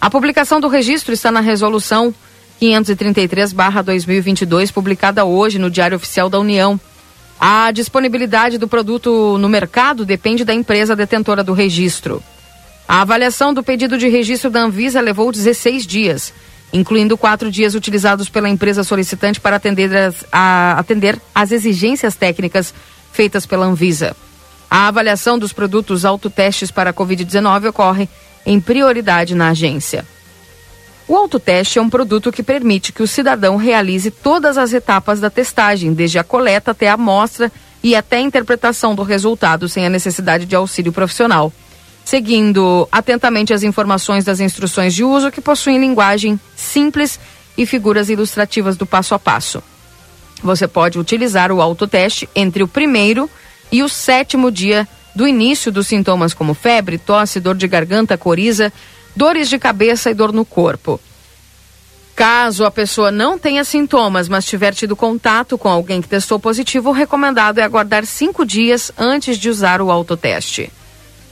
A 0.00 0.08
publicação 0.08 0.62
do 0.62 0.68
registro 0.68 1.12
está 1.12 1.30
na 1.30 1.40
resolução 1.40 2.14
533-2022, 2.62 4.72
publicada 4.72 5.26
hoje 5.26 5.58
no 5.58 5.68
Diário 5.68 5.98
Oficial 5.98 6.30
da 6.30 6.40
União. 6.40 6.80
A 7.40 7.70
disponibilidade 7.70 8.58
do 8.58 8.66
produto 8.66 9.38
no 9.38 9.48
mercado 9.48 10.04
depende 10.04 10.44
da 10.44 10.54
empresa 10.54 10.96
detentora 10.96 11.44
do 11.44 11.52
registro. 11.52 12.22
A 12.86 13.02
avaliação 13.02 13.54
do 13.54 13.62
pedido 13.62 13.96
de 13.96 14.08
registro 14.08 14.50
da 14.50 14.60
Anvisa 14.60 15.00
levou 15.00 15.30
16 15.30 15.86
dias 15.86 16.32
incluindo 16.72 17.16
quatro 17.16 17.50
dias 17.50 17.74
utilizados 17.74 18.28
pela 18.28 18.48
empresa 18.48 18.84
solicitante 18.84 19.40
para 19.40 19.56
atender 19.56 19.94
as, 19.96 20.24
a, 20.30 20.78
atender 20.78 21.20
as 21.34 21.52
exigências 21.52 22.14
técnicas 22.14 22.74
feitas 23.12 23.46
pela 23.46 23.66
Anvisa. 23.66 24.16
A 24.70 24.88
avaliação 24.88 25.38
dos 25.38 25.52
produtos 25.52 26.04
autotestes 26.04 26.70
para 26.70 26.90
a 26.90 26.94
Covid-19 26.94 27.70
ocorre 27.70 28.08
em 28.44 28.60
prioridade 28.60 29.34
na 29.34 29.50
agência. 29.50 30.04
O 31.08 31.16
autoteste 31.16 31.78
é 31.78 31.82
um 31.82 31.88
produto 31.88 32.30
que 32.30 32.42
permite 32.42 32.92
que 32.92 33.02
o 33.02 33.08
cidadão 33.08 33.56
realize 33.56 34.10
todas 34.10 34.58
as 34.58 34.72
etapas 34.72 35.18
da 35.18 35.30
testagem, 35.30 35.94
desde 35.94 36.18
a 36.18 36.24
coleta 36.24 36.70
até 36.72 36.88
a 36.88 36.94
amostra 36.94 37.50
e 37.82 37.96
até 37.96 38.18
a 38.18 38.20
interpretação 38.20 38.94
do 38.94 39.02
resultado, 39.02 39.68
sem 39.68 39.86
a 39.86 39.90
necessidade 39.90 40.44
de 40.44 40.54
auxílio 40.54 40.92
profissional 40.92 41.52
seguindo 42.08 42.88
atentamente 42.90 43.52
as 43.52 43.62
informações 43.62 44.24
das 44.24 44.40
instruções 44.40 44.94
de 44.94 45.04
uso 45.04 45.30
que 45.30 45.42
possuem 45.42 45.78
linguagem 45.78 46.40
simples 46.56 47.20
e 47.54 47.66
figuras 47.66 48.08
ilustrativas 48.08 48.78
do 48.78 48.86
passo 48.86 49.14
a 49.14 49.18
passo. 49.18 49.62
Você 50.42 50.66
pode 50.66 50.98
utilizar 50.98 51.52
o 51.52 51.60
autoteste 51.60 52.26
entre 52.34 52.62
o 52.62 52.68
primeiro 52.68 53.28
e 53.70 53.82
o 53.82 53.90
sétimo 53.90 54.50
dia 54.50 54.88
do 55.14 55.28
início 55.28 55.70
dos 55.70 55.86
sintomas 55.86 56.32
como 56.32 56.54
febre, 56.54 56.96
tosse, 56.96 57.40
dor 57.40 57.56
de 57.56 57.68
garganta, 57.68 58.16
coriza, 58.16 58.72
dores 59.18 59.48
de 59.48 59.58
cabeça 59.58 60.12
e 60.12 60.14
dor 60.14 60.32
no 60.32 60.44
corpo. 60.44 61.00
Caso 62.14 62.64
a 62.64 62.70
pessoa 62.70 63.10
não 63.10 63.36
tenha 63.36 63.64
sintomas, 63.64 64.28
mas 64.28 64.44
tiver 64.44 64.72
tido 64.72 64.94
contato 64.94 65.58
com 65.58 65.68
alguém 65.68 66.00
que 66.00 66.08
testou 66.08 66.38
positivo, 66.38 66.90
o 66.90 66.92
recomendado 66.92 67.58
é 67.58 67.64
aguardar 67.64 68.06
cinco 68.06 68.46
dias 68.46 68.92
antes 68.96 69.36
de 69.36 69.50
usar 69.50 69.82
o 69.82 69.90
autoteste. 69.90 70.72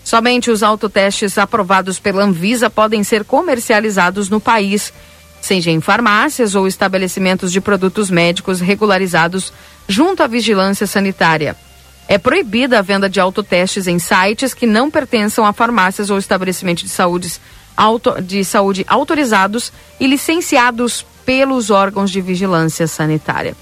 Somente 0.03 0.51
os 0.51 0.65
autotestes 0.65 1.39
aprovados 1.39 2.01
pela 2.01 2.25
Anvisa 2.25 2.69
podem 2.69 3.05
ser 3.05 3.23
comercializados 3.23 4.29
no 4.29 4.41
país, 4.41 4.93
seja 5.41 5.71
em 5.71 5.81
farmácias 5.81 6.57
ou 6.57 6.67
estabelecimentos 6.67 7.53
de 7.53 7.61
produtos 7.61 8.11
médicos 8.11 8.61
regularizados 8.61 9.53
junto 9.87 10.25
à 10.25 10.27
vigilância 10.27 10.89
sanitária. 10.89 11.55
É 12.09 12.19
proibida 12.19 12.81
a 12.81 12.83
venda 12.83 13.09
de 13.09 13.21
autotestes 13.21 13.87
em 13.87 14.01
sites 14.01 14.55
que 14.55 14.67
não 14.67 14.91
pertençam 14.91 15.47
a 15.47 15.53
farmácias 15.53 16.11
ou 16.11 16.19
estabelecimentos 16.19 16.83
de 16.83 16.91
saúde, 16.91 17.33
auto, 17.77 18.21
de 18.23 18.45
saúde 18.45 18.85
autorizados 18.89 19.73
e 20.01 20.07
licenciados 20.07 21.05
pelos 21.25 21.71
órgãos 21.71 22.11
de 22.11 22.21
vigilância 22.21 22.87
sanitária. 22.87 23.55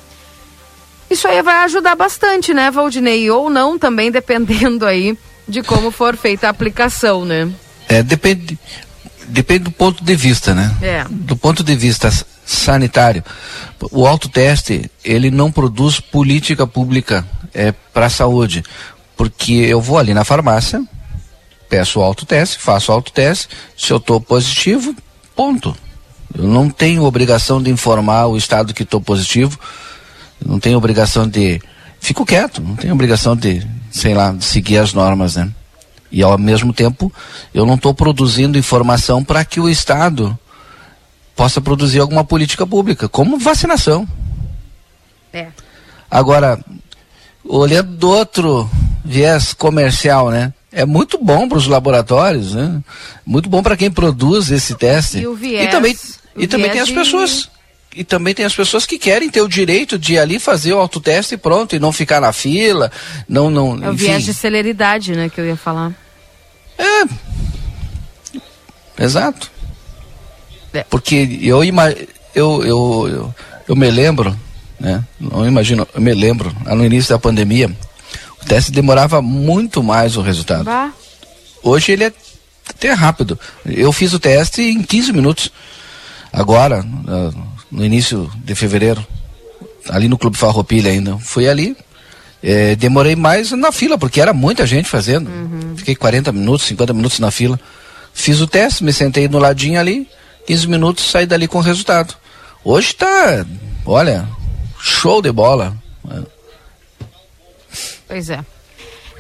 Isso 1.10 1.28
aí 1.28 1.42
vai 1.42 1.64
ajudar 1.64 1.94
bastante, 1.94 2.52
né, 2.52 2.70
Valdinei? 2.70 3.30
Ou 3.30 3.48
não, 3.48 3.78
também 3.78 4.10
dependendo 4.10 4.86
aí 4.86 5.16
de 5.46 5.62
como 5.62 5.90
for 5.90 6.16
feita 6.16 6.46
a 6.46 6.50
aplicação, 6.50 7.24
né? 7.24 7.50
É, 7.88 8.02
depende, 8.02 8.58
depende 9.28 9.64
do 9.64 9.70
ponto 9.70 10.02
de 10.02 10.16
vista, 10.16 10.54
né? 10.54 10.74
É. 10.82 11.04
Do 11.08 11.36
ponto 11.36 11.62
de 11.62 11.74
vista 11.76 12.10
sanitário, 12.44 13.22
o 13.90 14.06
autoteste, 14.06 14.90
ele 15.04 15.30
não 15.30 15.50
produz 15.50 16.00
política 16.00 16.66
pública 16.66 17.26
é, 17.52 17.72
para 17.72 18.06
a 18.06 18.10
saúde, 18.10 18.62
porque 19.16 19.52
eu 19.52 19.80
vou 19.80 19.98
ali 19.98 20.12
na 20.12 20.24
farmácia, 20.24 20.82
peço 21.68 22.00
o 22.00 22.02
autoteste, 22.02 22.58
faço 22.58 22.90
o 22.90 22.94
autoteste, 22.94 23.48
se 23.76 23.92
eu 23.92 23.98
estou 23.98 24.20
positivo, 24.20 24.94
ponto. 25.34 25.76
Eu 26.36 26.44
não 26.44 26.68
tenho 26.68 27.04
obrigação 27.04 27.62
de 27.62 27.70
informar 27.70 28.26
o 28.26 28.36
estado 28.36 28.74
que 28.74 28.82
estou 28.82 29.00
positivo, 29.00 29.58
não 30.44 30.58
tenho 30.58 30.76
obrigação 30.76 31.28
de. 31.28 31.60
Fico 32.00 32.26
quieto, 32.26 32.60
não 32.60 32.76
tenho 32.76 32.92
obrigação 32.92 33.34
de 33.34 33.66
sei 33.94 34.12
lá, 34.12 34.34
seguir 34.40 34.78
as 34.78 34.92
normas, 34.92 35.36
né? 35.36 35.48
E 36.10 36.20
ao 36.20 36.36
mesmo 36.36 36.72
tempo, 36.72 37.12
eu 37.54 37.64
não 37.64 37.76
estou 37.76 37.94
produzindo 37.94 38.58
informação 38.58 39.22
para 39.22 39.44
que 39.44 39.60
o 39.60 39.68
Estado 39.68 40.36
possa 41.36 41.60
produzir 41.60 42.00
alguma 42.00 42.24
política 42.24 42.66
pública, 42.66 43.08
como 43.08 43.38
vacinação. 43.38 44.06
É. 45.32 45.46
Agora, 46.10 46.58
olhando 47.44 47.96
do 47.96 48.10
outro 48.10 48.68
viés 49.04 49.52
comercial, 49.52 50.30
né? 50.30 50.52
É 50.74 50.84
muito 50.84 51.16
bom 51.18 51.48
para 51.48 51.58
os 51.58 51.66
laboratórios, 51.66 52.54
né? 52.54 52.82
Muito 53.24 53.48
bom 53.48 53.62
para 53.62 53.76
quem 53.76 53.90
produz 53.90 54.50
esse 54.50 54.74
teste. 54.74 55.18
E 55.18 55.26
o 55.26 55.34
viés. 55.34 55.68
E 55.68 55.70
também, 55.70 55.96
e 56.36 56.46
também 56.46 56.70
tem 56.70 56.80
as 56.80 56.90
pessoas 56.90 57.48
e 57.96 58.02
também 58.02 58.34
tem 58.34 58.44
as 58.44 58.54
pessoas 58.54 58.84
que 58.84 58.98
querem 58.98 59.30
ter 59.30 59.40
o 59.40 59.48
direito 59.48 59.96
de 59.96 60.18
ali 60.18 60.38
fazer 60.40 60.72
o 60.72 60.78
autoteste 60.78 61.34
e 61.34 61.38
pronto, 61.38 61.76
e 61.76 61.78
não 61.78 61.92
ficar 61.92 62.20
na 62.20 62.32
fila, 62.32 62.90
não, 63.28 63.48
não, 63.50 63.82
É 63.84 63.88
o 63.88 63.94
enfim. 63.94 64.06
viés 64.06 64.24
de 64.24 64.34
celeridade, 64.34 65.12
né, 65.12 65.28
que 65.28 65.40
eu 65.40 65.46
ia 65.46 65.56
falar. 65.56 65.92
É. 66.76 67.04
Exato. 68.98 69.50
É. 70.72 70.82
Porque 70.90 71.38
eu, 71.40 71.62
eu, 71.62 72.08
eu, 72.34 72.64
eu, 72.64 73.34
eu 73.68 73.76
me 73.76 73.88
lembro, 73.90 74.36
né? 74.80 75.04
Não 75.20 75.46
imagino, 75.46 75.86
eu 75.94 76.00
me 76.00 76.12
lembro, 76.12 76.52
no 76.66 76.84
início 76.84 77.14
da 77.14 77.18
pandemia, 77.18 77.70
o 78.44 78.46
teste 78.46 78.70
demorava 78.70 79.22
muito 79.22 79.82
mais 79.82 80.16
o 80.16 80.22
resultado. 80.22 80.64
Bah. 80.64 80.92
Hoje 81.62 81.92
ele 81.92 82.04
é 82.04 82.12
até 82.68 82.92
rápido. 82.92 83.38
Eu 83.64 83.90
fiz 83.92 84.12
o 84.12 84.18
teste 84.18 84.62
em 84.62 84.82
15 84.82 85.12
minutos. 85.12 85.50
Agora, 86.30 86.84
ah, 87.08 87.30
no 87.70 87.84
início 87.84 88.30
de 88.36 88.54
fevereiro, 88.54 89.04
ali 89.88 90.08
no 90.08 90.18
Clube 90.18 90.36
Farroupilha 90.36 90.90
ainda. 90.90 91.18
Fui 91.18 91.48
ali, 91.48 91.74
eh, 92.42 92.76
demorei 92.76 93.16
mais 93.16 93.50
na 93.52 93.72
fila, 93.72 93.96
porque 93.96 94.20
era 94.20 94.34
muita 94.34 94.66
gente 94.66 94.88
fazendo. 94.88 95.30
Fiquei 95.76 95.94
40 95.94 96.30
minutos, 96.30 96.66
50 96.66 96.92
minutos 96.92 97.18
na 97.18 97.30
fila. 97.30 97.58
Fiz 98.12 98.40
o 98.40 98.46
teste, 98.46 98.84
me 98.84 98.92
sentei 98.92 99.26
no 99.26 99.38
ladinho 99.38 99.80
ali, 99.80 100.06
15 100.46 100.68
minutos, 100.68 101.10
saí 101.10 101.26
dali 101.26 101.48
com 101.48 101.58
o 101.58 101.62
resultado. 101.62 102.14
Hoje 102.62 102.94
tá, 102.94 103.44
olha, 103.86 104.28
show 104.78 105.22
de 105.22 105.32
bola. 105.32 105.76
Pois 108.08 108.30
é. 108.30 108.40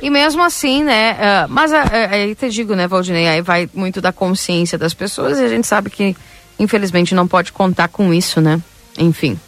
E 0.02 0.10
mesmo 0.10 0.42
assim, 0.42 0.84
né? 0.84 1.16
ah, 1.20 1.46
mas 1.48 1.72
ah, 1.72 1.84
aí 2.10 2.34
te 2.34 2.50
digo, 2.50 2.74
né, 2.74 2.86
Valdinei, 2.86 3.26
aí 3.28 3.40
vai 3.40 3.68
muito 3.72 4.00
da 4.00 4.12
consciência 4.12 4.76
das 4.76 4.92
pessoas 4.92 5.38
e 5.38 5.44
a 5.44 5.48
gente 5.48 5.66
sabe 5.66 5.88
que, 5.88 6.14
infelizmente, 6.58 7.14
não 7.14 7.26
pode 7.26 7.52
contar 7.52 7.88
com 7.88 8.12
isso, 8.12 8.40
né? 8.40 8.60
Enfim. 8.98 9.38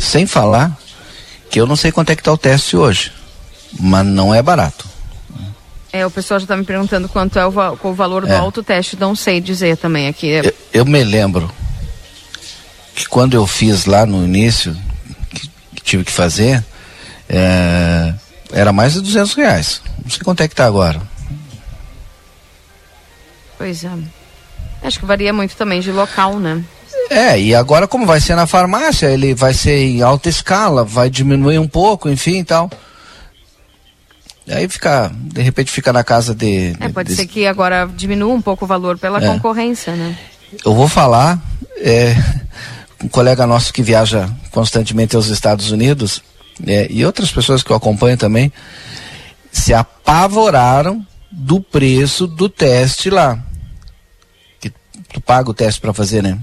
Sem 0.00 0.26
falar 0.26 0.76
que 1.50 1.60
eu 1.60 1.66
não 1.66 1.76
sei 1.76 1.90
quanto 1.92 2.10
é 2.10 2.16
que 2.16 2.22
tá 2.22 2.32
o 2.32 2.36
teste 2.36 2.76
hoje, 2.76 3.12
mas 3.78 4.04
não 4.04 4.34
é 4.34 4.42
barato. 4.42 4.84
É, 5.92 6.04
o 6.04 6.10
pessoal 6.10 6.40
já 6.40 6.46
tá 6.46 6.56
me 6.56 6.64
perguntando 6.64 7.08
quanto 7.08 7.38
é 7.38 7.46
o, 7.46 7.52
va- 7.52 7.76
o 7.80 7.92
valor 7.94 8.26
do 8.26 8.32
É. 8.32 8.36
autoteste, 8.36 8.96
não 8.96 9.14
sei 9.14 9.40
dizer 9.40 9.76
também 9.76 10.08
aqui. 10.08 10.28
É- 10.32 10.46
Eu, 10.48 10.54
eu 10.72 10.84
me 10.84 11.02
lembro 11.04 11.48
que 12.96 13.06
quando 13.08 13.34
eu 13.34 13.46
fiz 13.46 13.86
lá 13.86 14.04
no 14.04 14.24
início, 14.24 14.76
que, 15.30 15.48
que 15.76 15.82
tive 15.82 16.04
que 16.04 16.10
fazer, 16.12 16.64
é, 17.28 18.12
era 18.52 18.72
mais 18.72 18.94
de 18.94 19.00
200 19.00 19.34
reais. 19.34 19.80
Não 20.02 20.10
sei 20.10 20.20
quanto 20.22 20.42
é 20.42 20.48
que 20.48 20.54
tá 20.54 20.66
agora. 20.66 21.00
Pois 23.56 23.84
é. 23.84 23.90
Acho 24.82 24.98
que 24.98 25.06
varia 25.06 25.32
muito 25.32 25.56
também 25.56 25.80
de 25.80 25.90
local, 25.90 26.38
né? 26.38 26.62
É, 27.10 27.38
e 27.38 27.54
agora 27.54 27.86
como 27.86 28.06
vai 28.06 28.20
ser 28.20 28.34
na 28.34 28.46
farmácia, 28.46 29.06
ele 29.08 29.34
vai 29.34 29.52
ser 29.54 29.76
em 29.78 30.02
alta 30.02 30.28
escala, 30.28 30.84
vai 30.84 31.08
diminuir 31.10 31.58
um 31.58 31.68
pouco, 31.68 32.08
enfim 32.08 32.38
e 32.40 32.44
tal. 32.44 32.70
Aí 34.48 34.68
fica, 34.68 35.10
de 35.14 35.40
repente 35.40 35.70
fica 35.70 35.92
na 35.92 36.04
casa 36.04 36.34
de. 36.34 36.74
É, 36.80 36.86
de- 36.88 36.92
pode 36.92 37.08
de- 37.10 37.16
ser 37.16 37.26
que 37.26 37.46
agora 37.46 37.86
diminua 37.94 38.32
um 38.34 38.42
pouco 38.42 38.64
o 38.64 38.68
valor 38.68 38.98
pela 38.98 39.18
É. 39.22 39.26
concorrência, 39.26 39.94
né? 39.94 40.16
Eu 40.64 40.74
vou 40.74 40.86
falar, 40.88 41.38
é, 41.78 42.14
um 43.02 43.08
colega 43.08 43.46
nosso 43.46 43.72
que 43.72 43.82
viaja 43.82 44.28
constantemente 44.50 45.16
aos 45.16 45.26
Estados 45.28 45.70
Unidos, 45.70 46.22
é, 46.66 46.86
e 46.90 47.04
outras 47.04 47.30
pessoas 47.30 47.62
que 47.62 47.70
eu 47.70 47.76
acompanho 47.76 48.16
também, 48.16 48.52
se 49.50 49.72
apavoraram 49.72 51.04
do 51.30 51.60
preço 51.60 52.26
do 52.26 52.48
teste 52.48 53.10
lá. 53.10 53.42
Que 54.60 54.72
tu 55.12 55.20
paga 55.20 55.50
o 55.50 55.54
teste 55.54 55.80
para 55.80 55.92
fazer, 55.92 56.22
né? 56.22 56.38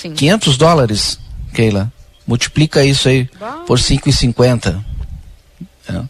Sim. 0.00 0.14
500 0.14 0.56
dólares, 0.56 1.18
Keila. 1.54 1.92
Multiplica 2.26 2.84
isso 2.84 3.08
aí 3.08 3.28
Bom. 3.38 3.64
por 3.66 3.78
5,50. 3.78 4.82
É. 5.88 6.02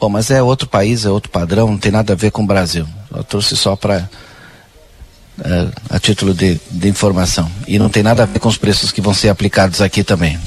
Bom, 0.00 0.08
mas 0.08 0.30
é 0.30 0.42
outro 0.42 0.68
país, 0.68 1.04
é 1.04 1.10
outro 1.10 1.30
padrão, 1.30 1.68
não 1.68 1.78
tem 1.78 1.90
nada 1.90 2.12
a 2.12 2.16
ver 2.16 2.30
com 2.30 2.42
o 2.42 2.46
Brasil. 2.46 2.86
Eu 3.14 3.24
trouxe 3.24 3.56
só 3.56 3.74
para 3.74 4.08
é, 5.44 5.68
a 5.90 5.98
título 5.98 6.34
de, 6.34 6.60
de 6.70 6.88
informação. 6.88 7.50
E 7.66 7.78
não 7.78 7.88
tem 7.88 8.02
nada 8.02 8.22
a 8.22 8.26
ver 8.26 8.38
com 8.38 8.48
os 8.48 8.56
preços 8.56 8.92
que 8.92 9.00
vão 9.00 9.14
ser 9.14 9.28
aplicados 9.28 9.80
aqui 9.80 10.04
também. 10.04 10.38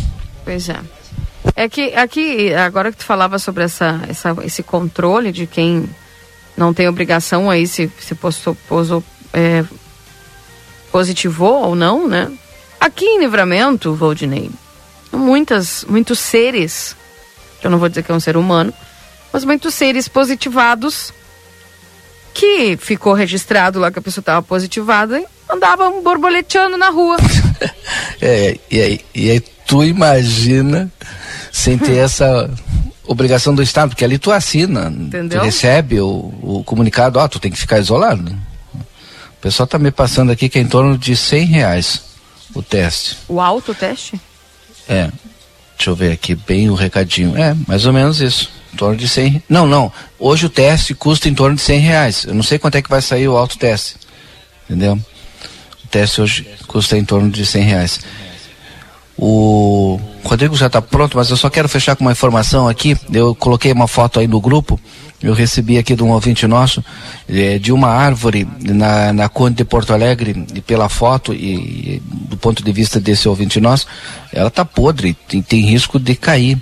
Pois 0.44 0.70
é. 0.70 0.80
É 1.56 1.68
que 1.68 1.94
aqui, 1.94 2.54
agora 2.54 2.92
que 2.92 2.98
tu 2.98 3.06
falava 3.06 3.38
sobre 3.40 3.64
essa, 3.64 4.02
essa, 4.08 4.36
esse 4.44 4.64
controle 4.64 5.32
de 5.32 5.46
quem 5.48 5.90
não 6.56 6.74
tem 6.74 6.88
obrigação 6.88 7.50
aí 7.50 7.68
se, 7.68 7.92
se 8.00 8.16
postou, 8.16 8.56
posou, 8.68 9.04
é, 9.34 9.64
positivou 10.92 11.68
ou 11.68 11.76
não, 11.76 12.08
né? 12.08 12.32
Aqui 12.80 13.06
em 13.06 13.20
Livramento, 13.20 13.94
Valdinei, 13.94 14.50
muitas, 15.12 15.86
muitos 15.86 16.20
seres, 16.20 16.96
eu 17.64 17.70
não 17.70 17.78
vou 17.78 17.90
dizer 17.90 18.04
que 18.04 18.12
é 18.12 18.16
um 18.16 18.20
ser 18.20 18.38
humano, 18.38 18.74
mas 19.32 19.46
muitos 19.46 19.74
seres 19.74 20.08
positivados 20.08 21.14
que 22.34 22.78
ficou 22.78 23.14
registrado 23.14 23.80
lá 23.80 23.92
que 23.92 24.00
a 24.00 24.02
pessoa 24.02 24.22
estava 24.22 24.42
positivada 24.42 25.24
andavam 25.50 26.02
borboleteando 26.02 26.78
na 26.78 26.90
rua. 26.90 27.18
É, 28.24 28.58
e, 28.70 28.80
aí, 28.80 29.02
e 29.16 29.32
aí 29.32 29.44
tu 29.72 29.86
imagina 29.86 30.92
sem 31.50 31.78
ter 31.78 31.96
essa 32.04 32.50
obrigação 33.06 33.56
do 33.56 33.64
Estado, 33.64 33.90
porque 33.90 34.04
ali 34.04 34.18
tu 34.18 34.30
assina, 34.30 34.90
Entendeu? 34.90 35.40
tu 35.40 35.46
recebe 35.46 36.02
o, 36.02 36.34
o 36.42 36.64
comunicado, 36.66 37.18
ó, 37.18 37.28
tu 37.28 37.40
tem 37.40 37.50
que 37.50 37.58
ficar 37.58 37.80
isolado. 37.80 38.38
O 38.74 39.42
pessoal 39.42 39.66
tá 39.66 39.80
me 39.80 39.90
passando 39.90 40.30
aqui 40.30 40.50
que 40.50 40.60
é 40.60 40.62
em 40.62 40.68
torno 40.68 40.98
de 40.98 41.16
100 41.16 41.46
reais 41.46 42.02
o 42.54 42.62
teste. 42.62 43.18
O 43.30 43.40
autoteste? 43.40 44.20
É, 44.90 45.10
deixa 45.78 45.90
eu 45.90 45.96
ver 45.96 46.12
aqui 46.12 46.36
bem 46.36 46.70
o 46.70 46.76
recadinho. 46.76 47.38
É, 47.38 47.56
mais 47.66 47.86
ou 47.86 47.94
menos 47.94 48.20
isso. 48.20 48.52
Em 48.74 48.78
torno 48.78 48.98
de 48.98 49.08
100 49.08 49.44
Não, 49.50 49.66
não. 49.66 49.92
Hoje 50.20 50.46
o 50.46 50.50
teste 50.50 50.94
custa 50.94 51.30
em 51.30 51.34
torno 51.34 51.56
de 51.56 51.62
100 51.62 51.80
reais. 51.80 52.24
Eu 52.26 52.36
não 52.36 52.44
sei 52.44 52.60
quanto 52.60 52.76
é 52.76 52.82
que 52.82 52.90
vai 52.90 53.02
sair 53.02 53.28
o 53.30 53.38
autoteste. 53.38 53.96
Entendeu? 54.70 55.00
O 55.84 55.88
teste 55.88 56.22
hoje 56.22 56.48
custa 56.68 56.98
em 56.98 57.06
torno 57.06 57.30
de 57.32 57.46
100 57.46 57.64
reais. 57.64 58.00
O 59.24 60.00
Rodrigo 60.24 60.56
já 60.56 60.66
está 60.66 60.82
pronto, 60.82 61.16
mas 61.16 61.30
eu 61.30 61.38
só 61.38 61.48
quero 61.48 61.70
fechar 61.70 61.96
com 61.96 62.04
uma 62.04 62.12
informação 62.12 62.68
aqui. 62.68 62.98
Eu 63.14 63.36
coloquei 63.36 63.72
uma 63.72 63.88
foto 63.88 64.20
aí 64.20 64.28
no 64.28 64.42
grupo. 64.42 64.80
Eu 65.22 65.36
recebi 65.36 65.78
aqui 65.78 65.96
de 65.96 66.02
um 66.02 66.10
ouvinte 66.10 66.48
nosso 66.48 66.84
eh, 67.30 67.60
de 67.60 67.72
uma 67.72 67.88
árvore 67.88 68.48
na, 68.60 69.14
na 69.14 69.30
Conde 69.30 69.58
de 69.58 69.64
Porto 69.64 69.94
Alegre 69.94 70.44
e 70.56 70.60
pela 70.60 70.90
foto 70.90 71.36
e, 71.36 71.38
e 71.38 72.02
do 72.04 72.36
ponto 72.36 72.64
de 72.64 72.72
vista 72.72 73.00
desse 73.00 73.30
ouvinte 73.30 73.62
nosso, 73.62 73.86
ela 74.34 74.48
está 74.48 74.66
podre, 74.66 75.16
tem, 75.28 75.40
tem 75.44 75.62
risco 75.62 76.00
de 76.00 76.16
cair. 76.16 76.60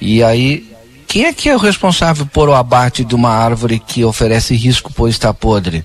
E 0.00 0.24
aí, 0.24 0.68
quem 1.06 1.26
é 1.26 1.32
que 1.32 1.48
é 1.48 1.54
o 1.54 1.60
responsável 1.60 2.26
por 2.26 2.48
o 2.48 2.54
abate 2.54 3.04
de 3.04 3.14
uma 3.14 3.30
árvore 3.30 3.78
que 3.78 4.04
oferece 4.04 4.56
risco 4.56 4.92
por 4.92 5.08
estar 5.08 5.32
podre? 5.32 5.84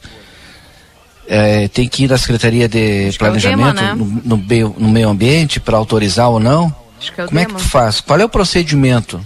É, 1.28 1.68
tem 1.68 1.88
que 1.90 2.04
ir 2.04 2.14
à 2.14 2.18
Secretaria 2.18 2.70
de 2.70 3.08
Acho 3.08 3.18
que 3.18 3.24
é 3.24 3.28
Planejamento 3.28 3.76
Dema, 3.76 3.88
né? 3.88 3.96
no, 3.96 4.06
no 4.06 4.38
meio, 4.38 4.76
no 4.78 4.90
meio 4.90 5.10
ambiente 5.10 5.60
para 5.60 5.76
autorizar 5.76 6.30
ou 6.30 6.40
não? 6.40 6.74
Acho 7.00 7.12
que 7.12 7.22
é 7.22 7.26
Como 7.26 7.40
é 7.40 7.46
que 7.46 7.54
tu 7.54 7.64
faz? 7.64 8.00
Qual 8.00 8.20
é 8.20 8.26
o 8.26 8.30
procedimento? 8.30 9.20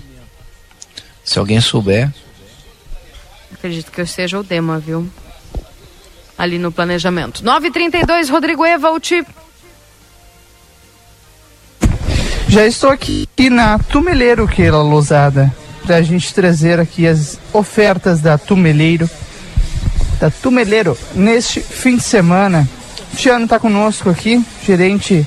Se 1.24 1.38
alguém 1.38 1.60
souber. 1.60 2.12
Acredito 3.54 3.92
que 3.92 4.00
eu 4.00 4.08
seja 4.08 4.40
o 4.40 4.44
Dema, 4.44 4.80
viu? 4.80 5.08
Ali 6.38 6.58
no 6.58 6.72
planejamento. 6.72 7.44
932, 7.44 8.30
Rodrigo 8.30 8.66
Evalt. 8.66 9.12
Já 12.48 12.66
estou 12.66 12.90
aqui 12.90 13.28
na 13.52 13.78
Tumeleiro, 13.78 14.48
Keila 14.48 14.82
Lousada, 14.82 15.54
para 15.86 15.98
a 15.98 16.02
gente 16.02 16.34
trazer 16.34 16.80
aqui 16.80 17.06
as 17.06 17.38
ofertas 17.54 18.22
da 18.22 18.40
Tumeleiro, 18.40 19.08
da 20.20 20.30
Tumeleiro, 20.30 20.98
neste 21.16 21.60
fim 21.62 21.96
de 21.96 22.04
semana. 22.04 22.68
Tiano 23.16 23.46
está 23.46 23.60
conosco 23.60 24.10
aqui, 24.10 24.44
gerente 24.66 25.26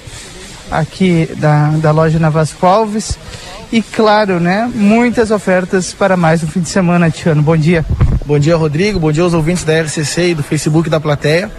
aqui 0.70 1.28
da, 1.36 1.68
da 1.70 1.90
loja 1.90 2.18
na 2.18 2.30
Vasco 2.30 2.64
Alves. 2.66 3.18
E 3.72 3.80
claro, 3.80 4.38
né, 4.38 4.70
muitas 4.74 5.30
ofertas 5.30 5.94
para 5.94 6.16
mais 6.16 6.42
um 6.42 6.46
fim 6.46 6.60
de 6.60 6.68
semana, 6.68 7.10
Tiano. 7.10 7.42
Bom 7.42 7.56
dia. 7.56 7.84
Bom 8.24 8.38
dia, 8.38 8.54
Rodrigo. 8.54 9.00
Bom 9.00 9.10
dia 9.10 9.22
aos 9.22 9.34
ouvintes 9.34 9.64
da 9.64 9.80
RCC 9.80 10.30
e 10.30 10.34
do 10.34 10.42
Facebook 10.42 10.88
da 10.90 11.00
plateia. 11.00 11.50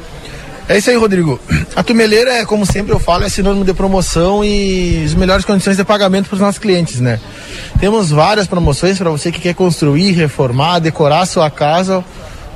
É 0.69 0.77
isso 0.77 0.89
aí, 0.89 0.95
Rodrigo. 0.95 1.39
A 1.75 1.83
Tumeleira 1.83 2.31
é, 2.35 2.45
como 2.45 2.65
sempre 2.65 2.93
eu 2.93 2.99
falo, 2.99 3.25
é 3.25 3.29
sinônimo 3.29 3.65
de 3.65 3.73
promoção 3.73 4.45
e 4.45 5.03
as 5.03 5.13
melhores 5.13 5.43
condições 5.43 5.75
de 5.75 5.83
pagamento 5.83 6.29
para 6.29 6.35
os 6.35 6.41
nossos 6.41 6.59
clientes, 6.59 7.01
né? 7.01 7.19
Temos 7.79 8.11
várias 8.11 8.47
promoções 8.47 8.97
para 8.97 9.09
você 9.09 9.29
que 9.29 9.41
quer 9.41 9.55
construir, 9.55 10.11
reformar, 10.11 10.79
decorar 10.79 11.21
a 11.21 11.25
sua 11.25 11.49
casa. 11.49 12.03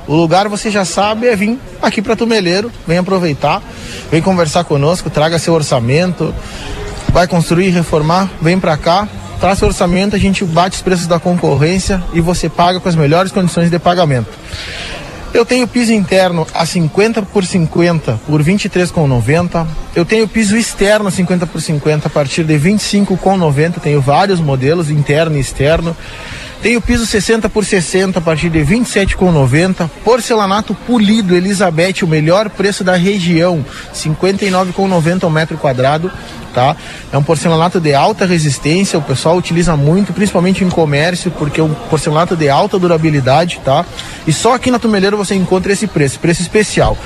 O 0.08 0.16
lugar 0.16 0.48
você 0.48 0.70
já 0.70 0.86
sabe 0.86 1.26
é 1.26 1.36
vir 1.36 1.58
aqui 1.82 2.00
para 2.00 2.16
Tumeleiro, 2.16 2.72
vem 2.86 2.96
aproveitar, 2.96 3.62
vem 4.10 4.22
conversar 4.22 4.64
conosco, 4.64 5.10
traga 5.10 5.38
seu 5.38 5.52
orçamento, 5.52 6.34
vai 7.12 7.28
construir, 7.28 7.68
reformar, 7.68 8.30
vem 8.40 8.58
para 8.58 8.74
cá, 8.78 9.06
traz 9.38 9.58
seu 9.58 9.68
orçamento, 9.68 10.16
a 10.16 10.18
gente 10.18 10.46
bate 10.46 10.76
os 10.76 10.82
preços 10.82 11.06
da 11.06 11.20
concorrência 11.20 12.02
e 12.14 12.22
você 12.22 12.48
paga 12.48 12.80
com 12.80 12.88
as 12.88 12.96
melhores 12.96 13.30
condições 13.30 13.70
de 13.70 13.78
pagamento. 13.78 14.30
Eu 15.34 15.44
tenho 15.44 15.68
piso 15.68 15.92
interno 15.92 16.46
a 16.54 16.64
50 16.64 17.20
por 17.22 17.44
50 17.44 18.18
por 18.26 18.42
23,90. 18.42 19.66
Eu 19.94 20.06
tenho 20.06 20.26
piso 20.26 20.56
externo 20.56 21.08
a 21.08 21.10
50 21.10 21.46
por 21.46 21.60
50 21.60 22.08
a 22.08 22.10
partir 22.10 22.44
de 22.44 22.54
25,90. 22.54 23.78
Tenho 23.78 24.00
vários 24.00 24.40
modelos, 24.40 24.88
interno 24.88 25.36
e 25.36 25.40
externo. 25.40 25.94
Tenho 26.60 26.80
piso 26.80 27.06
60 27.06 27.48
por 27.48 27.64
60 27.64 28.18
a 28.18 28.22
partir 28.22 28.50
de 28.50 28.58
27,90. 28.58 29.88
Porcelanato 30.04 30.74
polido 30.74 31.36
Elizabeth, 31.36 32.02
o 32.02 32.06
melhor 32.08 32.50
preço 32.50 32.82
da 32.82 32.96
região, 32.96 33.64
59,90 33.94 35.22
ao 35.22 35.30
metro 35.30 35.56
quadrado. 35.56 36.10
Tá? 36.52 36.74
É 37.12 37.16
um 37.16 37.22
porcelanato 37.22 37.78
de 37.78 37.94
alta 37.94 38.26
resistência, 38.26 38.98
o 38.98 39.02
pessoal 39.02 39.36
utiliza 39.36 39.76
muito, 39.76 40.12
principalmente 40.12 40.64
em 40.64 40.70
comércio, 40.70 41.30
porque 41.30 41.60
é 41.60 41.64
um 41.64 41.72
porcelanato 41.72 42.34
de 42.34 42.48
alta 42.48 42.78
durabilidade, 42.78 43.60
tá? 43.64 43.84
E 44.26 44.32
só 44.32 44.54
aqui 44.54 44.70
na 44.70 44.78
Tumeleiro 44.78 45.16
você 45.16 45.36
encontra 45.36 45.72
esse 45.72 45.86
preço, 45.86 46.18
preço 46.18 46.42
especial. 46.42 46.98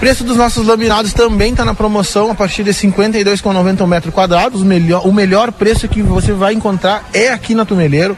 Preço 0.00 0.24
dos 0.24 0.36
nossos 0.36 0.66
laminados 0.66 1.12
também 1.12 1.50
está 1.50 1.64
na 1.64 1.74
promoção 1.74 2.30
a 2.30 2.34
partir 2.34 2.62
de 2.62 2.70
52,90 2.70 3.80
ao 3.80 3.86
metro 3.86 4.12
quadrado. 4.12 4.56
Os 4.56 4.62
melhor, 4.62 5.06
o 5.06 5.12
melhor 5.12 5.52
preço 5.52 5.88
que 5.88 6.00
você 6.00 6.32
vai 6.32 6.54
encontrar 6.54 7.04
é 7.12 7.28
aqui 7.28 7.54
na 7.54 7.66
Tumeleiro. 7.66 8.16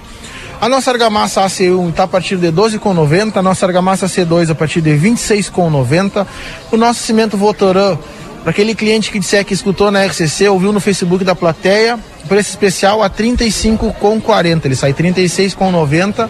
A 0.60 0.68
nossa 0.68 0.90
argamassa 0.90 1.42
AC1 1.44 1.90
está 1.90 2.02
a 2.02 2.08
partir 2.08 2.36
de 2.36 2.48
12,90, 2.50 3.36
a 3.36 3.42
nossa 3.42 3.64
argamassa 3.64 4.06
C2 4.06 4.50
a 4.50 4.54
partir 4.56 4.80
de 4.80 4.90
26,90. 4.90 6.26
O 6.72 6.76
nosso 6.76 7.00
cimento 7.00 7.36
Votoran, 7.36 7.96
para 8.42 8.50
aquele 8.50 8.74
cliente 8.74 9.12
que 9.12 9.20
disser 9.20 9.44
que 9.44 9.54
escutou 9.54 9.92
na 9.92 10.04
RCC, 10.04 10.48
ouviu 10.48 10.72
no 10.72 10.80
Facebook 10.80 11.22
da 11.24 11.36
plateia, 11.36 11.96
preço 12.28 12.50
especial 12.50 13.04
a 13.04 13.08
35,40. 13.10 14.64
Ele 14.64 14.74
sai 14.74 14.92
36,90. 14.92 16.28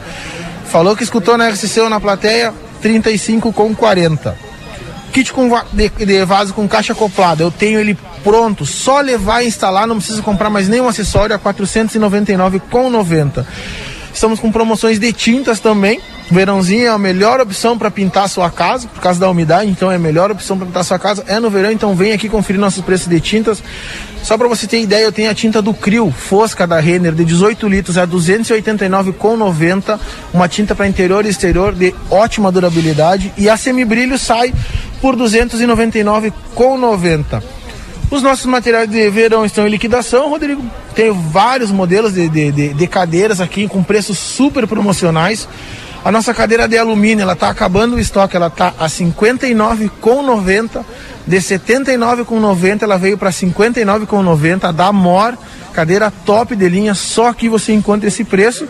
Falou 0.67 0.95
que 0.95 1.05
escutou 1.05 1.39
na 1.39 1.49
RCC 1.49 1.81
ou 1.81 1.89
na 1.89 1.99
plateia, 1.99 2.53
35,40. 2.85 4.35
Kit 5.11 5.33
com 5.33 5.49
va- 5.49 5.65
de, 5.73 5.89
de 5.89 6.23
vaso 6.27 6.53
com 6.53 6.69
caixa 6.69 6.93
acoplada, 6.93 7.43
eu 7.43 7.51
tenho 7.51 7.81
ele 7.81 7.97
pronto, 8.23 8.67
só 8.67 9.01
levar 9.01 9.43
e 9.43 9.49
instalar, 9.49 9.87
não 9.87 9.97
precisa 9.97 10.21
comprar 10.21 10.51
mais 10.51 10.69
nenhum 10.69 10.87
acessório 10.87 11.35
a 11.35 11.39
499,90. 11.39 13.47
Estamos 14.19 14.41
com 14.41 14.51
promoções 14.51 14.99
de 14.99 15.13
tintas 15.13 15.61
também. 15.61 16.01
Verãozinho 16.29 16.87
é 16.87 16.89
a 16.89 16.99
melhor 16.99 17.41
opção 17.41 17.79
para 17.79 17.89
pintar 17.89 18.29
sua 18.29 18.51
casa, 18.51 18.89
por 18.89 19.01
causa 19.01 19.21
da 19.21 19.31
umidade, 19.31 19.71
então 19.71 19.93
é 19.93 19.95
a 19.95 19.99
melhor 19.99 20.33
opção 20.33 20.59
para 20.59 20.67
pintar 20.67 20.85
sua 20.85 20.99
casa 20.99 21.23
é 21.29 21.39
no 21.39 21.49
verão, 21.49 21.71
então 21.71 21.95
vem 21.95 22.11
aqui 22.11 22.29
conferir 22.29 22.61
nossos 22.61 22.85
preços 22.85 23.07
de 23.07 23.21
tintas. 23.21 23.63
Só 24.25 24.37
para 24.37 24.49
você 24.49 24.67
ter 24.67 24.81
ideia, 24.81 25.05
eu 25.05 25.13
tenho 25.13 25.31
a 25.31 25.35
tinta 25.35 25.63
do 25.63 25.73
Crio, 25.73 26.11
Fosca 26.11 26.67
da 26.67 26.81
Renner, 26.81 27.13
de 27.13 27.25
18 27.25 27.69
litros 27.69 27.97
a 27.97 28.05
289,90, 28.09 30.01
uma 30.35 30.49
tinta 30.49 30.75
para 30.75 30.89
interior 30.89 31.25
e 31.25 31.29
exterior 31.29 31.73
de 31.73 31.95
ótima 32.11 32.51
durabilidade 32.51 33.33
e 33.39 33.49
a 33.49 33.57
semibrilho 33.57 34.19
sai 34.19 34.53
por 35.01 35.15
299,90. 35.15 37.58
Os 38.11 38.23
nossos 38.23 38.47
materiais 38.47 38.89
de 38.89 39.11
verão 39.11 39.45
estão 39.45 39.67
em 39.67 39.71
liquidação, 39.71 40.31
Rodrigo. 40.31 40.65
Tenho 40.95 41.13
vários 41.15 41.71
modelos 41.71 42.15
de, 42.15 42.27
de, 42.29 42.51
de- 42.51 42.75
de 42.75 42.87
cadeiras 42.87 43.39
aqui 43.41 43.69
com 43.69 43.83
preços 43.83 44.17
super 44.19 44.67
promocionais. 44.67 45.47
A 46.03 46.11
nossa 46.11 46.33
cadeira 46.33 46.67
de 46.67 46.79
alumínio, 46.79 47.23
ela 47.23 47.35
está 47.35 47.51
acabando 47.51 47.97
o 47.97 48.01
estoque, 48.01 48.35
ela 48.35 48.47
está 48.47 48.73
a 48.79 48.87
59,90. 48.87 50.83
De 51.27 51.37
79,90 51.37 52.83
ela 52.83 52.97
veio 52.97 53.19
para 53.19 53.31
59,90 53.31 54.73
da 54.73 54.91
Mor, 54.91 55.37
cadeira 55.75 56.11
top 56.25 56.57
de 56.57 56.67
linha, 56.67 56.95
só 56.95 57.35
que 57.35 57.49
você 57.51 57.75
encontra 57.75 58.09
esse 58.09 58.25
preço. 58.25 58.67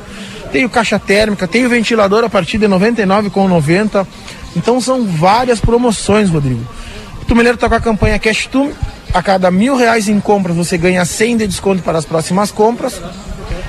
Tem 0.50 0.64
o 0.64 0.70
caixa 0.70 0.98
térmica, 0.98 1.46
tem 1.46 1.64
o 1.64 1.68
ventilador 1.68 2.24
a 2.24 2.28
partir 2.28 2.58
de 2.58 2.66
99,90. 2.66 4.04
Então 4.56 4.80
são 4.80 5.04
várias 5.04 5.60
promoções, 5.60 6.28
Rodrigo. 6.28 6.62
O 7.22 7.24
Tumeleiro 7.24 7.54
está 7.54 7.68
com 7.68 7.74
a 7.76 7.80
campanha 7.80 8.18
Cash 8.18 8.46
Tum. 8.48 8.72
A 9.12 9.22
cada 9.22 9.50
mil 9.50 9.76
reais 9.76 10.08
em 10.08 10.20
compras 10.20 10.54
você 10.54 10.76
ganha 10.76 11.04
100 11.04 11.38
de 11.38 11.46
desconto 11.46 11.82
para 11.82 11.98
as 11.98 12.04
próximas 12.04 12.50
compras. 12.50 13.00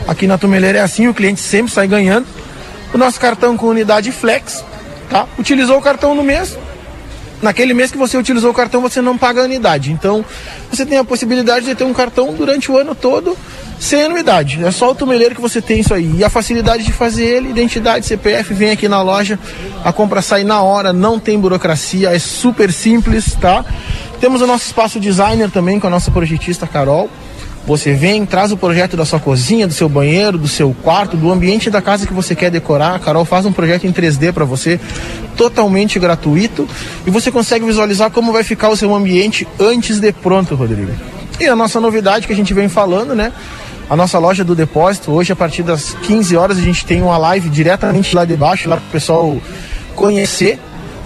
Aqui 0.08 0.28
na 0.28 0.38
Tumeleira 0.38 0.80
é 0.80 0.82
assim, 0.82 1.08
o 1.08 1.14
cliente 1.14 1.40
sempre 1.40 1.72
sai 1.72 1.88
ganhando. 1.88 2.28
O 2.94 2.98
nosso 2.98 3.20
cartão 3.20 3.56
com 3.56 3.68
unidade 3.68 4.12
Flex, 4.12 4.64
tá? 5.10 5.28
Utilizou 5.38 5.78
o 5.78 5.82
cartão 5.82 6.16
no 6.16 6.24
mês, 6.24 6.58
naquele 7.42 7.74
mês 7.74 7.92
que 7.92 7.98
você 7.98 8.18
utilizou 8.18 8.52
o 8.52 8.54
cartão, 8.54 8.82
você 8.82 9.02
não 9.02 9.18
paga 9.18 9.42
a 9.42 9.44
unidade. 9.46 9.92
Então, 9.92 10.26
você 10.72 10.86
tem 10.86 10.98
a 10.98 11.04
possibilidade 11.04 11.66
de 11.66 11.76
ter 11.76 11.84
um 11.84 11.94
cartão 11.94 12.34
durante 12.34 12.72
o 12.72 12.78
ano 12.78 12.96
todo 12.96 13.38
sem 13.80 14.04
anuidade. 14.04 14.64
É 14.64 14.72
só 14.72 14.92
o 14.92 14.96
tumeleiro 14.96 15.34
que 15.34 15.42
você 15.42 15.62
tem 15.62 15.80
isso 15.80 15.94
aí. 15.94 16.18
E 16.18 16.24
a 16.24 16.30
facilidade 16.30 16.84
de 16.84 16.92
fazer 16.92 17.24
ele, 17.24 17.50
identidade, 17.50 18.06
CPF, 18.06 18.54
vem 18.54 18.72
aqui 18.72 18.90
na 18.90 19.02
loja, 19.02 19.40
a 19.84 19.94
compra 19.94 20.22
sai 20.22 20.44
na 20.44 20.62
hora, 20.62 20.92
não 20.92 21.18
tem 21.18 21.40
burocracia, 21.40 22.10
é 22.10 22.20
super 22.20 22.72
simples, 22.74 23.34
tá? 23.36 23.64
Temos 24.20 24.42
o 24.42 24.48
nosso 24.48 24.66
espaço 24.66 25.00
designer 25.00 25.50
também 25.50 25.80
com 25.80 25.88
a 25.88 25.90
nossa 25.90 26.12
projetista 26.12 26.68
Carol. 26.68 27.10
Você 27.66 27.94
vem, 27.94 28.26
traz 28.26 28.52
o 28.52 28.58
projeto 28.58 28.98
da 28.98 29.06
sua 29.06 29.20
cozinha, 29.20 29.68
do 29.68 29.74
seu 29.74 29.88
banheiro, 29.88 30.38
do 30.38 30.48
seu 30.48 30.76
quarto, 30.82 31.16
do 31.16 31.32
ambiente 31.32 31.70
da 31.70 31.82
casa 31.82 32.08
que 32.08 32.14
você 32.14 32.34
quer 32.34 32.50
decorar. 32.50 32.96
A 32.96 33.00
Carol 33.00 33.24
faz 33.24 33.46
um 33.46 33.52
projeto 33.52 33.86
em 33.86 33.94
3D 33.94 34.34
para 34.34 34.44
você, 34.44 34.80
totalmente 35.38 36.00
gratuito, 36.00 36.68
e 37.06 37.12
você 37.12 37.32
consegue 37.32 37.66
visualizar 37.66 38.10
como 38.10 38.34
vai 38.34 38.44
ficar 38.44 38.70
o 38.70 38.76
seu 38.76 38.94
ambiente 38.96 39.48
antes 39.60 40.00
de 40.00 40.12
pronto, 40.12 40.56
Rodrigo. 40.56 40.92
E 41.40 41.46
a 41.46 41.56
nossa 41.56 41.80
novidade 41.80 42.28
que 42.28 42.34
a 42.34 42.36
gente 42.36 42.54
vem 42.54 42.68
falando, 42.68 43.14
né? 43.14 43.32
A 43.90 43.96
nossa 43.96 44.20
loja 44.20 44.44
do 44.44 44.54
depósito, 44.54 45.12
hoje 45.12 45.34
a 45.34 45.36
partir 45.36 45.64
das 45.64 45.96
15 46.04 46.38
horas 46.38 46.58
a 46.60 46.62
gente 46.62 46.86
tem 46.86 47.02
uma 47.02 47.18
live 47.18 47.50
diretamente 47.50 48.16
lá 48.16 48.24
de 48.24 48.38
baixo, 48.38 48.70
lá 48.70 48.78
para 48.78 48.86
o 48.86 48.92
pessoal 48.92 49.36
conhecer 49.96 50.60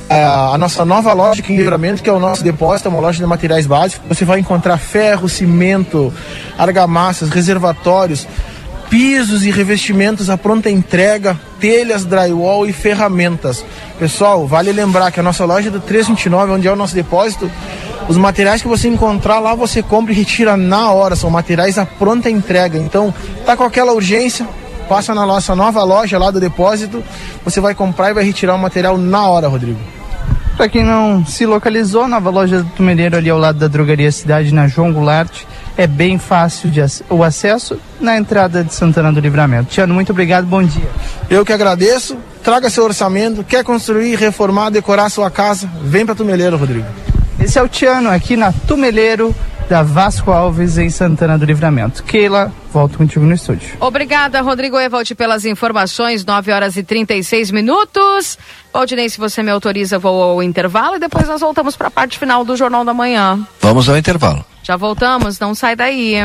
a 0.09 0.57
nossa 0.57 0.83
nova 0.83 1.13
loja 1.13 1.41
em 1.47 1.55
Livramento, 1.55 2.03
que 2.03 2.09
é 2.09 2.13
o 2.13 2.19
nosso 2.19 2.43
depósito, 2.43 2.89
é 2.89 2.91
uma 2.91 2.99
loja 2.99 3.19
de 3.19 3.25
materiais 3.25 3.65
básicos. 3.65 4.05
Você 4.09 4.25
vai 4.25 4.39
encontrar 4.39 4.77
ferro, 4.77 5.29
cimento, 5.29 6.13
argamassas, 6.57 7.29
reservatórios, 7.29 8.27
pisos 8.89 9.45
e 9.45 9.49
revestimentos 9.49 10.29
à 10.29 10.37
pronta 10.37 10.69
entrega, 10.69 11.39
telhas, 11.61 12.03
drywall 12.03 12.67
e 12.67 12.73
ferramentas. 12.73 13.65
Pessoal, 13.97 14.45
vale 14.45 14.73
lembrar 14.73 15.09
que 15.09 15.21
a 15.21 15.23
nossa 15.23 15.45
loja 15.45 15.69
é 15.69 15.71
do 15.71 15.79
329, 15.79 16.51
onde 16.51 16.67
é 16.67 16.71
o 16.71 16.75
nosso 16.75 16.93
depósito, 16.93 17.49
os 18.07 18.17
materiais 18.17 18.61
que 18.61 18.67
você 18.67 18.87
encontrar 18.87 19.39
lá 19.39 19.55
você 19.55 19.81
compra 19.81 20.11
e 20.11 20.15
retira 20.15 20.57
na 20.57 20.91
hora, 20.91 21.15
são 21.15 21.29
materiais 21.29 21.77
à 21.77 21.85
pronta 21.85 22.29
entrega. 22.29 22.77
Então, 22.77 23.13
tá 23.45 23.55
com 23.55 23.63
aquela 23.63 23.93
urgência, 23.93 24.47
passa 24.87 25.13
na 25.15 25.25
nossa 25.25 25.55
nova 25.55 25.83
loja 25.83 26.17
lá 26.17 26.29
do 26.29 26.39
depósito, 26.39 27.03
você 27.43 27.61
vai 27.61 27.73
comprar 27.73 28.09
e 28.09 28.13
vai 28.13 28.23
retirar 28.23 28.55
o 28.55 28.59
material 28.59 28.97
na 28.97 29.27
hora, 29.27 29.47
Rodrigo. 29.47 29.79
Para 30.55 30.69
quem 30.69 30.83
não 30.83 31.25
se 31.25 31.47
localizou, 31.47 32.03
a 32.03 32.07
nova 32.07 32.29
loja 32.29 32.61
do 32.61 32.69
Tumereiro 32.71 33.17
ali 33.17 33.29
ao 33.29 33.39
lado 33.39 33.57
da 33.57 33.67
Drogaria 33.67 34.11
Cidade, 34.11 34.53
na 34.53 34.67
João 34.67 34.93
Goulart, 34.93 35.31
é 35.75 35.87
bem 35.87 36.19
fácil 36.19 36.69
de 36.69 36.79
o 37.09 37.23
acesso 37.23 37.79
na 37.99 38.17
entrada 38.17 38.63
de 38.63 38.71
Santana 38.71 39.11
do 39.11 39.19
Livramento. 39.19 39.71
Tiano, 39.71 39.95
muito 39.95 40.11
obrigado, 40.11 40.45
bom 40.45 40.61
dia. 40.61 40.89
Eu 41.27 41.43
que 41.43 41.51
agradeço, 41.51 42.15
traga 42.43 42.69
seu 42.69 42.83
orçamento, 42.83 43.43
quer 43.43 43.63
construir, 43.63 44.15
reformar, 44.15 44.69
decorar 44.69 45.09
sua 45.09 45.31
casa, 45.31 45.67
vem 45.81 46.05
para 46.05 46.13
Tumeleiro, 46.13 46.55
Rodrigo. 46.55 46.85
Esse 47.39 47.59
é 47.59 47.61
o 47.61 47.67
Tiano 47.67 48.09
aqui 48.09 48.37
na 48.37 48.51
Tumeleiro, 48.51 49.35
da 49.69 49.83
Vasco 49.83 50.31
Alves 50.31 50.77
em 50.77 50.89
Santana 50.89 51.37
do 51.37 51.45
Livramento. 51.45 52.03
Keila, 52.03 52.51
volto 52.71 52.97
contigo 52.97 53.25
no 53.25 53.33
estúdio. 53.33 53.75
Obrigada, 53.79 54.41
Rodrigo 54.41 54.79
Evald, 54.79 55.13
pelas 55.15 55.45
informações. 55.45 56.25
9 56.25 56.51
horas 56.51 56.77
e 56.77 56.83
36 56.83 57.51
minutos. 57.51 58.37
Valdinei, 58.71 59.09
se 59.09 59.17
você 59.17 59.41
me 59.41 59.51
autoriza, 59.51 59.99
vou 59.99 60.21
ao 60.21 60.43
intervalo 60.43 60.95
e 60.95 60.99
depois 60.99 61.27
nós 61.27 61.41
voltamos 61.41 61.75
para 61.75 61.87
a 61.87 61.91
parte 61.91 62.19
final 62.19 62.45
do 62.45 62.55
Jornal 62.55 62.85
da 62.85 62.93
Manhã. 62.93 63.39
Vamos 63.61 63.89
ao 63.89 63.97
intervalo. 63.97 64.45
Já 64.61 64.77
voltamos, 64.77 65.39
não 65.39 65.53
sai 65.53 65.75
daí. 65.75 66.15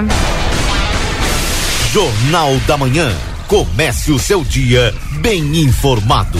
Jornal 1.93 2.56
da 2.66 2.76
Manhã. 2.76 3.10
Comece 3.48 4.12
o 4.12 4.18
seu 4.18 4.44
dia 4.44 4.94
bem 5.22 5.56
informado. 5.56 6.39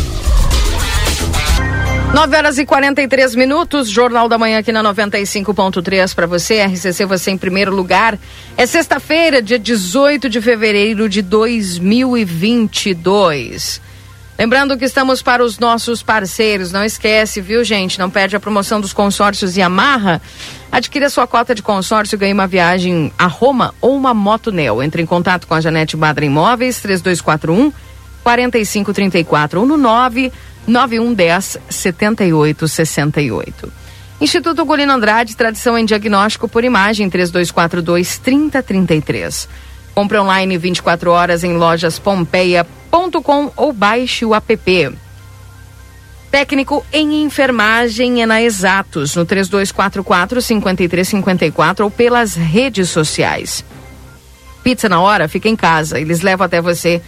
9 2.13 2.37
horas 2.37 2.59
e 2.59 2.65
43 2.65 3.35
minutos, 3.35 3.89
Jornal 3.89 4.29
da 4.29 4.39
Manhã 4.39 4.59
aqui 4.59 4.73
na 4.73 4.83
95.3 4.83 6.15
para 6.15 6.27
você, 6.27 6.65
RCC 6.65 7.05
você 7.05 7.31
em 7.31 7.39
primeiro 7.39 7.75
lugar. 7.75 8.19
É 8.57 8.67
sexta-feira, 8.67 9.43
dia 9.43 9.59
18 9.59 10.29
de 10.29 10.41
fevereiro 10.41 11.09
de 11.09 11.23
2022. 11.23 13.81
Lembrando 14.39 14.79
que 14.79 14.85
estamos 14.85 15.21
para 15.21 15.45
os 15.45 15.59
nossos 15.59 16.03
parceiros, 16.03 16.73
não 16.73 16.85
esquece, 16.85 17.41
viu 17.41 17.63
gente? 17.63 17.99
Não 17.99 18.09
perde 18.09 18.37
a 18.37 18.41
promoção 18.41 18.81
dos 18.81 18.93
consórcios 18.93 19.57
Yamaha. 19.57 20.21
Adquira 20.73 21.11
sua 21.11 21.27
cota 21.27 21.55
de 21.55 21.63
consórcio 21.63 22.17
e 22.17 22.19
ganhe 22.19 22.33
uma 22.33 22.47
viagem 22.47 23.13
a 23.19 23.27
Roma 23.27 23.75
ou 23.81 23.97
uma 23.97 24.15
moto 24.15 24.51
Neo. 24.51 24.83
Entre 24.83 25.03
em 25.03 25.07
contato 25.07 25.47
com 25.47 25.55
a 25.55 25.61
Janete 25.61 25.97
Badra 25.97 26.25
Imóveis, 26.25 26.81
3241 26.81 27.73
4534 28.23 29.61
ou 29.61 29.67
no 29.67 29.77
9 29.77 30.33
9110 30.69 31.59
7868. 31.69 33.73
Instituto 34.21 34.65
Golino 34.65 34.93
Andrade, 34.93 35.37
tradição 35.37 35.79
em 35.79 35.85
diagnóstico 35.85 36.49
por 36.49 36.65
imagem 36.65 37.09
3242 37.09 38.19
3033. 38.19 39.49
Compre 39.95 40.19
online 40.19 40.59
24 40.59 41.11
horas 41.11 41.43
em 41.43 41.57
lojas 41.57 41.99
pompeia.com 41.99 43.53
ou 43.57 43.73
baixe 43.73 44.25
o 44.25 44.35
app. 44.35 44.97
Técnico 46.31 46.85
em 46.93 47.23
enfermagem 47.23 48.23
é 48.23 48.27
na 48.27 48.43
Exatos, 48.43 49.17
no 49.17 49.25
3244 49.25 50.43
5354 50.43 51.85
ou 51.85 51.91
pelas 51.91 52.35
redes 52.35 52.91
sociais. 52.91 53.65
Pizza 54.63 54.89
na 54.89 55.01
hora, 55.01 55.29
fica 55.29 55.49
em 55.49 55.57
casa, 55.57 55.99
eles 55.99 56.21
levam 56.21 56.45
até 56.45 56.61
você 56.61 57.01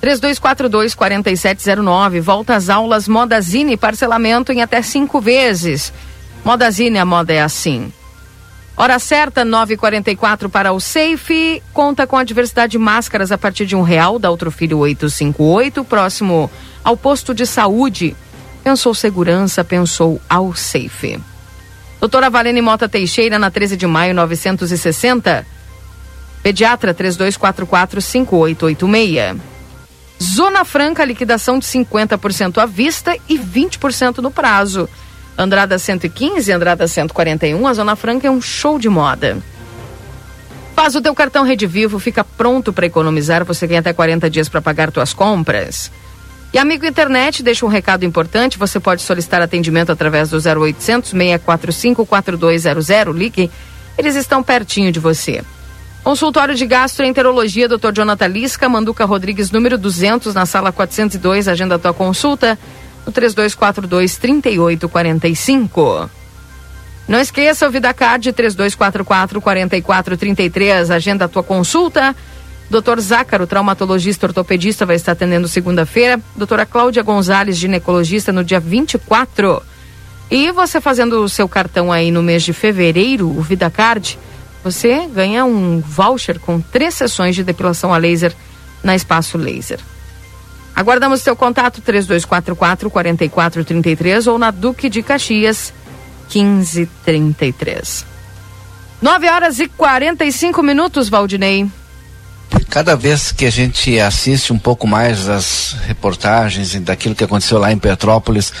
3242 0.00 0.94
4709. 0.94 2.20
Volta 2.20 2.54
às 2.54 2.68
aulas 2.68 3.08
Modazine, 3.08 3.76
parcelamento 3.76 4.52
em 4.52 4.62
até 4.62 4.80
cinco 4.82 5.20
vezes. 5.20 5.92
Modazine, 6.44 6.98
a 6.98 7.04
moda 7.04 7.32
é 7.32 7.40
assim. 7.40 7.92
Hora 8.76 9.00
certa, 9.00 9.44
9h44 9.44 10.48
para 10.48 10.72
o 10.72 10.78
Safe. 10.78 11.60
Conta 11.72 12.06
com 12.06 12.16
a 12.16 12.22
diversidade 12.22 12.72
de 12.72 12.78
máscaras 12.78 13.32
a 13.32 13.36
partir 13.36 13.66
de 13.66 13.74
um 13.74 13.82
real, 13.82 14.20
da 14.20 14.30
Outro 14.30 14.52
Filho 14.52 14.78
858, 14.78 15.84
próximo 15.84 16.48
ao 16.84 16.96
posto 16.96 17.34
de 17.34 17.44
saúde. 17.44 18.16
Pensou 18.62 18.94
segurança, 18.94 19.64
pensou 19.64 20.20
ao 20.28 20.54
Safe. 20.54 21.18
Doutora 21.98 22.30
Valene 22.30 22.62
Mota 22.62 22.88
Teixeira, 22.88 23.36
na 23.36 23.50
13 23.50 23.76
de 23.76 23.86
maio, 23.86 24.14
960. 24.14 25.44
Pediatra 26.40 26.94
3244 26.94 28.00
5886. 28.00 29.57
Zona 30.22 30.64
Franca, 30.64 31.04
liquidação 31.04 31.58
de 31.58 31.66
50% 31.66 32.58
à 32.58 32.66
vista 32.66 33.16
e 33.28 33.38
20% 33.38 34.18
no 34.18 34.30
prazo. 34.30 34.88
Andrada 35.36 35.78
115, 35.78 36.50
Andrada 36.50 36.88
141, 36.88 37.66
a 37.66 37.72
Zona 37.72 37.94
Franca 37.94 38.26
é 38.26 38.30
um 38.30 38.40
show 38.40 38.78
de 38.78 38.88
moda. 38.88 39.38
Faz 40.74 40.96
o 40.96 41.00
teu 41.00 41.14
cartão 41.14 41.44
Rede 41.44 41.66
Vivo, 41.66 41.98
fica 41.98 42.24
pronto 42.24 42.72
para 42.72 42.86
economizar, 42.86 43.44
você 43.44 43.66
tem 43.66 43.78
até 43.78 43.92
40 43.92 44.28
dias 44.28 44.48
para 44.48 44.60
pagar 44.60 44.90
tuas 44.90 45.12
compras. 45.12 45.90
E 46.52 46.58
amigo 46.58 46.86
internet, 46.86 47.42
deixa 47.42 47.66
um 47.66 47.68
recado 47.68 48.04
importante, 48.04 48.58
você 48.58 48.80
pode 48.80 49.02
solicitar 49.02 49.40
atendimento 49.42 49.92
através 49.92 50.30
do 50.30 50.36
0800 50.38 51.10
645 51.10 52.06
4200, 52.06 53.14
ligue, 53.14 53.50
eles 53.96 54.16
estão 54.16 54.42
pertinho 54.42 54.90
de 54.90 54.98
você. 54.98 55.42
Consultório 56.08 56.54
de 56.54 56.64
Gastroenterologia, 56.64 57.68
Dr. 57.68 57.92
Jonathan 57.92 58.28
Lisca, 58.28 58.66
Manduca 58.66 59.04
Rodrigues, 59.04 59.50
número 59.50 59.76
200, 59.76 60.34
na 60.34 60.46
sala 60.46 60.72
402. 60.72 61.46
Agenda 61.46 61.74
a 61.74 61.78
tua 61.78 61.92
consulta 61.92 62.58
no 63.04 63.12
3242-3845. 63.12 66.08
Não 67.06 67.20
esqueça 67.20 67.68
o 67.68 67.70
VidaCard 67.70 68.32
3244-4433. 68.32 70.88
Agenda 70.88 71.26
a 71.26 71.28
tua 71.28 71.42
consulta. 71.42 72.16
Dr. 72.70 73.00
Zácaro, 73.00 73.46
traumatologista 73.46 74.28
ortopedista, 74.28 74.86
vai 74.86 74.96
estar 74.96 75.12
atendendo 75.12 75.46
segunda-feira. 75.46 76.18
Doutora 76.34 76.64
Cláudia 76.64 77.02
Gonzalez, 77.02 77.58
ginecologista, 77.58 78.32
no 78.32 78.42
dia 78.42 78.60
24. 78.60 79.62
E 80.30 80.50
você 80.52 80.80
fazendo 80.80 81.22
o 81.22 81.28
seu 81.28 81.46
cartão 81.46 81.92
aí 81.92 82.10
no 82.10 82.22
mês 82.22 82.44
de 82.44 82.54
fevereiro, 82.54 83.28
o 83.28 83.42
VidaCard, 83.42 84.18
você 84.70 85.06
ganha 85.06 85.44
um 85.44 85.80
voucher 85.80 86.38
com 86.38 86.60
três 86.60 86.94
sessões 86.94 87.34
de 87.34 87.42
depilação 87.42 87.92
a 87.92 87.98
laser 87.98 88.34
na 88.82 88.94
Espaço 88.94 89.38
Laser. 89.38 89.80
Aguardamos 90.74 91.22
seu 91.22 91.34
contato 91.34 91.80
3244 91.80 92.90
4433 92.90 94.26
ou 94.26 94.38
na 94.38 94.50
Duque 94.50 94.88
de 94.88 95.02
Caxias 95.02 95.72
1533. 96.32 98.06
9 99.00 99.28
horas 99.28 99.58
e 99.58 99.68
45 99.68 100.62
minutos, 100.62 101.08
Valdinei. 101.08 101.68
Cada 102.70 102.94
vez 102.94 103.32
que 103.32 103.44
a 103.46 103.50
gente 103.50 103.98
assiste 103.98 104.52
um 104.52 104.58
pouco 104.58 104.86
mais 104.86 105.28
as 105.28 105.76
reportagens 105.86 106.74
daquilo 106.80 107.14
que 107.14 107.24
aconteceu 107.24 107.58
lá 107.58 107.72
em 107.72 107.78
Petrópolis, 107.78 108.52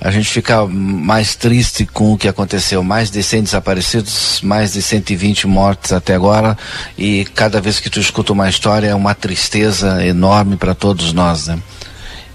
a 0.00 0.10
gente 0.10 0.28
fica 0.28 0.66
mais 0.66 1.34
triste 1.36 1.84
com 1.84 2.12
o 2.12 2.18
que 2.18 2.28
aconteceu. 2.28 2.82
Mais 2.82 3.10
de 3.10 3.22
100 3.22 3.44
desaparecidos, 3.44 4.40
mais 4.42 4.72
de 4.72 4.82
120 4.82 5.46
mortes 5.46 5.92
até 5.92 6.14
agora, 6.14 6.56
e 6.96 7.24
cada 7.34 7.60
vez 7.60 7.78
que 7.78 7.90
tu 7.90 8.00
escuta 8.00 8.32
uma 8.32 8.48
história 8.48 8.88
é 8.88 8.94
uma 8.94 9.14
tristeza 9.14 10.04
enorme 10.04 10.56
para 10.56 10.74
todos 10.74 11.12
nós, 11.12 11.48
né? 11.48 11.58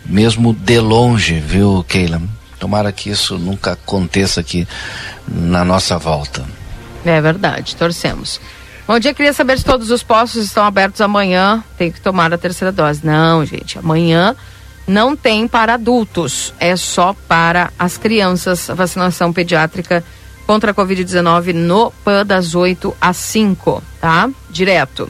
Mesmo 0.05 0.53
de 0.53 0.79
longe, 0.79 1.39
viu, 1.39 1.83
Keila? 1.87 2.21
Tomara 2.59 2.91
que 2.91 3.09
isso 3.09 3.37
nunca 3.37 3.71
aconteça 3.73 4.39
aqui 4.39 4.67
na 5.27 5.65
nossa 5.65 5.97
volta. 5.97 6.45
É 7.05 7.19
verdade, 7.19 7.75
torcemos. 7.75 8.39
Bom 8.91 8.99
dia, 8.99 9.13
queria 9.13 9.31
saber 9.31 9.57
se 9.57 9.63
todos 9.63 9.89
os 9.89 10.03
postos 10.03 10.43
estão 10.43 10.65
abertos 10.65 10.99
amanhã. 10.99 11.63
Tem 11.77 11.89
que 11.89 12.01
tomar 12.01 12.33
a 12.33 12.37
terceira 12.37 12.73
dose. 12.73 13.05
Não, 13.05 13.45
gente, 13.45 13.79
amanhã 13.79 14.35
não 14.85 15.15
tem 15.15 15.47
para 15.47 15.75
adultos, 15.75 16.53
é 16.59 16.75
só 16.75 17.15
para 17.25 17.71
as 17.79 17.97
crianças 17.97 18.69
a 18.69 18.73
vacinação 18.73 19.31
pediátrica 19.31 20.03
contra 20.45 20.71
a 20.71 20.73
Covid-19 20.73 21.53
no 21.53 21.89
PAN 22.03 22.25
das 22.25 22.53
8 22.53 22.93
às 22.99 23.15
5, 23.15 23.81
tá? 24.01 24.29
Direto. 24.49 25.09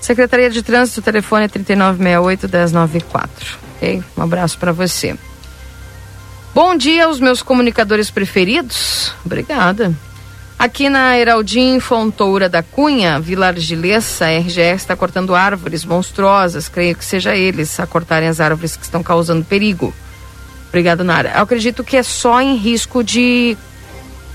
Secretaria 0.00 0.48
de 0.48 0.62
Trânsito, 0.62 1.02
telefone 1.02 1.46
é 1.46 1.48
3968-1094. 1.48 3.28
Ok? 3.74 4.00
Um 4.16 4.22
abraço 4.22 4.56
para 4.58 4.70
você. 4.70 5.16
Bom 6.54 6.76
dia 6.76 7.06
aos 7.06 7.18
meus 7.18 7.42
comunicadores 7.42 8.12
preferidos. 8.12 9.12
Obrigada. 9.26 9.92
Aqui 10.60 10.90
na 10.90 11.16
Heraldim 11.16 11.80
Fontoura 11.80 12.46
da 12.46 12.62
Cunha, 12.62 13.18
Vila 13.18 13.46
Argilesa, 13.46 14.26
a 14.26 14.38
RGE 14.40 14.60
está 14.60 14.94
cortando 14.94 15.34
árvores 15.34 15.86
monstruosas. 15.86 16.68
Creio 16.68 16.94
que 16.94 17.02
seja 17.02 17.34
eles 17.34 17.80
a 17.80 17.86
cortarem 17.86 18.28
as 18.28 18.40
árvores 18.40 18.76
que 18.76 18.84
estão 18.84 19.02
causando 19.02 19.42
perigo. 19.42 19.90
Obrigada, 20.68 21.02
Nara. 21.02 21.32
Eu 21.34 21.44
acredito 21.44 21.82
que 21.82 21.96
é 21.96 22.02
só 22.02 22.42
em 22.42 22.56
risco 22.56 23.02
de, 23.02 23.56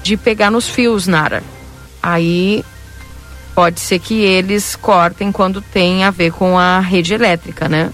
de 0.01 0.17
pegar 0.17 0.49
nos 0.49 0.67
fios, 0.67 1.05
Nara. 1.05 1.43
Aí 2.01 2.65
pode 3.53 3.79
ser 3.79 3.99
que 3.99 4.15
eles 4.15 4.75
cortem 4.75 5.31
quando 5.31 5.61
tem 5.61 6.05
a 6.05 6.09
ver 6.09 6.31
com 6.31 6.57
a 6.57 6.79
rede 6.79 7.13
elétrica, 7.13 7.69
né? 7.69 7.91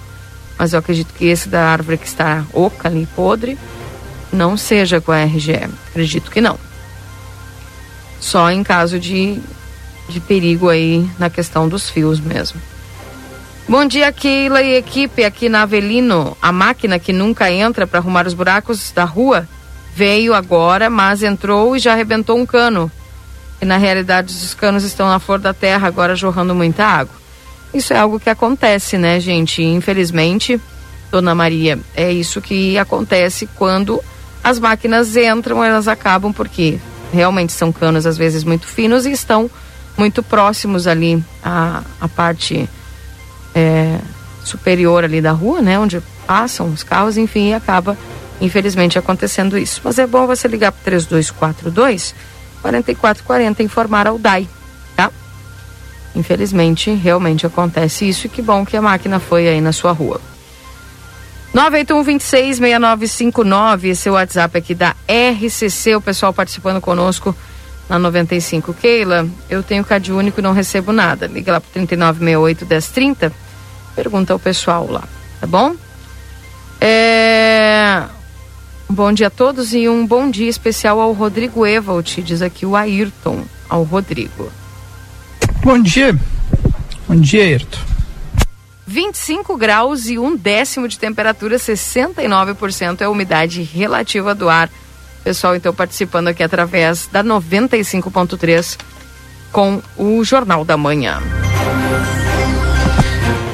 Mas 0.58 0.72
eu 0.72 0.80
acredito 0.80 1.14
que 1.14 1.26
esse 1.26 1.50
da 1.50 1.66
árvore 1.66 1.98
que 1.98 2.08
está 2.08 2.46
oca 2.54 2.88
ali, 2.88 3.06
podre, 3.14 3.60
não 4.32 4.56
seja 4.56 5.02
com 5.02 5.12
a 5.12 5.26
RGE. 5.26 5.68
Acredito 5.90 6.32
que 6.32 6.40
não 6.40 6.71
só 8.22 8.52
em 8.52 8.64
caso 8.64 9.00
de, 9.00 9.42
de 10.08 10.20
perigo 10.22 10.70
aí 10.70 11.10
na 11.20 11.30
questão 11.30 11.68
dos 11.68 11.90
fios 11.90 12.20
mesmo. 12.20 12.62
Bom 13.68 13.86
dia, 13.86 14.12
Keila 14.12 14.62
e 14.62 14.76
equipe 14.76 15.24
aqui 15.24 15.50
na 15.50 15.64
Avelino. 15.64 16.38
A 16.42 16.52
máquina 16.52 17.00
que 17.00 17.12
nunca 17.12 17.52
entra 17.52 17.88
para 17.88 18.00
arrumar 18.00 18.28
os 18.28 18.34
buracos 18.34 18.92
da 18.92 19.04
rua 19.04 19.48
veio 19.96 20.34
agora, 20.34 20.90
mas 20.90 21.24
entrou 21.24 21.76
e 21.76 21.80
já 21.80 21.94
arrebentou 21.94 22.38
um 22.38 22.46
cano. 22.46 22.92
E 23.62 23.66
na 23.66 23.78
realidade 23.78 24.34
os 24.34 24.54
canos 24.54 24.84
estão 24.84 25.08
na 25.08 25.20
flor 25.20 25.40
da 25.40 25.54
terra, 25.54 25.88
agora 25.88 26.16
jorrando 26.16 26.54
muita 26.54 26.86
água. 26.86 27.16
Isso 27.74 27.94
é 27.94 27.98
algo 27.98 28.20
que 28.20 28.30
acontece, 28.30 28.98
né, 28.98 29.20
gente? 29.20 29.64
Infelizmente, 29.64 30.60
Dona 31.10 31.34
Maria, 31.34 31.80
é 31.96 32.12
isso 32.12 32.42
que 32.42 32.78
acontece 32.78 33.48
quando 33.56 34.04
as 34.44 34.60
máquinas 34.60 35.16
entram, 35.16 35.64
elas 35.64 35.88
acabam 35.88 36.34
porque 36.34 36.80
realmente 37.12 37.54
são 37.54 37.72
canos 37.72 38.06
às 38.06 38.18
vezes 38.18 38.44
muito 38.44 38.68
finos 38.68 39.06
e 39.06 39.12
estão 39.12 39.50
muito 39.98 40.24
próximos 40.24 40.88
ali 40.88 41.24
à, 41.44 41.84
à 42.00 42.08
parte 42.08 42.70
é, 43.54 44.00
superior 44.44 45.04
ali 45.04 45.22
da 45.22 45.32
rua, 45.32 45.62
né? 45.62 45.78
Onde 45.80 46.02
passam 46.26 46.70
os 46.70 46.84
carros, 46.84 47.18
enfim, 47.18 47.50
e 47.50 47.54
acaba 47.54 47.98
infelizmente 48.40 48.98
acontecendo 48.98 49.58
isso. 49.58 49.82
Mas 49.84 50.00
é 50.00 50.08
bom 50.08 50.26
você 50.26 50.48
ligar 50.48 50.72
para 50.72 50.82
3242 50.84 52.16
4440 52.62 53.62
e 53.62 53.66
informar 53.66 54.08
ao 54.08 54.18
DAI, 54.18 54.48
tá? 54.96 55.12
Infelizmente, 56.16 56.92
realmente 56.92 57.46
acontece 57.46 58.08
isso 58.08 58.28
e 58.28 58.30
que 58.30 58.42
bom 58.42 58.66
que 58.66 58.78
a 58.78 58.82
máquina 58.82 59.20
foi 59.20 59.48
aí 59.48 59.62
na 59.62 59.72
sua 59.72 59.92
rua. 59.92 60.22
981-26-6959, 61.54 63.84
esse 63.86 64.08
é 64.08 64.12
o 64.12 64.16
WhatsApp 64.16 64.58
aqui 64.58 64.74
da 64.74 64.96
RCC, 65.08 65.96
o 65.96 66.02
pessoal 66.02 66.34
participando 66.34 66.80
conosco 66.80 67.36
na 67.90 68.00
95. 68.00 68.74
Keila, 68.74 69.28
eu 69.50 69.62
tenho 69.62 69.84
CAD 69.84 70.14
único 70.14 70.40
e 70.40 70.44
não 70.44 70.54
recebo 70.54 70.94
nada. 70.94 71.28
Liga 71.28 71.52
lá 71.52 71.60
pro 71.60 71.82
3968-1030, 71.82 73.34
pergunta 73.96 74.32
ao 74.32 74.40
pessoal 74.40 74.90
lá, 74.90 75.04
tá 75.42 75.48
bom? 75.48 75.76
É... 76.80 78.04
Bom 78.90 79.12
dia 79.12 79.28
a 79.28 79.30
todos 79.30 79.74
e 79.74 79.88
um 79.88 80.06
bom 80.06 80.30
dia 80.30 80.50
especial 80.50 81.00
ao 81.00 81.14
Rodrigo 81.14 81.66
Evald, 81.66 82.22
diz 82.22 82.42
aqui 82.42 82.66
o 82.66 82.76
Ayrton, 82.76 83.44
ao 83.70 83.84
Rodrigo. 83.84 84.52
Bom 85.64 85.82
dia. 85.82 86.18
Bom 87.08 87.16
dia, 87.16 87.44
Ayrton. 87.44 87.91
25 88.92 89.56
graus 89.56 90.08
e 90.08 90.20
um 90.20 90.36
décimo 90.36 90.86
de 90.86 91.00
temperatura, 91.00 91.56
69% 91.56 93.00
é 93.00 93.06
a 93.06 93.10
umidade 93.10 93.62
relativa 93.62 94.36
do 94.36 94.50
ar. 94.50 94.70
Pessoal, 95.24 95.56
então 95.56 95.74
participando 95.74 96.28
aqui 96.28 96.44
através 96.44 97.08
da 97.08 97.24
95.3 97.24 98.78
com 99.50 99.82
o 99.96 100.22
Jornal 100.26 100.66
da 100.66 100.76
Manhã. 100.76 101.22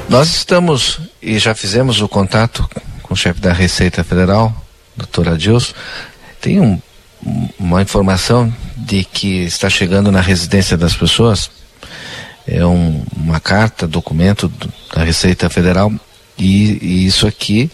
Nós 0.10 0.30
estamos 0.30 1.02
e 1.22 1.38
já 1.38 1.54
fizemos 1.54 2.02
o 2.02 2.08
contato 2.08 2.68
com 3.04 3.14
o 3.14 3.18
chefe 3.18 3.40
da 3.40 3.54
Receita 3.54 4.04
Federal, 4.04 4.56
doutor 4.96 5.30
Adilson. 5.30 5.74
Tem 6.42 6.60
um, 6.60 6.82
uma 7.60 7.84
informação 7.84 8.52
de 8.76 9.04
que 9.04 9.44
está 9.44 9.70
chegando 9.70 10.12
na 10.12 10.22
residência 10.22 10.76
das 10.76 10.96
pessoas 10.96 11.52
é 12.48 12.66
um, 12.66 13.04
uma 13.16 13.40
carta, 13.40 13.88
documento 13.88 14.48
do, 14.48 14.72
da 14.94 15.04
Receita 15.04 15.50
Federal 15.50 15.92
e, 16.38 16.78
e, 16.82 17.06
isso 17.06 17.28
aqui, 17.28 17.70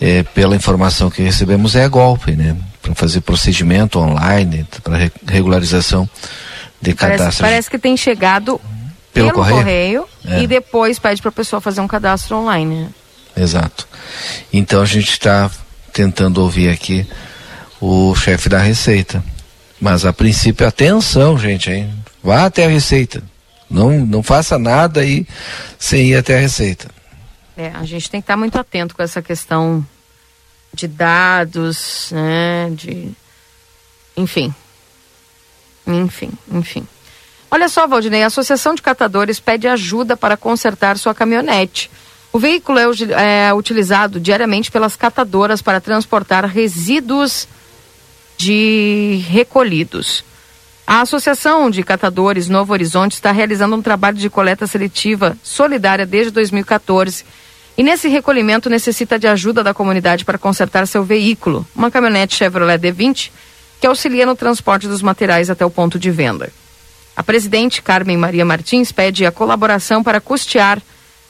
é, 0.00 0.22
pela 0.22 0.56
informação 0.56 1.10
que 1.10 1.22
recebemos, 1.22 1.76
é 1.76 1.88
golpe, 1.88 2.32
né? 2.32 2.56
Para 2.82 2.94
fazer 2.94 3.20
procedimento 3.20 3.98
online, 3.98 4.66
para 4.82 4.96
re, 4.96 5.12
regularização 5.26 6.08
de 6.80 6.94
parece, 6.94 7.18
cadastro. 7.18 7.44
Parece 7.44 7.70
que 7.70 7.78
tem 7.78 7.96
chegado 7.96 8.60
pelo, 9.12 9.30
pelo 9.30 9.32
correio, 9.32 9.56
correio 9.56 10.08
é. 10.26 10.42
e 10.42 10.46
depois 10.46 10.98
pede 10.98 11.20
para 11.20 11.28
a 11.28 11.32
pessoa 11.32 11.60
fazer 11.60 11.80
um 11.80 11.88
cadastro 11.88 12.36
online. 12.36 12.74
Né? 12.74 12.88
Exato. 13.36 13.86
Então 14.52 14.80
a 14.80 14.86
gente 14.86 15.10
está 15.10 15.50
tentando 15.92 16.38
ouvir 16.42 16.70
aqui 16.70 17.06
o 17.80 18.14
chefe 18.14 18.48
da 18.48 18.58
Receita. 18.58 19.22
Mas 19.80 20.06
a 20.06 20.12
princípio, 20.12 20.66
atenção, 20.66 21.38
gente, 21.38 21.70
hein? 21.70 21.92
Vá 22.22 22.46
até 22.46 22.64
a 22.64 22.68
Receita. 22.68 23.22
Não, 23.68 23.90
não 24.06 24.22
faça 24.22 24.58
nada 24.58 25.00
aí 25.00 25.26
sem 25.78 26.08
ir 26.08 26.16
até 26.16 26.36
a 26.36 26.40
Receita. 26.40 26.90
É, 27.56 27.70
a 27.70 27.84
gente 27.84 28.10
tem 28.10 28.20
que 28.20 28.24
estar 28.24 28.36
muito 28.36 28.58
atento 28.58 28.94
com 28.94 29.02
essa 29.02 29.22
questão 29.22 29.84
de 30.72 30.86
dados, 30.86 32.10
né? 32.12 32.70
De. 32.72 33.10
Enfim. 34.16 34.54
Enfim, 35.86 36.30
enfim. 36.50 36.86
Olha 37.50 37.68
só, 37.68 37.86
Valdinei, 37.86 38.22
a 38.22 38.26
Associação 38.26 38.74
de 38.74 38.82
Catadores 38.82 39.40
pede 39.40 39.68
ajuda 39.68 40.16
para 40.16 40.36
consertar 40.36 40.98
sua 40.98 41.14
caminhonete. 41.14 41.90
O 42.32 42.38
veículo 42.38 42.78
é, 42.78 43.48
é 43.48 43.54
utilizado 43.54 44.20
diariamente 44.20 44.70
pelas 44.70 44.96
catadoras 44.96 45.62
para 45.62 45.80
transportar 45.80 46.44
resíduos 46.44 47.48
de 48.36 49.24
recolhidos. 49.28 50.22
A 50.86 51.00
Associação 51.00 51.68
de 51.68 51.82
Catadores 51.82 52.48
Novo 52.48 52.72
Horizonte 52.72 53.14
está 53.14 53.32
realizando 53.32 53.74
um 53.74 53.82
trabalho 53.82 54.16
de 54.16 54.30
coleta 54.30 54.68
seletiva 54.68 55.36
solidária 55.42 56.06
desde 56.06 56.30
2014. 56.30 57.24
E 57.76 57.82
nesse 57.82 58.08
recolhimento 58.08 58.70
necessita 58.70 59.18
de 59.18 59.26
ajuda 59.26 59.64
da 59.64 59.74
comunidade 59.74 60.24
para 60.24 60.38
consertar 60.38 60.86
seu 60.86 61.02
veículo, 61.02 61.66
uma 61.74 61.90
caminhonete 61.90 62.36
Chevrolet 62.36 62.78
D20, 62.78 63.32
que 63.80 63.86
auxilia 63.86 64.24
no 64.24 64.36
transporte 64.36 64.86
dos 64.86 65.02
materiais 65.02 65.50
até 65.50 65.66
o 65.66 65.70
ponto 65.70 65.98
de 65.98 66.08
venda. 66.12 66.52
A 67.16 67.22
presidente 67.22 67.82
Carmen 67.82 68.16
Maria 68.16 68.44
Martins 68.44 68.92
pede 68.92 69.26
a 69.26 69.32
colaboração 69.32 70.04
para 70.04 70.20
custear 70.20 70.80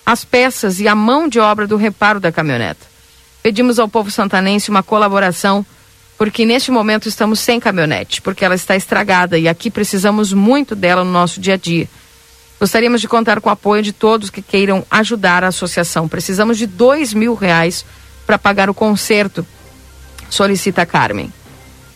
as 0.04 0.22
peças 0.22 0.80
e 0.80 0.86
a 0.86 0.94
mão 0.94 1.28
de 1.28 1.40
obra 1.40 1.66
do 1.66 1.76
reparo 1.76 2.20
da 2.20 2.30
caminhoneta. 2.30 2.84
Pedimos 3.42 3.78
ao 3.78 3.88
povo 3.88 4.10
santanense 4.10 4.68
uma 4.68 4.82
colaboração 4.82 5.64
porque 6.18 6.46
neste 6.46 6.70
momento 6.70 7.08
estamos 7.08 7.40
sem 7.40 7.60
caminhonete, 7.60 8.22
porque 8.22 8.44
ela 8.44 8.54
está 8.54 8.74
estragada 8.74 9.38
e 9.38 9.48
aqui 9.48 9.70
precisamos 9.70 10.32
muito 10.32 10.74
dela 10.74 11.04
no 11.04 11.10
nosso 11.10 11.40
dia 11.40 11.54
a 11.54 11.56
dia. 11.56 11.88
Gostaríamos 12.58 13.02
de 13.02 13.08
contar 13.08 13.40
com 13.40 13.50
o 13.50 13.52
apoio 13.52 13.82
de 13.82 13.92
todos 13.92 14.30
que 14.30 14.40
queiram 14.40 14.84
ajudar 14.90 15.44
a 15.44 15.48
associação. 15.48 16.08
Precisamos 16.08 16.56
de 16.56 16.66
dois 16.66 17.12
mil 17.12 17.34
reais 17.34 17.84
para 18.26 18.38
pagar 18.38 18.70
o 18.70 18.74
conserto, 18.74 19.46
solicita 20.30 20.86
Carmen. 20.86 21.30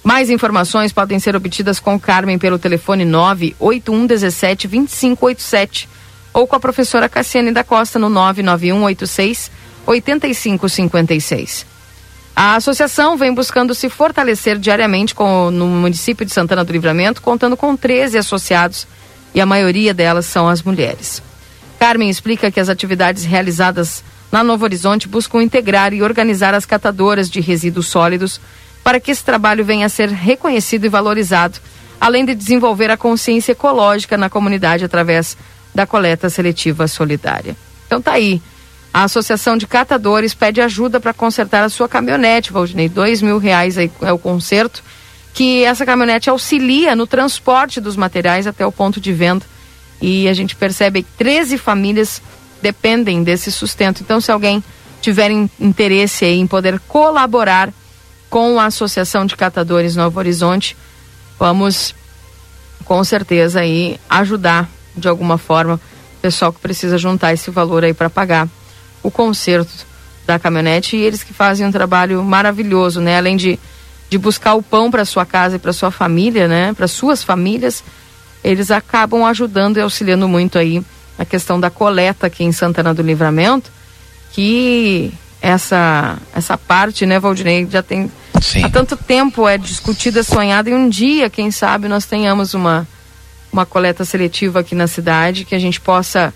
Mais 0.02 0.30
informações 0.30 0.92
podem 0.92 1.18
ser 1.18 1.34
obtidas 1.34 1.80
com 1.80 1.98
Carmen 1.98 2.38
pelo 2.38 2.58
telefone 2.58 3.04
981 3.04 4.06
17 4.06 4.68
2587 4.68 5.88
ou 6.32 6.46
com 6.46 6.56
a 6.56 6.60
professora 6.60 7.08
Cassiane 7.08 7.52
da 7.52 7.64
Costa 7.64 7.98
no 7.98 8.08
99186 8.08 9.50
8556. 9.86 11.66
A 12.42 12.54
associação 12.54 13.18
vem 13.18 13.34
buscando 13.34 13.74
se 13.74 13.90
fortalecer 13.90 14.58
diariamente 14.58 15.14
com, 15.14 15.50
no 15.50 15.66
município 15.66 16.24
de 16.24 16.32
Santana 16.32 16.64
do 16.64 16.72
Livramento, 16.72 17.20
contando 17.20 17.54
com 17.54 17.76
13 17.76 18.16
associados 18.16 18.86
e 19.34 19.42
a 19.42 19.44
maioria 19.44 19.92
delas 19.92 20.24
são 20.24 20.48
as 20.48 20.62
mulheres. 20.62 21.22
Carmen 21.78 22.08
explica 22.08 22.50
que 22.50 22.58
as 22.58 22.70
atividades 22.70 23.24
realizadas 23.24 24.02
na 24.32 24.42
Novo 24.42 24.64
Horizonte 24.64 25.06
buscam 25.06 25.42
integrar 25.42 25.92
e 25.92 26.02
organizar 26.02 26.54
as 26.54 26.64
catadoras 26.64 27.28
de 27.28 27.42
resíduos 27.42 27.88
sólidos 27.88 28.40
para 28.82 28.98
que 28.98 29.10
esse 29.10 29.22
trabalho 29.22 29.62
venha 29.62 29.84
a 29.84 29.90
ser 29.90 30.08
reconhecido 30.08 30.86
e 30.86 30.88
valorizado, 30.88 31.58
além 32.00 32.24
de 32.24 32.34
desenvolver 32.34 32.90
a 32.90 32.96
consciência 32.96 33.52
ecológica 33.52 34.16
na 34.16 34.30
comunidade 34.30 34.82
através 34.82 35.36
da 35.74 35.86
coleta 35.86 36.30
seletiva 36.30 36.88
solidária. 36.88 37.54
Então 37.86 38.00
tá 38.00 38.12
aí. 38.12 38.40
A 38.92 39.04
Associação 39.04 39.56
de 39.56 39.66
Catadores 39.66 40.34
pede 40.34 40.60
ajuda 40.60 40.98
para 40.98 41.14
consertar 41.14 41.62
a 41.62 41.68
sua 41.68 41.88
caminhonete, 41.88 42.52
Valdinei. 42.52 42.88
Dois 42.88 43.22
mil 43.22 43.38
reais 43.38 43.76
é 43.78 44.12
o 44.12 44.18
conserto, 44.18 44.82
que 45.32 45.62
essa 45.62 45.86
caminhonete 45.86 46.28
auxilia 46.28 46.96
no 46.96 47.06
transporte 47.06 47.80
dos 47.80 47.96
materiais 47.96 48.48
até 48.48 48.66
o 48.66 48.72
ponto 48.72 49.00
de 49.00 49.12
venda. 49.12 49.46
E 50.02 50.28
a 50.28 50.34
gente 50.34 50.56
percebe 50.56 51.04
que 51.04 51.10
13 51.18 51.56
famílias 51.56 52.20
dependem 52.60 53.22
desse 53.22 53.52
sustento. 53.52 54.02
Então, 54.02 54.20
se 54.20 54.32
alguém 54.32 54.62
tiver 55.00 55.30
interesse 55.30 56.24
em 56.24 56.46
poder 56.46 56.80
colaborar 56.80 57.72
com 58.28 58.58
a 58.58 58.66
Associação 58.66 59.24
de 59.24 59.36
Catadores 59.36 59.94
Novo 59.94 60.18
Horizonte, 60.18 60.76
vamos 61.38 61.94
com 62.84 63.02
certeza 63.04 63.60
aí 63.60 64.00
ajudar 64.08 64.68
de 64.96 65.06
alguma 65.06 65.38
forma 65.38 65.74
o 65.74 66.20
pessoal 66.20 66.52
que 66.52 66.60
precisa 66.60 66.98
juntar 66.98 67.32
esse 67.32 67.50
valor 67.50 67.84
aí 67.84 67.94
para 67.94 68.10
pagar 68.10 68.48
o 69.02 69.10
conserto 69.10 69.86
da 70.26 70.38
caminhonete 70.38 70.96
e 70.96 71.00
eles 71.00 71.22
que 71.22 71.32
fazem 71.32 71.66
um 71.66 71.72
trabalho 71.72 72.22
maravilhoso, 72.22 73.00
né? 73.00 73.18
Além 73.18 73.36
de, 73.36 73.58
de 74.08 74.18
buscar 74.18 74.54
o 74.54 74.62
pão 74.62 74.90
para 74.90 75.04
sua 75.04 75.26
casa 75.26 75.56
e 75.56 75.58
para 75.58 75.72
sua 75.72 75.90
família, 75.90 76.46
né? 76.46 76.72
Para 76.72 76.86
suas 76.86 77.22
famílias, 77.22 77.82
eles 78.42 78.70
acabam 78.70 79.24
ajudando 79.24 79.78
e 79.78 79.80
auxiliando 79.80 80.28
muito 80.28 80.58
aí 80.58 80.82
a 81.18 81.24
questão 81.24 81.60
da 81.60 81.68
coleta 81.68 82.26
aqui 82.26 82.44
em 82.44 82.52
Santana 82.52 82.94
do 82.94 83.02
Livramento, 83.02 83.70
que 84.32 85.12
essa 85.42 86.16
essa 86.34 86.56
parte, 86.56 87.04
né, 87.04 87.18
Valdinei, 87.18 87.66
já 87.70 87.82
tem 87.82 88.10
Sim. 88.40 88.64
há 88.64 88.68
tanto 88.70 88.96
tempo 88.96 89.46
é 89.46 89.58
discutida, 89.58 90.22
sonhada 90.22 90.70
e 90.70 90.74
um 90.74 90.88
dia, 90.88 91.28
quem 91.28 91.50
sabe, 91.50 91.88
nós 91.88 92.06
tenhamos 92.06 92.54
uma 92.54 92.86
uma 93.52 93.66
coleta 93.66 94.04
seletiva 94.04 94.60
aqui 94.60 94.74
na 94.74 94.86
cidade 94.86 95.44
que 95.44 95.54
a 95.54 95.58
gente 95.58 95.80
possa 95.80 96.32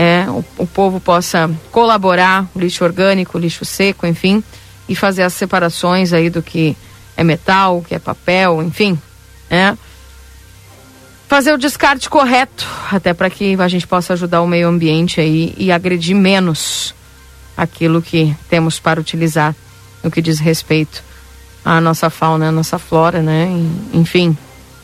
é, 0.00 0.24
o, 0.30 0.42
o 0.56 0.66
povo 0.66 0.98
possa 0.98 1.50
colaborar, 1.70 2.48
lixo 2.56 2.82
orgânico, 2.82 3.38
lixo 3.38 3.66
seco, 3.66 4.06
enfim, 4.06 4.42
e 4.88 4.96
fazer 4.96 5.24
as 5.24 5.34
separações 5.34 6.14
aí 6.14 6.30
do 6.30 6.42
que 6.42 6.74
é 7.18 7.22
metal, 7.22 7.76
o 7.76 7.84
que 7.84 7.94
é 7.94 7.98
papel, 7.98 8.62
enfim, 8.62 8.98
né? 9.50 9.76
Fazer 11.28 11.52
o 11.52 11.58
descarte 11.58 12.08
correto, 12.08 12.66
até 12.90 13.12
para 13.12 13.28
que 13.28 13.54
a 13.60 13.68
gente 13.68 13.86
possa 13.86 14.14
ajudar 14.14 14.40
o 14.40 14.46
meio 14.46 14.68
ambiente 14.68 15.20
aí 15.20 15.54
e 15.58 15.70
agredir 15.70 16.16
menos 16.16 16.94
aquilo 17.54 18.00
que 18.00 18.34
temos 18.48 18.80
para 18.80 18.98
utilizar 18.98 19.54
no 20.02 20.10
que 20.10 20.22
diz 20.22 20.38
respeito 20.38 21.04
à 21.62 21.78
nossa 21.78 22.08
fauna, 22.08 22.48
à 22.48 22.52
nossa 22.52 22.78
flora, 22.78 23.20
né? 23.20 23.48
Enfim, 23.92 24.34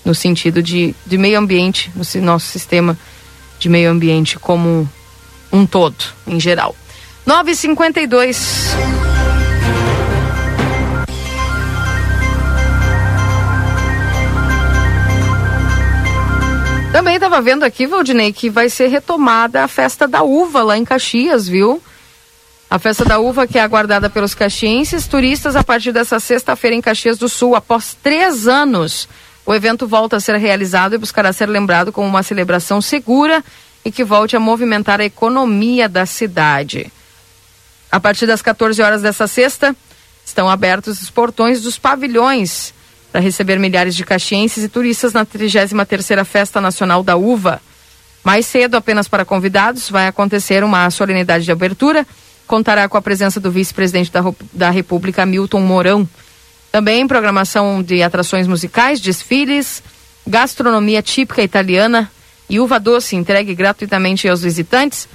no 0.05 0.14
sentido 0.14 0.62
de, 0.62 0.94
de 1.06 1.16
meio 1.16 1.38
ambiente, 1.38 1.90
no 1.94 2.05
nosso 2.20 2.48
sistema 2.48 2.98
de 3.59 3.70
meio 3.70 3.90
ambiente 3.90 4.38
como 4.38 4.86
um 5.52 5.66
todo, 5.66 6.05
em 6.27 6.39
geral. 6.39 6.74
952. 7.24 8.77
Também 16.93 17.16
estava 17.16 17.43
vendo 17.43 17.62
aqui, 17.62 17.86
Valdinei, 17.86 18.32
que 18.32 18.48
vai 18.48 18.70
ser 18.70 18.86
retomada 18.86 19.62
a 19.62 19.68
festa 19.68 20.09
da 20.09 20.23
uva 20.23 20.62
lá 20.62 20.78
em 20.78 20.85
Caxias, 20.85 21.47
viu? 21.47 21.82
A 22.70 22.78
festa 22.78 23.05
da 23.05 23.18
uva 23.18 23.47
que 23.47 23.59
é 23.59 23.62
aguardada 23.62 24.09
pelos 24.09 24.35
caxienses, 24.35 25.06
turistas 25.06 25.55
a 25.56 25.62
partir 25.62 25.93
dessa 25.93 26.18
sexta-feira 26.18 26.74
em 26.74 26.81
Caxias 26.81 27.18
do 27.18 27.28
Sul, 27.28 27.55
após 27.55 27.94
três 28.02 28.48
anos. 28.48 29.09
O 29.44 29.55
evento 29.55 29.86
volta 29.86 30.16
a 30.16 30.20
ser 30.20 30.36
realizado 30.36 30.94
e 30.94 30.98
buscará 30.98 31.32
ser 31.32 31.48
lembrado 31.48 31.93
como 31.93 32.09
uma 32.09 32.23
celebração 32.23 32.81
segura 32.81 33.44
e 33.87 33.93
que 33.93 34.03
volte 34.03 34.35
a 34.35 34.41
movimentar 34.41 35.01
a 35.01 35.05
economia 35.05 35.89
da 35.89 36.05
cidade. 36.05 36.91
A 37.89 38.01
partir 38.01 38.27
das 38.27 38.43
14 38.43 38.83
horas 38.83 39.01
dessa 39.01 39.29
sexta, 39.29 39.77
estão 40.25 40.49
abertos 40.49 41.01
os 41.01 41.09
portões 41.09 41.63
dos 41.63 41.79
pavilhões 41.79 42.75
para 43.13 43.21
receber 43.21 43.61
milhares 43.61 43.95
de 43.95 44.05
caxienses 44.05 44.65
e 44.65 44.69
turistas 44.69 45.13
na 45.13 45.25
33ª 45.25 46.25
Festa 46.25 46.61
Nacional 46.61 47.05
da 47.05 47.15
Uva. 47.15 47.63
Mais 48.25 48.45
cedo, 48.45 48.77
apenas 48.77 49.07
para 49.07 49.25
convidados, 49.25 49.89
vai 49.89 50.09
acontecer 50.09 50.65
uma 50.65 50.91
solenidade 50.91 51.45
de 51.45 51.53
abertura. 51.53 52.05
Contará 52.45 52.89
com 52.89 52.97
a 52.97 53.03
presença 53.03 53.39
do 53.39 53.53
vice-presidente 53.53 54.11
da, 54.11 54.21
da 54.53 54.69
República, 54.69 55.25
Milton 55.25 55.61
Mourão. 55.61 56.09
Também 56.73 57.07
programação 57.07 57.85
de 57.85 58.03
atrações 58.03 58.49
musicais, 58.49 58.99
desfiles, 58.99 59.81
gastronomia 60.27 61.01
típica 61.03 61.41
italiana, 61.41 62.11
e 62.48 62.60
uva 62.60 62.78
doce 62.78 63.16
entregue 63.16 63.55
gratuitamente 63.55 64.28
aos 64.28 64.43
visitantes. 64.43 65.09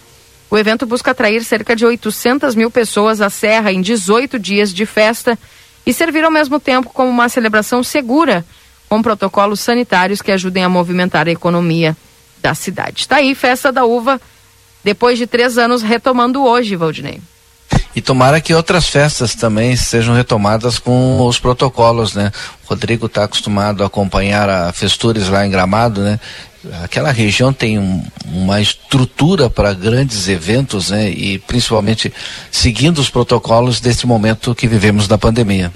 O 0.50 0.58
evento 0.58 0.86
busca 0.86 1.12
atrair 1.12 1.44
cerca 1.44 1.76
de 1.76 1.86
800 1.86 2.56
mil 2.56 2.70
pessoas 2.70 3.22
à 3.22 3.30
Serra 3.30 3.72
em 3.72 3.82
18 3.82 4.38
dias 4.38 4.74
de 4.74 4.86
festa 4.86 5.38
e 5.86 5.94
servir 5.94 6.24
ao 6.24 6.32
mesmo 6.32 6.60
tempo 6.60 6.90
como 6.94 7.10
uma 7.10 7.30
celebração 7.30 7.82
segura, 7.84 8.46
com 8.90 9.02
protocolos 9.02 9.62
sanitários 9.62 10.22
que 10.22 10.32
ajudem 10.32 10.64
a 10.64 10.70
movimentar 10.70 11.28
a 11.28 11.32
economia 11.32 11.96
da 12.42 12.54
cidade. 12.54 13.02
Está 13.02 13.18
aí, 13.18 13.34
Festa 13.34 13.72
da 13.72 13.86
Uva, 13.86 14.20
depois 14.84 15.18
de 15.18 15.26
três 15.26 15.58
anos, 15.58 15.82
retomando 15.82 16.44
hoje, 16.44 16.76
Valdinei. 16.76 17.22
E 17.96 18.02
tomara 18.02 18.40
que 18.40 18.54
outras 18.54 18.88
festas 18.88 19.36
também 19.36 19.76
sejam 19.76 20.16
retomadas 20.16 20.80
com 20.80 21.26
os 21.26 21.40
protocolos, 21.40 22.14
né? 22.14 22.32
O 22.64 22.70
Rodrigo 22.70 23.06
está 23.06 23.26
acostumado 23.26 23.84
a 23.84 23.88
acompanhar 23.88 24.50
a 24.50 24.72
Festures 24.72 25.28
lá 25.28 25.46
em 25.46 25.50
Gramado, 25.50 26.02
né? 26.02 26.20
Aquela 26.84 27.12
região 27.12 27.52
tem 27.52 27.80
um, 27.80 28.04
uma 28.26 28.62
estrutura 28.62 29.50
para 29.50 29.74
grandes 29.74 30.28
eventos, 30.28 30.92
né? 30.92 31.10
E 31.10 31.40
principalmente 31.40 32.14
seguindo 32.52 33.00
os 33.00 33.10
protocolos 33.10 33.80
desse 33.80 34.06
momento 34.06 34.54
que 34.54 34.68
vivemos 34.68 35.08
da 35.08 35.18
pandemia. 35.18 35.72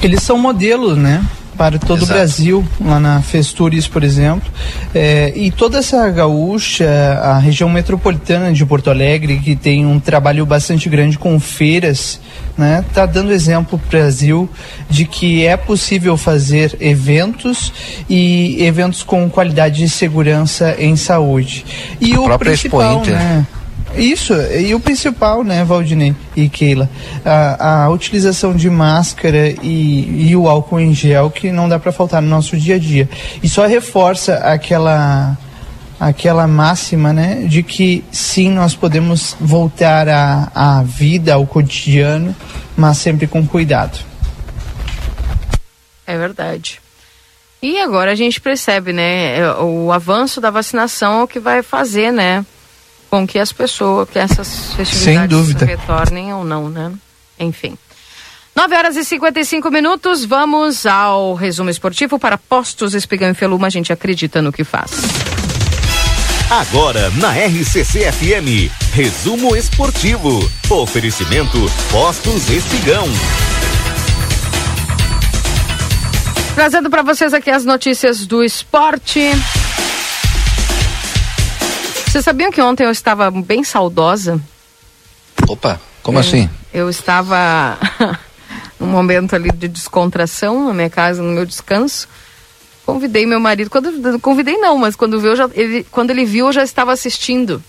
Eles 0.00 0.22
são 0.22 0.38
modelos, 0.38 0.96
né? 0.96 1.24
Para 1.62 1.78
todo 1.78 1.98
Exato. 1.98 2.12
o 2.12 2.14
Brasil, 2.16 2.64
lá 2.84 2.98
na 2.98 3.22
Festures, 3.22 3.86
por 3.86 4.02
exemplo. 4.02 4.50
É, 4.92 5.32
e 5.36 5.52
toda 5.52 5.78
essa 5.78 6.08
gaúcha, 6.10 6.88
a 7.22 7.38
região 7.38 7.68
metropolitana 7.68 8.52
de 8.52 8.66
Porto 8.66 8.90
Alegre, 8.90 9.38
que 9.38 9.54
tem 9.54 9.86
um 9.86 10.00
trabalho 10.00 10.44
bastante 10.44 10.88
grande 10.88 11.16
com 11.16 11.38
feiras, 11.38 12.20
né, 12.58 12.84
tá 12.92 13.06
dando 13.06 13.32
exemplo 13.32 13.78
para 13.78 13.86
o 13.86 13.90
Brasil 13.90 14.50
de 14.90 15.04
que 15.04 15.46
é 15.46 15.56
possível 15.56 16.16
fazer 16.16 16.76
eventos 16.80 17.72
e 18.10 18.56
eventos 18.58 19.04
com 19.04 19.30
qualidade 19.30 19.78
de 19.78 19.88
segurança 19.88 20.74
em 20.80 20.96
saúde. 20.96 21.64
E 22.00 22.18
o 22.18 22.38
principal, 22.38 23.04
né? 23.06 23.46
Isso, 23.96 24.34
e 24.34 24.74
o 24.74 24.80
principal, 24.80 25.44
né, 25.44 25.64
Valdinei 25.64 26.14
e 26.34 26.48
Keila, 26.48 26.88
a, 27.24 27.84
a 27.84 27.90
utilização 27.90 28.54
de 28.54 28.70
máscara 28.70 29.54
e, 29.62 30.28
e 30.28 30.36
o 30.36 30.48
álcool 30.48 30.80
em 30.80 30.94
gel 30.94 31.30
que 31.30 31.52
não 31.52 31.68
dá 31.68 31.78
para 31.78 31.92
faltar 31.92 32.22
no 32.22 32.28
nosso 32.28 32.56
dia 32.56 32.76
a 32.76 32.78
dia. 32.78 33.08
E 33.42 33.48
só 33.48 33.66
reforça 33.66 34.36
aquela 34.36 35.36
aquela 36.00 36.48
máxima, 36.48 37.12
né, 37.12 37.44
de 37.46 37.62
que 37.62 38.02
sim, 38.10 38.50
nós 38.50 38.74
podemos 38.74 39.36
voltar 39.40 40.08
à, 40.08 40.50
à 40.52 40.82
vida, 40.82 41.34
ao 41.34 41.46
cotidiano, 41.46 42.34
mas 42.76 42.98
sempre 42.98 43.28
com 43.28 43.46
cuidado. 43.46 44.00
É 46.04 46.18
verdade. 46.18 46.80
E 47.62 47.78
agora 47.78 48.10
a 48.10 48.14
gente 48.16 48.40
percebe, 48.40 48.92
né, 48.92 49.48
o 49.60 49.92
avanço 49.92 50.40
da 50.40 50.50
vacinação 50.50 51.20
é 51.20 51.22
o 51.22 51.28
que 51.28 51.38
vai 51.38 51.62
fazer, 51.62 52.10
né, 52.10 52.44
com 53.12 53.26
que 53.26 53.38
as 53.38 53.52
pessoas, 53.52 54.08
que 54.08 54.18
essas 54.18 54.72
festividades 54.72 55.52
retornem 55.52 56.32
ou 56.32 56.46
não, 56.46 56.70
né? 56.70 56.90
Enfim. 57.38 57.76
9 58.56 58.74
horas 58.74 58.96
e 58.96 59.04
55 59.04 59.70
minutos, 59.70 60.24
vamos 60.24 60.86
ao 60.86 61.34
resumo 61.34 61.68
esportivo 61.68 62.18
para 62.18 62.38
Postos 62.38 62.94
Espigão 62.94 63.28
e 63.28 63.34
Feluma, 63.34 63.66
a 63.66 63.70
gente 63.70 63.92
acredita 63.92 64.40
no 64.40 64.50
que 64.50 64.64
faz. 64.64 64.92
Agora 66.50 67.10
na 67.20 67.34
RCC 67.34 68.10
FM, 68.10 68.72
resumo 68.94 69.54
esportivo. 69.54 70.50
Oferecimento 70.70 71.58
Postos 71.90 72.48
Espigão. 72.48 73.04
Trazendo 76.54 76.88
para 76.88 77.02
vocês 77.02 77.34
aqui 77.34 77.50
as 77.50 77.66
notícias 77.66 78.26
do 78.26 78.42
esporte. 78.42 79.32
Vocês 82.12 82.26
sabiam 82.26 82.52
que 82.52 82.60
ontem 82.60 82.84
eu 82.84 82.90
estava 82.90 83.30
bem 83.30 83.64
saudosa? 83.64 84.38
Opa, 85.48 85.80
como 86.02 86.18
É, 86.18 86.20
assim? 86.20 86.50
Eu 86.70 86.90
estava 86.90 87.78
num 88.78 88.88
momento 88.88 89.34
ali 89.34 89.50
de 89.50 89.66
descontração 89.66 90.66
na 90.66 90.74
minha 90.74 90.90
casa, 90.90 91.22
no 91.22 91.30
meu 91.30 91.46
descanso. 91.46 92.06
Convidei 92.84 93.24
meu 93.24 93.40
marido, 93.40 93.70
quando 93.70 94.20
convidei 94.20 94.58
não, 94.58 94.76
mas 94.76 94.94
quando 94.94 95.18
viu, 95.18 95.30
eu 95.30 95.36
já, 95.36 95.48
ele, 95.54 95.86
quando 95.90 96.10
ele 96.10 96.26
viu, 96.26 96.48
eu 96.48 96.52
já 96.52 96.62
estava 96.62 96.92
assistindo. 96.92 97.64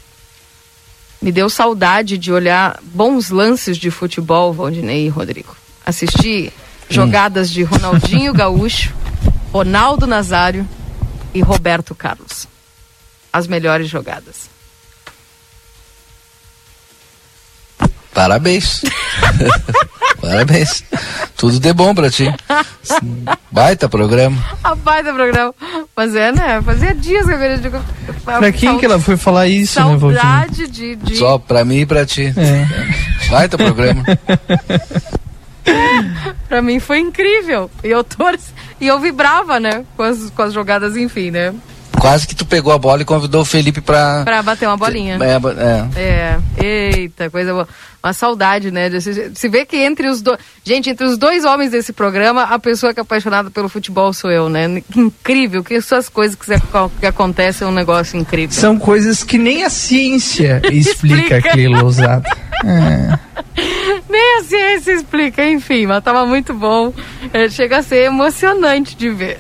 Me 1.22 1.32
deu 1.32 1.50
saudade 1.50 2.18
de 2.18 2.30
olhar 2.30 2.82
bons 2.84 3.30
lances 3.30 3.78
de 3.78 3.90
futebol, 3.90 4.52
Valdinei 4.52 5.06
e 5.06 5.10
Rodrigo. 5.10 5.56
Assisti 5.86 6.52
jogadas 6.90 7.50
de 7.50 7.64
Ronaldinho 7.64 8.34
Gaúcho, 8.34 8.94
Ronaldo 9.54 10.06
Nazário 10.06 10.68
e 11.34 11.40
Roberto 11.40 11.96
Carlos. 11.96 12.52
As 13.34 13.48
melhores 13.48 13.90
jogadas. 13.90 14.54
Parabéns. 18.14 18.82
Parabéns. 20.22 20.84
Tudo 21.36 21.60
de 21.60 21.74
bom 21.74 21.94
pra 21.96 22.10
ti. 22.10 22.32
Baita 23.52 23.90
programa. 23.90 24.38
Rapaz 24.64 25.04
do 25.06 25.14
programa. 25.14 25.54
Mas 25.96 26.16
é, 26.16 26.32
né? 26.32 26.62
Fazia 26.62 26.94
dias 26.94 27.26
que 27.26 27.34
eu 27.34 27.38
queria 27.40 27.58
digo. 27.58 27.82
Pra 28.24 28.52
quem 28.52 28.78
que 28.78 28.86
ela 28.86 29.00
foi 29.00 29.18
falar 29.18 29.48
isso, 29.48 29.80
né? 29.80 30.00
Saudade 30.00 30.68
de. 30.68 30.96
de... 30.96 31.18
Só 31.18 31.38
pra 31.38 31.66
mim 31.66 31.80
e 31.80 31.86
pra 31.86 32.06
ti. 32.06 32.34
É. 32.38 33.30
Baita 33.30 33.58
programa. 33.58 34.04
pra 36.48 36.62
mim 36.62 36.80
foi 36.80 37.00
incrível. 37.00 37.70
E 37.84 37.90
eu 37.90 38.04
torci, 38.04 38.54
e 38.80 38.88
eu 38.88 39.00
vibrava, 39.00 39.60
né? 39.60 39.84
Com 39.98 40.04
as, 40.04 40.30
com 40.30 40.44
as 40.44 40.54
jogadas, 40.54 40.96
enfim, 40.96 41.32
né? 41.32 41.54
Quase 42.00 42.28
que 42.28 42.36
tu 42.36 42.46
pegou 42.46 42.74
a 42.74 42.78
bola 42.78 43.02
e 43.02 43.06
convidou 43.06 43.42
o 43.42 43.46
Felipe 43.46 43.80
pra. 43.80 44.24
Pra 44.26 44.42
bater 44.42 44.68
uma 44.68 44.76
bolinha. 44.78 45.18
É, 45.22 46.00
é. 46.00 46.40
É, 46.60 46.66
eita, 46.66 47.30
coisa 47.30 47.54
boa. 47.54 47.68
Uma 48.04 48.12
saudade, 48.12 48.70
né? 48.70 48.90
Se, 49.00 49.32
se 49.34 49.48
vê 49.48 49.66
que 49.66 49.78
entre 49.78 50.10
os 50.10 50.22
dois. 50.22 50.38
Gente, 50.66 50.90
entre 50.90 51.06
os 51.06 51.18
dois 51.18 51.46
homens 51.46 51.72
desse 51.72 51.94
programa, 51.94 52.44
a 52.44 52.60
pessoa 52.60 52.94
que 52.94 53.00
é 53.00 53.04
apaixonada 53.04 53.50
pelo 53.50 53.70
futebol 53.70 54.12
sou 54.12 54.30
eu, 54.30 54.50
né? 54.50 54.84
Incrível, 54.96 55.64
que 55.64 55.76
essas 55.76 56.10
coisas 56.10 56.36
que, 56.36 56.52
que 57.00 57.06
acontecem 57.06 57.66
é 57.66 57.70
um 57.70 57.74
negócio 57.74 58.20
incrível. 58.20 58.54
São 58.54 58.78
coisas 58.78 59.24
que 59.24 59.38
nem 59.38 59.64
a 59.64 59.70
ciência 59.70 60.62
explica, 60.70 61.38
Explica. 61.38 61.50
aquilo 61.50 61.86
usado. 61.86 62.26
É. 62.64 63.20
Nem 64.10 64.38
a 64.38 64.44
ciência 64.44 64.94
explica, 64.94 65.46
enfim, 65.46 65.86
mas 65.86 66.04
tava 66.04 66.26
muito 66.26 66.54
bom. 66.54 66.94
É, 67.34 67.50
chega 67.50 67.80
a 67.80 67.84
ser 67.84 68.06
emocionante 68.06 68.96
de 68.96 69.10
ver. 69.10 69.40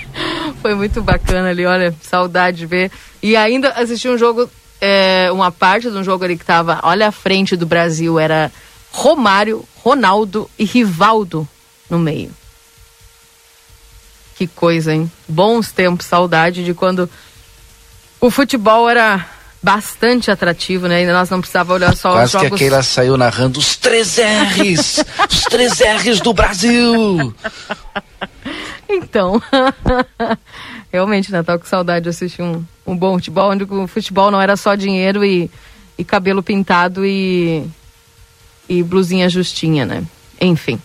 Foi 0.62 0.74
muito 0.74 1.02
bacana 1.02 1.50
ali, 1.50 1.66
olha, 1.66 1.94
saudade 2.02 2.58
de 2.58 2.66
ver. 2.66 2.90
E 3.22 3.36
ainda 3.36 3.70
assisti 3.70 4.08
um 4.08 4.16
jogo, 4.16 4.48
é, 4.80 5.30
uma 5.32 5.50
parte 5.50 5.90
de 5.90 5.96
um 5.96 6.04
jogo 6.04 6.24
ali 6.24 6.36
que 6.36 6.44
tava, 6.44 6.80
olha 6.82 7.08
a 7.08 7.12
frente 7.12 7.56
do 7.56 7.66
Brasil, 7.66 8.18
era 8.18 8.50
Romário, 8.90 9.64
Ronaldo 9.82 10.48
e 10.58 10.64
Rivaldo 10.64 11.46
no 11.90 11.98
meio. 11.98 12.30
Que 14.36 14.46
coisa, 14.46 14.94
hein? 14.94 15.10
Bons 15.28 15.72
tempos, 15.72 16.06
saudade 16.06 16.64
de 16.64 16.74
quando 16.74 17.08
o 18.20 18.30
futebol 18.30 18.88
era 18.88 19.26
bastante 19.62 20.30
atrativo, 20.30 20.88
né? 20.88 20.96
Ainda 20.96 21.12
nós 21.12 21.30
não 21.30 21.40
precisava 21.40 21.72
olhar 21.72 21.96
só 21.96 22.10
os 22.10 22.14
Quase 22.14 22.36
que 22.36 22.42
jogos. 22.44 22.60
aquela 22.60 22.82
saiu 22.82 23.16
narrando 23.16 23.60
os 23.60 23.76
três 23.76 24.18
R's. 24.18 25.04
os 25.30 25.42
três 25.42 25.78
R's 25.78 26.20
do 26.20 26.34
Brasil. 26.34 27.34
Então, 28.88 29.40
realmente, 30.92 31.30
né? 31.30 31.42
Tava 31.42 31.58
com 31.58 31.66
saudade 31.66 32.04
de 32.04 32.08
assistir 32.08 32.42
um, 32.42 32.64
um 32.86 32.96
bom 32.96 33.14
futebol, 33.14 33.50
onde 33.50 33.64
o 33.64 33.86
futebol 33.86 34.30
não 34.30 34.40
era 34.40 34.56
só 34.56 34.74
dinheiro 34.74 35.24
e, 35.24 35.50
e 35.96 36.04
cabelo 36.04 36.42
pintado 36.42 37.06
e, 37.06 37.64
e 38.68 38.82
blusinha 38.82 39.28
justinha, 39.28 39.86
né? 39.86 40.02
Enfim. 40.40 40.80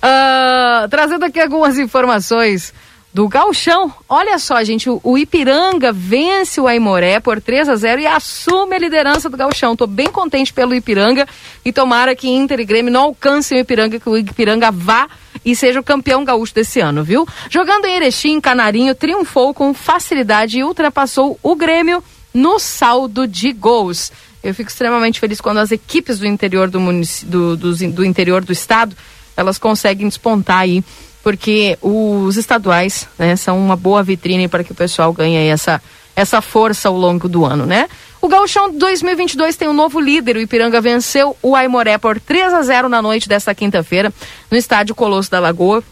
Ah, 0.00 0.86
trazendo 0.90 1.24
aqui 1.24 1.38
algumas 1.38 1.78
informações 1.78 2.72
do 3.12 3.28
Galchão. 3.28 3.92
Olha 4.08 4.38
só, 4.38 4.62
gente, 4.64 4.88
o, 4.88 5.18
Ipiranga 5.18 5.92
vence 5.92 6.60
o 6.60 6.66
Aimoré 6.66 7.20
por 7.20 7.40
3 7.40 7.68
a 7.68 7.76
0 7.76 8.00
e 8.00 8.06
assume 8.06 8.76
a 8.76 8.78
liderança 8.78 9.28
do 9.28 9.36
Galchão. 9.36 9.76
Tô 9.76 9.86
bem 9.86 10.10
contente 10.10 10.52
pelo 10.52 10.74
Ipiranga 10.74 11.26
e 11.64 11.72
tomara 11.72 12.14
que 12.14 12.28
Inter 12.28 12.60
e 12.60 12.64
Grêmio 12.64 12.92
não 12.92 13.02
alcancem 13.02 13.58
o 13.58 13.60
Ipiranga, 13.60 14.00
que 14.00 14.08
o 14.08 14.16
Ipiranga 14.16 14.70
vá 14.70 15.08
e 15.44 15.54
seja 15.54 15.80
o 15.80 15.84
campeão 15.84 16.24
gaúcho 16.24 16.54
desse 16.54 16.80
ano, 16.80 17.04
viu? 17.04 17.26
Jogando 17.50 17.84
em 17.84 17.96
Erechim, 17.96 18.40
Canarinho 18.40 18.94
triunfou 18.94 19.52
com 19.52 19.74
facilidade 19.74 20.58
e 20.58 20.64
ultrapassou 20.64 21.38
o 21.42 21.54
Grêmio 21.54 22.02
no 22.32 22.58
saldo 22.58 23.26
de 23.26 23.52
gols. 23.52 24.10
Eu 24.42 24.54
fico 24.54 24.70
extremamente 24.70 25.20
feliz 25.20 25.40
quando 25.40 25.58
as 25.58 25.70
equipes 25.70 26.18
do 26.18 26.26
interior 26.26 26.70
do, 26.70 26.80
do, 27.24 27.56
do, 27.56 27.92
do 27.92 28.04
interior 28.04 28.44
do 28.44 28.52
estado 28.52 28.96
elas 29.36 29.58
conseguem 29.58 30.08
despontar 30.08 30.58
aí, 30.58 30.84
porque 31.22 31.78
os 31.80 32.36
estaduais 32.36 33.08
né, 33.18 33.36
são 33.36 33.58
uma 33.58 33.76
boa 33.76 34.02
vitrine 34.02 34.48
para 34.48 34.64
que 34.64 34.72
o 34.72 34.74
pessoal 34.74 35.12
ganhe 35.12 35.48
essa, 35.48 35.80
essa 36.16 36.40
força 36.40 36.88
ao 36.88 36.96
longo 36.96 37.28
do 37.28 37.44
ano, 37.44 37.64
né? 37.66 37.88
O 38.20 38.28
Gauchão 38.28 38.70
2022 38.70 39.56
tem 39.56 39.68
um 39.68 39.72
novo 39.72 39.98
líder. 39.98 40.36
O 40.36 40.40
Ipiranga 40.40 40.80
venceu 40.80 41.36
o 41.42 41.56
Aimoré 41.56 41.98
por 41.98 42.20
3 42.20 42.54
a 42.54 42.62
0 42.62 42.88
na 42.88 43.02
noite 43.02 43.28
desta 43.28 43.52
quinta-feira, 43.52 44.12
no 44.48 44.56
estádio 44.56 44.94
Colosso 44.94 45.30
da 45.30 45.40
Lagoa 45.40 45.82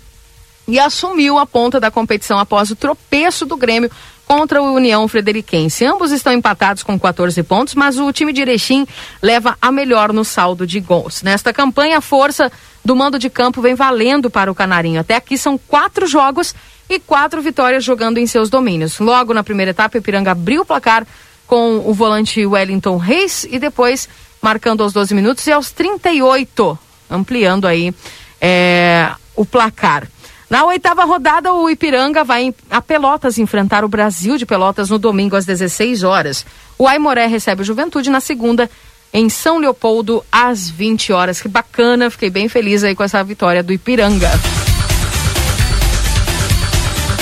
e 0.70 0.78
assumiu 0.78 1.38
a 1.38 1.44
ponta 1.44 1.80
da 1.80 1.90
competição 1.90 2.38
após 2.38 2.70
o 2.70 2.76
tropeço 2.76 3.44
do 3.44 3.56
Grêmio 3.56 3.90
contra 4.30 4.62
o 4.62 4.74
União 4.74 5.08
Frederiquense. 5.08 5.84
Ambos 5.84 6.12
estão 6.12 6.32
empatados 6.32 6.84
com 6.84 6.96
14 6.96 7.42
pontos, 7.42 7.74
mas 7.74 7.98
o 7.98 8.12
time 8.12 8.32
de 8.32 8.40
Erechim 8.40 8.86
leva 9.20 9.58
a 9.60 9.72
melhor 9.72 10.12
no 10.12 10.24
saldo 10.24 10.64
de 10.64 10.78
gols. 10.78 11.20
Nesta 11.20 11.52
campanha, 11.52 11.98
a 11.98 12.00
força 12.00 12.48
do 12.84 12.94
mando 12.94 13.18
de 13.18 13.28
campo 13.28 13.60
vem 13.60 13.74
valendo 13.74 14.30
para 14.30 14.48
o 14.48 14.54
Canarinho. 14.54 15.00
Até 15.00 15.16
aqui 15.16 15.36
são 15.36 15.58
quatro 15.58 16.06
jogos 16.06 16.54
e 16.88 17.00
quatro 17.00 17.42
vitórias 17.42 17.82
jogando 17.82 18.18
em 18.18 18.26
seus 18.28 18.48
domínios. 18.48 19.00
Logo 19.00 19.34
na 19.34 19.42
primeira 19.42 19.72
etapa, 19.72 19.96
o 19.96 19.98
Ipiranga 19.98 20.30
abriu 20.30 20.62
o 20.62 20.64
placar 20.64 21.04
com 21.44 21.78
o 21.84 21.92
volante 21.92 22.46
Wellington 22.46 22.98
Reis 22.98 23.44
e 23.50 23.58
depois 23.58 24.08
marcando 24.40 24.84
aos 24.84 24.92
12 24.92 25.12
minutos 25.12 25.44
e 25.48 25.50
aos 25.50 25.72
38, 25.72 26.78
ampliando 27.10 27.66
aí 27.66 27.92
é, 28.40 29.10
o 29.34 29.44
placar. 29.44 30.06
Na 30.50 30.64
oitava 30.64 31.04
rodada, 31.04 31.54
o 31.54 31.70
Ipiranga 31.70 32.24
vai 32.24 32.52
a 32.68 32.82
Pelotas 32.82 33.38
enfrentar 33.38 33.84
o 33.84 33.88
Brasil 33.88 34.36
de 34.36 34.44
Pelotas 34.44 34.90
no 34.90 34.98
domingo 34.98 35.36
às 35.36 35.46
16 35.46 36.02
horas. 36.02 36.44
O 36.76 36.88
Aimoré 36.88 37.26
recebe 37.26 37.62
o 37.62 37.64
Juventude 37.64 38.10
na 38.10 38.18
segunda 38.18 38.68
em 39.12 39.28
São 39.28 39.58
Leopoldo 39.58 40.24
às 40.30 40.68
20 40.68 41.12
horas. 41.12 41.40
Que 41.40 41.46
bacana, 41.46 42.10
fiquei 42.10 42.30
bem 42.30 42.48
feliz 42.48 42.82
aí 42.82 42.96
com 42.96 43.04
essa 43.04 43.22
vitória 43.22 43.62
do 43.62 43.72
Ipiranga. 43.72 44.28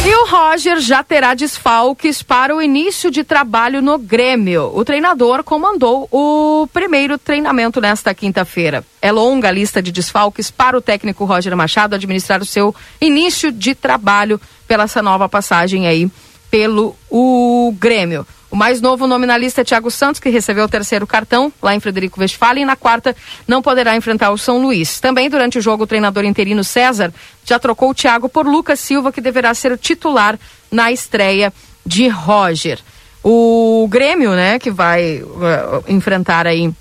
E 0.08 0.16
o 0.16 0.24
Roger 0.24 0.80
já 0.80 1.04
terá 1.04 1.34
desfalques 1.34 2.22
para 2.22 2.56
o 2.56 2.62
início 2.62 3.10
de 3.10 3.22
trabalho 3.22 3.82
no 3.82 3.98
Grêmio. 3.98 4.72
O 4.74 4.82
treinador 4.82 5.44
comandou 5.44 6.08
o 6.10 6.66
primeiro 6.72 7.18
treinamento 7.18 7.78
nesta 7.78 8.14
quinta-feira. 8.14 8.82
É 9.02 9.12
longa 9.12 9.48
a 9.48 9.52
lista 9.52 9.82
de 9.82 9.92
desfalques 9.92 10.50
para 10.50 10.78
o 10.78 10.80
técnico 10.80 11.26
Roger 11.26 11.54
Machado 11.54 11.94
administrar 11.94 12.40
o 12.40 12.46
seu 12.46 12.74
início 12.98 13.52
de 13.52 13.74
trabalho 13.74 14.40
pela 14.66 14.84
essa 14.84 15.02
nova 15.02 15.28
passagem 15.28 15.86
aí 15.86 16.10
pelo 16.50 16.96
o 17.10 17.74
Grêmio. 17.78 18.26
O 18.50 18.56
mais 18.56 18.80
novo 18.80 19.06
nome 19.06 19.26
na 19.26 19.36
lista 19.36 19.60
é 19.60 19.64
Thiago 19.64 19.90
Santos, 19.90 20.20
que 20.20 20.30
recebeu 20.30 20.64
o 20.64 20.68
terceiro 20.68 21.06
cartão 21.06 21.52
lá 21.62 21.74
em 21.74 21.80
Frederico 21.80 22.18
Westphalen, 22.20 22.62
e 22.62 22.66
na 22.66 22.76
quarta 22.76 23.14
não 23.46 23.60
poderá 23.60 23.94
enfrentar 23.94 24.30
o 24.30 24.38
São 24.38 24.60
Luís. 24.62 25.00
Também 25.00 25.28
durante 25.28 25.58
o 25.58 25.60
jogo, 25.60 25.84
o 25.84 25.86
treinador 25.86 26.24
interino 26.24 26.64
César 26.64 27.12
já 27.44 27.58
trocou 27.58 27.90
o 27.90 27.94
Thiago 27.94 28.28
por 28.28 28.46
Lucas 28.46 28.80
Silva, 28.80 29.12
que 29.12 29.20
deverá 29.20 29.52
ser 29.52 29.70
o 29.70 29.76
titular 29.76 30.38
na 30.70 30.90
estreia 30.90 31.52
de 31.84 32.08
Roger. 32.08 32.78
O 33.22 33.86
Grêmio, 33.90 34.30
né, 34.32 34.58
que 34.58 34.70
vai 34.70 35.22
eh, 35.22 35.82
enfrentar 35.88 36.46
aí 36.46 36.72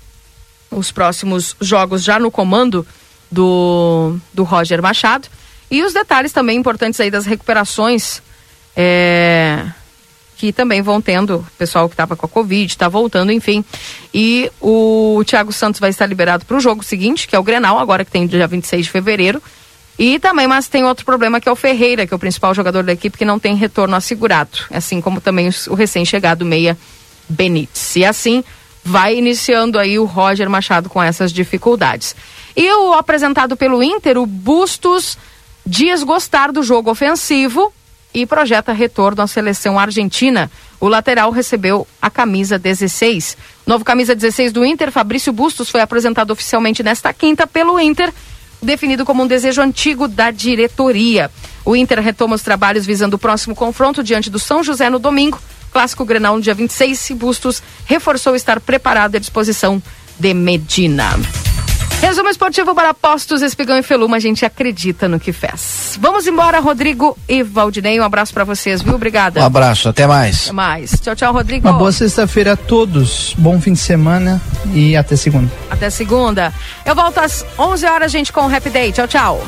os 0.70 0.90
próximos 0.90 1.54
jogos 1.60 2.02
já 2.02 2.18
no 2.18 2.30
comando 2.30 2.86
do, 3.30 4.16
do 4.32 4.42
Roger 4.42 4.80
Machado. 4.80 5.28
E 5.70 5.82
os 5.82 5.92
detalhes 5.92 6.32
também 6.32 6.58
importantes 6.58 6.98
aí 6.98 7.10
das 7.10 7.26
recuperações 7.26 8.22
é, 8.74 9.66
que 10.38 10.52
também 10.52 10.80
vão 10.80 11.00
tendo, 11.00 11.44
pessoal 11.58 11.88
que 11.88 11.94
estava 11.94 12.14
com 12.14 12.24
a 12.24 12.28
Covid, 12.28 12.72
está 12.72 12.88
voltando, 12.88 13.32
enfim. 13.32 13.64
E 14.14 14.50
o 14.60 15.20
Thiago 15.26 15.52
Santos 15.52 15.80
vai 15.80 15.90
estar 15.90 16.06
liberado 16.06 16.44
para 16.44 16.56
o 16.56 16.60
jogo 16.60 16.84
seguinte, 16.84 17.26
que 17.26 17.34
é 17.34 17.38
o 17.38 17.42
Grenal, 17.42 17.76
agora 17.76 18.04
que 18.04 18.10
tem 18.12 18.24
dia 18.24 18.46
26 18.46 18.86
de 18.86 18.92
fevereiro. 18.92 19.42
E 19.98 20.20
também, 20.20 20.46
mas 20.46 20.68
tem 20.68 20.84
outro 20.84 21.04
problema 21.04 21.40
que 21.40 21.48
é 21.48 21.52
o 21.52 21.56
Ferreira, 21.56 22.06
que 22.06 22.14
é 22.14 22.16
o 22.16 22.20
principal 22.20 22.54
jogador 22.54 22.84
da 22.84 22.92
equipe, 22.92 23.18
que 23.18 23.24
não 23.24 23.40
tem 23.40 23.56
retorno 23.56 23.96
assegurado. 23.96 24.58
Assim 24.70 25.00
como 25.00 25.20
também 25.20 25.50
o 25.66 25.74
recém-chegado 25.74 26.44
Meia 26.44 26.78
Benítez. 27.28 27.96
E 27.96 28.04
assim 28.04 28.44
vai 28.84 29.16
iniciando 29.18 29.76
aí 29.76 29.98
o 29.98 30.04
Roger 30.04 30.48
Machado 30.48 30.88
com 30.88 31.02
essas 31.02 31.32
dificuldades. 31.32 32.14
E 32.56 32.72
o 32.72 32.92
apresentado 32.92 33.56
pelo 33.56 33.82
Inter, 33.82 34.16
o 34.18 34.24
Bustos, 34.24 35.18
diz 35.66 36.04
gostar 36.04 36.52
do 36.52 36.62
jogo 36.62 36.92
ofensivo 36.92 37.72
e 38.12 38.26
projeta 38.26 38.72
retorno 38.72 39.22
à 39.22 39.26
seleção 39.26 39.78
argentina. 39.78 40.50
O 40.80 40.88
lateral 40.88 41.30
recebeu 41.30 41.86
a 42.00 42.10
camisa 42.10 42.58
16. 42.58 43.36
Novo 43.66 43.84
camisa 43.84 44.14
16 44.14 44.52
do 44.52 44.64
Inter, 44.64 44.90
Fabrício 44.90 45.32
Bustos, 45.32 45.70
foi 45.70 45.80
apresentado 45.80 46.30
oficialmente 46.30 46.82
nesta 46.82 47.12
quinta 47.12 47.46
pelo 47.46 47.78
Inter, 47.78 48.12
definido 48.62 49.04
como 49.04 49.22
um 49.22 49.26
desejo 49.26 49.60
antigo 49.60 50.08
da 50.08 50.30
diretoria. 50.30 51.30
O 51.64 51.76
Inter 51.76 52.00
retoma 52.00 52.34
os 52.34 52.42
trabalhos 52.42 52.86
visando 52.86 53.16
o 53.16 53.18
próximo 53.18 53.54
confronto 53.54 54.02
diante 54.02 54.30
do 54.30 54.38
São 54.38 54.62
José 54.62 54.88
no 54.88 54.98
domingo. 54.98 55.40
Clássico 55.70 56.04
Grenal 56.04 56.36
no 56.36 56.42
dia 56.42 56.54
26. 56.54 57.10
Bustos 57.16 57.62
reforçou 57.84 58.34
estar 58.34 58.58
preparado 58.60 59.16
à 59.16 59.18
disposição 59.18 59.82
de 60.18 60.32
Medina. 60.32 61.18
Resumo 62.00 62.28
esportivo 62.28 62.74
para 62.74 62.94
Postos, 62.94 63.42
Espigão 63.42 63.76
e 63.76 63.82
Feluma, 63.82 64.16
a 64.16 64.20
gente 64.20 64.44
acredita 64.44 65.08
no 65.08 65.18
que 65.18 65.32
fez. 65.32 65.98
Vamos 66.00 66.26
embora, 66.26 66.60
Rodrigo 66.60 67.18
e 67.28 67.42
Valdinei, 67.42 67.98
um 68.00 68.04
abraço 68.04 68.32
para 68.32 68.44
vocês, 68.44 68.80
viu? 68.80 68.94
Obrigada. 68.94 69.40
Um 69.40 69.44
abraço, 69.44 69.88
até 69.88 70.06
mais. 70.06 70.44
Até 70.44 70.52
mais. 70.52 70.92
Tchau, 71.00 71.16
tchau, 71.16 71.32
Rodrigo. 71.32 71.68
Uma 71.68 71.76
boa 71.76 71.90
sexta-feira 71.90 72.52
a 72.52 72.56
todos, 72.56 73.34
bom 73.36 73.60
fim 73.60 73.72
de 73.72 73.80
semana 73.80 74.40
e 74.72 74.96
até 74.96 75.16
segunda. 75.16 75.50
Até 75.68 75.90
segunda. 75.90 76.54
Eu 76.86 76.94
volto 76.94 77.18
às 77.18 77.44
11 77.58 77.86
horas, 77.86 78.12
gente, 78.12 78.32
com 78.32 78.46
o 78.46 78.54
Happy 78.54 78.70
Day. 78.70 78.92
Tchau, 78.92 79.08
tchau. 79.08 79.46